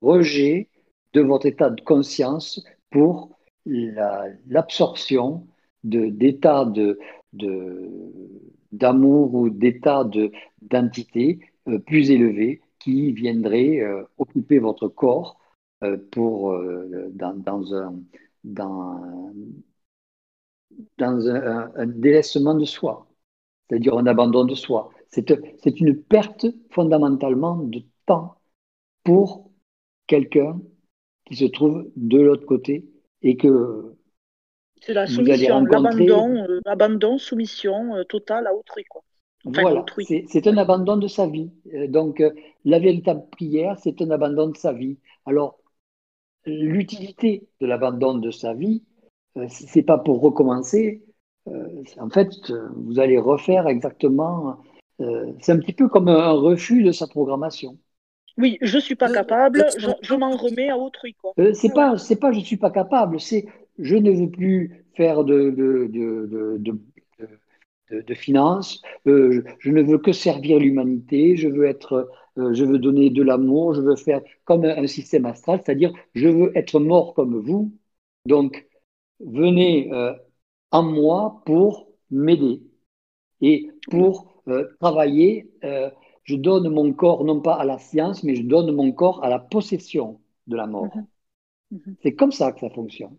rejet 0.00 0.68
de 1.12 1.20
votre 1.20 1.46
état 1.46 1.70
de 1.70 1.80
conscience 1.82 2.64
pour 2.90 3.38
l'absorption 3.66 5.46
d'états 5.84 6.64
de, 6.64 6.98
d'amour 7.32 9.34
ou 9.34 9.50
d'états 9.50 10.04
d'entité 10.62 11.40
euh, 11.68 11.78
plus 11.78 12.10
élevés 12.10 12.60
qui 12.78 13.12
viendraient 13.12 13.80
euh, 13.80 14.02
occuper 14.18 14.58
votre 14.58 14.88
corps 14.88 15.38
euh, 15.84 15.96
pour, 16.10 16.52
dans, 17.12 17.34
dans, 17.34 17.74
un, 17.74 17.94
dans, 18.44 19.32
dans 20.98 21.28
un, 21.28 21.72
un, 21.76 21.86
délaissement 21.86 22.54
de 22.54 22.64
soi, 22.64 23.06
c'est-à-dire 23.68 23.96
un 23.98 24.06
abandon 24.06 24.44
de 24.44 24.54
soi. 24.54 24.90
C'est 25.10 25.80
une 25.80 26.02
perte 26.02 26.46
fondamentalement 26.70 27.56
de 27.56 27.82
temps 28.06 28.36
pour 29.04 29.50
quelqu'un 30.06 30.60
qui 31.26 31.36
se 31.36 31.44
trouve 31.46 31.90
de 31.96 32.18
l'autre 32.18 32.46
côté 32.46 32.86
et 33.22 33.36
que 33.36 33.96
c'est 34.84 34.94
la 34.94 35.06
soumission, 35.06 35.64
l'abandon, 35.64 36.36
euh, 36.36 36.60
l'abandon, 36.66 37.18
soumission 37.18 37.94
euh, 37.94 38.04
totale 38.04 38.48
à 38.48 38.54
autrui. 38.54 38.84
Quoi. 38.84 39.02
voilà, 39.44 39.84
c'est 40.26 40.46
un 40.48 40.56
abandon 40.56 40.96
de 40.96 41.06
sa 41.06 41.26
vie. 41.28 41.50
Euh, 41.72 41.86
donc, 41.86 42.22
la 42.64 42.78
véritable 42.80 43.22
prière, 43.30 43.78
c'est 43.78 44.02
un 44.02 44.10
abandon 44.10 44.48
de 44.48 44.56
sa 44.56 44.72
vie. 44.72 44.98
Alors, 45.24 45.58
l'utilité 46.44 47.46
de 47.60 47.66
l'abandon 47.66 48.14
de 48.14 48.32
sa 48.32 48.54
vie, 48.54 48.82
c'est 49.48 49.84
pas 49.84 49.98
pour 49.98 50.20
recommencer. 50.20 51.02
en 51.46 52.10
fait, 52.10 52.52
vous 52.74 52.98
allez 52.98 53.18
refaire 53.18 53.68
exactement. 53.68 54.58
c'est 54.98 55.52
un 55.52 55.58
petit 55.60 55.72
peu 55.72 55.88
comme 55.88 56.08
un 56.08 56.32
refus 56.32 56.82
de 56.82 56.90
sa 56.90 57.06
programmation. 57.06 57.78
Oui, 58.38 58.58
je 58.60 58.78
suis 58.78 58.96
pas 58.96 59.12
capable, 59.12 59.64
je, 59.78 60.14
m'en 60.14 60.36
remets 60.36 60.70
à 60.70 60.76
autrui. 60.76 61.14
Quoi. 61.14 61.32
c'est 61.54 61.72
pas, 61.72 61.96
c'est 61.96 62.16
pas 62.16 62.32
je 62.32 62.40
suis 62.40 62.56
pas 62.56 62.70
capable, 62.70 63.20
c'est 63.20 63.46
je 63.78 63.96
ne 63.96 64.10
veux 64.10 64.30
plus 64.30 64.84
faire 64.94 65.24
de, 65.24 65.50
de, 65.50 65.88
de, 65.88 66.80
de 68.00 68.14
finances, 68.14 68.82
euh, 69.06 69.44
je 69.58 69.70
ne 69.70 69.82
veux 69.82 69.98
que 69.98 70.12
servir 70.12 70.58
l'humanité, 70.58 71.36
je 71.36 71.48
veux 71.48 71.66
être, 71.66 72.10
euh, 72.38 72.54
je 72.54 72.64
veux 72.64 72.78
donner 72.78 73.10
de 73.10 73.22
l'amour, 73.22 73.74
je 73.74 73.80
veux 73.80 73.96
faire 73.96 74.22
comme 74.44 74.64
un, 74.64 74.86
système 74.86 75.26
astral, 75.26 75.60
c'est-à-dire 75.64 75.92
je 76.14 76.28
veux 76.28 76.56
être 76.56 76.80
mort 76.80 77.14
comme 77.14 77.38
vous. 77.38 77.72
Donc 78.26 78.66
venez 79.20 79.92
euh, 79.92 80.14
en 80.70 80.82
moi 80.82 81.42
pour 81.44 81.88
m'aider 82.10 82.62
et 83.40 83.70
pour 83.90 84.42
travailler. 84.80 85.50
je 86.24 86.36
donne 86.36 86.68
mon 86.68 86.92
corps 86.92 87.24
non 87.24 87.40
pas 87.40 87.54
à 87.54 87.64
la 87.64 87.78
science, 87.78 88.22
mais 88.22 88.34
je 88.34 88.42
donne 88.42 88.72
mon 88.72 88.92
corps 88.92 89.22
à 89.24 89.28
la 89.28 89.38
possession 89.38 90.20
de 90.46 90.56
la 90.56 90.66
mort. 90.66 90.96
Mhm. 90.96 91.06
Mhm. 91.72 91.96
C'est 92.02 92.14
comme 92.14 92.32
ça 92.32 92.52
que 92.52 92.60
ça 92.60 92.70
fonctionne. 92.70 93.16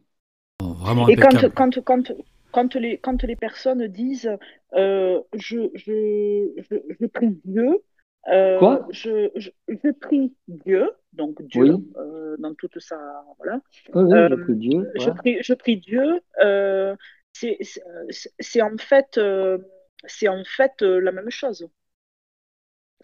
Et 1.10 1.16
quand, 1.16 1.50
quand, 1.56 1.80
quand, 1.84 2.12
quand, 2.52 2.76
les, 2.76 2.98
quand 2.98 3.24
les 3.24 3.36
personnes 3.36 3.88
disent 3.88 4.30
euh, 4.76 5.22
je, 5.34 5.70
je, 5.76 6.50
je, 7.00 7.06
prie 7.08 7.40
Dieu, 7.46 7.80
euh, 8.32 8.60
Quoi? 8.60 8.88
je, 8.92 9.30
je, 9.36 9.90
prie 9.92 10.34
Dieu, 10.48 10.92
donc 11.14 11.42
Dieu, 11.44 11.78
euh, 11.98 12.36
dans 12.40 12.54
toute 12.56 12.80
sa. 12.80 12.98
Voilà. 13.38 13.60
Oui, 13.94 14.10
je 14.12 14.36
prie 14.36 14.56
Dieu. 14.56 14.92
Je, 14.96 15.10
prie, 15.10 15.38
je 15.42 15.54
prie 15.54 15.78
Dieu. 15.78 16.22
c'est 18.40 18.62
en 18.62 18.78
fait, 18.78 19.20
c'est 20.06 20.28
en 20.28 20.44
fait 20.44 20.82
la 20.82 21.12
même 21.12 21.30
chose 21.30 21.68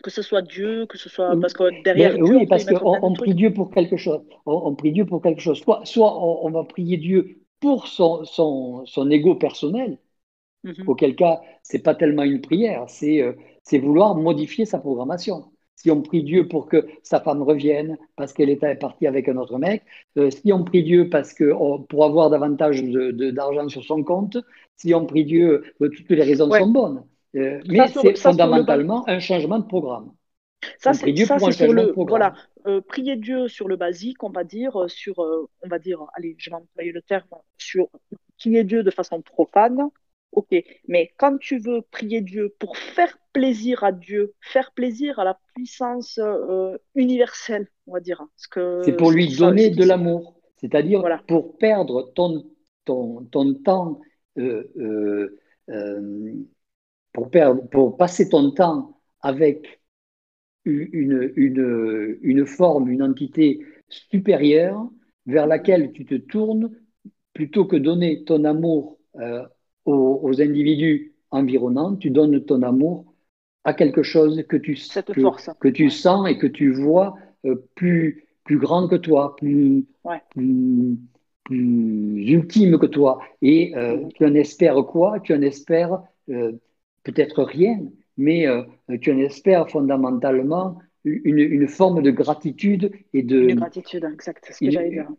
que 0.04 0.10
ce 0.10 0.22
soit 0.22 0.42
Dieu, 0.42 0.86
que 0.86 0.98
ce 0.98 1.10
soit 1.10 1.36
parce 1.40 1.54
que 1.54 1.84
derrière 1.84 2.14
Dieu, 2.14 2.24
oui, 2.24 2.48
parce 2.48 2.66
qu'on 2.66 2.98
on 3.02 3.14
prie 3.14 3.34
Dieu 3.34 3.54
pour 3.54 3.72
quelque 3.72 3.98
chose. 3.98 4.22
On, 4.46 4.74
prie 4.76 4.92
Dieu 4.92 5.06
pour 5.06 5.22
quelque 5.22 5.42
chose. 5.42 5.60
Soit, 5.60 5.82
soit 5.86 6.18
on, 6.22 6.50
va 6.52 6.64
prier 6.64 6.98
Dieu 6.98 7.42
pour 7.60 7.88
son, 7.88 8.24
son, 8.26 8.86
son 8.86 9.10
ego 9.12 9.36
personnel, 9.36 9.98
mhm. 10.64 10.88
auquel 10.88 11.16
cas, 11.16 11.42
c'est 11.64 11.84
pas 11.84 11.96
tellement 11.96 12.24
une 12.24 12.42
prière, 12.42 12.86
euh, 13.04 13.34
c'est 13.64 13.80
vouloir 13.80 14.16
modifier 14.16 14.66
sa 14.66 14.80
programmation. 14.80 15.46
Si 15.76 15.90
on 15.90 16.02
prie 16.02 16.24
Dieu 16.24 16.48
pour 16.50 16.68
que 16.68 16.88
sa 17.04 17.22
femme 17.22 17.42
revienne 17.42 17.98
parce 18.18 18.34
qu'elle 18.34 18.50
est 18.50 18.76
partie 18.76 19.08
avec 19.08 19.30
un 19.30 19.38
autre 19.38 19.58
mec, 19.58 19.84
euh, 20.18 20.30
si 20.30 20.52
on 20.52 20.66
prie 20.66 20.84
Dieu 20.84 21.10
parce 21.10 21.34
que 21.34 21.54
oh, 21.58 21.80
pour 21.80 22.04
avoir 22.04 22.30
davantage 22.30 22.84
d'argent 22.84 23.64
de, 23.64 23.70
sur 23.70 23.84
son 23.86 24.04
compte, 24.04 24.38
si 24.76 24.94
on 24.94 25.06
prie 25.06 25.24
Dieu, 25.24 25.64
euh, 25.82 25.90
toutes 25.90 26.10
les 26.10 26.24
raisons 26.24 26.52
sont 26.52 26.68
bonnes. 26.68 27.04
Mais 27.34 27.88
c'est 27.88 28.18
fondamentalement 28.18 29.08
un 29.08 29.20
changement 29.20 29.60
de 29.60 29.66
programme. 29.66 30.12
Ça, 30.78 30.94
c'est 30.94 31.16
sur 31.16 31.74
le 31.74 31.94
voilà, 31.96 32.34
euh, 32.68 32.82
prier 32.82 33.16
Dieu 33.16 33.48
sur 33.48 33.68
le 33.68 33.78
basique, 33.78 34.24
on 34.24 34.30
va 34.30 34.44
dire, 34.44 34.76
euh, 34.76 34.88
sur, 34.88 35.20
euh, 35.20 35.50
on 35.64 35.68
va 35.68 35.80
dire, 35.80 36.06
allez, 36.16 36.36
je 36.38 36.50
vais 36.50 36.56
employer 36.58 36.92
le 36.92 37.02
terme, 37.02 37.28
sur 37.58 37.90
prier 38.38 38.64
Dieu 38.64 38.84
de 38.84 38.92
façon 38.92 39.22
profane, 39.22 39.90
ok. 40.32 40.56
Mais 40.88 41.12
quand 41.18 41.38
tu 41.38 41.60
veux 41.60 41.82
prier 41.82 42.22
Dieu 42.22 42.54
pour 42.60 42.78
faire 42.78 43.18
plaisir 43.32 43.84
à 43.84 43.92
Dieu, 43.92 44.34
faire 44.42 44.72
plaisir 44.72 45.20
à 45.20 45.24
la 45.24 45.40
puissance 45.56 46.20
universelle, 46.96 47.68
on 47.88 47.94
va 47.94 48.00
dire. 48.00 48.22
C'est 48.36 48.98
pour 48.98 49.12
lui 49.12 49.36
donner 49.36 49.70
de 49.70 49.84
l'amour, 49.86 50.42
c'est-à-dire 50.58 51.04
pour 51.28 51.58
perdre 51.58 52.12
ton, 52.16 52.44
ton, 52.84 53.24
ton 53.32 53.54
temps, 53.54 54.02
pour, 57.20 57.30
perdre, 57.30 57.68
pour 57.68 57.98
passer 57.98 58.30
ton 58.30 58.52
temps 58.52 58.98
avec 59.22 59.82
une, 60.64 61.34
une, 61.36 62.18
une, 62.22 62.46
forme, 62.46 62.90
une 62.90 63.04
entité 63.04 63.60
supérieure 63.90 64.90
vers 65.26 65.46
laquelle 65.46 65.92
tu 65.92 66.06
te 66.06 66.16
tournes 66.16 66.72
plutôt 67.34 67.66
que 67.66 67.76
donner 67.76 68.24
ton 68.24 68.46
amour 68.46 69.00
euh, 69.18 69.44
aux, 69.84 70.42
individus 70.42 71.14
environnants, 71.32 71.98
tu 71.98 72.10
donnes 72.10 72.40
ton 72.46 72.62
amour 72.62 73.14
à 73.66 73.74
quelque 73.74 74.04
chose 74.04 74.42
que 74.48 74.56
tu, 74.56 74.76
que, 74.76 75.54
que, 75.60 75.68
tu 75.68 75.90
sens 75.90 76.30
et 76.30 76.38
que 76.38 76.48
tu 76.48 76.72
vois 76.72 77.16
euh, 77.46 77.56
plus, 77.76 78.28
plus 78.46 78.60
grand 78.60 78.88
que 78.88 78.96
toi, 78.96 79.36
plus, 79.36 79.86
plus, 80.30 80.98
ultime 81.50 82.78
que 82.78 82.86
toi. 82.86 83.20
Et 83.42 83.76
euh, 83.76 84.08
tu 84.16 84.26
en 84.26 84.34
espères 84.36 84.86
quoi? 84.86 85.20
Tu 85.20 85.34
en 85.34 85.42
espères 85.42 86.02
peut-être 87.12 87.44
rien, 87.44 87.80
mais 88.18 88.48
euh, 88.48 88.64
tu 89.02 89.12
en 89.12 89.18
espères 89.18 89.70
fondamentalement 89.70 90.80
une, 91.06 91.40
une, 91.40 91.68
forme 91.68 92.02
de 92.02 92.12
gratitude 92.12 92.92
et 93.14 93.24
de. 93.24 93.50
Une 93.50 93.60
gratitude, 93.60 94.08
exact, 94.12 94.44
c'est 94.46 94.54
ce 94.54 94.60
que 94.60 94.72
j'allais 94.72 94.90
dire. 94.90 95.10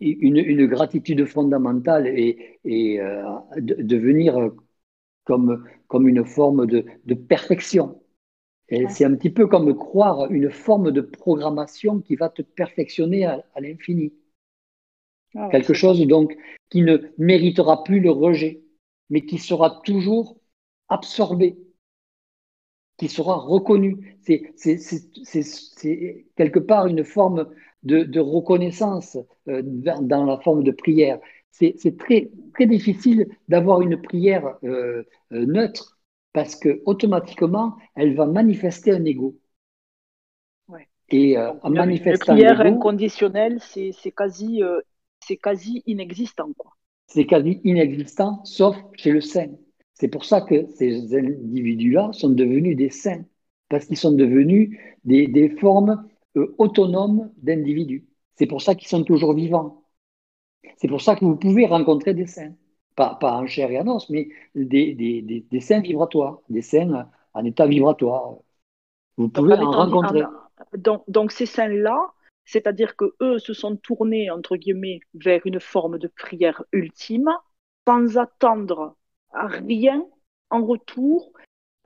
Une, 0.00 0.36
une, 0.36 0.66
gratitude 0.66 1.24
fondamentale 1.24 2.06
et, 2.06 2.58
et 2.64 3.00
euh, 3.00 3.22
de, 3.56 3.74
devenir 3.82 4.50
comme, 5.24 5.64
comme 5.88 6.08
une 6.08 6.24
forme 6.24 6.66
de, 6.66 6.84
de 7.06 7.14
perfection. 7.14 8.00
C'est 8.88 9.04
un 9.04 9.14
petit 9.16 9.30
peu 9.30 9.48
comme 9.48 9.76
croire 9.76 10.30
une 10.30 10.50
forme 10.50 10.92
de 10.92 11.00
programmation 11.00 12.00
qui 12.00 12.14
va 12.14 12.28
te 12.28 12.42
perfectionner 12.42 13.24
à, 13.24 13.44
l'infini. 13.60 14.12
Ah 15.34 15.48
Quelque 15.50 15.74
chose 15.74 16.00
donc 16.06 16.36
qui 16.68 16.82
ne 16.82 16.98
méritera 17.18 17.82
plus 17.82 18.00
le 18.00 18.12
rejet, 18.12 18.62
mais 19.08 19.22
qui 19.22 19.38
sera 19.38 19.80
toujours 19.84 20.39
absorbé 20.90 21.56
qui 23.00 23.08
sera 23.08 23.36
reconnu. 23.36 24.18
C'est 24.20 24.52
quelque 26.36 26.58
part 26.58 26.86
une 26.86 27.02
forme 27.02 27.48
de, 27.82 28.20
reconnaissance 28.20 29.16
euh, 29.48 29.62
dans, 29.64 30.24
la 30.26 30.38
forme 30.38 30.62
de 30.62 30.70
prière. 30.70 31.18
C'est 31.50 31.96
très, 31.98 32.30
très 32.54 32.66
difficile 32.66 33.26
d'avoir 33.48 33.80
une 33.80 34.00
prière 34.00 34.58
euh, 34.64 35.02
euh, 35.32 35.46
neutre 35.46 35.98
parce 36.34 36.54
que 36.56 36.82
automatiquement, 36.84 37.74
elle 37.96 38.14
va 38.14 38.26
manifester 38.26 38.92
un 38.92 39.04
ego. 39.04 39.36
Et 41.12 41.36
en 41.36 41.70
manifestant 41.70 42.34
une 42.34 42.38
prière 42.38 42.60
inconditionnelle, 42.60 43.58
c'est 43.60 44.12
quasi, 44.14 44.62
c'est 45.18 45.38
quasi 45.38 45.82
inexistant. 45.86 46.50
C'est 47.08 47.26
quasi 47.26 47.60
inexistant, 47.64 48.44
sauf 48.44 48.76
chez 48.94 49.10
le 49.10 49.20
saint. 49.20 49.50
C'est 50.00 50.08
pour 50.08 50.24
ça 50.24 50.40
que 50.40 50.66
ces 50.76 51.14
individus-là 51.14 52.08
sont 52.14 52.30
devenus 52.30 52.74
des 52.74 52.88
saints, 52.88 53.22
parce 53.68 53.84
qu'ils 53.84 53.98
sont 53.98 54.12
devenus 54.12 54.78
des, 55.04 55.50
formes 55.60 56.08
euh, 56.38 56.54
autonomes 56.56 57.30
d'individus. 57.36 58.08
C'est 58.34 58.46
pour 58.46 58.62
ça 58.62 58.74
qu'ils 58.74 58.88
sont 58.88 59.04
toujours 59.04 59.34
vivants. 59.34 59.84
C'est 60.78 60.88
pour 60.88 61.02
ça 61.02 61.16
que 61.16 61.24
vous 61.26 61.36
pouvez 61.36 61.66
rencontrer 61.66 62.14
des 62.14 62.24
saints, 62.24 62.54
pas, 62.96 63.18
en 63.20 63.46
chair 63.46 63.70
et 63.70 63.78
en 63.78 63.88
os, 63.88 64.08
mais 64.08 64.30
des, 64.54 65.44
saints 65.60 65.82
vibratoires, 65.82 66.40
des 66.48 66.62
saints 66.62 67.06
en 67.34 67.44
état 67.44 67.66
vibratoire. 67.66 68.36
Vous 69.18 69.28
pouvez 69.28 69.52
en, 69.52 69.70
rencontrer. 69.70 70.22
donc, 70.78 71.02
donc 71.08 71.30
ces 71.30 71.44
saints-là, 71.44 72.14
c'est-à-dire 72.46 72.96
que 72.96 73.14
eux 73.20 73.38
se 73.38 73.52
sont 73.52 73.76
tournés, 73.76 74.30
entre 74.30 74.56
guillemets, 74.56 75.00
vers 75.12 75.42
une 75.44 75.60
forme 75.60 75.98
de 75.98 76.08
prière 76.08 76.64
ultime, 76.72 77.28
sans 77.86 78.16
attendre 78.16 78.96
rien 79.32 80.04
en 80.50 80.64
retour, 80.64 81.32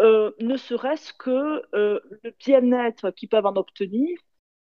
euh, 0.01 0.33
ne 0.41 0.57
serait-ce 0.57 1.13
que 1.13 1.63
euh, 1.75 2.01
le 2.25 2.35
bien-être 2.45 3.11
qu'ils 3.13 3.29
peuvent 3.29 3.47
en 3.47 3.55
obtenir. 3.55 4.19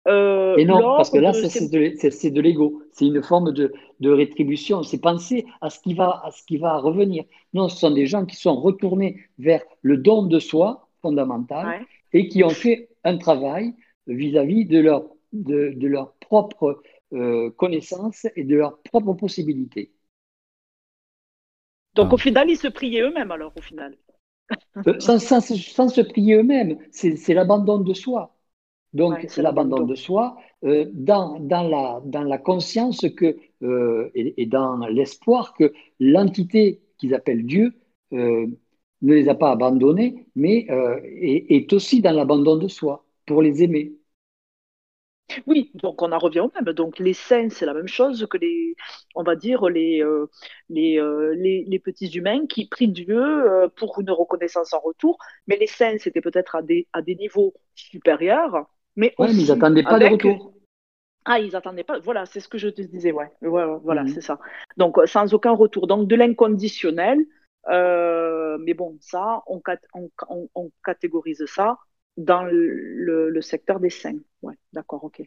Euh, 0.07 0.55
Et 0.57 0.65
non, 0.65 0.80
parce 0.97 1.10
que 1.10 1.18
là, 1.18 1.34
c'est 1.34 1.69
de, 1.69 2.41
l'ego. 2.41 2.84
C'est 2.91 3.07
une 3.07 3.23
forme 3.23 3.51
de, 3.51 3.72
rétribution. 4.03 4.84
C'est 4.84 4.99
penser 4.99 5.45
à 5.61 5.69
ce, 5.69 5.80
qui 5.80 5.93
va, 5.93 6.22
à 6.23 6.31
ce 6.31 6.43
qui 6.43 6.57
va 6.57 6.77
revenir. 6.77 7.23
Non, 7.53 7.69
ce 7.69 7.80
sont 7.80 7.91
des 7.91 8.05
gens 8.05 8.26
qui 8.26 8.35
sont 8.35 8.60
retournés 8.60 9.22
vers 9.39 9.64
le 9.81 9.97
don 9.97 10.23
de 10.23 10.39
soi 10.39 10.88
fondamental 11.01 11.85
et 12.11 12.27
qui 12.27 12.43
ont 12.43 12.49
fait 12.49 12.89
un 13.03 13.18
travail 13.18 13.73
vis-à-vis 14.07 14.65
de 14.65 14.80
leur, 14.80 15.05
de, 15.31 15.88
leur 15.88 16.14
propre 16.15 16.81
connaissance 17.57 18.27
et 18.35 18.43
de 18.43 18.55
leurs 18.55 18.80
propres 18.80 19.14
possibilités. 19.14 19.91
Donc 21.95 22.07
ah. 22.11 22.14
au 22.14 22.18
final, 22.18 22.49
ils 22.49 22.57
se 22.57 22.68
priaient 22.68 23.02
eux-mêmes 23.02 23.32
alors, 23.32 23.53
au 23.56 23.61
final. 23.61 23.95
Euh, 24.88 24.99
sans, 24.99 25.20
se 25.20 26.02
prier 26.02 26.36
eux-mêmes, 26.36 26.78
c'est 26.91 27.34
l'abandon 27.34 27.80
de 27.80 27.94
soi. 27.94 28.36
Donc 28.94 29.26
c'est 29.28 29.41
l'abandon 29.41 29.86
de 29.86 29.95
soi 29.95 30.38
euh, 30.64 30.86
dans, 30.94 31.40
dans, 31.40 31.64
la, 31.64 32.02
dans 32.06 32.24
la 32.24 32.38
conscience 32.38 33.02
que, 33.18 33.38
euh, 33.64 34.11
et, 34.14 34.45
dans 34.45 34.86
l'espoir 34.88 35.53
que 35.56 35.74
l'entité 35.99 36.82
qu'ils 36.98 37.15
appellent 37.15 37.45
Dieu 37.45 37.74
ne 38.11 38.48
les 39.02 39.28
a 39.28 39.36
pas 39.36 39.52
abandonnés, 39.52 40.28
mais 40.36 40.68
est 40.70 41.74
aussi 41.74 42.02
dans 42.02 42.11
l'abandon 42.11 42.57
de 42.57 42.68
soi 42.68 43.06
pour 43.26 43.41
les 43.41 43.64
aimer. 43.64 43.94
Oui, 45.47 45.71
donc 45.75 46.01
on 46.01 46.11
en 46.11 46.17
revient 46.17 46.41
au 46.41 46.51
même. 46.53 46.73
Donc 46.73 46.99
les 46.99 47.13
saints, 47.13 47.49
c'est 47.49 47.65
la 47.65 47.73
même 47.73 47.87
chose 47.87 48.27
que 48.29 48.37
les, 48.37 48.75
on 49.15 49.23
va 49.23 49.35
dire, 49.35 49.65
les, 49.69 50.01
euh, 50.01 50.29
euh, 50.71 51.35
les, 51.35 51.65
les, 51.67 51.79
petits 51.79 52.09
humains 52.09 52.45
qui 52.47 52.67
prient 52.67 52.89
Dieu 52.89 53.19
euh, 53.19 53.67
pour 53.75 53.99
une 53.99 54.11
reconnaissance 54.11 54.73
en 54.73 54.79
retour. 54.79 55.17
Mais 55.47 55.57
les 55.57 55.67
saints, 55.67 55.97
c'était 55.99 56.21
peut-être 56.21 56.55
à 56.55 56.61
des, 56.61 56.87
à 56.93 57.01
des 57.01 57.15
niveaux 57.15 57.53
supérieurs. 57.75 58.67
Mais, 58.95 59.13
mais 59.17 59.33
ils 59.33 59.47
n'attendaient 59.47 59.83
pas 59.83 59.99
de 59.99 60.05
retour. 60.05 60.53
Ah, 61.25 61.39
ils 61.39 61.53
n'attendaient 61.53 61.85
pas. 61.85 61.99
Voilà, 61.99 62.25
c'est 62.25 62.41
ce 62.41 62.49
que 62.49 62.57
je 62.57 62.67
te 62.67 62.81
disais. 62.81 63.11
Ouais, 63.11 63.31
voilà, 63.41 64.03
mhm. 64.03 64.09
c'est 64.09 64.21
ça. 64.21 64.39
Donc 64.77 64.97
sans 65.05 65.33
aucun 65.33 65.53
retour. 65.53 65.87
Donc 65.87 66.07
de 66.07 66.15
l'inconditionnel. 66.15 67.19
mais 67.69 68.73
bon, 68.73 68.97
ça, 68.99 69.41
on, 69.47 69.61
on, 69.93 70.49
on 70.53 70.71
catégorise 70.83 71.45
ça 71.45 71.77
dans 72.18 72.44
le, 72.44 73.41
secteur 73.41 73.80
des 73.80 73.90
saints. 73.90 74.19
Ouais, 74.41 74.56
d'accord, 74.72 75.03
ok. 75.03 75.22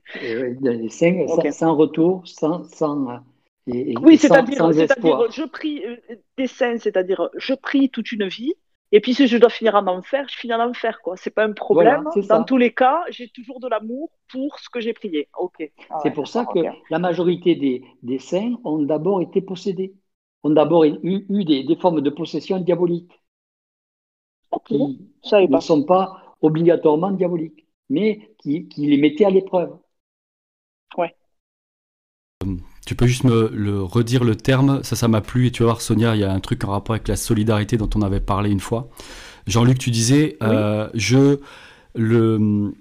dans 0.61 0.71
les 0.71 0.89
saints, 0.89 1.27
sans, 1.51 1.75
retour, 1.75 2.27
sans. 2.27 2.65
sans 2.65 3.21
oui, 3.67 4.17
c'est-à-dire, 4.17 4.71
je 5.31 5.45
prie 5.45 5.85
euh, 5.85 5.97
des 6.37 6.47
saints, 6.47 6.79
c'est-à-dire, 6.79 7.31
je 7.37 7.55
prie 7.55 7.91
toute 7.91 8.13
une 8.13 8.29
vie, 8.29 8.55
et 8.93 9.01
puis 9.01 9.15
si 9.15 9.27
je 9.27 9.37
dois 9.37 9.51
finir 9.51 9.75
en 9.75 9.87
enfer, 9.89 10.27
je 10.29 10.37
finis 10.37 10.55
en 10.55 10.71
enfer, 10.71 11.01
quoi. 11.03 11.17
C'est 11.17 11.31
pas 11.31 11.45
un 11.45 11.53
problème. 11.53 12.05
Dans 12.29 12.45
tous 12.45 12.57
les 12.57 12.73
cas, 12.73 13.03
j'ai 13.11 13.29
toujours 13.29 13.59
de 13.59 13.69
l'amour 13.69 14.11
pour 14.31 14.59
ce 14.61 14.69
que 14.69 14.81
j'ai 14.81 14.93
prié. 14.93 15.29
Ok. 15.39 15.71
Ah 15.91 15.99
c'est 16.03 16.13
pour 16.13 16.29
ça 16.29 16.47
que 16.47 16.61
la 16.91 16.99
majorité 16.99 17.57
des, 17.57 17.83
des 18.03 18.19
saints 18.19 18.55
ont 18.65 18.83
d'abord 18.83 19.21
été 19.21 19.41
possédés, 19.41 19.95
ont 20.45 20.51
d'abord 20.51 20.85
eu, 20.85 21.27
eu 21.29 21.45
des, 21.45 21.65
des, 21.65 21.77
formes 21.77 22.01
de 22.01 22.11
possession 22.11 22.61
diabolique. 22.61 23.11
Ok. 24.53 24.73
ça 25.23 25.45
ne 25.45 25.61
sont 25.61 25.83
pas 25.83 26.26
obligatoirement 26.47 27.11
diaboliques, 27.11 27.67
mais 27.91 28.31
qui, 28.39 28.69
les 28.79 28.97
mettait 28.97 29.25
à 29.25 29.31
l'épreuve. 29.31 29.77
Ouais. 30.97 31.15
Tu 32.87 32.95
peux 32.95 33.07
juste 33.07 33.25
me 33.25 33.51
le 33.53 33.83
redire 33.83 34.23
le 34.23 34.37
terme, 34.37 34.83
ça 34.85 34.95
ça 34.95 35.09
m'a 35.09 35.21
plu 35.21 35.49
et 35.49 35.51
tu 35.51 35.63
vas 35.63 35.71
voir 35.71 35.81
Sonia, 35.81 36.15
il 36.15 36.21
y 36.21 36.25
a 36.25 36.33
un 36.33 36.41
truc 36.41 36.63
en 36.65 36.71
rapport 36.71 36.95
avec 36.95 37.09
la 37.09 37.17
solidarité 37.17 37.77
dont 37.77 37.91
on 37.97 38.03
avait 38.03 38.21
parlé 38.21 38.51
une 38.51 38.61
fois. 38.61 38.89
Jean-Luc, 39.47 39.79
tu 39.79 39.91
disais, 39.91 40.37
euh, 40.43 40.89
je 40.95 41.41
le 41.95 42.73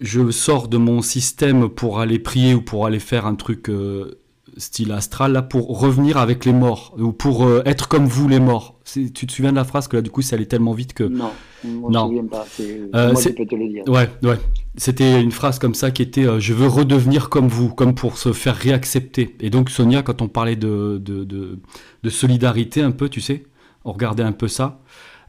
je 0.00 0.30
sors 0.30 0.68
de 0.68 0.78
mon 0.78 1.02
système 1.02 1.68
pour 1.68 2.00
aller 2.00 2.18
prier 2.18 2.54
ou 2.54 2.62
pour 2.62 2.86
aller 2.86 2.98
faire 3.00 3.26
un 3.26 3.34
truc 3.34 3.68
euh, 3.68 4.19
style 4.60 4.92
astral 4.92 5.32
là 5.32 5.42
pour 5.42 5.80
revenir 5.80 6.18
avec 6.18 6.44
les 6.44 6.52
morts 6.52 6.94
ou 6.98 7.12
pour 7.12 7.44
euh, 7.44 7.62
être 7.64 7.88
comme 7.88 8.06
vous 8.06 8.28
les 8.28 8.40
morts. 8.40 8.78
Tu 8.84 9.10
te 9.10 9.32
souviens 9.32 9.50
de 9.50 9.56
la 9.56 9.64
phrase 9.64 9.88
que 9.88 9.96
là 9.96 10.02
du 10.02 10.10
coup 10.10 10.22
ça 10.22 10.36
allait 10.36 10.46
tellement 10.46 10.72
vite 10.72 10.92
que 10.92 11.04
non, 11.04 11.30
je 11.64 11.68
ne 11.68 11.88
me 11.88 11.92
souviens 11.92 12.26
pas. 12.26 12.46
Euh, 12.60 13.12
moi, 13.12 13.20
je 13.20 13.28
peux 13.30 13.46
te 13.46 13.54
le 13.54 13.68
dire. 13.68 13.84
Ouais, 13.88 14.08
ouais. 14.22 14.38
C'était 14.76 15.20
une 15.20 15.32
phrase 15.32 15.58
comme 15.58 15.74
ça 15.74 15.90
qui 15.90 16.02
était 16.02 16.26
euh, 16.26 16.38
je 16.38 16.54
veux 16.54 16.68
redevenir 16.68 17.28
comme 17.28 17.48
vous, 17.48 17.74
comme 17.74 17.94
pour 17.94 18.18
se 18.18 18.32
faire 18.32 18.54
réaccepter. 18.54 19.36
Et 19.40 19.50
donc 19.50 19.70
Sonia, 19.70 20.02
quand 20.02 20.22
on 20.22 20.28
parlait 20.28 20.56
de, 20.56 21.00
de, 21.02 21.24
de, 21.24 22.10
solidarité 22.10 22.82
un 22.82 22.92
peu, 22.92 23.08
tu 23.08 23.20
sais, 23.20 23.44
on 23.84 23.92
regardait 23.92 24.22
un 24.22 24.32
peu 24.32 24.48
ça. 24.48 24.80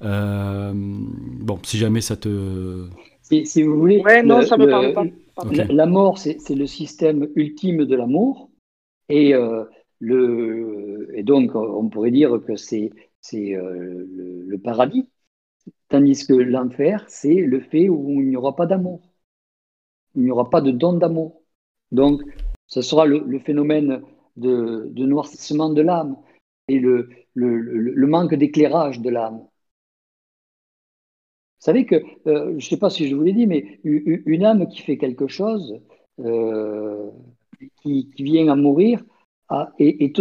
bon, 0.01 1.59
si 1.63 1.77
jamais 1.77 2.01
ça 2.01 2.15
te 2.15 2.87
si, 3.45 3.63
vous 3.63 3.77
voulez, 3.77 3.99
ouais, 3.99 4.23
non, 4.23 4.41
ça 4.41 4.57
me 4.57 4.69
parle 4.69 4.93
pas. 4.93 5.05
La, 5.69 5.85
mort, 5.85 6.17
c'est 6.17 6.49
le 6.49 6.67
système 6.67 7.27
ultime 7.35 7.85
de 7.85 7.95
l'amour. 7.95 8.49
Et, 9.09 9.33
euh, 9.33 9.65
le, 9.99 11.11
et 11.15 11.23
donc, 11.23 11.55
on 11.55 11.89
pourrait 11.89 12.11
dire 12.11 12.39
que 12.45 12.55
c'est 12.55 12.91
euh, 13.33 14.05
le, 14.47 14.57
paradis, 14.57 15.09
tandis 15.89 16.25
que 16.25 16.33
l'enfer, 16.33 17.05
c'est 17.09 17.35
le 17.35 17.59
fait 17.61 17.89
où 17.89 18.21
il 18.21 18.29
n'y 18.29 18.37
aura 18.37 18.55
pas 18.55 18.65
d'amour. 18.65 19.01
Il 20.15 20.23
n'y 20.23 20.31
aura 20.31 20.49
pas 20.49 20.61
de 20.61 20.71
don 20.71 20.93
d'amour. 20.93 21.41
Donc, 21.91 22.21
ce 22.67 22.81
sera 22.81 23.05
le, 23.05 23.39
phénomène 23.39 24.01
de, 24.37 24.89
noircissement 25.05 25.69
de 25.69 25.81
l'âme 25.81 26.17
et 26.67 26.79
le, 26.79 27.09
le 27.35 28.07
manque 28.07 28.35
d'éclairage 28.35 29.01
de 29.01 29.09
l'âme. 29.09 29.45
Vous 31.61 31.65
savez 31.65 31.85
que, 31.85 31.95
euh, 32.27 32.49
je 32.49 32.55
ne 32.55 32.59
sais 32.59 32.77
pas 32.77 32.89
si 32.89 33.07
je 33.07 33.15
vous 33.15 33.21
l'ai 33.21 33.33
dit, 33.33 33.45
mais 33.45 33.79
une 33.83 34.43
âme 34.45 34.67
qui 34.67 34.81
fait 34.81 34.97
quelque 34.97 35.27
chose, 35.27 35.79
qui, 37.81 38.09
vient 38.17 38.47
à 38.49 38.55
mourir 38.55 39.03
est, 39.79 40.19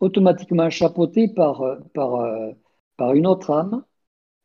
automatiquement 0.00 0.68
chapeauté 0.70 1.28
par, 1.28 1.62
par, 1.94 2.26
par 2.96 3.14
une 3.14 3.26
autre 3.26 3.50
âme 3.50 3.84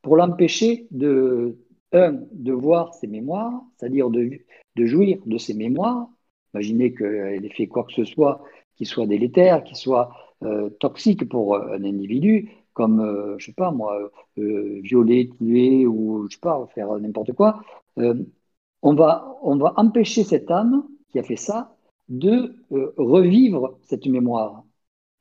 pour 0.02 0.18
l'empêcher 0.18 0.88
de, 0.92 1.58
un, 1.94 2.20
de 2.32 2.54
voir 2.54 2.94
ses 2.94 3.08
mémoires, 3.08 3.62
c'est-à-dire 3.78 4.10
de, 4.10 4.32
de 4.76 4.86
jouir 4.86 5.20
de 5.26 5.38
ses 5.38 5.54
mémoires. 5.54 6.08
Imaginez 6.54 6.94
qu'elle 6.94 7.46
ait 7.46 7.50
fait 7.50 7.68
quoi 7.68 7.84
que 7.84 7.94
ce 7.94 8.06
soit 8.06 8.44
qui 8.78 8.86
soit 8.86 9.08
délétère, 9.08 9.64
qui 9.64 9.76
soit 9.76 10.12
euh, 10.44 10.70
toxique 10.80 11.28
pour 11.28 11.58
un 11.58 11.84
individu, 11.84 12.52
comme, 12.74 13.00
euh, 13.02 13.36
je 13.40 13.48
sais 13.48 13.54
pas 13.54 13.72
moi, 13.72 14.12
euh, 14.38 14.80
violer, 14.84 15.30
tuer 15.38 15.88
ou, 15.88 16.28
je 16.30 16.36
sais 16.36 16.40
pas, 16.40 16.68
faire 16.76 16.94
n'importe 17.00 17.34
quoi. 17.34 17.62
on, 17.98 18.94
va, 18.94 19.38
on 19.42 19.58
va 19.58 19.74
empêcher 19.78 20.24
cette 20.24 20.52
âme 20.52 20.88
qui 21.12 21.20
a 21.20 21.24
fait 21.24 21.36
ça 21.36 21.76
de 22.10 22.56
euh, 22.72 22.94
revivre 22.98 23.78
cette 23.84 24.06
mémoire, 24.06 24.64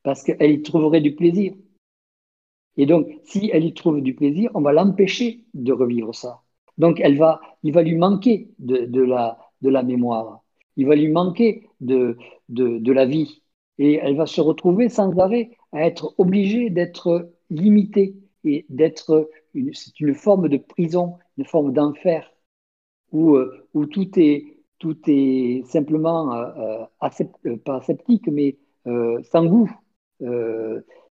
parce 0.02 0.22
qu'elle 0.22 0.50
y 0.52 0.62
trouverait 0.62 1.00
du 1.00 1.14
plaisir. 1.14 1.54
Et 2.76 2.86
donc, 2.86 3.08
si 3.24 3.50
elle 3.52 3.64
y 3.64 3.74
trouve 3.74 4.00
du 4.00 4.14
plaisir, 4.14 4.50
on 4.54 4.60
va 4.60 4.72
l'empêcher 4.72 5.44
de 5.54 5.72
revivre 5.72 6.14
ça. 6.14 6.42
Donc, 6.78 7.00
elle 7.00 7.16
va, 7.16 7.40
il 7.62 7.72
va 7.72 7.82
lui 7.82 7.96
manquer 7.96 8.50
de, 8.58 9.02
la, 9.02 9.38
de 9.62 9.70
la 9.70 9.82
mémoire, 9.82 10.42
il 10.76 10.86
va 10.86 10.94
lui 10.94 11.08
manquer 11.08 11.68
de, 11.80 12.18
de, 12.48 12.92
la 12.92 13.06
vie, 13.06 13.42
et 13.78 13.94
elle 13.94 14.16
va 14.16 14.26
se 14.26 14.40
retrouver 14.40 14.88
sans 14.90 15.18
arrêt 15.18 15.56
à 15.72 15.86
être 15.86 16.14
obligée 16.18 16.68
d'être 16.68 17.32
limitée 17.48 18.16
et 18.44 18.66
d'être, 18.68 19.30
c'est 19.72 20.00
une 20.00 20.14
forme 20.14 20.48
de 20.48 20.58
prison, 20.58 21.16
une 21.38 21.46
forme 21.46 21.72
d'enfer, 21.72 22.30
où, 23.12 23.36
euh, 23.36 23.66
où 23.72 23.86
tout 23.86 24.18
est 24.18 24.55
tout 24.78 24.98
est 25.06 25.62
simplement, 25.66 26.32
euh, 26.34 26.84
euh, 27.02 27.08
euh, 27.46 27.56
pas 27.56 27.80
sceptique, 27.82 28.28
mais 28.28 28.56
sans 29.30 29.46
goût, 29.46 29.70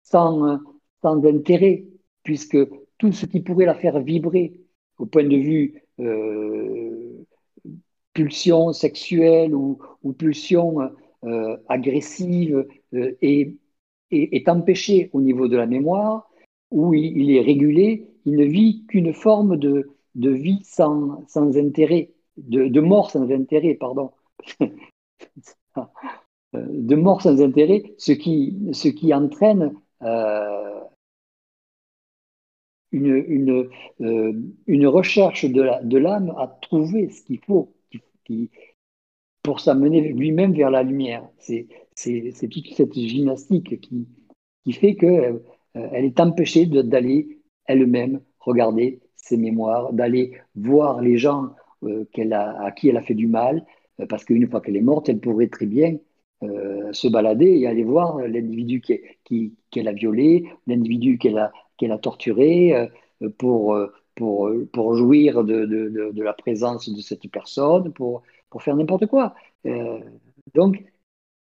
sans, 0.04 0.60
intérêt, 1.04 1.86
puisque 2.24 2.58
tout 2.98 3.12
ce 3.14 3.26
qui 3.26 3.40
pourrait 3.40 3.66
la 3.66 3.76
faire 3.76 4.00
vibrer 4.02 4.54
au 4.98 5.06
point 5.06 5.24
de 5.24 5.38
vue 5.38 5.82
pulsion 8.14 8.74
sexuelle 8.74 9.56
ou, 9.56 9.80
pulsion 10.18 10.80
agressive 11.70 12.68
est, 12.92 14.50
empêché 14.50 15.10
au 15.14 15.22
niveau 15.22 15.48
de 15.48 15.56
la 15.56 15.66
mémoire, 15.66 16.30
où 16.72 16.94
il, 16.94 17.32
est 17.32 17.42
régulé, 17.42 18.06
il 18.26 18.36
ne 18.36 18.44
vit 18.44 18.86
qu'une 18.88 19.14
forme 19.14 19.56
de, 19.56 19.90
vie 20.14 20.60
sans 20.66 21.24
intérêt 21.38 22.12
de, 22.38 22.80
mort 22.80 23.12
sans 23.12 23.30
intérêt, 23.32 23.76
pardon, 23.76 24.12
de 26.54 26.96
mort 26.96 27.22
sans 27.22 27.42
intérêt, 27.42 27.94
ce 27.98 28.12
qui, 28.12 28.58
ce 28.74 28.88
qui 28.88 29.14
entraîne 29.14 29.74
euh, 30.02 30.82
une, 32.92 33.24
une, 33.28 33.70
euh, 34.02 34.34
une, 34.68 34.88
recherche 34.88 35.46
de 35.46 35.98
l'âme 35.98 36.34
à 36.38 36.48
trouver 36.48 37.10
ce 37.10 37.24
qu'il 37.24 37.40
faut, 37.40 37.74
qui, 38.26 38.50
pour 39.44 39.60
s'amener 39.60 40.12
lui-même 40.14 40.54
vers 40.54 40.72
la 40.72 40.84
lumière. 40.84 41.28
C'est 41.40 41.68
toute 41.96 42.68
cette 42.74 42.94
gymnastique 42.94 43.80
qui, 43.82 44.08
qui 44.64 44.74
fait 44.74 44.96
qu'elle 44.96 45.42
euh, 45.76 45.88
elle 45.92 46.06
est 46.06 46.20
empêchée 46.20 46.66
d'aller 46.66 47.40
elle-même 47.66 48.22
regarder 48.40 49.00
ses 49.16 49.38
mémoires, 49.38 49.94
d'aller 49.94 50.38
voir 50.56 51.02
les 51.02 51.18
gens 51.18 51.54
euh, 51.84 52.06
a, 52.34 52.64
à 52.66 52.72
qui 52.72 52.90
elle 52.90 52.98
a 52.98 53.02
fait 53.02 53.14
du 53.16 53.28
mal, 53.28 53.66
euh, 54.00 54.06
parce 54.08 54.26
qu'une 54.26 54.50
fois 54.50 54.62
qu'elle 54.62 54.78
est 54.78 54.82
morte, 54.82 55.10
elle 55.10 55.20
pourrait 55.20 55.48
très 55.50 55.66
bien 55.66 55.98
se 56.92 57.08
balader 57.08 57.46
et 57.60 57.68
aller 57.68 57.84
voir 57.84 58.18
l'individu 58.18 58.82
qu'elle 58.82 59.00
qui, 59.24 59.54
a 59.88 59.92
violé, 59.94 60.46
l'individu 60.66 61.20
qu'elle 61.20 61.38
a, 61.38 61.52
qu'elle 61.78 61.92
a 61.92 62.00
torturé, 62.00 62.90
pour, 63.38 63.78
pour, 64.16 64.50
pour 64.74 64.96
jouir 64.96 65.44
de, 65.44 65.66
de, 65.66 66.12
de, 66.12 66.24
la 66.24 66.34
présence 66.34 66.90
de 66.90 67.00
cette 67.00 67.30
personne, 67.32 67.94
pour, 67.94 68.24
pour 68.50 68.64
faire 68.64 68.76
n'importe 68.76 69.06
quoi. 69.06 69.36
donc, 70.56 70.84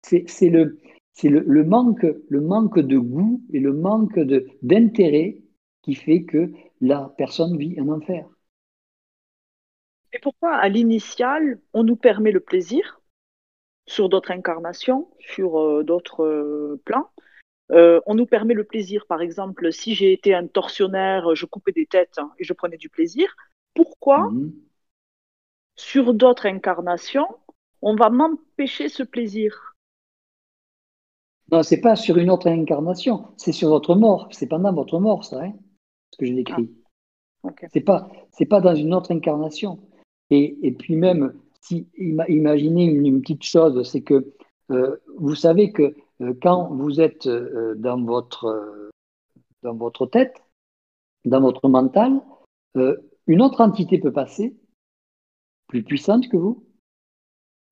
c'est 0.03 0.49
le, 0.49 0.79
le, 1.23 1.39
le, 1.39 1.63
manque, 1.63 2.05
le 2.29 2.41
manque 2.41 2.79
de 2.79 2.97
goût 2.97 3.41
et 3.51 3.59
le 3.59 3.73
manque 3.73 4.19
d'intérêt 4.61 5.41
qui 5.81 5.95
fait 5.95 6.23
que 6.23 6.51
la 6.81 7.13
personne 7.17 7.57
vit 7.57 7.79
un 7.79 7.89
enfer. 7.89 8.27
Et 10.13 10.19
pourquoi 10.19 10.55
à 10.55 10.69
l'initial, 10.69 11.59
on 11.73 11.83
nous 11.83 11.95
permet 11.95 12.31
le 12.31 12.39
plaisir 12.39 13.01
sur 13.87 14.09
d'autres 14.09 14.31
incarnations, 14.31 15.09
sur 15.19 15.59
euh, 15.59 15.83
d'autres 15.83 16.23
euh, 16.23 16.81
plans? 16.85 17.09
Euh, 17.71 18.01
On 18.05 18.15
nous 18.15 18.25
permet 18.25 18.53
le 18.53 18.63
plaisir, 18.65 19.05
par 19.07 19.21
exemple, 19.21 19.71
si 19.73 19.95
j'ai 19.95 20.13
été 20.13 20.35
un 20.35 20.47
tortionnaire, 20.47 21.35
je 21.35 21.45
coupais 21.45 21.71
des 21.71 21.85
têtes 21.87 22.17
hein, 22.17 22.31
et 22.39 22.43
je 22.43 22.53
prenais 22.53 22.77
du 22.77 22.89
plaisir. 22.89 23.35
Pourquoi? 23.73 24.29
Mhm. 24.31 24.53
sur 25.75 26.15
d'autres 26.15 26.47
incarnations, 26.47 27.27
on 27.83 27.95
va 27.95 28.09
m'empêcher 28.09 28.89
ce 28.89 29.03
plaisir 29.03 29.75
non, 31.51 31.61
c'est 31.61 31.81
pas 31.81 31.95
sur 31.95 32.17
une 32.17 32.29
autre 32.31 32.47
incarnation, 32.47 33.27
c'est 33.37 33.51
sur 33.51 33.69
votre 33.69 33.95
mort. 33.95 34.27
C'est 34.31 34.47
pendant 34.47 34.73
votre 34.73 34.99
mort, 34.99 35.23
ça, 35.23 35.43
hein, 35.43 35.53
ce 36.11 36.17
que 36.17 36.25
j'ai 36.25 36.33
décrit. 36.33 36.71
Ah, 37.43 37.51
c'est 37.71 37.81
pas, 37.81 38.09
c'est 38.31 38.45
pas 38.45 38.61
dans 38.61 38.75
une 38.75 38.93
autre 38.93 39.11
incarnation. 39.11 39.79
Et, 40.33 40.71
puis 40.71 40.95
même, 40.95 41.33
si 41.61 41.87
imaginez 41.97 42.85
une, 42.85 43.21
petite 43.21 43.43
chose, 43.43 43.87
c'est 43.87 44.01
que 44.01 44.33
euh, 44.71 44.97
vous 45.17 45.35
savez 45.35 45.71
que 45.71 45.95
euh, 46.21 46.33
quand 46.41 46.73
vous 46.73 46.99
êtes 46.99 47.27
euh, 47.27 47.75
dans 47.75 48.01
votre 48.03 48.89
dans 49.61 49.75
votre 49.75 50.05
tête, 50.07 50.41
dans 51.25 51.39
votre 51.39 51.69
mental, 51.69 52.21
une 53.27 53.41
autre 53.41 53.61
entité 53.61 53.97
peut 53.97 54.11
passer, 54.11 54.57
plus 55.67 55.83
puissante 55.83 56.27
que 56.27 56.35
vous, 56.35 56.65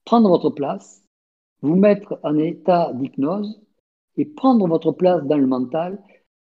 prendre 0.05 0.29
votre 0.29 0.51
place, 0.51 1.03
vous 1.61 1.75
mettre 1.75 2.19
en 2.23 2.37
état 2.37 2.93
d'hypnose 2.93 3.61
et 4.15 4.25
prendre 4.25 4.67
votre 4.67 4.93
place 4.93 5.25
dans 5.25 5.37
le 5.37 5.47
mental, 5.47 6.01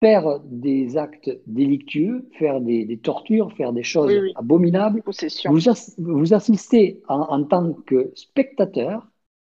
faire 0.02 0.40
des 0.46 0.98
actes 0.98 1.30
délictueux, 1.46 2.30
faire 2.38 2.62
des, 2.62 3.00
tortures, 3.04 3.52
faire 3.54 3.74
des 3.74 3.84
choses 3.84 4.14
abominables. 4.36 5.02
Vous, 5.06 5.60
vous, 5.98 6.34
assistez 6.34 7.02
en, 7.08 7.44
tant 7.44 7.74
que 7.86 8.12
spectateur 8.16 9.08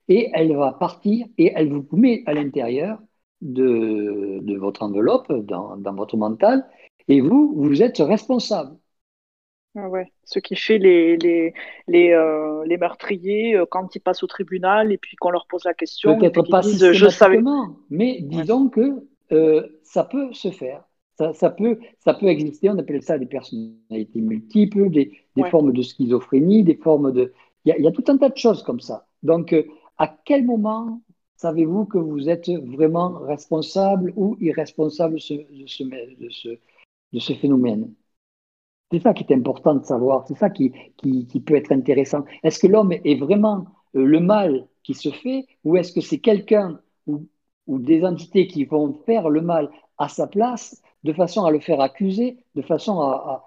et 0.07 0.30
elle 0.34 0.55
va 0.55 0.73
partir 0.73 1.27
et 1.38 1.51
elle 1.55 1.72
vous 1.72 1.88
met 1.91 2.23
à 2.26 2.34
l'intérieur 2.34 2.99
de, 3.41 4.57
votre 4.57 4.84
enveloppe, 4.84 5.31
dans, 5.31 5.77
votre 5.93 6.18
mental, 6.18 6.65
et 7.07 7.22
vous, 7.22 7.53
vous 7.55 7.81
êtes 7.81 7.97
responsable. 7.97 8.76
Ah 9.76 9.88
ouais. 9.88 10.11
Ce 10.26 10.39
qui 10.39 10.57
fait 10.57 10.80
les, 10.80 11.15
les, 11.15 11.53
les, 11.88 12.11
euh, 12.11 12.65
les 12.65 12.77
meurtriers 12.77 13.55
euh, 13.55 13.65
quand 13.65 13.95
ils 13.95 14.01
passent 14.01 14.22
au 14.22 14.27
tribunal 14.27 14.91
et 14.91 14.97
puis 14.97 15.15
qu'on 15.15 15.30
leur 15.30 15.47
pose 15.47 15.63
la 15.63 15.73
question. 15.73 16.18
Peut-être 16.18 16.43
pas 16.49 16.59
disent, 16.59 16.91
je 16.91 17.07
savais. 17.07 17.39
mais 17.89 18.19
disons 18.22 18.68
que 18.68 19.07
euh, 19.31 19.67
ça 19.83 20.03
peut 20.03 20.33
se 20.33 20.51
faire. 20.51 20.83
Ça, 21.17 21.33
ça, 21.33 21.49
peut, 21.49 21.79
ça 21.99 22.13
peut 22.13 22.27
exister. 22.27 22.69
On 22.69 22.77
appelle 22.77 23.03
ça 23.03 23.17
des 23.17 23.25
personnalités 23.25 24.21
multiples, 24.21 24.89
des, 24.89 25.11
des 25.35 25.43
formes 25.49 25.73
de 25.73 25.81
schizophrénie, 25.81 26.63
des 26.63 26.75
formes 26.75 27.11
de. 27.11 27.33
Il 27.65 27.75
y, 27.77 27.87
a, 27.87 27.91
tout 27.91 28.03
un 28.07 28.17
tas 28.17 28.29
de 28.29 28.37
choses 28.37 28.63
comme 28.63 28.79
ça. 28.79 29.05
Donc, 29.21 29.53
à 29.99 30.07
quel 30.25 30.45
moment 30.45 30.99
savez-vous 31.35 31.85
que 31.85 31.97
vous 31.97 32.29
êtes 32.29 32.49
vraiment 32.49 33.19
responsable 33.19 34.13
ou 34.15 34.35
irresponsable 34.39 35.15
de 35.15 35.19
ce, 35.19 35.33
de 35.33 35.67
ce, 35.67 35.83
de 35.83 36.29
ce, 36.29 36.49
de 37.13 37.19
ce 37.19 37.33
phénomène? 37.33 37.93
C'est 38.91 38.99
ça 38.99 39.13
qui 39.13 39.23
est 39.23 39.33
important 39.33 39.75
de 39.75 39.85
savoir, 39.85 40.27
c'est 40.27 40.37
ça 40.37 40.49
qui, 40.49 40.73
qui, 40.97 41.39
peut 41.39 41.55
être 41.55 41.71
intéressant. 41.71 42.25
Est-ce 42.43 42.59
que 42.59 42.67
l'homme 42.67 42.91
est 42.91 43.19
vraiment 43.19 43.65
euh, 43.95 44.03
le 44.03 44.19
mal 44.19 44.67
qui 44.83 44.93
se 44.93 45.09
fait 45.09 45.45
ou 45.63 45.77
est-ce 45.77 45.93
que 45.93 46.01
c'est 46.01 46.19
quelqu'un 46.19 46.79
ou, 47.07 47.25
ou, 47.67 47.79
des 47.79 48.03
entités 48.05 48.47
qui 48.47 48.65
vont 48.65 48.93
faire 49.05 49.29
le 49.29 49.41
mal 49.41 49.69
à 49.97 50.07
sa 50.09 50.27
place 50.27 50.81
de 51.03 51.13
façon 51.13 51.45
à 51.45 51.51
le 51.51 51.59
faire 51.59 51.81
accuser, 51.81 52.38
de 52.55 52.61
façon 52.61 52.99
à, 53.01 53.45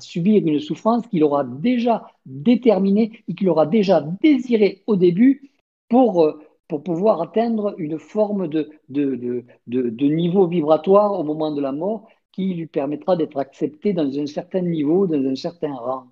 subir 0.00 0.44
une 0.44 0.58
souffrance 0.58 1.06
qu'il 1.06 1.22
aura 1.22 1.44
déjà 1.44 2.06
déterminée 2.26 3.12
et 3.28 3.34
qu'il 3.34 3.48
aura 3.48 3.66
déjà 3.66 4.00
désirée 4.00 4.82
au 4.86 4.96
début 4.96 5.52
pour, 5.88 6.24
euh, 6.24 6.40
pour 6.68 6.82
pouvoir 6.82 7.22
atteindre 7.22 7.74
une 7.78 7.98
forme 7.98 8.48
de, 8.48 8.70
de, 8.88 9.14
de, 9.14 9.44
de 9.66 10.06
niveau 10.06 10.46
vibratoire 10.48 11.12
au 11.12 11.22
moment 11.22 11.52
de 11.52 11.60
la 11.60 11.70
mort 11.72 12.08
qui 12.32 12.54
lui 12.54 12.66
permettra 12.66 13.16
d'être 13.16 13.38
accepté 13.38 13.92
dans 13.92 14.18
un 14.18 14.26
certain 14.26 14.62
niveau, 14.62 15.06
dans 15.06 15.24
un 15.24 15.36
certain 15.36 15.74
rang. 15.74 16.06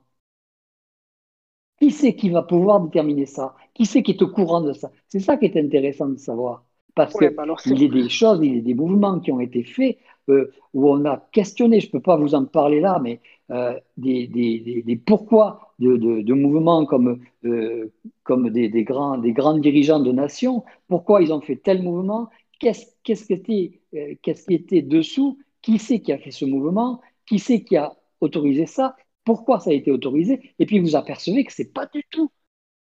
Qui 1.80 1.90
c'est 1.90 2.14
qui 2.14 2.30
va 2.30 2.42
pouvoir 2.44 2.80
déterminer 2.80 3.26
ça? 3.26 3.56
Qui 3.74 3.84
c'est 3.84 4.04
qui 4.04 4.12
est 4.12 4.22
au 4.22 4.28
courant 4.28 4.60
de 4.60 4.72
ça? 4.72 4.92
C'est 5.08 5.18
ça 5.18 5.36
qui 5.36 5.46
est 5.46 5.56
intéressant 5.56 6.08
de 6.08 6.16
savoir. 6.16 6.64
Parce 6.94 7.14
qu'il 7.14 7.30
bah 7.30 7.44
y 7.66 7.84
a 7.84 7.88
des 7.88 8.08
choses, 8.08 8.40
il 8.42 8.56
y 8.56 8.58
a 8.58 8.62
des 8.62 8.74
mouvements 8.74 9.20
qui 9.20 9.32
ont 9.32 9.40
été 9.40 9.62
faits 9.62 9.98
euh, 10.28 10.52
où 10.74 10.88
on 10.88 11.04
a 11.04 11.28
questionné, 11.32 11.80
je 11.80 11.86
ne 11.86 11.92
peux 11.92 12.00
pas 12.00 12.16
vous 12.16 12.34
en 12.34 12.44
parler 12.44 12.80
là, 12.80 13.00
mais 13.02 13.20
euh, 13.50 13.78
des, 13.96 14.26
des, 14.26 14.82
des, 14.84 14.96
pourquoi 14.96 15.72
de, 15.78 15.96
de, 15.96 16.34
mouvements 16.34 16.86
comme, 16.86 17.20
euh, 17.44 17.92
comme 18.22 18.50
des, 18.50 18.68
grands, 18.84 19.18
des 19.18 19.32
grands 19.32 19.58
dirigeants 19.58 20.00
de 20.00 20.12
nations, 20.12 20.64
pourquoi 20.88 21.22
ils 21.22 21.32
ont 21.32 21.40
fait 21.40 21.56
tel 21.56 21.82
mouvement, 21.82 22.28
qu'est-ce 22.58 22.86
qui, 23.02 23.12
était, 23.32 23.80
qui 24.22 24.54
était 24.54 24.82
dessous 24.82 25.38
qui 25.62 25.78
c'est 25.78 26.00
qui 26.00 26.12
a 26.12 26.18
fait 26.18 26.30
ce 26.30 26.44
mouvement, 26.44 27.00
qui 27.26 27.38
c'est 27.38 27.62
qui 27.62 27.76
a 27.76 27.96
autorisé 28.20 28.66
ça, 28.66 28.96
pourquoi 29.24 29.60
ça 29.60 29.70
a 29.70 29.72
été 29.72 29.90
autorisé, 29.90 30.54
et 30.58 30.66
puis 30.66 30.80
vous 30.80 30.96
apercevez 30.96 31.44
que 31.44 31.52
c'est 31.52 31.72
pas 31.72 31.86
du 31.86 32.04
tout, 32.10 32.30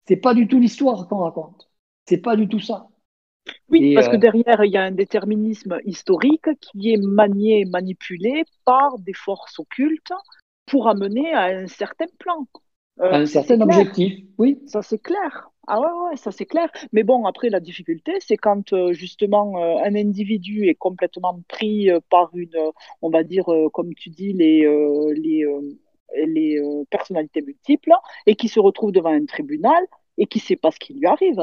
c'est 0.08 0.18
pas 0.18 0.34
du 0.34 0.48
tout 0.48 0.60
l'histoire 0.60 1.08
qu'on 1.08 1.20
raconte, 1.24 1.70
c'est 2.08 2.22
pas 2.22 2.36
du 2.36 2.48
tout 2.48 2.60
ça. 2.60 2.90
Oui, 3.70 3.94
parce 3.94 4.08
que 4.08 4.16
euh, 4.16 4.20
derrière, 4.20 4.64
il 4.64 4.72
y 4.72 4.78
a 4.78 4.84
un 4.84 4.92
déterminisme 4.92 5.78
historique 5.86 6.48
qui 6.62 6.94
est 6.94 6.98
manié, 6.98 7.66
manipulé 7.66 8.44
par 8.66 9.00
des 9.00 9.14
forces 9.14 9.60
occultes 9.60 10.14
pour 10.66 10.88
amener 10.88 11.34
à 11.34 11.46
un 11.46 11.68
certain 11.68 12.06
plan. 12.20 12.48
Euh, 13.00 13.12
un 13.12 13.26
certain 13.26 13.60
objectif, 13.62 14.14
oui. 14.38 14.60
Ça, 14.68 14.82
c'est 14.82 15.00
clair. 15.00 15.50
Ah 15.68 15.80
ouais, 15.80 16.10
ouais 16.10 16.18
ça 16.18 16.32
c'est 16.32 16.46
clair. 16.46 16.70
Mais 16.92 17.04
bon, 17.04 17.26
après, 17.26 17.50
la 17.50 17.60
difficulté, 17.60 18.14
c'est 18.20 18.38
quand 18.38 18.74
euh, 18.74 18.92
justement 18.92 19.58
euh, 19.58 19.78
un 19.84 19.96
individu 19.96 20.68
est 20.68 20.76
complètement 20.76 21.40
pris 21.48 21.90
euh, 21.90 22.00
par 22.10 22.30
une, 22.36 22.56
on 23.02 23.10
va 23.10 23.24
dire, 23.24 23.46
comme 23.72 23.94
tu 23.94 24.10
dis, 24.10 24.34
les, 24.34 24.68
les, 25.16 25.46
les 26.28 26.62
personnalités 26.90 27.42
multiples 27.42 27.94
et 28.26 28.36
qui 28.36 28.48
se 28.48 28.60
retrouve 28.60 28.92
devant 28.92 29.12
un 29.12 29.26
tribunal 29.26 29.84
et 30.18 30.28
qui 30.28 30.40
ne 30.40 30.44
sait 30.44 30.56
pas 30.56 30.72
ce 30.72 30.80
qui 30.80 30.94
lui 30.94 31.08
arrive. 31.08 31.42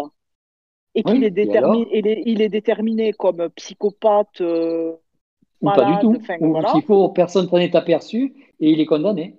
Et 1.00 1.12
qu'il 1.12 1.24
est, 1.24 1.30
déterminé, 1.30 1.88
il 1.92 2.06
est, 2.06 2.22
il 2.26 2.42
est 2.42 2.48
déterminé 2.48 3.12
comme 3.12 3.48
psychopathe. 3.50 4.40
Ou 4.40 5.70
pas 5.70 5.84
du 5.84 5.98
tout. 6.00 6.16
Ou 6.40 6.50
voilà. 6.50 6.72
personne 7.14 7.48
s'en 7.48 7.56
est 7.58 7.74
aperçu 7.74 8.34
et 8.60 8.70
il 8.70 8.80
est 8.80 8.86
condamné. 8.86 9.36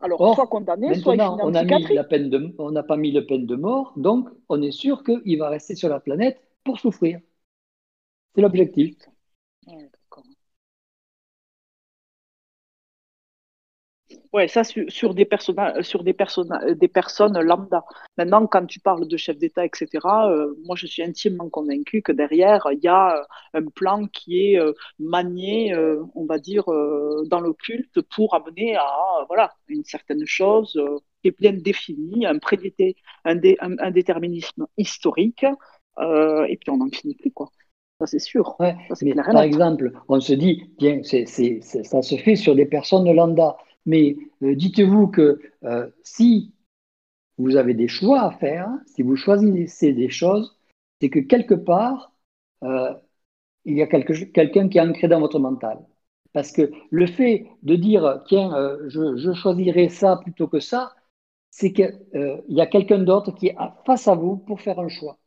Alors, 0.00 0.34
soit 0.34 0.46
condamné, 0.46 0.94
soit 0.94 1.16
il 1.16 1.20
on 1.22 1.54
a 1.54 1.64
mis 1.64 1.94
la 1.94 2.04
peine 2.04 2.30
de, 2.30 2.54
on 2.58 2.70
n'a 2.70 2.84
pas 2.84 2.96
mis 2.96 3.10
la 3.10 3.22
peine 3.22 3.46
de 3.46 3.56
mort, 3.56 3.92
donc 3.96 4.28
on 4.48 4.62
est 4.62 4.70
sûr 4.70 5.02
qu'il 5.02 5.38
va 5.38 5.48
rester 5.48 5.74
sur 5.74 5.88
la 5.88 5.98
planète 5.98 6.40
pour 6.62 6.78
souffrir. 6.78 7.20
C'est 8.34 8.42
l'objectif. 8.42 8.96
Ouais, 14.32 14.46
ça 14.46 14.62
sur, 14.64 15.14
des 15.14 15.24
personnes, 15.24 15.82
sur 15.82 16.04
des 16.04 16.12
personnes, 16.12 16.74
des 16.78 16.88
personnes 16.88 17.40
lambda. 17.40 17.84
Maintenant, 18.18 18.46
quand 18.46 18.66
tu 18.66 18.78
parles 18.78 19.08
de 19.08 19.16
chef 19.16 19.38
d'État, 19.38 19.64
etc., 19.64 19.88
euh, 20.04 20.54
moi 20.64 20.76
je 20.76 20.86
suis 20.86 21.02
intimement 21.02 21.48
convaincu 21.48 22.02
que 22.02 22.12
derrière 22.12 22.66
il 22.70 22.80
y 22.82 22.88
a 22.88 23.16
euh, 23.16 23.22
un 23.54 23.64
plan 23.66 24.06
qui 24.06 24.52
est 24.52 24.60
euh, 24.60 24.72
manié, 24.98 25.74
on 26.14 26.26
va 26.26 26.38
dire, 26.38 26.64
dans 26.66 27.40
l'occulte 27.40 28.00
pour 28.14 28.34
amener 28.34 28.76
à 28.76 28.86
voilà 29.28 29.50
une 29.68 29.84
certaine 29.84 30.26
chose 30.26 30.78
qui 31.22 31.28
est 31.28 31.38
bien 31.38 31.52
définie, 31.52 32.26
un, 32.26 32.38
prédité, 32.38 32.96
un, 33.24 33.38
un, 33.60 33.90
déterminisme 33.90 34.66
historique, 34.76 35.44
et 35.44 36.56
puis 36.60 36.70
on 36.70 36.78
n'en 36.78 36.90
finit 36.90 37.14
plus 37.14 37.32
quoi. 37.32 37.50
Ça, 38.00 38.06
c'est 38.06 38.20
sûr. 38.20 38.56
par 38.56 39.42
exemple, 39.42 39.90
on 40.08 40.20
se 40.20 40.32
dit, 40.32 40.70
tiens, 40.78 41.00
ça 41.02 42.02
se 42.02 42.16
fait 42.16 42.36
sur 42.36 42.54
des 42.54 42.66
personnes 42.66 43.10
lambda. 43.12 43.56
Mais 43.88 44.18
euh, 44.42 44.54
dites-vous 44.54 45.08
que 45.08 45.40
euh, 45.64 45.88
si 46.04 46.52
vous 47.38 47.56
avez 47.56 47.72
des 47.72 47.88
choix 47.88 48.20
à 48.20 48.30
faire, 48.32 48.68
si 48.84 49.00
vous 49.02 49.16
choisissez 49.16 49.94
des 49.94 50.10
choses, 50.10 50.58
c'est 51.00 51.08
que 51.08 51.20
quelque 51.20 51.54
part, 51.54 52.12
euh, 52.64 52.92
il 53.64 53.78
y 53.78 53.82
a 53.82 53.86
quelqu'un 53.86 54.68
qui 54.68 54.76
est 54.76 54.82
ancré 54.82 55.08
dans 55.08 55.20
votre 55.20 55.38
mental. 55.38 55.78
Parce 56.34 56.52
que 56.52 56.70
le 56.90 57.06
fait 57.06 57.46
de 57.62 57.76
dire, 57.76 58.22
tiens, 58.26 58.50
je, 58.88 59.16
je, 59.16 59.32
choisirai 59.32 59.88
ça 59.88 60.18
plutôt 60.22 60.48
que 60.48 60.60
ça, 60.60 60.94
c'est 61.50 61.72
qu'il 61.72 61.98
y 62.48 62.60
a 62.60 62.66
quelqu'un 62.66 62.98
d'autre 62.98 63.32
qui 63.32 63.46
est 63.48 63.56
face 63.86 64.06
à 64.06 64.14
vous 64.14 64.36
pour 64.36 64.60
faire 64.60 64.78
un 64.78 64.88
choix. 64.88 65.18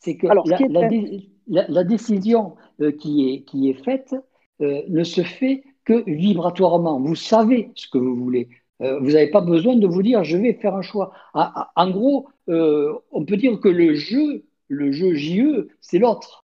C'est 0.00 0.16
que 0.16 0.26
la, 0.26 1.68
la, 1.68 1.84
décision 1.84 2.56
qui, 2.98 3.30
est, 3.30 3.42
qui 3.44 3.70
est 3.70 3.84
faite 3.84 4.14
ne 4.58 5.04
se 5.04 5.22
fait 5.22 5.62
vibratoirement. 6.06 7.00
Vous 7.00 7.14
savez 7.14 7.70
ce 7.74 7.88
que 7.88 7.98
vous 7.98 8.16
voulez. 8.16 8.48
Euh, 8.82 8.98
vous 9.00 9.10
n'avez 9.12 9.30
pas 9.30 9.40
besoin 9.40 9.76
de 9.76 9.86
vous 9.86 10.02
dire 10.02 10.24
je 10.24 10.36
vais 10.36 10.54
faire 10.54 10.74
un 10.74 10.82
choix. 10.82 11.12
Ah, 11.34 11.52
ah, 11.54 11.72
en 11.76 11.90
gros, 11.90 12.28
euh, 12.48 12.94
on 13.12 13.24
peut 13.24 13.36
dire 13.36 13.60
que 13.60 13.68
le 13.68 13.94
jeu, 13.94 14.44
le 14.68 14.92
jeu 14.92 15.14
JE, 15.14 15.68
c'est 15.80 15.98
l'autre. 15.98 16.44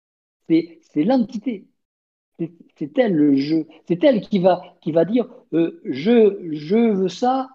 C'est 0.50 1.04
l'entité. 1.04 1.68
C'est 2.76 2.98
elle 2.98 3.16
le 3.16 3.36
jeu. 3.36 3.66
C'est 3.88 4.04
elle 4.04 4.22
qui 4.22 4.40
va, 4.40 4.62
qui 4.82 4.92
va 4.92 5.06
dire 5.06 5.28
euh, 5.54 5.82
je, 5.86 6.38
je 6.52 6.78
veux 6.78 7.10
ça. 7.10 7.50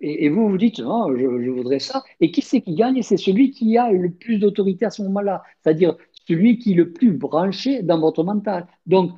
Et, 0.00 0.30
vous 0.30 0.48
vous 0.48 0.56
dites 0.56 0.78
non, 0.78 1.14
je, 1.14 1.42
je 1.42 1.50
voudrais 1.50 1.78
ça. 1.78 2.02
Et 2.20 2.30
qui 2.30 2.40
c'est 2.40 2.62
qui 2.62 2.74
gagne? 2.74 3.02
C'est 3.02 3.18
celui 3.18 3.50
qui 3.50 3.76
a 3.76 3.92
le 3.92 4.10
plus 4.10 4.38
d'autorité 4.38 4.86
à 4.86 4.90
ce 4.90 5.02
moment-là. 5.02 5.42
C'est-à-dire 5.62 5.96
celui 6.26 6.58
qui 6.58 6.72
est 6.72 6.76
le 6.76 6.92
plus 6.92 7.12
branché 7.12 7.82
dans 7.82 8.00
votre 8.00 8.24
mental. 8.24 8.66
Donc, 8.86 9.12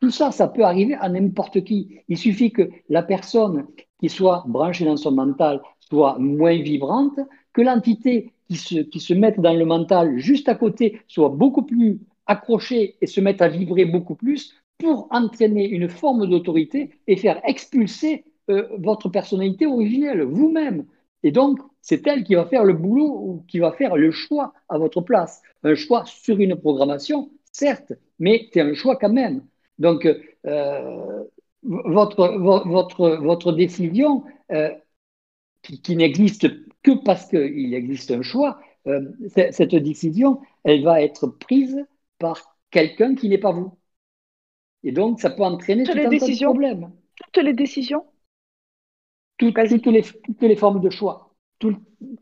tout, 0.00 0.10
ça, 0.10 0.30
ça 0.30 0.48
peut 0.48 0.64
arriver 0.64 0.94
à 0.94 1.08
n'importe 1.08 1.64
qui. 1.64 2.00
Il 2.08 2.18
suffit 2.18 2.52
que 2.52 2.68
la 2.88 3.02
personne 3.02 3.66
qui 4.00 4.08
soit 4.08 4.44
branchée 4.46 4.84
dans 4.84 4.96
son 4.96 5.12
mental 5.12 5.60
soit 5.80 6.18
moins 6.18 6.60
vibrante, 6.60 7.18
que 7.52 7.62
l'entité 7.62 8.32
qui 8.48 8.56
se, 8.56 8.80
qui 8.80 9.00
se 9.00 9.14
mette 9.14 9.40
dans 9.40 9.54
le 9.54 9.64
mental 9.64 10.18
juste 10.18 10.48
à 10.48 10.54
côté 10.54 11.00
soit 11.06 11.28
beaucoup 11.28 11.62
plus 11.62 12.00
accrochée 12.26 12.96
et 13.00 13.06
se 13.06 13.20
mette 13.20 13.42
à 13.42 13.48
vibrer 13.48 13.84
beaucoup 13.84 14.14
plus 14.14 14.54
pour 14.78 15.08
entraîner 15.10 15.68
une 15.68 15.88
forme 15.88 16.28
d'autorité 16.28 16.90
et 17.06 17.16
faire 17.16 17.40
expulser 17.44 18.24
euh, 18.50 18.66
votre 18.78 19.08
personnalité 19.08 19.66
originelle, 19.66 20.22
vous-même. 20.22 20.86
Et 21.22 21.30
donc, 21.30 21.60
c'est 21.80 22.06
elle 22.06 22.24
qui 22.24 22.34
va 22.34 22.46
faire 22.46 22.64
le 22.64 22.72
boulot 22.72 23.06
ou 23.06 23.44
qui 23.48 23.60
va 23.60 23.72
faire 23.72 23.96
le 23.96 24.10
choix 24.10 24.52
à 24.68 24.78
votre 24.78 25.00
place. 25.00 25.42
Un 25.62 25.74
choix 25.74 26.04
sur 26.04 26.40
une 26.40 26.56
programmation, 26.56 27.30
certes, 27.52 27.92
mais 28.22 28.48
c'est 28.52 28.60
un 28.60 28.72
choix 28.72 28.96
quand 28.96 29.12
même. 29.12 29.44
Donc, 29.78 30.06
euh, 30.46 31.24
votre, 31.62 32.28
votre, 32.38 33.16
votre 33.16 33.52
décision, 33.52 34.22
euh, 34.52 34.70
qui, 35.62 35.96
n'existe 35.96 36.48
que 36.84 36.92
parce 37.04 37.26
qu'il 37.26 37.74
existe 37.74 38.12
un 38.12 38.22
choix, 38.22 38.60
euh, 38.86 39.00
cette 39.26 39.74
décision, 39.74 40.40
elle 40.62 40.84
va 40.84 41.02
être 41.02 41.26
prise 41.26 41.84
par 42.20 42.56
quelqu'un 42.70 43.16
qui 43.16 43.28
n'est 43.28 43.38
pas 43.38 43.50
vous. 43.50 43.76
Et 44.84 44.92
donc, 44.92 45.20
ça 45.20 45.30
peut 45.30 45.42
entraîner 45.42 45.82
toutes 45.82 45.94
tout 45.94 45.98
les 45.98 46.06
un 46.06 46.10
décisions, 46.10 46.50
de 46.50 46.58
problèmes. 46.58 46.92
Toutes 47.32 47.44
les 47.44 47.54
décisions 47.54 48.04
toutes, 49.36 49.54
toutes, 49.54 49.86
les, 49.86 50.02
toutes 50.02 50.42
les 50.42 50.56
formes 50.56 50.80
de 50.80 50.90
choix. 50.90 51.34
tous, 51.58 51.74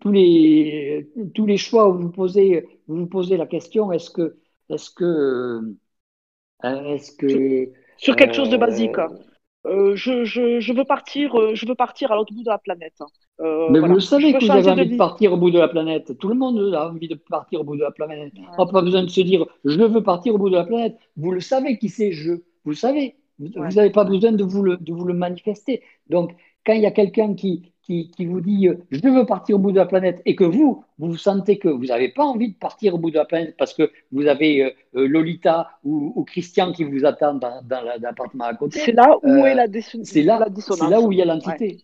les, 0.06 1.10
tous 1.34 1.44
les 1.44 1.58
choix 1.58 1.90
où 1.90 1.98
vous 1.98 2.10
posez, 2.10 2.66
vous, 2.86 3.00
vous 3.00 3.06
posez 3.06 3.36
la 3.36 3.46
question 3.46 3.92
est-ce 3.92 4.08
que 4.08 4.38
est-ce 4.70 4.90
que. 4.90 5.60
Euh, 6.64 6.94
est-ce 6.94 7.12
que. 7.12 7.72
Sur, 7.96 8.16
quelque 8.16 8.34
chose 8.34 8.50
de 8.50 8.56
euh, 8.56 8.58
basique. 8.58 8.98
Hein. 8.98 9.08
Euh, 9.66 9.94
je, 9.94 10.24
je, 10.24 10.58
je, 10.60 10.72
veux 10.72 10.84
partir, 10.84 11.54
je 11.54 11.66
veux 11.66 11.74
partir 11.74 12.12
à 12.12 12.16
l'autre 12.16 12.32
bout 12.32 12.42
de 12.42 12.48
la 12.48 12.58
planète. 12.58 12.94
Euh, 13.40 13.68
mais 13.70 13.80
vous 13.80 13.94
le 13.94 14.00
savez 14.00 14.32
que 14.32 14.44
vous 14.44 14.50
avez 14.50 14.70
envie 14.70 14.88
de, 14.88 14.96
partir 14.96 15.32
au 15.32 15.36
bout 15.36 15.50
de 15.50 15.58
la 15.58 15.68
planète. 15.68 16.16
Tout 16.18 16.28
le 16.28 16.34
monde 16.34 16.74
a 16.74 16.88
envie 16.88 17.08
de 17.08 17.14
partir 17.14 17.60
au 17.60 17.64
bout 17.64 17.76
de 17.76 17.82
la 17.82 17.90
planète. 17.90 18.32
On 18.58 18.64
n'a 18.64 18.70
pas 18.70 18.82
besoin 18.82 19.02
de 19.02 19.08
se 19.08 19.20
dire 19.20 19.46
je 19.64 19.80
veux 19.80 20.02
partir 20.02 20.34
au 20.34 20.38
bout 20.38 20.50
de 20.50 20.56
la 20.56 20.64
planète. 20.64 20.96
Vous 21.16 21.30
le 21.30 21.40
savez 21.40 21.78
qui 21.78 21.88
c'est 21.88 22.12
je. 22.12 22.32
Vous 22.64 22.70
le 22.70 22.74
savez. 22.74 23.16
Vous 23.38 23.48
n'avez 23.48 23.90
pas 23.90 24.04
besoin 24.04 24.32
de 24.32 24.44
vous, 24.44 24.62
le, 24.62 24.76
de 24.76 24.92
vous 24.92 25.04
le 25.04 25.14
manifester. 25.14 25.82
Donc, 26.08 26.32
quand 26.66 26.74
il 26.74 26.82
y 26.82 26.86
a 26.86 26.90
quelqu'un 26.90 27.34
qui, 27.34 27.72
qui, 27.90 28.26
vous 28.26 28.40
dit 28.40 28.68
euh, 28.68 28.76
je 28.90 29.06
veux 29.08 29.26
partir 29.26 29.56
au 29.56 29.58
bout 29.58 29.72
de 29.72 29.76
la 29.76 29.86
planète 29.86 30.22
et 30.24 30.36
que 30.36 30.44
vous, 30.44 30.84
vous 30.98 31.16
sentez 31.16 31.58
que 31.58 31.68
vous 31.68 31.86
n'avez 31.86 32.08
pas 32.08 32.24
envie 32.24 32.52
de 32.52 32.56
partir 32.56 32.94
au 32.94 32.98
bout 32.98 33.10
de 33.10 33.16
la 33.16 33.24
planète 33.24 33.56
parce 33.58 33.74
que 33.74 33.90
vous 34.12 34.26
avez 34.26 34.64
euh, 34.64 34.70
euh, 34.96 35.08
Lolita 35.08 35.70
ou, 35.84 36.24
Christian 36.24 36.72
qui 36.72 36.84
vous 36.84 37.04
attend 37.04 37.34
dans, 37.34 37.62
l'appartement 38.00 38.44
à 38.44 38.54
côté. 38.54 38.78
C'est 38.78 38.92
là 38.92 39.18
où 39.22 39.44
est 39.44 39.54
la, 39.54 39.66
c'est 40.04 40.22
là, 40.22 40.46
C'est 40.56 40.88
là 40.88 41.00
où 41.00 41.10
il 41.10 41.18
y 41.18 41.22
a 41.22 41.24
l'entité. 41.24 41.78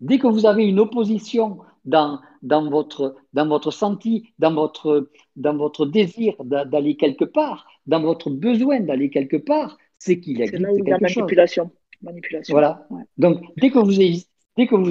Dès 0.00 0.18
que 0.18 0.28
vous 0.28 0.46
avez 0.46 0.66
une 0.66 0.78
opposition 0.78 1.58
dans, 1.84 2.20
dans, 2.42 2.70
votre, 2.70 3.16
dans 3.34 3.46
votre 3.46 3.70
senti, 3.70 4.32
dans 4.38 4.54
votre, 4.54 5.10
dans 5.36 5.56
votre 5.56 5.84
désir 5.84 6.34
d'aller 6.44 6.96
quelque 6.96 7.24
part, 7.24 7.66
dans 7.86 8.00
votre 8.00 8.30
besoin 8.30 8.80
d'aller 8.80 9.10
quelque 9.10 9.36
part, 9.36 9.76
c'est 9.98 10.20
qu'il 10.20 10.40
existe 10.40 10.62
là 10.62 10.72
où 10.72 10.78
il 10.78 10.88
y 10.88 10.92
a 10.92 10.98
manipulation 10.98 11.70
manipulation. 12.02 12.54
Voilà. 12.54 12.86
Donc, 13.18 13.42
dès 13.56 13.70
que 13.70 13.78
vous, 13.78 13.92
dès 14.56 14.66
que 14.66 14.74
vous 14.74 14.90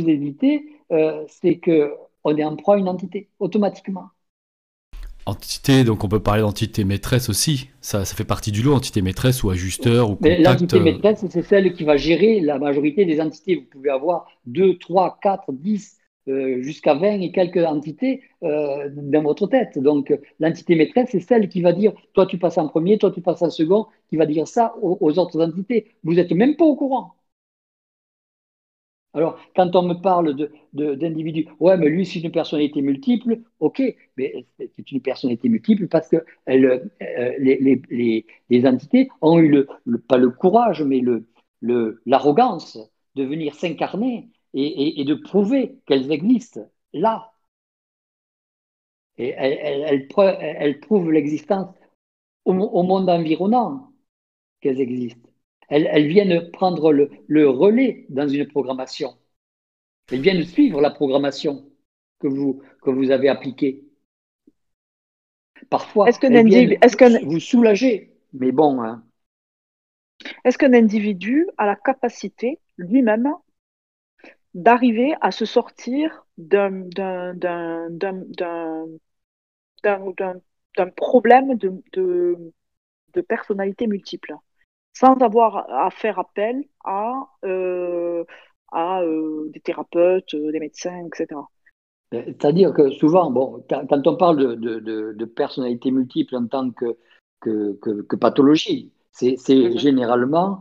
euh, 0.91 1.25
c'est 1.27 1.59
qu'on 1.59 2.37
est 2.37 2.43
en 2.43 2.55
proie 2.55 2.75
à 2.75 2.77
une 2.77 2.89
entité, 2.89 3.29
automatiquement. 3.39 4.05
Entité, 5.25 5.83
donc 5.83 6.03
on 6.03 6.09
peut 6.09 6.21
parler 6.21 6.41
d'entité 6.41 6.83
maîtresse 6.83 7.29
aussi. 7.29 7.69
Ça, 7.81 8.03
ça 8.03 8.15
fait 8.15 8.23
partie 8.23 8.51
du 8.51 8.63
lot, 8.63 8.73
entité 8.73 9.01
maîtresse 9.03 9.43
ou 9.43 9.51
ajusteur 9.51 10.09
ou 10.09 10.15
contact. 10.15 10.41
L'entité 10.41 10.77
euh. 10.77 10.83
maîtresse, 10.83 11.23
c'est 11.29 11.43
celle 11.43 11.73
qui 11.73 11.83
va 11.83 11.97
gérer 11.97 12.39
la 12.39 12.57
majorité 12.57 13.05
des 13.05 13.21
entités. 13.21 13.55
Vous 13.55 13.65
pouvez 13.69 13.91
avoir 13.91 14.25
2, 14.47 14.79
3, 14.79 15.19
4, 15.21 15.51
10, 15.51 15.98
jusqu'à 16.27 16.93
20 16.93 17.21
et 17.21 17.31
quelques 17.31 17.65
entités 17.65 18.21
euh, 18.43 18.89
dans 18.91 19.23
votre 19.23 19.47
tête. 19.47 19.79
Donc 19.79 20.13
l'entité 20.39 20.75
maîtresse, 20.75 21.09
c'est 21.11 21.19
celle 21.19 21.49
qui 21.49 21.61
va 21.61 21.73
dire, 21.73 21.93
toi 22.13 22.25
tu 22.25 22.37
passes 22.37 22.57
en 22.57 22.67
premier, 22.67 22.97
toi 22.97 23.11
tu 23.11 23.21
passes 23.21 23.41
en 23.41 23.49
second, 23.49 23.87
qui 24.09 24.17
va 24.17 24.25
dire 24.25 24.47
ça 24.47 24.75
aux, 24.81 25.19
autres 25.19 25.41
entités. 25.41 25.95
Vous 26.03 26.13
n'êtes 26.15 26.31
même 26.31 26.55
pas 26.55 26.65
au 26.65 26.75
courant. 26.75 27.15
Alors, 29.15 29.39
quand 29.55 29.75
on 29.75 29.81
me 29.83 29.95
parle 29.95 30.35
d'individus, 30.73 31.45
de, 31.45 31.49
ouais, 31.59 31.77
mais 31.77 31.89
lui, 31.89 32.05
c'est 32.05 32.19
une 32.19 32.31
personnalité 32.31 32.81
multiple, 32.83 33.41
ok, 33.59 33.81
mais 34.17 34.45
c'est 34.59 34.91
une 34.91 35.01
personnalité 35.01 35.49
multiple 35.49 35.87
parce 35.87 36.07
que 36.09 36.17
euh, 36.47 36.79
les, 37.39 38.65
entités 38.67 39.09
ont 39.21 39.39
eu, 39.39 39.65
pas 40.07 40.17
le 40.17 40.29
courage, 40.29 40.83
mais 40.83 41.01
l'arrogance 42.05 42.77
de 43.15 43.23
venir 43.23 43.55
s'incarner 43.55 44.29
et, 44.53 45.03
de 45.03 45.13
prouver 45.15 45.77
qu'elles 45.85 46.11
existent 46.11 46.69
là. 46.93 47.31
Et 49.17 49.29
elles, 49.29 50.07
elles, 50.17 50.79
prouvent 50.79 51.11
l'existence 51.11 51.67
au, 52.45 52.53
monde 52.53 53.09
environnant 53.09 53.91
qu'elles 54.61 54.79
existent. 54.79 55.29
Elles, 55.67 56.07
viennent 56.07 56.49
prendre 56.51 56.91
le, 56.93 57.49
relais 57.49 58.05
dans 58.09 58.27
une 58.27 58.47
programmation. 58.47 59.15
Elles 60.11 60.21
viennent 60.21 60.43
suivre 60.43 60.81
la 60.81 60.89
programmation 60.89 61.69
que 62.19 62.27
vous, 62.27 62.63
que 62.81 62.89
vous 62.89 63.11
avez 63.11 63.29
appliquée. 63.29 63.85
Parfois, 65.69 66.07
est-ce 66.07 66.19
est 66.25 67.23
vous 67.25 67.39
soulager, 67.39 68.17
mais 68.33 68.51
bon. 68.51 68.81
Hein. 68.81 69.03
Est-ce 70.43 70.57
qu'un 70.57 70.73
individu 70.73 71.47
a 71.57 71.65
la 71.65 71.75
capacité 71.75 72.59
lui-même 72.77 73.33
d'arriver 74.53 75.15
à 75.21 75.31
se 75.31 75.45
sortir 75.45 76.25
d'un 76.37 76.87
problème 80.95 81.55
de, 81.55 81.73
de, 81.93 82.37
de, 83.13 83.21
personnalité 83.21 83.87
multiple, 83.87 84.35
sans 84.93 85.15
avoir 85.17 85.69
à 85.69 85.89
faire 85.91 86.19
appel 86.19 86.63
à, 86.83 87.27
euh, 87.45 88.23
à 88.71 89.01
euh, 89.01 89.49
des 89.49 89.59
thérapeutes, 89.59 90.33
euh, 90.33 90.51
des 90.51 90.59
médecins, 90.59 91.05
etc. 91.05 91.41
C'est-à-dire 92.11 92.73
que 92.73 92.89
souvent, 92.89 93.29
bon, 93.29 93.63
quand, 93.69 94.07
on 94.07 94.15
parle 94.15 94.57
de, 94.57 94.79
de, 95.11 95.25
personnalité 95.25 95.91
multiple 95.91 96.35
en 96.35 96.47
tant 96.47 96.71
que, 96.71 96.97
que, 97.39 97.73
que, 98.01 98.15
pathologie, 98.15 98.91
c'est 99.11 99.35
mm-hmm. 99.35 99.77
généralement, 99.77 100.59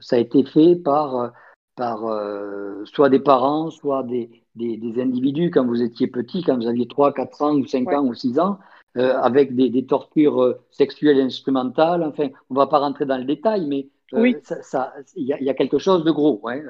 ça 0.00 0.16
a 0.16 0.18
été 0.18 0.44
fait 0.44 0.76
par 0.76 1.32
par 1.76 2.06
euh, 2.06 2.84
soit 2.84 3.08
des 3.08 3.20
parents, 3.20 3.70
soit 3.70 4.02
des, 4.02 4.30
des, 4.54 5.00
individus 5.00 5.50
quand 5.50 5.64
vous 5.64 5.82
étiez 5.82 6.06
petit, 6.06 6.42
quand 6.42 6.56
vous 6.56 6.66
aviez 6.66 6.86
3, 6.86 7.12
4 7.14 7.42
ans 7.42 7.54
ou 7.54 7.66
5 7.66 7.92
ans 7.92 8.04
ou 8.04 8.14
6 8.14 8.38
ans, 8.38 8.58
euh, 8.96 9.16
avec 9.18 9.54
des, 9.54 9.70
des, 9.70 9.86
tortures 9.86 10.42
euh, 10.42 10.60
sexuelles 10.70 11.20
instrumentales. 11.20 12.02
Enfin, 12.02 12.28
on 12.50 12.54
ne 12.54 12.58
va 12.58 12.66
pas 12.66 12.78
rentrer 12.78 13.06
dans 13.06 13.18
le 13.18 13.24
détail, 13.24 13.66
mais 13.66 13.88
il 14.12 14.36
ça, 14.42 14.92
y, 15.16 15.32
a, 15.32 15.40
y, 15.40 15.48
a 15.48 15.54
quelque 15.54 15.78
chose 15.78 16.04
de 16.04 16.10
gros 16.10 16.40
hein, 16.48 16.60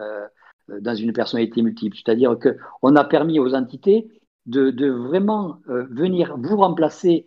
dans 0.69 0.95
une 0.95 1.13
personnalité 1.15 1.63
multiple. 1.63 1.97
C'est-à-dire 1.97 2.37
qu'on 2.39 2.97
a 2.97 3.05
permis 3.05 3.39
aux 3.41 3.55
entités 3.55 4.09
de, 4.45 4.71
de 4.71 4.91
vraiment 4.91 5.59
venir 5.67 6.37
vous 6.37 6.59
remplacer 6.59 7.27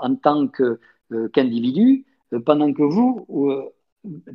en 0.00 0.14
tant 0.14 0.46
qu'individu, 0.46 2.06
pendant 2.46 2.72
que 2.72 2.84
vous, 2.84 3.26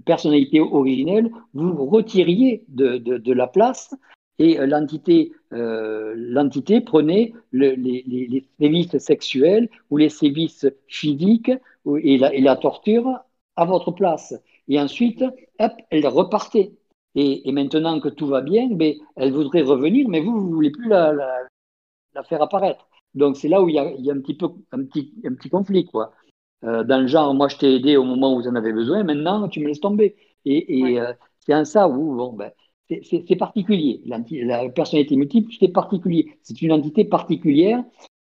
personnalité 0.05 0.59
originelle, 0.59 1.31
vous 1.53 1.85
retiriez 1.85 2.65
de, 2.67 3.33
la 3.33 3.47
place 3.47 3.95
et 4.39 4.57
l'entité, 4.65 5.31
l'entité 5.51 6.81
prenait 6.81 7.33
les, 7.51 8.45
sévices 8.59 8.97
sexuels 8.97 9.69
ou 9.89 9.97
les 9.97 10.09
sévices 10.09 10.67
physiques 10.87 11.51
et 12.01 12.17
la, 12.17 12.33
et 12.33 12.41
la 12.41 12.55
torture 12.55 13.19
à 13.55 13.65
votre 13.65 13.91
place. 13.91 14.33
Et 14.67 14.79
ensuite, 14.79 15.23
elle 15.89 16.07
repartait. 16.07 16.73
Et, 17.15 17.51
maintenant 17.51 17.99
que 17.99 18.09
tout 18.09 18.27
va 18.27 18.41
bien, 18.41 18.69
mais 18.71 18.97
elle 19.15 19.31
voudrait 19.31 19.61
revenir, 19.61 20.09
mais 20.09 20.19
vous, 20.19 20.39
vous 20.39 20.49
ne 20.49 20.53
voulez 20.53 20.71
plus 20.71 20.87
la, 20.89 21.47
faire 22.27 22.41
apparaître. 22.41 22.87
Donc 23.13 23.37
c'est 23.37 23.47
là 23.47 23.61
où 23.61 23.69
il 23.69 23.75
y, 23.75 23.79
a, 24.09 24.13
un 24.13 24.19
petit 24.21 24.33
peu 24.33 24.47
un 24.71 24.83
petit, 24.83 25.13
un 25.23 25.35
petit 25.35 25.49
conflit, 25.49 25.85
quoi. 25.85 26.13
Euh, 26.63 26.83
dans 26.83 26.99
le 26.99 27.07
genre, 27.07 27.33
moi 27.33 27.47
je 27.47 27.57
t'ai 27.57 27.75
aidé 27.75 27.97
au 27.97 28.03
moment 28.03 28.33
où 28.33 28.41
vous 28.41 28.47
en 28.47 28.55
avez 28.55 28.71
besoin, 28.71 29.03
maintenant 29.03 29.47
tu 29.47 29.59
me 29.59 29.67
laisses 29.67 29.81
tomber. 29.81 30.15
Et, 30.45 30.99
euh, 30.99 31.13
c'est 31.39 31.53
un 31.53 31.65
ça 31.65 31.87
où 31.87 32.15
bon, 32.15 32.33
ben, 32.33 32.51
c'est 32.89 33.35
particulier. 33.35 34.01
La 34.05 34.69
personnalité 34.69 35.15
multiple, 35.15 35.51
c'est 35.59 35.69
particulier. 35.69 36.37
C'est 36.41 36.61
une 36.61 36.71
entité 36.71 37.05
particulière 37.05 37.83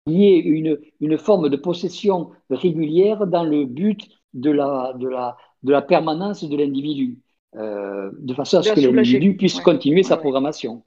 qui 0.08 0.28
est 0.28 0.40
une, 0.40 0.78
une 1.02 1.18
forme 1.18 1.50
de 1.50 1.56
possession 1.56 2.32
régulière 2.50 3.26
dans 3.28 3.44
le 3.44 3.66
but 3.66 4.08
de 4.34 4.52
la, 4.52 4.94
de 4.98 5.08
la, 5.08 5.38
de 5.64 5.72
la 5.72 5.82
permanence 5.82 6.44
de 6.44 6.56
l'individu, 6.56 7.18
euh, 7.56 8.12
de 8.20 8.34
façon 8.34 8.58
à 8.58 8.64
ce 8.64 8.74
que 8.74 8.82
l'individu 8.82 9.36
puisse 9.36 9.60
continuer 9.60 10.04
sa 10.04 10.18
programmation. 10.18 10.84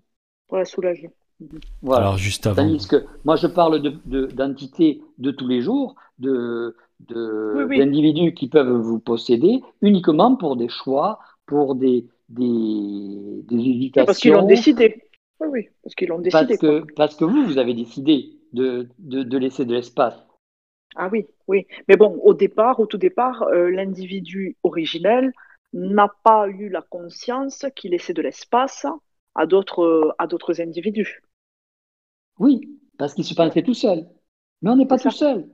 Pour 0.47 0.59
la 0.59 0.65
soulager. 0.65 1.11
Voilà. 1.83 2.07
Alors 2.07 2.19
juste 2.19 2.47
avant. 2.47 2.63
Tandis 2.63 2.87
que 2.87 3.05
moi 3.25 3.37
je 3.37 3.47
parle 3.47 3.81
d'entités 3.81 5.01
de, 5.19 5.31
de, 5.31 5.31
tous 5.31 5.47
les 5.47 5.61
jours, 5.61 5.95
de 6.19 6.75
d'individus 7.01 8.35
qui 8.35 8.49
peuvent 8.49 8.77
vous 8.81 8.99
posséder 8.99 9.61
uniquement 9.83 10.37
pour 10.37 10.57
des 10.57 10.69
choix, 10.69 11.21
pour 11.47 11.75
des, 11.75 12.07
des, 12.29 13.43
des 13.45 13.57
hésitations. 13.57 14.07
parce 14.07 14.19
qu'ils 14.19 14.33
l'ont 14.33 14.47
décidé. 14.47 15.03
Oui, 15.41 15.49
oui, 15.51 15.69
parce 15.83 15.95
qu'ils 15.95 16.09
l'ont 16.09 16.19
décidé. 16.19 16.47
Parce 16.47 16.59
que, 16.59 16.93
parce 16.95 17.17
que 17.17 17.25
vous, 17.25 17.45
vous 17.45 17.59
avez 17.59 17.75
décidé 17.75 18.41
de, 18.53 18.89
de, 18.99 19.23
de 19.23 19.39
laisser 19.39 19.65
de 19.65 19.75
l'espace. 19.75 20.27
Ah 20.97 21.09
oui, 21.13 21.27
oui. 21.47 21.67
Mais 21.87 21.97
bon, 21.97 22.19
au 22.25 22.35
départ, 22.35 22.81
au 22.81 22.87
tout 22.87 22.99
départ, 22.99 23.43
euh, 23.45 23.71
l'individu 23.71 24.57
originel 24.63 25.33
n'a 25.73 26.13
pas 26.25 26.49
eu 26.49 26.69
la 26.69 26.83
conscience 26.83 27.67
qu'il 27.77 27.93
laissait 27.93 28.15
de 28.15 28.23
l'espace 28.23 28.87
à 29.35 29.47
d'autres 29.47 30.15
à 30.19 30.27
d'autres 30.27 30.61
individus. 30.61 31.23
Oui, 32.39 32.61
parce 32.97 33.15
qu'il 33.15 33.25
se 33.25 33.35
pensait 33.35 33.63
tout 33.63 33.75
seul. 33.75 34.07
Mais 34.63 34.71
on 34.71 34.77
n'est 34.77 34.87
pas 34.87 34.99
tout 34.99 35.11
seul. 35.11 35.47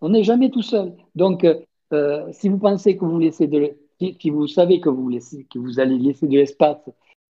On 0.00 0.10
n'est 0.10 0.24
jamais 0.24 0.50
tout 0.50 0.62
seul. 0.62 0.94
Donc, 1.14 1.46
euh, 1.92 2.32
si 2.32 2.48
vous 2.48 2.58
pensez 2.58 2.96
que 2.96 3.04
vous 3.04 3.18
laissez 3.18 3.46
de, 3.46 3.76
si 3.98 4.30
vous 4.30 4.46
savez 4.46 4.80
que 4.80 4.88
vous 4.88 5.08
laissez, 5.08 5.44
que 5.44 5.58
vous 5.58 5.80
allez 5.80 5.98
laisser 5.98 6.26
de 6.26 6.36
l'espace 6.36 6.78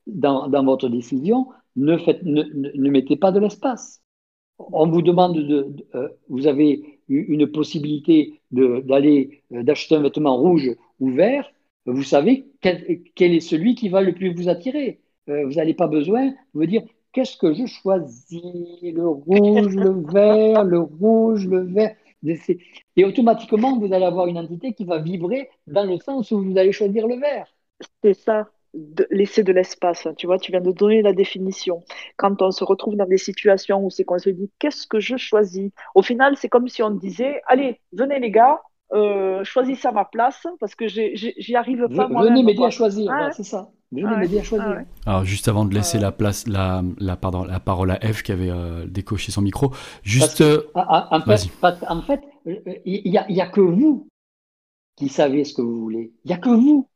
dans, 0.07 0.65
votre 0.65 0.89
décision, 0.89 1.49
ne, 1.77 2.89
mettez 2.89 3.17
pas 3.17 3.33
de 3.33 3.41
l'espace 3.41 4.03
on 4.73 4.89
vous 4.89 5.03
demande 5.03 5.39
de, 5.39 5.67
euh, 5.95 6.09
vous 6.29 6.47
avez 6.47 7.01
une 7.09 7.47
possibilité 7.47 8.41
d'aller 8.51 9.43
euh, 9.53 9.63
d'acheter 9.63 9.97
un 9.97 10.03
vêtement 10.03 10.37
rouge 10.37 10.71
ou 11.01 11.11
vert, 11.11 11.51
vous 11.87 12.03
savez 12.03 12.47
quel, 12.61 12.85
est 13.19 13.41
celui 13.41 13.75
qui 13.75 13.89
va 13.89 14.03
le 14.03 14.13
plus 14.13 14.35
vous 14.35 14.49
attirer. 14.49 15.01
Euh, 15.29 15.47
vous 15.47 15.55
n'avez 15.55 15.75
pas 15.75 15.89
besoin 15.89 16.27
de 16.27 16.35
vous 16.55 16.67
dire 16.67 16.83
qu'est-ce 17.13 17.37
que 17.37 17.53
je 17.55 17.67
choisis, 17.67 18.43
le 18.83 19.09
rouge, 19.09 19.75
le 19.75 20.13
vert, 20.13 20.65
le 20.65 20.81
rouge, 20.81 21.47
le 21.47 21.63
vert. 21.63 21.97
Et 22.97 23.05
automatiquement, 23.05 23.79
vous 23.79 23.93
allez 23.93 24.05
avoir 24.05 24.27
une 24.27 24.39
entité 24.39 24.73
qui 24.75 24.85
va 24.85 24.99
vibrer 24.99 25.49
dans 25.67 25.85
le 25.85 25.99
sens 25.99 26.31
où 26.31 26.43
vous 26.43 26.59
allez 26.59 26.73
choisir 26.73 27.07
le 27.07 27.17
vert. 27.17 27.47
C'est 28.03 28.15
ça 28.15 28.51
laisser 29.11 29.43
de 29.43 29.53
l'espace. 29.53 30.07
Tu 30.17 30.27
vois, 30.27 30.39
tu 30.39 30.53
viens 30.53 30.61
de 30.61 30.73
donner 30.73 31.03
la 31.03 31.13
définition. 31.13 31.83
Quand 32.17 32.41
on 32.43 32.51
se 32.51 32.65
retrouve 32.65 32.97
dans 32.97 33.07
des 33.07 33.19
situations 33.19 33.85
où 33.85 33.91
c'est 33.91 34.05
qu'on 34.05 34.19
se 34.19 34.31
dit 34.31 34.51
qu'est-ce 34.59 34.87
que 34.87 35.01
je 35.01 35.17
choisis? 35.17 35.71
Au 35.95 36.03
final, 36.03 36.37
c'est 36.37 36.49
comme 36.49 36.69
si 36.69 36.83
on 36.83 36.91
disait 36.91 37.43
allez, 37.47 37.81
venez 37.93 38.21
les 38.21 38.31
gars, 38.31 38.61
euh, 38.93 39.45
choisissez 39.45 39.89
à 39.89 39.93
ma 39.93 40.05
place 40.05 40.47
parce 40.59 40.75
que 40.75 40.89
j'y 40.89 41.57
arrive 41.57 41.89
pas. 41.95 42.09
Venez 42.09 42.43
m'aider 42.43 42.65
à 42.65 42.71
choisir, 42.71 43.13
c'est 43.33 43.45
ça. 43.45 43.71
Venez 43.93 44.17
m'aider 44.17 44.39
à 44.39 44.43
choisir. 44.43 44.85
Alors 45.07 45.25
juste 45.25 45.49
avant 45.49 45.65
de 45.65 45.75
laisser 45.75 45.99
la 45.99 46.13
place, 46.13 46.47
la, 46.47 46.83
la, 46.99 47.17
pardon, 47.17 47.45
la 47.45 47.61
parole 47.61 47.91
à 47.91 48.05
Eve 48.05 48.23
qui 48.23 48.33
avait 48.33 48.51
euh, 48.51 48.87
décoché 48.87 49.33
son 49.33 49.43
micro, 49.43 49.73
juste. 50.03 50.45
Ah, 50.75 51.09
ah, 51.11 51.19
en, 51.19 52.03
fait, 52.03 52.23
il 52.85 53.11
n'y 53.11 53.19
a, 53.19 53.31
y 53.31 53.41
a 53.41 53.47
que 53.47 53.61
vous 53.61 54.09
qui 54.97 55.09
savez 55.09 55.45
ce 55.45 55.55
que 55.55 55.63
vous 55.63 55.81
voulez. 55.81 56.13
Il 56.25 56.29
n'y 56.29 56.35
a 56.35 56.39
que 56.39 56.51
vous. 56.51 56.87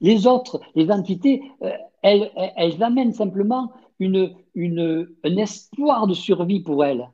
Les 0.00 0.26
autres, 0.26 0.60
les 0.74 0.90
entités, 0.90 1.42
euh, 1.62 1.70
elles, 2.02 2.30
elles, 2.56 2.82
amènent 2.82 3.14
simplement 3.14 3.72
une, 3.98 4.34
une, 4.54 5.08
un 5.24 5.36
espoir 5.36 6.06
de 6.06 6.12
survie 6.12 6.60
pour 6.60 6.84
elles, 6.84 7.08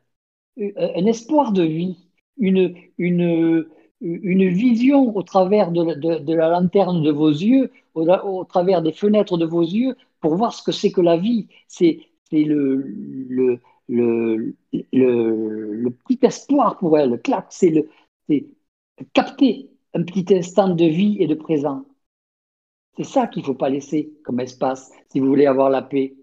euh, 0.58 0.72
un 0.96 1.06
espoir 1.06 1.52
de 1.52 1.62
vie, 1.62 2.08
une, 2.38 2.74
une, 2.98 3.66
une 4.02 4.48
vision 4.48 5.16
au 5.16 5.22
travers 5.22 5.70
de, 5.70 6.34
la 6.34 6.48
lanterne 6.48 7.02
de 7.02 7.10
vos 7.10 7.30
yeux, 7.30 7.70
au, 7.94 8.44
travers 8.44 8.82
des 8.82 8.92
fenêtres 8.92 9.38
de 9.38 9.46
vos 9.46 9.62
yeux, 9.62 9.96
pour 10.20 10.34
voir 10.36 10.52
ce 10.52 10.62
que 10.62 10.72
c'est 10.72 10.92
que 10.92 11.00
la 11.00 11.16
vie. 11.16 11.48
C'est 11.68 12.00
le, 12.32 12.76
le, 13.28 13.60
le, 13.88 14.54
le, 14.92 15.90
petit 15.90 16.18
espoir 16.22 16.78
pour 16.78 16.98
elles. 16.98 17.20
Clac, 17.22 17.46
c'est 17.50 17.86
capter 19.12 19.70
un 19.94 20.02
petit 20.02 20.34
instant 20.34 20.74
de 20.74 20.84
vie 20.84 21.16
et 21.20 21.26
de 21.26 21.34
présent. 21.34 21.84
C'est 22.96 23.04
ça 23.04 23.26
qu'il 23.26 23.42
ne 23.42 23.46
faut 23.46 23.54
pas 23.54 23.70
laisser 23.70 24.12
comme 24.24 24.40
espace 24.40 24.92
si 25.10 25.20
vous 25.20 25.26
voulez 25.26 25.46
avoir 25.46 25.70
la 25.70 25.82
paix. 25.82 26.14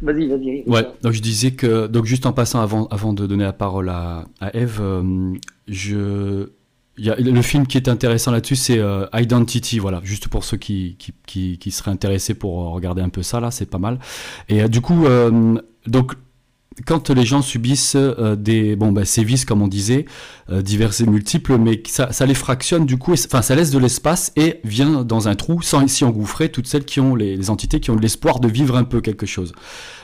Vas-y, 0.00 0.28
vas-y. 0.28 0.62
Ouais, 0.66 0.86
donc 1.02 1.12
je 1.12 1.20
disais 1.20 1.52
que, 1.52 1.86
donc 1.86 2.04
juste 2.04 2.26
en 2.26 2.32
passant 2.32 2.60
avant, 2.60 2.86
avant 2.86 3.12
de 3.12 3.26
donner 3.26 3.44
la 3.44 3.52
parole 3.52 3.88
à, 3.88 4.26
à 4.40 4.56
Eve, 4.56 4.78
euh, 4.80 5.34
je, 5.66 6.48
le 6.96 7.42
film 7.42 7.66
qui 7.66 7.78
est 7.78 7.88
intéressant 7.88 8.30
là-dessus, 8.30 8.56
c'est 8.56 8.78
euh, 8.78 9.06
Identity, 9.12 9.78
voilà, 9.78 10.00
juste 10.04 10.28
pour 10.28 10.44
ceux 10.44 10.56
qui, 10.56 10.96
qui, 11.26 11.58
qui, 11.58 11.70
seraient 11.70 11.90
intéressés 11.90 12.34
pour 12.34 12.72
regarder 12.72 13.02
un 13.02 13.08
peu 13.08 13.22
ça, 13.22 13.40
là, 13.40 13.50
c'est 13.50 13.68
pas 13.68 13.78
mal. 13.78 13.98
Et 14.48 14.62
euh, 14.62 14.68
du 14.68 14.80
coup, 14.80 15.04
donc 15.86 16.14
quand 16.86 17.10
les 17.10 17.24
gens 17.24 17.42
subissent 17.42 17.96
euh, 17.96 18.36
des 18.36 18.76
bon 18.76 18.92
bah, 18.92 19.04
sévices 19.04 19.44
comme 19.44 19.62
on 19.62 19.68
disait 19.68 20.06
euh, 20.50 20.62
divers 20.62 21.00
et 21.00 21.06
multiples 21.06 21.58
mais 21.58 21.82
ça, 21.86 22.12
ça 22.12 22.26
les 22.26 22.34
fractionne 22.34 22.86
du 22.86 22.96
coup 22.96 23.12
enfin 23.12 23.42
ça 23.42 23.54
laisse 23.54 23.70
de 23.70 23.78
l'espace 23.78 24.32
et 24.36 24.60
vient 24.64 25.02
dans 25.02 25.28
un 25.28 25.34
trou 25.34 25.62
sans 25.62 25.82
ici 25.82 26.04
engouffrer 26.04 26.48
toutes 26.48 26.66
celles 26.66 26.84
qui 26.84 27.00
ont 27.00 27.14
les, 27.14 27.36
les 27.36 27.50
entités 27.50 27.80
qui 27.80 27.90
ont 27.90 27.96
l'espoir 27.96 28.40
de 28.40 28.48
vivre 28.48 28.76
un 28.76 28.84
peu 28.84 29.00
quelque 29.00 29.26
chose 29.26 29.52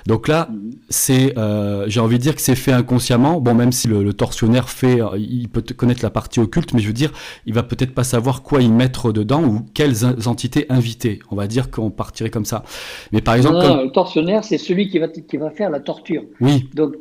donc 0.07 0.29
là, 0.29 0.51
c'est, 0.91 1.37
euh, 1.39 1.85
j'ai 1.89 2.01
envie 2.01 2.19
de 2.19 2.23
dire 2.23 2.35
que 2.35 2.43
c'est 2.43 2.55
fait 2.55 2.73
inconsciemment. 2.73 3.41
Bon, 3.41 3.55
même 3.55 3.73
si 3.73 3.89
le, 3.89 4.13
tortionnaire 4.13 4.69
fait, 4.69 5.01
euh, 5.01 5.17
il 5.17 5.49
peut 5.49 5.63
connaître 5.75 6.03
la 6.03 6.11
partie 6.11 6.41
occulte, 6.41 6.75
mais 6.75 6.81
je 6.81 6.89
veux 6.89 6.93
dire, 6.93 7.11
il 7.47 7.55
va 7.55 7.63
peut-être 7.63 7.95
pas 7.95 8.05
savoir 8.05 8.43
quoi 8.43 8.61
y 8.61 8.69
mettre 8.69 9.13
dedans 9.13 9.43
ou 9.43 9.61
quelles 9.73 10.05
entités 10.27 10.67
inviter. 10.69 11.21
On 11.31 11.37
va 11.37 11.47
dire 11.47 11.71
qu'on 11.71 11.91
partirait 11.91 12.31
comme 12.31 12.45
ça. 12.45 12.65
Mais 13.13 13.23
par 13.23 13.35
exemple, 13.35 13.57
le 13.57 13.91
tortionnaire, 13.91 14.45
c'est 14.45 14.59
celui 14.59 14.89
qui 14.89 14.99
va 14.99 15.09
qui 15.09 15.37
va 15.37 15.51
faire 15.51 15.71
la 15.71 15.81
torture. 15.81 16.25
Oui. 16.41 16.69
Donc 16.75 16.97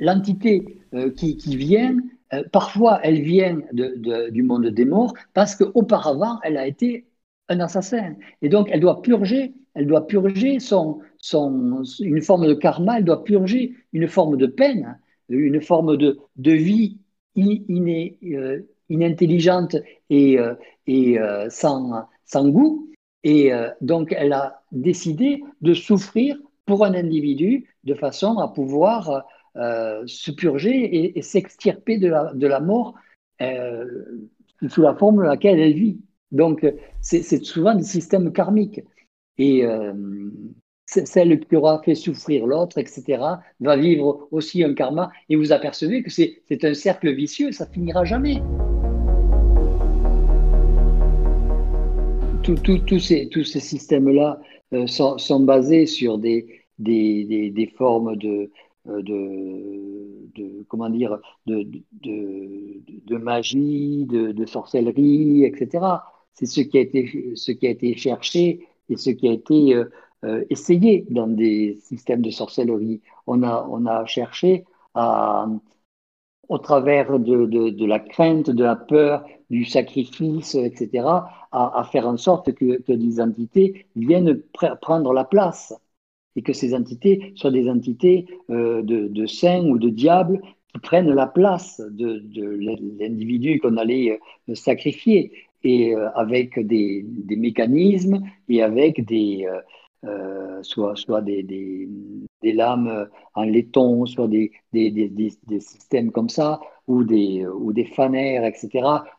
l'entité 0.00 0.64
euh, 0.94 1.10
qui, 1.10 1.36
qui 1.36 1.56
vient, 1.56 1.94
parfois 2.52 3.00
elle 3.02 3.20
vient 3.22 3.60
de, 3.72 4.30
du 4.30 4.42
monde 4.42 4.66
des 4.66 4.84
morts 4.84 5.14
parce 5.34 5.56
qu'auparavant 5.56 6.38
elle 6.42 6.56
a 6.56 6.66
été 6.66 7.06
un 7.48 7.60
assassin 7.60 8.14
et 8.42 8.48
donc 8.48 8.68
elle 8.70 8.80
doit 8.80 9.02
purger 9.02 9.54
elle 9.74 9.86
doit 9.86 10.06
purger 10.06 10.58
son, 10.60 11.00
une 12.00 12.22
forme 12.22 12.46
de 12.46 12.54
karma, 12.54 12.98
elle 12.98 13.04
doit 13.04 13.24
purger 13.24 13.74
une 13.92 14.08
forme 14.08 14.36
de 14.36 14.46
peine, 14.46 14.98
une 15.28 15.60
forme 15.60 15.96
de, 15.96 16.18
vie 16.52 16.98
euh, 17.38 18.60
inintelligente 18.88 19.76
et, 20.08 20.38
euh, 20.38 20.54
euh, 20.88 21.48
sans, 21.50 22.48
goût. 22.48 22.88
Et 23.22 23.52
donc, 23.82 24.14
elle 24.16 24.32
a 24.32 24.62
décidé 24.72 25.42
de 25.60 25.74
souffrir 25.74 26.38
pour 26.64 26.84
un 26.84 26.94
individu 26.94 27.68
de 27.84 27.94
façon 27.94 28.38
à 28.38 28.48
pouvoir 28.48 29.26
se 30.06 30.30
purger 30.30 31.18
et, 31.18 31.22
s'extirper 31.22 31.98
de 31.98 32.08
la, 32.08 32.32
de 32.34 32.46
la 32.46 32.60
mort 32.60 32.94
sous 34.68 34.82
la 34.82 34.94
forme 34.94 35.16
dans 35.16 35.22
laquelle 35.22 35.58
elle 35.60 35.74
vit. 35.74 36.00
Donc, 36.32 36.66
c'est 37.00 37.44
souvent 37.44 37.74
des 37.74 37.82
systèmes 37.84 38.32
karmiques 38.32 38.82
et 39.40 39.64
euh, 39.64 39.94
celle 40.84 41.40
qui 41.40 41.56
aura 41.56 41.80
fait 41.82 41.94
souffrir 41.94 42.46
l'autre, 42.46 42.76
etc., 42.76 43.22
va 43.60 43.76
vivre 43.76 44.28
aussi 44.32 44.62
un 44.62 44.74
karma. 44.74 45.10
Et 45.30 45.36
vous 45.36 45.52
apercevez 45.52 46.02
que 46.02 46.10
c'est 46.10 46.64
un 46.64 46.74
cercle 46.74 47.14
vicieux, 47.14 47.50
ça 47.52 47.66
finira 47.66 48.04
jamais. 48.04 48.42
Tous 52.42 52.98
ces, 52.98 53.28
tous 53.28 53.44
ces 53.44 53.60
systèmes-là 53.60 54.40
euh, 54.72 54.86
sont, 54.86 55.18
sont, 55.18 55.40
basés 55.40 55.86
sur 55.86 56.18
des, 56.18 56.64
des, 56.78 57.50
des, 57.54 57.66
formes 57.66 58.16
de, 58.16 58.50
de, 58.86 60.64
comment 60.68 60.90
dire, 60.90 61.18
de, 61.46 61.66
de, 62.02 63.16
magie, 63.16 64.06
de, 64.06 64.46
sorcellerie, 64.46 65.44
etc. 65.44 65.84
C'est 66.34 66.46
ce 66.46 66.60
qui 66.60 66.78
a 66.78 66.80
été, 66.80 67.32
ce 67.36 67.52
qui 67.52 67.66
a 67.66 67.70
été 67.70 67.96
cherché 67.96 68.66
et 68.88 68.96
ce 68.96 69.10
qui 69.10 69.28
a 69.28 69.32
été 69.32 69.82
essayé 70.50 71.06
dans 71.10 71.26
des 71.28 71.78
systèmes 71.82 72.22
de 72.22 72.30
sorcellerie. 72.30 73.00
On 73.26 73.42
a, 73.42 73.66
on 73.70 73.86
a 73.86 74.04
cherché 74.06 74.64
à, 74.94 75.46
au 76.50 76.58
travers 76.58 77.18
de, 77.18 77.46
de, 77.46 77.86
la 77.86 78.00
crainte, 78.00 78.50
de 78.50 78.64
la 78.64 78.76
peur, 78.76 79.24
du 79.50 79.64
sacrifice, 79.64 80.56
etc., 80.56 81.06
à, 81.52 81.88
faire 81.90 82.06
en 82.08 82.16
sorte 82.16 82.52
que, 82.52 82.80
que, 82.82 82.92
des 82.92 83.20
entités 83.20 83.86
viennent 83.96 84.42
prendre 84.82 85.12
la 85.12 85.24
place 85.24 85.74
et 86.36 86.42
que 86.42 86.52
ces 86.52 86.74
entités 86.74 87.32
soient 87.34 87.50
des 87.50 87.68
entités 87.68 88.26
euh, 88.50 88.82
de, 88.82 89.08
de, 89.08 89.26
saints 89.26 89.64
ou 89.64 89.78
de 89.78 89.88
diables 89.88 90.40
qui 90.72 90.80
prennent 90.80 91.12
la 91.12 91.26
place 91.26 91.80
de, 91.90 92.22
l'individu 93.00 93.60
qu'on 93.60 93.76
allait 93.76 94.18
euh, 94.48 94.54
sacrifier. 94.54 95.32
Et 95.62 95.94
euh, 95.94 96.08
avec 96.14 96.58
des, 96.58 97.04
mécanismes 97.28 98.22
et 98.48 98.62
avec 98.62 99.04
des, 99.04 99.46
soit, 100.62 100.96
soit 100.96 101.20
des, 101.20 101.88
lames 102.42 103.08
en 103.34 103.44
laiton, 103.44 104.06
soit 104.06 104.28
des, 104.28 104.52
des, 104.72 105.60
systèmes 105.60 106.12
comme 106.12 106.30
ça, 106.30 106.60
ou 106.90 107.04
des, 107.04 107.46
ou 107.46 107.72
des 107.72 107.84
fanères, 107.84 108.44
etc., 108.44 108.68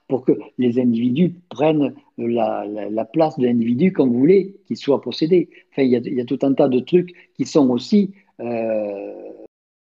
pour 0.09 0.25
que 0.25 0.33
les 0.57 0.77
individus 0.77 1.35
prennent 1.49 1.95
la, 2.17 2.65
la, 2.67 3.05
place 3.05 3.39
de 3.39 3.45
l'individu 3.45 3.93
comme 3.93 4.09
vous 4.11 4.19
voulez 4.19 4.57
qu'il 4.65 4.75
soit 4.75 5.01
possédé. 5.01 5.49
Enfin, 5.71 5.83
il 5.83 5.91
y, 5.91 5.95
a, 5.95 5.99
il 5.99 6.15
y, 6.15 6.21
a, 6.21 6.25
tout 6.25 6.39
un 6.41 6.53
tas 6.53 6.67
de 6.67 6.79
trucs 6.79 7.13
qui 7.35 7.45
sont 7.45 7.69
aussi 7.69 8.13
euh, 8.41 9.13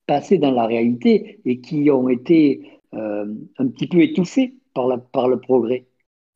passés 0.06 0.38
dans 0.38 0.52
la 0.52 0.66
réalité 0.66 1.40
et 1.44 1.60
qui 1.60 1.90
ont 1.90 2.08
été 2.08 2.80
euh, 2.94 3.26
un 3.58 3.66
petit 3.66 3.88
peu 3.88 4.00
étouffés 4.02 4.54
par, 4.72 4.86
la, 4.86 4.98
par 4.98 5.26
le 5.26 5.40
progrès. 5.40 5.86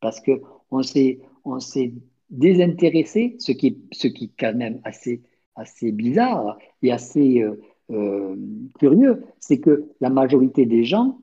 Parce 0.01 0.21
qu'on 0.21 0.83
s'est 0.83 1.21
on 1.45 1.61
s'est 1.61 1.95
désintéressé, 2.31 3.37
ce 3.39 3.53
qui 3.53 3.79
ce 3.93 4.09
qui 4.09 4.25
est 4.25 4.33
quand 4.37 4.57
même 4.57 4.81
assez, 4.83 5.23
assez 5.55 5.93
bizarre 5.93 6.59
et 6.83 6.91
assez 6.91 7.45
euh, 7.91 8.37
curieux, 8.81 9.23
c'est 9.39 9.61
que 9.61 9.85
la 10.01 10.11
majorité 10.11 10.67
des 10.67 10.85
gens 10.85 11.21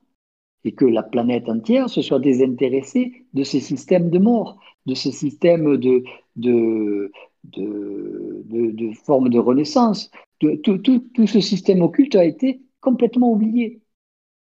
et 0.64 0.72
que 0.72 0.84
la 0.84 1.02
planète 1.02 1.48
entière 1.48 1.88
se 1.88 2.02
soit 2.02 2.20
désintéressée 2.20 3.26
de 3.34 3.42
ces 3.42 3.60
systèmes 3.60 4.10
de 4.10 4.18
mort, 4.18 4.58
de 4.86 4.94
ces 4.94 5.12
systèmes 5.12 5.76
de, 5.76 6.04
de, 6.36 7.10
de, 7.44 8.42
de, 8.44 9.28
de 9.28 9.38
renaissance. 9.38 10.10
tout, 10.38 10.56
tout, 10.56 10.98
tout 11.14 11.26
ce 11.26 11.40
système 11.40 11.82
occulte 11.82 12.14
a 12.16 12.24
été 12.24 12.62
complètement 12.80 13.32
oublié. 13.32 13.80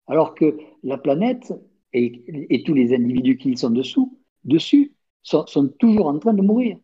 Alors 0.06 0.34
que 0.34 0.58
la 0.82 0.98
planète 0.98 1.52
et, 1.92 2.24
et 2.50 2.62
tous 2.64 2.74
les 2.74 2.94
individus 2.94 3.36
qui 3.36 3.50
y 3.50 3.56
sont 3.56 3.70
dessous, 3.70 4.18
dessus 4.44 4.92
sont, 5.22 5.68
toujours 5.78 6.06
en 6.06 6.18
train 6.18 6.34
de 6.34 6.42
mourir. 6.42 6.78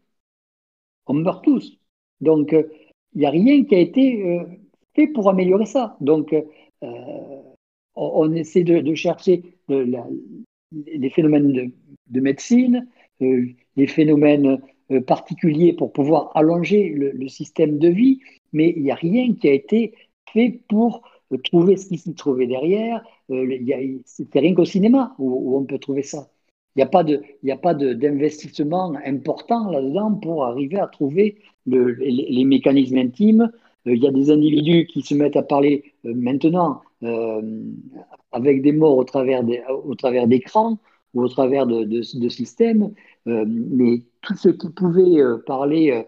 On 1.06 1.14
meurt 1.14 1.44
tous. 1.44 1.78
Donc, 2.20 2.48
il 2.52 2.56
euh, 2.58 2.68
n'y 3.14 3.26
a 3.26 3.30
rien 3.30 3.64
qui 3.64 3.74
a 3.74 3.78
été 3.78 4.38
euh, 4.38 4.44
fait 4.94 5.06
pour 5.08 5.28
améliorer 5.28 5.66
ça. 5.66 5.96
Donc, 6.00 6.32
euh, 6.32 6.42
on, 7.96 8.32
essaie 8.32 8.64
de, 8.64 8.94
chercher 8.94 9.42
les 9.68 11.10
phénomènes 11.10 11.72
de, 12.08 12.20
médecine, 12.20 12.86
les 13.20 13.86
phénomènes 13.86 14.60
particuliers 15.06 15.72
pour 15.72 15.92
pouvoir 15.92 16.30
allonger 16.34 16.90
le, 16.90 17.28
système 17.28 17.78
de 17.78 17.88
vie, 17.88 18.20
mais 18.52 18.72
il 18.76 18.82
n'y 18.82 18.90
a 18.90 18.96
rien 18.96 19.34
qui 19.34 19.48
a 19.48 19.52
été 19.52 19.94
fait 20.32 20.60
pour 20.68 21.02
trouver 21.44 21.76
ce 21.76 21.88
qui 21.88 21.98
s'y 21.98 22.14
trouvait 22.14 22.46
derrière. 22.46 23.04
C'est 24.04 24.32
rien 24.34 24.54
qu'au 24.54 24.64
cinéma 24.64 25.14
où, 25.18 25.56
on 25.56 25.64
peut 25.64 25.78
trouver 25.78 26.02
ça. 26.02 26.28
Il 26.76 26.80
n'y 26.80 26.82
a 27.52 27.56
pas 27.56 27.74
de, 27.74 27.94
d'investissement 27.94 28.92
important 29.04 29.70
là-dedans 29.70 30.14
pour 30.14 30.44
arriver 30.44 30.78
à 30.78 30.86
trouver 30.86 31.38
le, 31.64 31.92
les, 31.92 32.44
mécanismes 32.44 32.98
intimes. 32.98 33.50
Euh, 33.86 33.94
il 33.94 34.02
y 34.02 34.06
a 34.06 34.10
des 34.10 34.30
individus 34.30 34.86
qui 34.86 35.02
se 35.02 35.14
mettent 35.14 35.36
à 35.36 35.42
parler 35.42 35.94
euh, 36.04 36.12
maintenant 36.14 36.72
euh, 36.72 36.85
avec 37.02 38.62
des 38.62 38.72
morts 38.72 38.96
au 38.98 39.04
travers 39.04 39.42
d'écrans 40.26 40.78
ou 41.14 41.22
au 41.22 41.28
travers 41.28 41.66
de, 41.66 42.02
systèmes, 42.02 42.92
mais 43.26 44.02
tous 44.22 44.36
ceux 44.36 44.52
qui 44.52 44.70
pouvaient 44.70 45.22
parler 45.46 46.04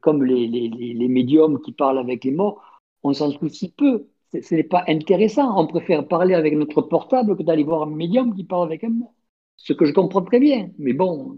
comme 0.00 0.24
les, 0.24 0.46
les, 0.48 0.68
les, 0.68 1.08
médiums 1.08 1.60
qui 1.60 1.72
parlent 1.72 1.98
avec 1.98 2.24
les 2.24 2.32
morts, 2.32 2.62
on 3.02 3.12
s'en 3.12 3.30
soucie 3.30 3.72
peu. 3.72 4.08
Ce 4.32 4.54
n'est 4.54 4.62
pas 4.64 4.84
intéressant. 4.88 5.58
On 5.60 5.66
préfère 5.66 6.06
parler 6.08 6.34
avec 6.34 6.54
notre 6.54 6.82
portable 6.82 7.36
que 7.36 7.42
d'aller 7.42 7.64
voir 7.64 7.82
un 7.82 7.90
médium 7.90 8.34
qui 8.34 8.44
parle 8.44 8.66
avec 8.66 8.84
un 8.84 8.90
mort. 8.90 9.14
Ce 9.56 9.72
que 9.72 9.84
je 9.84 9.92
comprends 9.92 10.22
très 10.22 10.40
bien. 10.40 10.70
Mais 10.78 10.92
bon, 10.92 11.36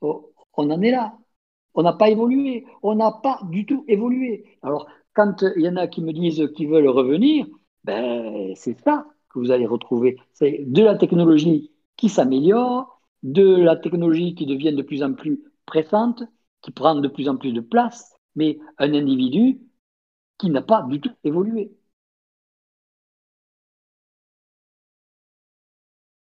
oh, 0.00 0.32
on 0.56 0.70
en 0.70 0.80
est 0.82 0.90
là. 0.90 1.18
On 1.74 1.82
n'a 1.82 1.92
pas 1.92 2.08
évolué. 2.10 2.64
On 2.82 2.94
n'a 2.94 3.12
pas 3.12 3.40
du 3.50 3.66
tout 3.66 3.84
évolué. 3.88 4.44
Alors, 4.62 4.86
quand 5.14 5.44
il 5.56 5.62
y 5.62 5.68
en 5.68 5.76
a 5.76 5.88
qui 5.88 6.02
me 6.02 6.12
disent 6.12 6.50
qu'ils 6.54 6.68
veulent 6.68 6.88
revenir, 6.88 7.46
ben, 7.86 8.54
c'est 8.56 8.78
ça 8.80 9.06
que 9.30 9.38
vous 9.38 9.50
allez 9.50 9.66
retrouver. 9.66 10.18
C'est 10.34 10.64
de 10.66 10.82
la 10.82 10.96
technologie 10.96 11.72
qui 11.96 12.08
s'améliore, 12.08 13.00
de 13.22 13.44
la 13.56 13.76
technologie 13.76 14.34
qui 14.34 14.46
devient 14.46 14.74
de 14.74 14.82
plus 14.82 15.02
en 15.02 15.14
plus 15.14 15.40
pressante, 15.66 16.24
qui 16.62 16.72
prend 16.72 16.96
de 16.96 17.08
plus 17.08 17.28
en 17.28 17.36
plus 17.36 17.52
de 17.52 17.60
place, 17.60 18.12
mais 18.34 18.58
un 18.78 18.92
individu 18.94 19.60
qui 20.38 20.50
n'a 20.50 20.62
pas 20.62 20.82
du 20.82 21.00
tout 21.00 21.12
évolué. 21.24 21.72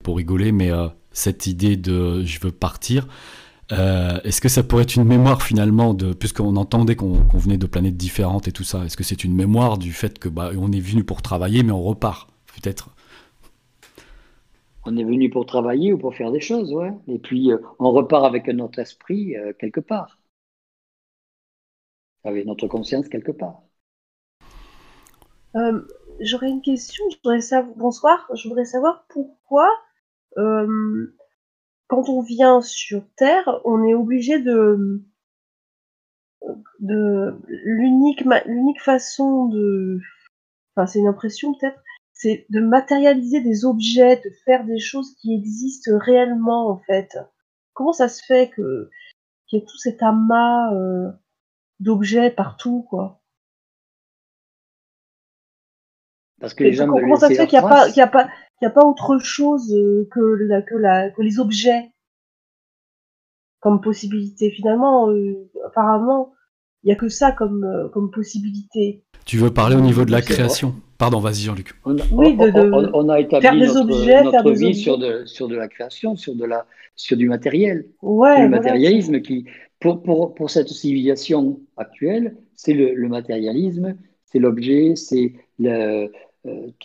pour 0.06 0.18
rigoler, 0.18 0.52
mais 0.52 0.72
euh, 0.72 0.88
cette 1.12 1.48
idée 1.48 1.78
de 1.78 2.24
je 2.24 2.40
veux 2.40 2.52
partir, 2.52 3.08
euh, 3.72 4.20
est-ce 4.24 4.42
que 4.42 4.50
ça 4.50 4.64
pourrait 4.64 4.84
être 4.84 4.96
une 4.96 5.06
mémoire 5.06 5.42
finalement 5.42 5.94
de, 5.94 6.14
puisqu'on 6.14 6.56
entendait 6.56 6.96
qu'on 6.96 7.14
venait 7.34 7.58
de 7.58 7.66
planètes 7.66 7.98
différentes 7.98 8.48
et 8.48 8.52
tout 8.52 8.64
ça, 8.64 8.86
est-ce 8.86 8.98
que 8.98 9.04
c'est 9.04 9.24
une 9.24 9.36
mémoire 9.36 9.78
du 9.78 9.92
fait 9.92 10.20
que 10.20 10.30
bah, 10.30 10.52
on 10.58 10.72
est 10.72 10.80
venu 10.80 11.04
pour 11.04 11.22
travailler, 11.22 11.64
mais 11.64 11.72
on 11.72 11.82
repart 11.82 12.30
peut-être? 12.48 12.90
On 14.86 14.96
est 14.98 15.04
venu 15.04 15.30
pour 15.30 15.46
travailler 15.46 15.94
ou 15.94 15.98
pour 15.98 16.16
faire 16.16 16.32
des 16.32 16.42
choses, 16.42 16.72
ouais. 16.72 16.94
Et 17.08 17.18
puis 17.18 17.52
euh, 17.52 17.58
on 17.80 17.92
repart 17.92 18.26
avec 18.26 18.48
notre 18.48 18.80
esprit 18.80 19.36
quelque 19.60 19.80
part, 19.80 20.20
avec 22.24 22.46
notre 22.46 22.68
conscience 22.68 23.10
quelque 23.10 23.32
part. 23.32 23.62
J'aurais 26.20 26.50
une 26.50 26.62
question. 26.62 27.04
Je 27.10 27.18
voudrais 27.18 27.42
savoir, 27.42 27.76
bonsoir. 27.76 28.30
Je 28.34 28.48
voudrais 28.48 28.66
savoir 28.66 29.06
pourquoi 29.10 29.70
euh, 30.38 31.14
quand 31.96 32.10
on 32.10 32.22
vient 32.22 32.62
sur 32.62 33.04
Terre, 33.16 33.62
on 33.64 33.82
est 33.88 33.94
obligé 33.94 34.40
de, 34.40 35.02
de 36.80 37.40
l'unique 37.48 38.26
l'unique 38.46 38.82
façon 38.82 39.46
de, 39.46 40.02
enfin 40.76 40.88
c'est 40.88 41.00
une 41.00 41.08
impression 41.08 41.54
peut-être, 41.54 41.82
c'est 42.12 42.46
de 42.50 42.60
matérialiser 42.60 43.40
des 43.40 43.64
objets, 43.64 44.18
de 44.18 44.30
faire 44.44 44.66
des 44.66 44.80
choses 44.80 45.16
qui 45.16 45.34
existent 45.34 45.92
réellement 45.98 46.70
en 46.70 46.80
fait. 46.80 47.18
Comment 47.74 47.94
ça 47.94 48.10
se 48.10 48.22
fait 48.26 48.50
que 48.50 48.90
qu'il 49.48 49.60
y 49.60 49.62
ait 49.62 49.66
tout 49.66 49.78
cet 49.78 50.04
amas 50.04 50.74
euh, 50.74 51.10
d'objets 51.80 52.30
partout 52.30 52.86
quoi? 52.90 53.22
Parce 56.42 56.54
que 56.54 56.66
les 56.66 56.74
gens 56.74 56.88
comment 56.88 57.16
ça 57.16 57.30
se 57.30 57.36
fait 57.36 57.48
qu'il 57.48 57.58
n'y 57.60 58.02
a 58.02 58.08
pas 58.08 58.30
il 58.62 58.66
n'y 58.66 58.68
a 58.68 58.72
pas 58.72 58.86
autre 58.86 59.20
chose 59.20 59.74
euh, 59.74 60.08
que, 60.12 60.20
la, 60.20 60.62
que, 60.62 60.76
la, 60.76 61.10
que 61.10 61.22
les 61.22 61.40
objets 61.40 61.92
comme 63.60 63.82
possibilité. 63.82 64.52
Finalement, 64.52 65.10
euh, 65.10 65.50
apparemment, 65.66 66.34
il 66.84 66.88
n'y 66.88 66.94
a 66.94 66.96
que 66.96 67.10
ça 67.10 67.32
comme, 67.32 67.64
euh, 67.64 67.90
comme 67.90 68.12
possibilité. 68.12 69.04
Tu 69.26 69.38
veux 69.38 69.52
parler 69.52 69.76
au 69.76 69.82
niveau 69.82 70.06
de 70.06 70.12
la 70.12 70.22
création? 70.22 70.76
Pardon, 70.98 71.20
vas-y 71.20 71.42
Jean-Luc. 71.42 71.74
On, 71.84 71.98
oui, 72.12 72.38
de, 72.38 72.94
on, 72.94 73.10
a 73.10 73.20
établi 73.20 73.60
notre, 73.60 73.82
objets, 73.82 74.24
notre 74.24 74.52
vie 74.52 74.76
sur 74.76 74.98
de, 74.98 75.26
sur 75.26 75.48
de 75.48 75.56
la 75.56 75.68
création, 75.68 76.16
sur, 76.16 76.36
de 76.36 76.46
la, 76.46 76.66
sur 76.96 77.18
du 77.18 77.28
matériel. 77.28 77.88
Ouais, 78.02 78.44
le 78.44 78.50
matérialisme 78.50 79.20
qui, 79.20 79.46
pour, 79.82 80.02
pour, 80.04 80.34
pour, 80.36 80.50
cette 80.50 80.70
civilisation 80.70 81.60
actuelle, 81.76 82.38
c'est 82.54 82.74
le, 82.74 82.94
le 82.94 83.10
matérialisme, 83.10 83.98
c'est 84.26 84.40
l'objet, 84.40 84.96
c'est 84.96 85.34
le, 85.60 85.70
euh, 85.70 86.08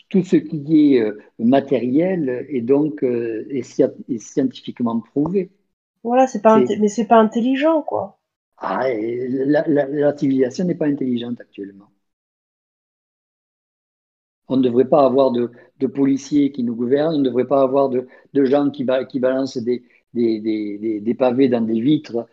tout 0.08 0.22
ce 0.22 0.36
qui 0.36 0.94
est 0.94 1.02
euh, 1.02 1.18
matériel 1.38 2.46
est 2.48 2.60
donc 2.60 3.02
euh, 3.02 3.46
est, 3.50 3.62
scientifiquement 4.18 5.00
prouvé. 5.00 5.50
Voilà, 6.02 6.26
c'est 6.26 6.40
pas 6.40 6.58
mais 6.58 6.88
c'est 6.88 7.06
pas 7.06 7.18
intelligent 7.18 7.82
quoi. 7.82 8.18
Ah, 8.58 8.88
la, 8.88 10.16
civilisation 10.16 10.64
n'est 10.64 10.74
pas 10.74 10.86
intelligente 10.86 11.40
actuellement. 11.40 11.88
On 14.48 14.56
ne 14.56 14.62
devrait 14.62 14.88
pas 14.88 15.04
avoir 15.06 15.30
de, 15.30 15.50
policiers 15.86 16.52
qui 16.52 16.64
nous 16.64 16.74
gouvernent, 16.74 17.14
on 17.14 17.18
ne 17.18 17.24
devrait 17.24 17.46
pas 17.46 17.62
avoir 17.62 17.88
de, 17.88 18.06
gens 18.44 18.70
qui, 18.70 18.86
qui 19.08 19.20
balancent 19.20 19.56
des, 19.56 19.82
des, 20.12 21.16
pavés 21.18 21.48
dans 21.48 21.60
des 21.60 21.80
vitres 21.80 22.26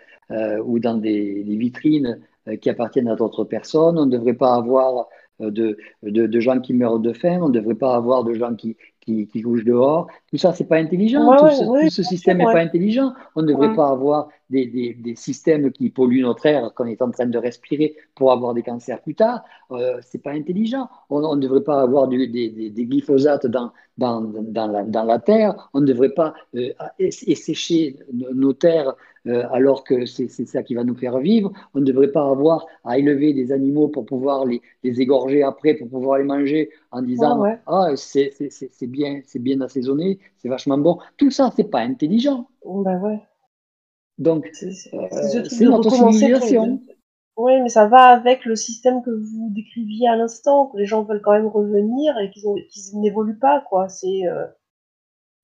ou 0.66 0.80
dans 0.80 0.98
des, 0.98 1.44
vitrines 1.44 2.20
qui 2.60 2.70
appartiennent 2.70 3.08
à 3.08 3.16
d'autres 3.16 3.46
personnes. 3.46 3.98
On 3.98 4.06
ne 4.06 4.12
devrait 4.12 4.34
pas 4.34 4.56
avoir 4.56 4.98
euh, 4.98 5.04
de, 5.40 5.78
de, 6.04 6.40
gens 6.40 6.60
qui 6.60 6.74
meurent 6.74 7.00
de 7.00 7.14
faim, 7.14 7.40
on 7.42 7.50
ne 7.50 7.54
devrait 7.54 7.76
pas 7.76 7.96
avoir 7.96 8.24
de 8.24 8.34
gens 8.34 8.56
qui, 8.56 8.78
qui, 9.08 9.26
qui 9.32 9.42
couchent 9.42 9.64
dehors. 9.64 10.08
Tout 10.30 10.38
ça, 10.38 10.50
c'est 10.54 10.68
pas 10.74 10.78
intelligent. 10.86 11.24
Ouais, 11.30 11.38
tout, 11.40 11.50
ce, 11.60 11.64
ouais, 11.64 11.84
tout 11.86 11.90
ce 11.90 12.02
bien 12.02 12.10
système 12.14 12.38
n'est 12.40 12.52
pas 12.58 12.60
intelligent. 12.60 13.14
On 13.36 13.42
ne 13.42 13.48
devrait 13.48 13.70
Ouais. 13.70 13.76
pas 13.82 13.90
avoir 13.90 14.28
des, 14.50 14.66
des, 14.68 14.94
des 14.94 15.16
systèmes 15.16 15.72
qui 15.72 15.90
polluent 15.90 16.22
notre 16.30 16.46
air 16.46 16.74
qu'on 16.76 16.86
est 16.94 17.02
en 17.02 17.12
train 17.12 17.26
de 17.36 17.38
respirer 17.38 17.96
pour 18.16 18.32
avoir 18.32 18.54
des 18.54 18.64
cancers 18.64 19.02
plus 19.02 19.16
tard. 19.16 19.40
Euh, 19.72 19.98
c'est 20.08 20.22
pas 20.28 20.32
intelligent. 20.32 20.86
On 21.10 21.36
ne 21.36 21.42
devrait 21.42 21.64
pas 21.72 21.80
avoir 21.82 22.08
du- 22.08 22.28
des, 22.38 22.50
des, 22.50 22.86
glyphosates 22.86 23.48
dans, 23.48 23.72
dans, 23.98 24.22
dans, 24.58 24.68
la, 24.68 24.84
dans 24.84 25.04
la 25.14 25.20
terre. 25.20 25.70
On 25.74 25.80
ne 25.82 25.86
devrait 25.86 26.14
pas 26.22 26.34
euh, 26.56 26.70
ess- 27.00 27.26
assécher 27.32 27.96
nos 28.14 28.54
terres 28.54 28.94
euh, 29.28 29.44
alors 29.52 29.84
que 29.84 30.06
c'est 30.06 30.30
ça 30.30 30.64
qui 30.64 30.74
va 30.80 30.84
nous 30.86 30.96
faire 30.96 31.18
vivre. 31.20 31.52
On 31.74 31.80
ne 31.82 31.86
devrait 31.92 32.14
pas 32.18 32.26
avoir 32.36 32.66
à 32.86 32.98
élever 32.98 33.34
des 33.34 33.52
animaux 33.52 33.90
pour 33.90 34.06
pouvoir 34.06 34.46
les, 34.46 34.62
les 34.86 35.02
égorger 35.02 35.44
après, 35.44 35.74
pour 35.74 35.90
pouvoir 35.90 36.20
les 36.20 36.24
manger 36.24 36.70
en 36.92 37.02
disant 37.02 37.44
ah 37.68 37.88
c'est 37.98 38.32
bien, 38.98 39.22
c'est 39.26 39.40
bien 39.40 39.62
assaisonné, 39.62 40.20
c'est 40.38 40.50
vachement 40.50 40.78
bon. 40.78 40.98
Tout 41.18 41.32
ça, 41.32 41.52
c'est 41.56 41.70
pas 41.70 41.80
intelligent. 41.80 42.48
Bah 42.66 42.98
ouais. 42.98 43.20
Donc 44.18 44.50
C'est 44.54 44.94
euh, 44.94 45.44
ce 45.44 45.64
notre 45.64 45.92
civilisation. 45.92 46.82
Oui, 47.38 47.62
mais 47.62 47.70
ça 47.70 47.88
va 47.88 48.08
avec 48.08 48.46
le 48.46 48.56
système 48.56 49.04
que 49.04 49.12
vous 49.12 49.50
décriviez 49.52 50.08
à 50.08 50.16
l'instant, 50.16 50.66
que 50.68 50.78
les 50.78 50.86
gens 50.86 51.04
veulent 51.04 51.22
quand 51.22 51.34
même 51.34 51.46
revenir 51.46 52.18
et 52.18 52.32
qu'ils 52.32 53.00
n'évoluent 53.00 53.38
pas, 53.38 53.64
quoi. 53.70 53.90
C'est 53.90 54.26
euh, 54.26 54.46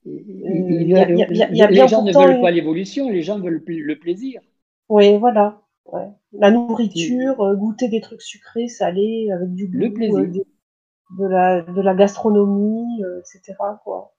les 0.06 1.88
gens 1.88 2.04
ne 2.04 2.12
veulent 2.12 2.42
pas 2.42 2.52
l'évolution, 2.52 3.10
les 3.10 3.22
gens 3.22 3.40
veulent 3.40 3.64
le 3.68 4.00
plaisir. 4.00 4.42
Oui, 4.90 5.18
voilà. 5.18 5.62
Ouais. 5.86 6.08
La 6.34 6.50
nourriture, 6.52 7.42
euh, 7.42 7.56
goûter 7.56 7.90
des 7.90 8.02
trucs 8.02 8.22
sucrés, 8.22 8.68
salés, 8.68 9.30
avec 9.32 9.54
du 9.54 9.68
Le 9.68 9.90
goût, 9.90 9.96
plaisir. 9.96 10.20
euh, 10.20 10.28
des- 10.28 10.46
de, 11.18 11.26
la, 11.28 11.62
de 11.62 11.82
la 11.82 11.96
gastronomie, 11.96 13.04
euh, 13.04 13.20
etc. 13.22 13.78
Quoi. 13.84 14.14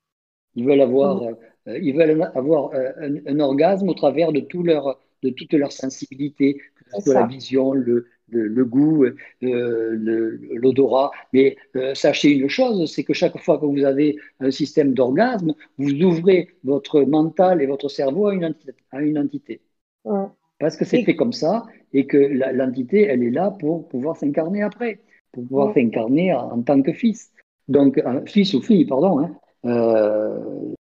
Ils 0.55 0.65
veulent 0.67 0.81
avoir, 0.81 1.23
Mm. 1.23 1.29
euh, 1.69 1.79
ils 1.79 1.95
veulent 1.95 2.23
avoir 2.35 2.73
euh, 2.75 2.93
un, 3.01 3.17
un 3.27 3.41
orgasme 3.41 3.89
au 3.89 3.95
travers 3.95 4.33
de, 4.33 4.41
tout 4.41 4.63
leur, 4.63 5.01
de 5.23 5.31
toute 5.31 5.53
leur 5.55 5.73
sensibilité, 5.73 6.55
que 6.77 6.85
ce 6.87 7.01
soit 7.01 7.15
la 7.15 7.25
vision, 7.25 7.73
le, 7.73 8.07
le, 8.29 8.47
le 8.49 8.65
goût, 8.65 9.05
euh, 9.05 10.39
l'odorat. 10.55 11.11
Mais 11.33 11.57
euh, 11.77 11.95
sachez 11.95 12.31
une 12.31 12.49
chose, 12.49 12.91
c'est 12.93 13.05
que 13.05 13.13
chaque 13.15 13.39
fois 13.39 13.59
que 13.59 13.67
vous 13.67 13.85
avez 13.85 14.17
un 14.41 14.51
système 14.51 14.95
d'orgasme, 14.95 15.55
vous 15.79 15.91
ouvrez 16.03 16.51
votre 16.63 17.03
mental 17.03 17.61
et 17.63 17.67
votre 17.67 17.89
cerveau 17.89 18.29
à 18.29 18.35
une 18.35 18.45
entité. 18.45 18.73
À 18.93 19.03
une 19.03 19.19
entité. 19.19 19.61
Ouais. 20.05 20.29
Parce 20.59 20.77
que 20.77 20.85
c'est 20.85 21.01
fait 21.01 21.17
comme 21.17 21.33
ça 21.33 21.65
et 21.93 22.07
que 22.07 22.17
l'entité, 22.17 23.03
elle 23.05 23.23
est 23.23 23.31
là 23.31 23.51
pour 23.51 23.89
pouvoir 23.89 24.17
s'incarner 24.17 24.63
après, 24.63 25.01
pour 25.35 25.47
pouvoir 25.47 25.69
Ouais. 25.69 25.75
s'incarner 25.75 26.33
en, 26.35 26.53
en 26.53 26.63
tant 26.63 26.83
que 26.83 26.93
fils. 26.93 27.33
Donc, 27.69 27.99
un 28.05 28.25
fils 28.27 28.55
ou 28.55 28.63
fille, 28.63 28.85
pardon. 28.87 29.21
hein. 29.21 29.37
Euh, 29.67 30.75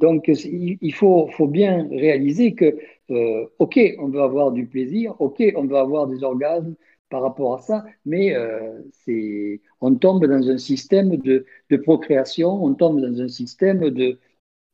donc, 0.00 0.28
il 0.28 0.78
il 0.80 0.94
faut, 0.94 1.28
faut 1.32 1.48
bien 1.48 1.88
réaliser 1.90 2.54
que, 2.54 2.78
euh, 3.10 3.46
OK, 3.58 3.78
on 3.98 4.08
veut 4.08 4.20
avoir 4.22 4.52
du 4.52 4.66
plaisir, 4.66 5.14
OK, 5.20 5.42
on 5.56 5.66
veut 5.66 5.76
avoir 5.76 6.06
des 6.06 6.22
orgasmes 6.24 6.74
par 7.10 7.22
rapport 7.22 7.54
à 7.54 7.58
ça, 7.62 7.84
mais 8.04 8.34
euh, 8.36 8.80
c'est, 8.92 9.60
on 9.80 9.94
tombe 9.96 10.26
dans 10.26 10.48
un 10.50 10.58
système 10.58 11.16
de, 11.16 11.46
de 11.70 11.76
procréation, 11.78 12.50
on 12.64 12.74
tombe 12.74 13.00
dans 13.00 13.20
un 13.22 13.28
système 13.28 13.80
de, 13.90 14.18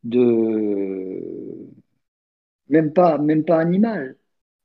de 0.04 1.68
même 2.68 2.92
pas, 2.92 3.18
même 3.18 3.44
pas 3.44 3.58
animal, 3.60 4.16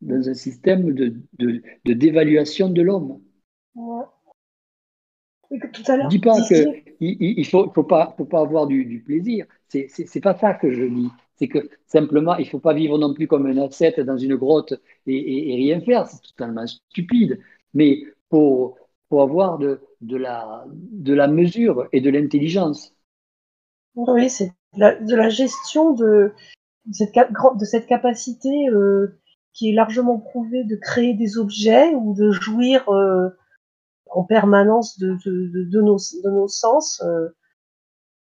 dans 0.02 0.28
un 0.30 0.34
système 0.34 0.94
de, 0.94 1.16
de, 1.40 1.62
de 1.86 1.94
dévaluation 1.94 2.70
de 2.70 2.82
l'homme. 2.82 3.22
Ouais. 3.76 4.06
Que 5.50 5.68
tout 5.68 5.84
à 5.92 5.98
Je 5.98 5.98
l'heure, 5.98 6.08
dis 6.08 6.20
pas 6.20 6.42
que 6.44 6.74
il, 7.00 7.18
il 7.40 7.46
faut, 7.48 7.70
faut 7.74 7.84
pas, 7.84 8.14
faut 8.18 8.26
pas 8.26 8.42
avoir 8.42 8.68
du, 8.68 8.86
du 8.86 9.02
plaisir. 9.02 9.46
C'est, 9.68 9.88
c'est, 9.90 10.22
pas 10.22 10.36
ça 10.36 10.54
que 10.54 10.72
je 10.72 10.84
dis. 10.84 11.10
C'est 11.36 11.48
que 11.48 11.70
simplement, 11.88 12.36
il 12.38 12.48
faut 12.50 12.60
pas 12.60 12.74
vivre 12.74 12.98
non 12.98 13.14
plus 13.14 13.28
comme 13.28 13.46
un 13.46 13.58
ascète 13.58 14.00
dans 14.00 14.18
une 14.18 14.36
grotte 14.36 14.74
et, 15.06 15.16
et- 15.16 15.54
et 15.54 15.56
rien 15.56 15.82
faire. 15.82 16.08
C'est 16.08 16.22
totalement 16.22 16.66
stupide. 16.68 17.40
Mais 17.74 18.04
faut, 18.30 18.76
faut 19.10 19.22
avoir 19.22 19.58
de, 19.60 19.82
de 20.02 20.18
la, 20.18 20.66
de 20.70 21.14
la 21.14 21.28
mesure 21.28 21.88
et 21.92 22.02
de 22.02 22.10
l'intelligence. 22.10 22.94
Oui, 23.96 24.30
c'est 24.30 24.48
de 24.76 24.80
la, 24.80 24.96
de 24.96 25.16
la 25.16 25.30
gestion 25.30 25.94
de, 25.94 26.34
de 26.86 26.94
cette, 26.94 27.12
cap- 27.14 27.32
grand- 27.32 27.56
de 27.56 27.66
cette 27.66 27.88
capacité 27.88 28.70
euh, 28.70 29.20
qui 29.54 29.72
est 29.72 29.74
largement 29.76 30.20
prouvée 30.20 30.64
de 30.66 30.78
créer 30.78 31.16
des 31.16 31.38
objets 31.40 31.94
ou 31.96 32.16
de 32.16 32.32
jouir 32.32 32.90
euh, 32.90 33.30
en 34.12 34.24
permanence 34.24 35.00
de, 35.00 35.18
de, 35.26 35.82
nos, 35.82 35.98
de 35.98 36.30
nos 36.30 36.48
sens 36.48 37.02
euh, 37.06 37.30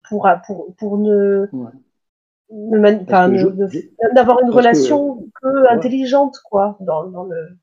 pour, 0.09 0.27
a- 0.27 0.39
pour, 0.47 0.75
pour 0.77 0.99
ne, 0.99 1.47
Ouais. 1.53 1.73
ne 2.51 2.79
d'avoir 4.15 4.41
une 4.43 4.51
que- 4.51 4.57
relation 4.57 5.25
que 5.41 5.73
intelligente 5.73 6.37
quoi 6.45 6.77
dans, 6.81 7.05
dans 7.09 7.25
le 7.25 7.57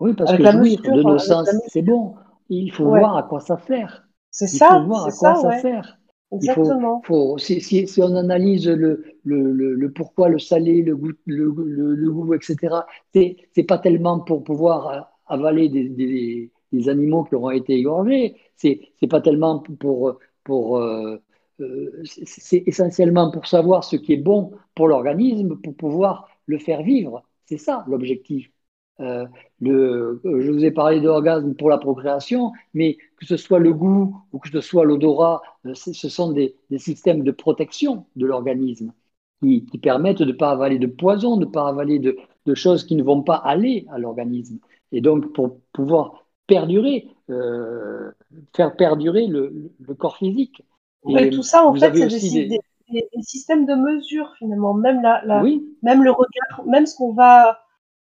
Oui, 0.00 0.14
parce 0.14 0.32
Avec 0.32 0.34
que 0.34 0.42
la 0.42 0.52
jouir 0.52 0.52
mesure, 0.52 0.92
de 0.92 1.02
nos 1.02 1.18
sens, 1.18 1.48
c'est 1.66 1.82
bon. 1.82 2.14
Il 2.48 2.72
faut 2.72 2.84
Ouais. 2.84 3.00
voir 3.00 3.16
à 3.16 3.22
quoi 3.22 3.40
ça 3.40 3.58
sert. 3.66 4.06
c'est 4.30 4.48
Il 4.50 4.60
ça 4.60 4.68
faut 4.68 4.80
voir 4.82 5.06
à 5.06 5.12
quoi 5.12 5.34
ça 5.34 5.50
sert. 5.52 5.98
Il 6.40 6.50
faut, 6.50 6.72
exactement 6.72 7.02
faut 7.04 7.38
si, 7.38 7.60
si, 7.60 7.86
si 7.86 8.02
on 8.02 8.16
analyse 8.16 8.68
le, 8.68 9.04
le, 9.24 9.52
le, 9.52 9.74
le 9.74 9.92
pourquoi, 9.92 10.28
le 10.28 10.38
salé, 10.40 10.82
le 10.82 10.96
goût, 10.96 11.12
le, 11.26 11.50
goût 12.10 12.34
etc., 12.34 12.86
c'est, 13.14 13.36
c'est 13.54 13.62
pas 13.62 13.78
tellement 13.78 14.18
pour 14.20 14.42
pouvoir 14.42 14.88
euh, 14.88 15.00
avaler 15.26 15.68
des, 15.68 15.88
des, 15.88 16.50
des 16.72 16.88
animaux 16.88 17.24
qui 17.24 17.34
auront 17.34 17.50
été 17.50 17.74
égorgés, 17.74 18.36
c'est, 18.56 18.80
c'est 19.00 19.06
pas 19.08 19.20
tellement 19.20 19.60
pour, 19.60 20.18
pour 20.44 20.78
euh, 20.78 21.18
euh, 21.60 22.02
c'est, 22.04 22.62
essentiellement 22.66 23.30
pour 23.30 23.46
savoir 23.46 23.84
ce 23.84 23.96
qui 23.96 24.12
est 24.14 24.16
bon 24.16 24.52
pour 24.74 24.88
l'organisme, 24.88 25.56
pour 25.60 25.74
pouvoir 25.76 26.28
le 26.46 26.58
faire 26.58 26.82
vivre. 26.82 27.22
C'est 27.46 27.58
ça 27.58 27.84
l'objectif. 27.88 28.50
Euh, 29.00 29.26
le, 29.60 30.20
je 30.24 30.50
vous 30.50 30.64
ai 30.64 30.70
parlé 30.70 31.00
d'orgasme 31.00 31.54
pour 31.54 31.70
la 31.70 31.78
procréation, 31.78 32.52
mais 32.74 32.96
que 33.16 33.26
ce 33.26 33.36
soit 33.36 33.58
le 33.58 33.72
goût 33.72 34.16
ou 34.32 34.38
que 34.38 34.48
ce 34.50 34.60
soit 34.60 34.84
l'odorat, 34.84 35.42
euh, 35.66 35.74
ce 35.74 36.08
sont 36.08 36.32
des, 36.32 36.56
des 36.70 36.78
systèmes 36.78 37.22
de 37.24 37.30
protection 37.32 38.06
de 38.16 38.26
l'organisme 38.26 38.92
qui, 39.42 39.64
qui 39.66 39.78
permettent 39.78 40.18
de 40.18 40.24
ne 40.26 40.32
pas 40.32 40.50
avaler 40.50 40.78
de 40.78 40.86
poison, 40.86 41.36
de 41.36 41.46
ne 41.46 41.50
pas 41.50 41.68
avaler 41.68 41.98
de, 41.98 42.16
de 42.46 42.54
choses 42.54 42.84
qui 42.84 42.94
ne 42.96 43.02
vont 43.02 43.22
pas 43.22 43.36
aller 43.36 43.86
à 43.90 43.98
l'organisme. 43.98 44.58
Et 44.92 45.00
donc, 45.00 45.32
pour 45.32 45.58
pouvoir 45.72 46.21
perdurer, 46.46 47.08
euh, 47.30 48.10
faire 48.54 48.76
perdurer 48.76 49.26
le, 49.26 49.72
le 49.78 49.94
corps 49.94 50.16
physique. 50.16 50.62
Et 51.08 51.30
tout 51.30 51.42
ça 51.42 51.66
en 51.66 51.74
fait 51.74 51.92
c'est 52.08 52.46
des, 52.46 52.60
systèmes 53.22 53.64
de 53.66 53.74
mesure 53.74 54.34
finalement 54.38 54.74
même 54.74 55.00
la, 55.02 55.22
la 55.24 55.42
Oui, 55.42 55.64
même 55.82 56.02
le 56.02 56.10
regard, 56.10 56.64
même 56.66 56.86
ce 56.86 56.94
qu'on 56.96 57.12
va 57.12 57.60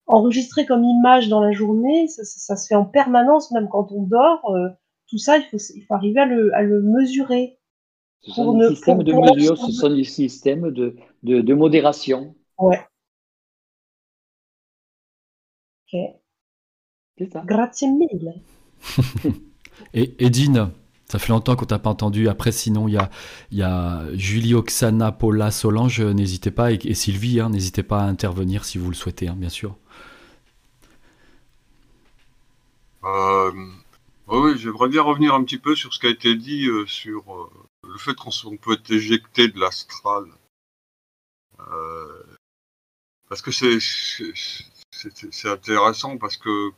enregistrer 0.07 0.67
comme 0.67 0.85
image 0.85 1.29
dans 1.29 1.41
la 1.41 1.53
journée, 1.53 2.09
ça, 2.09 2.25
ça- 2.25 2.41
ça 2.41 2.57
se 2.57 2.67
fait 2.67 2.75
en 2.75 2.85
permanence, 2.85 3.51
même 3.53 3.69
quand 3.69 3.93
on 3.93 4.03
dort. 4.03 4.51
euh, 4.55 4.69
tout 5.09 5.19
ça, 5.19 5.39
il 5.39 5.45
faut, 5.45 5.57
il 5.75 5.83
faut 5.83 5.95
arriver 5.95 6.21
à 6.21 6.27
le, 6.27 6.55
à 6.55 6.63
le 6.63 6.83
mesurer. 6.83 7.59
ce 8.23 8.33
sont 8.33 8.59
des 8.59 8.69
systèmes 8.69 9.03
de 9.03 9.13
mesure, 9.13 9.57
ce 9.59 9.73
sont 9.73 9.95
des 9.95 10.05
systèmes 10.05 10.71
de, 10.71 10.97
de, 11.23 11.41
de 11.41 11.55
modération. 11.55 12.35
Ouais. 12.59 12.81
C'est 17.21 17.31
ça. 17.31 17.43
Grazie 17.45 17.87
mille. 17.87 18.33
Et 19.93 20.15
Edine, 20.25 20.71
ça 21.05 21.19
fait 21.19 21.29
longtemps 21.29 21.55
qu'on 21.55 21.67
t'a 21.67 21.79
pas 21.79 21.91
entendu. 21.91 22.29
Après, 22.31 22.51
sinon, 22.51 22.89
il 22.89 22.95
y 22.95 22.97
a, 22.97 23.11
il 23.51 23.59
y 23.59 23.63
a 23.63 24.07
Julie, 24.15 24.55
Oksana, 24.55 25.13
Paula, 25.13 25.51
Solange. 25.51 26.01
N'hésitez 26.01 26.51
pas. 26.51 26.73
Et, 26.73 26.79
et 26.83 26.95
Sylvie, 26.95 27.41
hein, 27.41 27.51
n'hésitez 27.51 27.83
pas 27.83 28.01
à 28.01 28.07
intervenir 28.07 28.65
si 28.65 28.79
vous 28.79 28.89
le 28.89 28.95
souhaitez, 28.95 29.29
hein, 29.29 29.37
bien 29.37 29.51
sûr. 29.51 29.77
Euh, 33.05 33.53
oui, 34.29 34.57
j'aimerais 34.57 34.89
bien 34.89 35.03
revenir 35.03 35.35
un 35.35 35.45
petit 35.45 35.59
peu 35.59 35.75
sur 35.75 35.93
ce 35.93 36.01
qui 36.01 36.07
a 36.07 36.11
été 36.11 36.35
dit 36.37 36.69
euh, 36.69 36.87
sur 36.87 37.35
euh, 37.35 37.51
le 37.87 37.99
fait 37.99 38.15
qu'on 38.15 38.57
peut 38.57 38.73
être 38.73 38.91
éjecté 38.91 39.49
de 39.49 39.61
l'astral. 39.61 40.25
Euh, 41.59 42.23
parce 43.29 43.43
que 43.43 43.51
c'est 43.51 45.49
intéressant 45.49 46.17
parce 46.17 46.39
que 46.39 46.73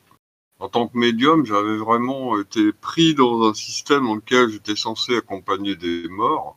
en 0.63 0.69
tant 0.69 0.87
que 0.87 0.97
médium, 0.97 1.45
j'avais 1.45 1.77
vraiment 1.77 2.41
été 2.41 2.73
pris 2.73 3.17
dans 3.17 3.49
un 3.49 3.53
système 3.53 4.05
dans 4.05 4.15
lequel 4.15 4.49
j'étais 4.49 4.77
censé 4.77 5.17
accompagner 5.17 5.75
des 5.75 6.07
morts. 6.09 6.57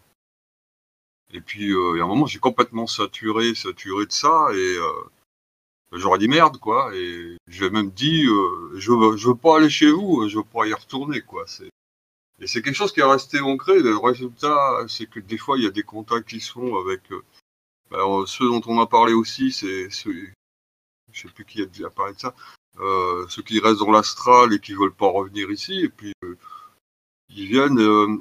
Et 1.34 1.42
puis, 1.42 1.72
euh, 1.72 1.94
il 1.96 1.98
y 1.98 2.02
a 2.02 2.04
un 2.04 2.08
moment, 2.08 2.28
j'ai 2.28 2.38
complètement 2.38 2.86
saturé, 2.86 3.56
saturé 3.56 4.06
de 4.06 4.12
ça, 4.12 4.50
et 4.54 4.78
euh, 4.78 4.92
j'aurais 5.92 6.20
dit 6.20 6.28
merde, 6.28 6.60
quoi. 6.60 6.96
Et 6.96 7.36
j'ai 7.48 7.72
même 7.72 7.90
dit, 7.90 8.28
euh, 8.28 8.74
je, 8.76 8.92
veux, 8.92 9.18
je 9.18 9.30
veux 9.30 9.36
pas 9.36 9.58
aller 9.58 9.72
chez 9.72 9.90
vous, 9.90 10.30
je 10.30 10.38
veux 10.38 10.44
pas 10.44 10.68
y 10.68 10.74
retourner, 10.74 11.22
quoi. 11.22 11.46
Et 12.40 12.46
c'est 12.46 12.62
quelque 12.62 12.76
chose 12.76 12.94
qui 12.94 13.00
est 13.00 13.04
resté 13.04 13.40
ancré. 13.40 13.80
Le 13.80 13.98
résultat, 13.98 14.86
c'est 14.88 15.10
que 15.10 15.20
des 15.20 15.40
fois, 15.40 15.58
il 15.58 15.64
y 15.64 15.68
a 15.68 15.72
des 15.72 15.82
contacts 15.82 16.30
qui 16.30 16.42
se 16.42 16.52
font 16.52 16.78
avec 16.78 17.12
euh, 17.12 17.24
bah, 17.90 18.06
ceux 18.28 18.50
dont 18.50 18.62
on 18.68 18.80
a 18.80 18.86
parlé 18.86 19.14
aussi, 19.14 19.52
c'est 19.52 19.90
ceux, 19.90 20.30
je 21.12 21.22
sais 21.24 21.34
plus 21.34 21.46
qui 21.46 21.64
a 21.64 21.66
déjà 21.66 21.90
parlé 21.90 22.14
de 22.14 22.20
ça, 22.20 22.36
ceux 23.30 23.42
qui 23.44 23.60
restent 23.60 23.80
dans 23.80 23.92
l'astral 23.92 24.54
et 24.54 24.60
qui 24.60 24.74
veulent 24.74 24.94
pas 24.94 25.08
revenir 25.10 25.52
ici. 25.52 25.80
Et 25.82 25.90
puis, 25.90 26.14
euh, 26.24 26.36
ils 27.30 27.48
viennent, 27.48 27.80
euh, 27.80 28.18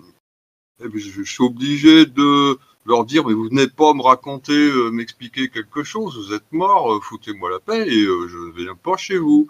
eh 0.82 0.88
ben, 0.88 0.98
je, 0.98 1.22
je 1.22 1.30
suis 1.30 1.44
obligé 1.44 2.06
de 2.06 2.58
leur 2.86 3.04
dire, 3.04 3.26
mais 3.26 3.34
vous 3.34 3.48
venez 3.48 3.68
pas 3.68 3.94
me 3.94 4.02
raconter, 4.02 4.52
euh, 4.52 4.90
m'expliquer 4.90 5.48
quelque 5.48 5.82
chose, 5.84 6.16
vous 6.16 6.34
êtes 6.34 6.52
mort, 6.52 6.94
euh, 6.94 7.00
foutez-moi 7.00 7.50
la 7.50 7.60
paix 7.60 7.88
et 7.88 8.04
euh, 8.04 8.28
je 8.28 8.38
ne 8.38 8.52
viens 8.52 8.74
pas 8.74 8.96
chez 8.96 9.18
vous. 9.18 9.48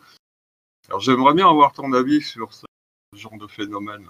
Alors 0.89 1.01
j'aimerais 1.01 1.35
bien 1.35 1.49
avoir 1.49 1.73
ton 1.73 1.93
avis 1.93 2.21
sur 2.23 2.53
ce 2.53 2.65
genre 3.17 3.39
de 3.39 3.47
phénomène. 3.47 4.09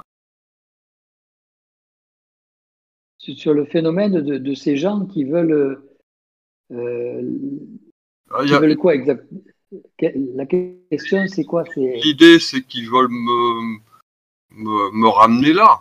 Sur 3.19 3.55
le 3.55 3.65
phénomène 3.65 4.21
de, 4.21 4.37
de 4.39 4.55
ces 4.55 4.77
gens 4.77 5.07
qui 5.07 5.25
veulent. 5.25 5.83
euh, 6.73 7.23
Ah, 8.31 8.45
qui 8.45 8.53
a- 8.53 8.59
veulent 8.59 8.77
quoi 8.77 8.95
exactement 8.95 9.41
La 10.01 10.47
question, 10.47 11.27
c'est 11.29 11.45
quoi 11.45 11.65
L'idée, 11.77 12.39
c'est 12.39 12.63
qu'ils 12.63 12.91
veulent 12.91 13.09
me, 13.11 13.79
me, 14.51 14.91
me 14.93 15.09
ramener 15.09 15.53
là. 15.53 15.81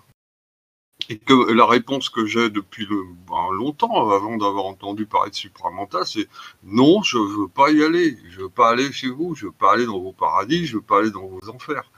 Et 1.09 1.17
que 1.17 1.51
la 1.51 1.65
réponse 1.65 2.09
que 2.09 2.25
j'ai 2.25 2.49
depuis 2.49 2.85
le, 2.85 3.03
ben, 3.27 3.51
longtemps, 3.51 4.09
avant 4.09 4.37
d'avoir 4.37 4.65
entendu 4.65 5.05
parler 5.05 5.31
de 5.31 5.35
supramental, 5.35 6.05
c'est 6.05 6.27
non, 6.63 7.01
je 7.01 7.17
veux 7.17 7.47
pas 7.49 7.71
y 7.71 7.83
aller. 7.83 8.17
Je 8.29 8.41
veux 8.41 8.49
pas 8.49 8.69
aller 8.69 8.91
chez 8.91 9.09
vous. 9.09 9.35
Je 9.35 9.47
veux 9.47 9.51
pas 9.51 9.73
aller 9.73 9.85
dans 9.85 9.99
vos 9.99 10.13
paradis. 10.13 10.65
Je 10.65 10.77
veux 10.77 10.81
pas 10.81 10.99
aller 10.99 11.11
dans 11.11 11.27
vos 11.27 11.49
enfers. 11.49 11.91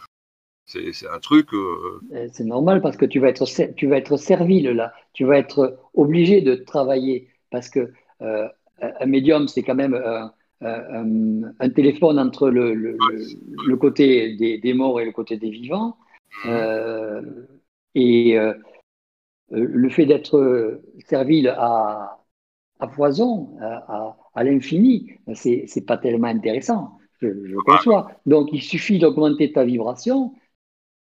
C'est 0.65 1.07
un 1.07 1.19
truc. 1.19 1.53
euh, 1.53 2.01
Euh, 2.13 2.27
C'est 2.34 2.45
normal 2.45 2.81
parce 2.81 2.97
que 2.97 3.05
tu 3.05 3.19
vas 3.19 3.30
être 3.30 3.45
tu 3.76 3.88
vas 3.88 3.97
être 3.97 4.17
servile 4.17 4.69
là. 4.72 4.91
Tu 5.13 5.23
vas 5.23 5.38
être 5.38 5.77
obligé 5.93 6.41
de 6.41 6.55
travailler 6.55 7.30
parce 7.51 7.69
que 7.69 7.91
euh, 8.22 8.47
un 8.81 9.05
médium 9.05 9.47
c'est 9.47 9.61
quand 9.61 9.76
même 9.76 9.93
un, 9.93 10.34
un- 10.61 11.41
un 11.60 11.69
téléphone 11.69 12.19
entre 12.19 12.49
le, 12.49 12.73
le, 12.73 13.76
côté 13.77 14.36
des, 14.36 14.57
des 14.57 14.73
morts 14.73 14.99
et 15.02 15.06
le 15.06 15.11
côté 15.11 15.38
des 15.38 15.49
vivants. 15.49 15.98
Euh, 16.45 17.22
et 17.94 18.38
euh, 18.38 18.53
euh, 19.53 19.68
le 19.69 19.90
fait 19.90 20.06
d'être 20.06 20.82
servile 21.07 21.49
à, 21.49 22.19
à 22.80 22.88
foison, 22.90 23.57
à, 23.61 23.68
à- 23.94 24.18
à 24.34 24.44
l'infini, 24.44 25.11
c'est 25.34 25.65
c'est 25.68 25.86
pas 25.86 25.98
tellement 25.98 26.27
intéressant. 26.27 26.98
Je, 27.22 27.27
je 27.48 27.56
conçois. 27.56 28.11
Donc 28.26 28.49
il 28.52 28.61
suffit 28.61 28.99
d'augmenter 28.99 29.52
ta 29.52 29.64
vibration 29.64 30.34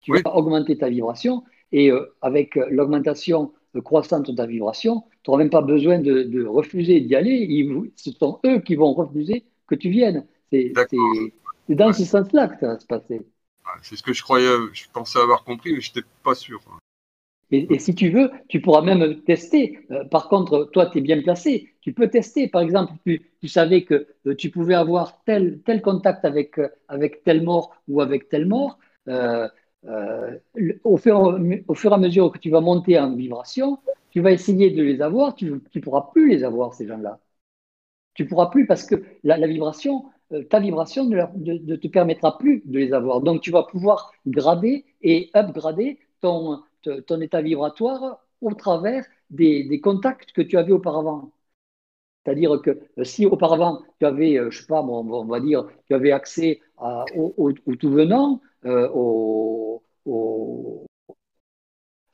tu 0.02 0.12
Oui. 0.12 0.22
vas 0.24 0.34
augmenter 0.36 0.76
ta 0.76 0.88
vibration 0.90 1.44
et 1.70 1.90
euh, 1.90 2.14
avec 2.22 2.56
euh, 2.56 2.66
l'augmentation 2.70 3.40
euh, 3.44 3.56
croissante 3.80 4.30
de 4.30 4.36
ta 4.36 4.46
vibration, 4.46 5.02
tu 5.22 5.30
n'auras 5.30 5.38
même 5.42 5.50
pas 5.50 5.62
besoin 5.62 5.98
de, 5.98 6.22
de 6.22 6.44
refuser 6.44 7.00
d'y 7.00 7.14
aller. 7.14 7.46
Ils- 7.48 7.90
ce 7.96 8.10
sont 8.12 8.40
eux 8.46 8.60
qui 8.60 8.74
vont 8.76 8.92
refuser 8.94 9.44
que 9.66 9.74
tu 9.74 9.90
viennes. 9.90 10.26
C'est 10.52 10.72
dans 11.68 11.92
ce 11.92 12.04
sens-là 12.04 12.48
que 12.48 12.58
ça 12.60 12.66
va 12.68 12.78
se 12.78 12.86
passer. 12.86 13.22
c'est 13.82 13.96
ce 13.96 14.02
que 14.02 14.12
je 14.12 14.22
croyais, 14.22 14.54
je 14.72 14.84
pensais 14.92 15.18
avoir 15.18 15.44
compris, 15.44 15.72
mais 15.72 15.80
je 15.80 15.90
n'étais 15.90 16.08
pas 16.22 16.34
sûr. 16.34 16.60
Et, 17.50 17.74
et 17.74 17.78
si 17.78 17.94
tu 17.94 18.08
veux, 18.08 18.30
tu 18.48 18.60
pourras 18.62 18.80
même 18.82 19.20
tester. 19.24 19.78
Euh, 19.90 20.04
par 20.04 20.28
contre, 20.28 20.70
toi, 20.72 20.86
tu 20.86 20.98
es 20.98 21.00
bien 21.02 21.20
placé. 21.20 21.74
Tu 21.82 21.92
peux 21.92 22.08
tester. 22.08 22.48
Par 22.48 22.62
exemple, 22.62 22.92
tu, 23.06 23.30
tu 23.40 23.48
savais 23.48 23.82
que 23.84 24.06
euh, 24.26 24.34
tu 24.34 24.50
pouvais 24.50 24.74
avoir 24.74 25.22
tel, 25.24 25.60
tel 25.64 25.82
contact 25.82 26.24
avec, 26.24 26.58
euh, 26.58 26.68
avec 26.88 27.22
tel 27.24 27.42
mort 27.42 27.76
ou 27.88 28.00
avec 28.00 28.28
tel 28.30 28.46
mort. 28.46 28.78
Euh, 29.88 30.38
au, 30.84 30.96
fur, 30.96 31.38
au 31.68 31.74
fur 31.74 31.90
et 31.90 31.94
à 31.94 31.98
mesure 31.98 32.30
que 32.30 32.38
tu 32.38 32.50
vas 32.50 32.60
monter 32.60 32.98
en 32.98 33.14
vibration, 33.16 33.78
tu 34.10 34.20
vas 34.20 34.30
essayer 34.32 34.70
de 34.70 34.82
les 34.82 35.02
avoir. 35.02 35.34
Tu 35.34 35.46
ne 35.50 35.80
pourras 35.80 36.08
plus 36.12 36.28
les 36.30 36.44
avoir, 36.44 36.74
ces 36.74 36.86
gens-là. 36.86 37.18
Tu 38.14 38.26
pourras 38.26 38.46
plus 38.46 38.66
parce 38.66 38.84
que 38.84 39.02
la, 39.24 39.46
vibration, 39.46 40.04
euh, 40.32 40.44
ta 40.44 40.60
vibration 40.60 41.04
ne, 41.06 41.16
ne- 41.36 41.58
ne 41.58 41.76
te 41.76 41.88
permettra 41.88 42.38
plus 42.38 42.62
de 42.66 42.78
les 42.78 42.92
avoir. 42.92 43.20
Donc, 43.22 43.40
tu 43.40 43.50
vas 43.50 43.64
pouvoir 43.64 44.12
grader 44.26 44.84
et 45.02 45.30
upgrader 45.34 45.98
ton, 46.20 46.62
ton 47.06 47.20
état 47.20 47.40
vibratoire 47.42 48.20
au 48.42 48.52
travers 48.54 49.04
des, 49.30 49.80
contacts 49.80 50.32
que 50.32 50.42
tu 50.42 50.58
avais 50.58 50.72
auparavant. 50.72 51.32
C'est-à-dire 52.24 52.60
que 52.62 52.70
euh, 52.98 53.04
si 53.04 53.26
auparavant 53.26 53.82
tu 53.98 54.06
avais, 54.06 54.38
je 54.50 54.60
sais 54.60 54.66
pas, 54.66 54.82
on 54.82 55.24
va 55.24 55.40
dire, 55.40 55.66
tu 55.88 55.94
avais 55.94 56.12
accès 56.12 56.60
à- 56.78 57.04
au 57.16 57.52
tout 57.76 57.90
venant, 57.90 58.40
euh, 58.64 58.88
au, 58.94 59.82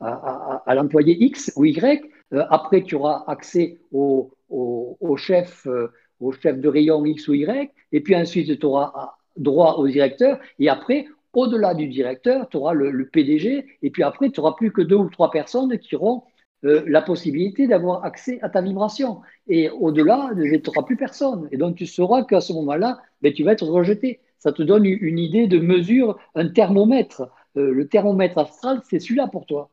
à, 0.00 0.74
l'employé 0.74 1.16
X 1.24 1.52
ou 1.56 1.64
Y, 1.64 2.02
euh, 2.32 2.44
après 2.50 2.82
tu 2.82 2.94
auras 2.94 3.24
accès 3.26 3.78
au, 3.92 4.30
au- 4.48 5.16
chef, 5.16 5.66
euh, 5.66 5.88
au 6.20 6.32
chef 6.32 6.60
de 6.60 6.68
rayon 6.68 7.04
X 7.04 7.28
ou 7.28 7.34
Y, 7.34 7.70
et 7.92 8.00
puis 8.00 8.14
ensuite 8.16 8.58
tu 8.58 8.66
auras 8.66 9.14
droit 9.36 9.74
au 9.74 9.88
directeur, 9.88 10.38
et 10.58 10.68
après, 10.68 11.06
au-delà 11.32 11.74
du 11.74 11.86
directeur, 11.88 12.48
tu 12.48 12.56
auras 12.56 12.72
le, 12.74 13.06
PDG, 13.06 13.66
et 13.82 13.90
puis 13.90 14.02
après, 14.02 14.30
tu 14.30 14.40
n'auras 14.40 14.54
plus 14.54 14.72
que 14.72 14.82
deux 14.82 14.96
ou 14.96 15.08
trois 15.08 15.30
personnes 15.30 15.78
qui 15.78 15.94
auront 15.94 16.22
la 16.62 17.02
possibilité 17.02 17.68
d'avoir 17.68 18.04
accès 18.04 18.40
à 18.42 18.48
ta 18.48 18.60
vibration. 18.60 19.20
Et 19.46 19.70
au-delà, 19.70 20.30
tu 20.34 20.60
n'auras 20.66 20.82
plus 20.82 20.96
personne. 20.96 21.48
Et 21.52 21.56
donc, 21.56 21.76
tu 21.76 21.86
sauras 21.86 22.24
qu'à 22.24 22.40
ce 22.40 22.52
moment-là, 22.54 22.98
ben, 23.22 23.32
tu 23.32 23.44
vas 23.44 23.52
être 23.52 23.64
rejeté. 23.66 24.18
Ça 24.38 24.52
te 24.52 24.62
donne 24.62 24.84
une 24.84 25.18
idée 25.18 25.46
de 25.46 25.58
mesure, 25.58 26.18
un 26.34 26.48
thermomètre. 26.48 27.22
Euh, 27.56 27.72
le 27.72 27.88
thermomètre 27.88 28.38
astral, 28.38 28.82
c'est 28.88 29.00
celui-là 29.00 29.28
pour 29.28 29.46
toi. 29.46 29.70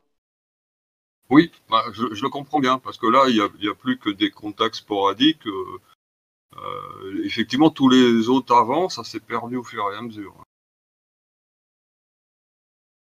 Oui, 1.30 1.52
bah, 1.70 1.84
je, 1.94 2.14
je 2.14 2.24
le 2.24 2.30
comprends 2.30 2.60
bien, 2.60 2.80
parce 2.80 2.98
que 2.98 3.08
là, 3.08 3.26
il 3.28 3.36
n'y 3.62 3.68
a, 3.68 3.76
plus 3.76 3.98
que 3.98 4.10
des 4.10 4.30
contacts 4.32 4.76
sporadiques. 4.76 5.48
euh, 5.48 5.80
euh, 6.58 7.24
effectivement, 7.24 7.70
tous 7.70 7.90
les 7.90 8.30
autres 8.30 8.56
avant, 8.56 8.90
ça 8.90 9.04
s'est 9.04 9.20
perdu 9.20 9.58
au 9.58 9.64
fur 9.64 9.84
et 9.92 9.98
à 9.98 10.02
mesure. 10.02 10.36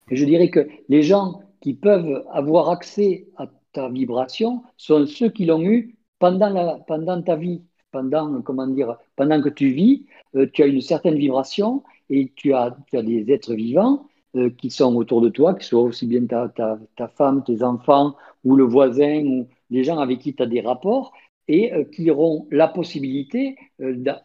Et 0.09 0.15
je 0.15 0.25
dirais 0.25 0.49
que 0.49 0.67
les 0.89 1.01
gens 1.01 1.41
qui 1.61 1.73
peuvent 1.73 2.25
avoir 2.31 2.69
accès 2.69 3.27
à 3.37 3.47
ta 3.71 3.89
vibration 3.89 4.63
sont 4.77 5.05
ceux 5.07 5.29
qui 5.29 5.45
l'ont 5.45 5.63
eu 5.63 5.97
pendant, 6.19 6.49
la, 6.49 6.79
pendant 6.87 7.21
ta 7.21 7.35
vie, 7.35 7.63
pendant, 7.95 8.41
comment 8.41 8.67
dire, 8.67 8.97
pendant 9.15 9.41
que 9.41 9.47
tu 9.47 9.69
vis, 9.69 10.05
euh, 10.35 10.47
tu 10.51 10.63
as 10.63 10.65
une 10.65 10.81
certaine 10.81 11.15
vibration 11.15 11.81
et 12.09 12.33
tu 12.35 12.53
as, 12.53 12.75
tu 12.87 12.97
as 12.97 13.03
des 13.03 13.31
êtres 13.31 13.53
vivants 13.53 14.07
euh, 14.35 14.49
qui 14.49 14.69
sont 14.69 14.93
autour 14.97 15.21
de 15.21 15.29
toi, 15.29 15.53
qui 15.53 15.65
soient 15.65 15.83
aussi 15.83 16.05
bien 16.05 16.25
ta, 16.25 16.49
ta, 16.49 16.77
ta 16.97 17.07
femme, 17.07 17.41
tes 17.45 17.63
enfants 17.63 18.15
ou 18.43 18.57
le 18.57 18.65
voisin 18.65 19.23
ou 19.25 19.47
les 19.69 19.85
gens 19.85 19.97
avec 19.99 20.19
qui 20.19 20.35
tu 20.35 20.43
as 20.43 20.45
des 20.45 20.59
rapports 20.59 21.13
et 21.47 21.71
euh, 21.73 21.85
qui 21.85 22.11
auront 22.11 22.47
la 22.51 22.67
possibilité, 22.67 23.55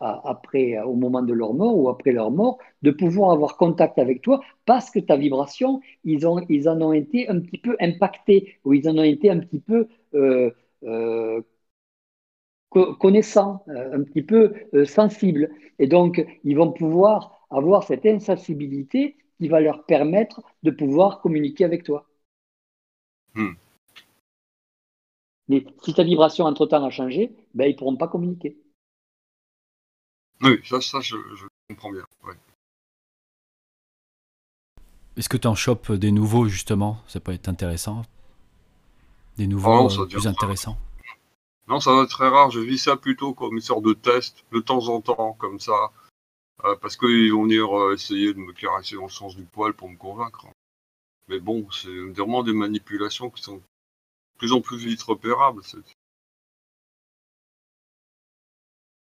après, 0.00 0.80
au 0.82 0.94
moment 0.94 1.22
de 1.22 1.32
leur 1.32 1.54
mort 1.54 1.76
ou 1.76 1.88
après 1.88 2.10
leur 2.10 2.32
mort, 2.32 2.58
de 2.82 2.90
pouvoir 2.90 3.30
avoir 3.30 3.56
contact 3.56 4.00
avec 4.00 4.20
toi 4.20 4.40
parce 4.66 4.90
que 4.90 4.98
ta 4.98 5.16
vibration, 5.16 5.80
ils, 6.02 6.26
ont, 6.26 6.40
ils 6.48 6.68
en 6.68 6.82
ont 6.82 6.92
été 6.92 7.28
un 7.28 7.38
petit 7.38 7.58
peu 7.58 7.76
impactés 7.80 8.56
ou 8.64 8.74
ils 8.74 8.88
en 8.88 8.98
ont 8.98 9.04
été 9.04 9.30
un 9.30 9.38
petit 9.38 9.60
peu 9.60 9.86
connaissants, 12.70 13.64
euh, 13.68 13.98
un 13.98 14.02
petit 14.02 14.22
peu 14.22 14.54
euh, 14.74 14.84
sensibles. 14.84 15.50
Et 15.78 15.86
donc, 15.86 16.24
ils 16.44 16.56
vont 16.56 16.72
pouvoir 16.72 17.46
avoir 17.50 17.82
cette 17.84 18.06
insensibilité 18.06 19.16
qui 19.38 19.48
va 19.48 19.60
leur 19.60 19.84
permettre 19.84 20.42
de 20.62 20.70
pouvoir 20.70 21.20
communiquer 21.20 21.64
avec 21.64 21.82
toi. 21.82 22.06
Hmm. 23.34 23.52
Mais 25.48 25.64
si 25.82 25.94
ta 25.94 26.04
vibration 26.04 26.44
entre-temps 26.44 26.84
a 26.84 26.90
changé, 26.90 27.32
ben, 27.54 27.64
ils 27.64 27.72
ne 27.72 27.76
pourront 27.76 27.96
pas 27.96 28.08
communiquer. 28.08 28.56
Oui, 30.42 30.60
ça, 30.64 30.80
ça 30.80 31.00
je, 31.00 31.16
je 31.34 31.46
comprends 31.68 31.90
bien. 31.90 32.04
ouais. 32.24 32.34
Est-ce 35.16 35.28
que 35.28 35.36
tu 35.36 35.48
en 35.48 35.54
chopes 35.54 35.92
des 35.92 36.12
nouveaux, 36.12 36.46
justement? 36.46 36.98
Ça 37.06 37.20
peut 37.20 37.32
être 37.32 37.48
intéressant. 37.48 38.02
Des 39.36 39.46
nouveaux 39.46 39.70
Ah 39.70 39.82
non, 39.82 39.88
ça 39.88 40.02
euh, 40.02 40.06
plus 40.06 40.26
intéressants. 40.26 40.78
Non, 41.70 41.78
ça 41.78 41.94
va 41.94 42.02
être 42.02 42.10
très 42.10 42.28
rare. 42.28 42.50
Je 42.50 42.58
vis 42.58 42.78
ça 42.78 42.96
plutôt 42.96 43.32
comme 43.32 43.54
une 43.54 43.60
sorte 43.60 43.84
de 43.84 43.92
test, 43.92 44.44
de 44.50 44.58
temps 44.58 44.88
en 44.88 45.00
temps, 45.00 45.36
comme 45.38 45.60
ça. 45.60 45.92
Euh, 46.64 46.74
parce 46.82 46.96
qu'ils 46.96 47.32
vont 47.32 47.44
venir 47.44 47.78
euh, 47.78 47.94
essayer 47.94 48.34
de 48.34 48.40
me 48.40 48.52
caresser 48.52 48.96
dans 48.96 49.04
le 49.04 49.08
sens 49.08 49.36
du 49.36 49.44
poil 49.44 49.72
pour 49.72 49.88
me 49.88 49.96
convaincre. 49.96 50.48
Mais 51.28 51.38
bon, 51.38 51.70
c'est 51.70 51.96
vraiment 52.10 52.42
des 52.42 52.52
manipulations 52.52 53.30
qui 53.30 53.42
sont 53.42 53.58
de 53.58 53.62
plus 54.36 54.52
en 54.52 54.60
plus 54.60 54.78
vite 54.78 55.00
repérables. 55.02 55.62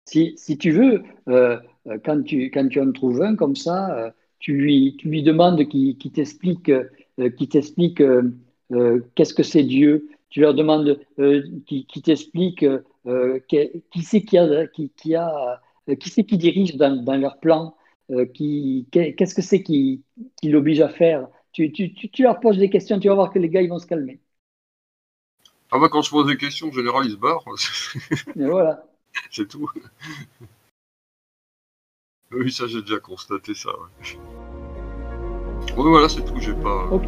Si, 0.04 0.36
si 0.36 0.58
tu 0.58 0.72
veux, 0.72 1.04
euh, 1.28 1.60
quand, 2.04 2.24
tu, 2.24 2.50
quand 2.50 2.68
tu 2.68 2.80
en 2.80 2.90
trouves 2.90 3.22
un 3.22 3.36
comme 3.36 3.54
ça, 3.54 4.12
tu, 4.40 4.54
lui, 4.54 4.96
tu 4.98 5.08
lui 5.08 5.22
demandes 5.22 5.64
qu'il 5.68 5.96
t'explique 6.12 6.72
qu'est-ce 7.16 9.34
que 9.34 9.42
c'est 9.44 9.62
Dieu. 9.62 10.08
Tu 10.30 10.40
leur 10.40 10.54
demandes 10.54 11.00
euh, 11.18 11.42
qu'il 11.66 11.86
qu'il 11.86 12.02
t'explique 12.02 12.64
euh, 13.08 13.40
qui, 13.48 13.82
qui 13.90 14.02
c'est 14.02 14.22
qui, 14.22 14.36
a, 14.38 14.66
qui, 14.66 14.90
qui, 14.90 15.14
a, 15.14 15.62
euh, 15.88 15.94
qui, 15.96 16.10
c'est 16.10 16.24
qui 16.24 16.36
dirige 16.36 16.76
dans, 16.76 17.02
dans 17.02 17.16
leur 17.16 17.38
plan, 17.40 17.74
euh, 18.10 18.26
qui, 18.26 18.86
qu'est-ce 18.92 19.34
que 19.34 19.42
c'est 19.42 19.62
qui, 19.62 20.02
qui 20.40 20.50
l'oblige 20.50 20.80
à 20.80 20.88
faire? 20.88 21.28
Tu, 21.52 21.72
tu, 21.72 21.94
tu, 21.94 22.10
tu 22.10 22.22
leur 22.22 22.40
poses 22.40 22.58
des 22.58 22.70
questions, 22.70 23.00
tu 23.00 23.08
vas 23.08 23.14
voir 23.14 23.32
que 23.32 23.38
les 23.38 23.48
gars 23.48 23.62
ils 23.62 23.70
vont 23.70 23.78
se 23.78 23.86
calmer. 23.86 24.20
Ah 25.70 25.78
bah 25.78 25.88
quand 25.90 26.02
je 26.02 26.10
pose 26.10 26.26
des 26.26 26.36
questions, 26.36 26.68
en 26.68 26.72
général, 26.72 27.06
ils 27.06 27.12
se 27.12 27.16
barrent. 27.16 27.44
Et 28.36 28.44
voilà. 28.46 28.84
c'est 29.30 29.48
tout. 29.48 29.68
oui, 32.30 32.52
ça, 32.52 32.66
j'ai 32.66 32.82
déjà 32.82 32.98
constaté 33.00 33.54
ça. 33.54 33.70
Ouais. 33.70 34.18
Oui, 35.76 35.90
voilà, 35.90 36.08
c'est 36.08 36.24
tout. 36.24 36.38
J'ai 36.40 36.54
pas. 36.54 36.86
Ok. 36.90 37.04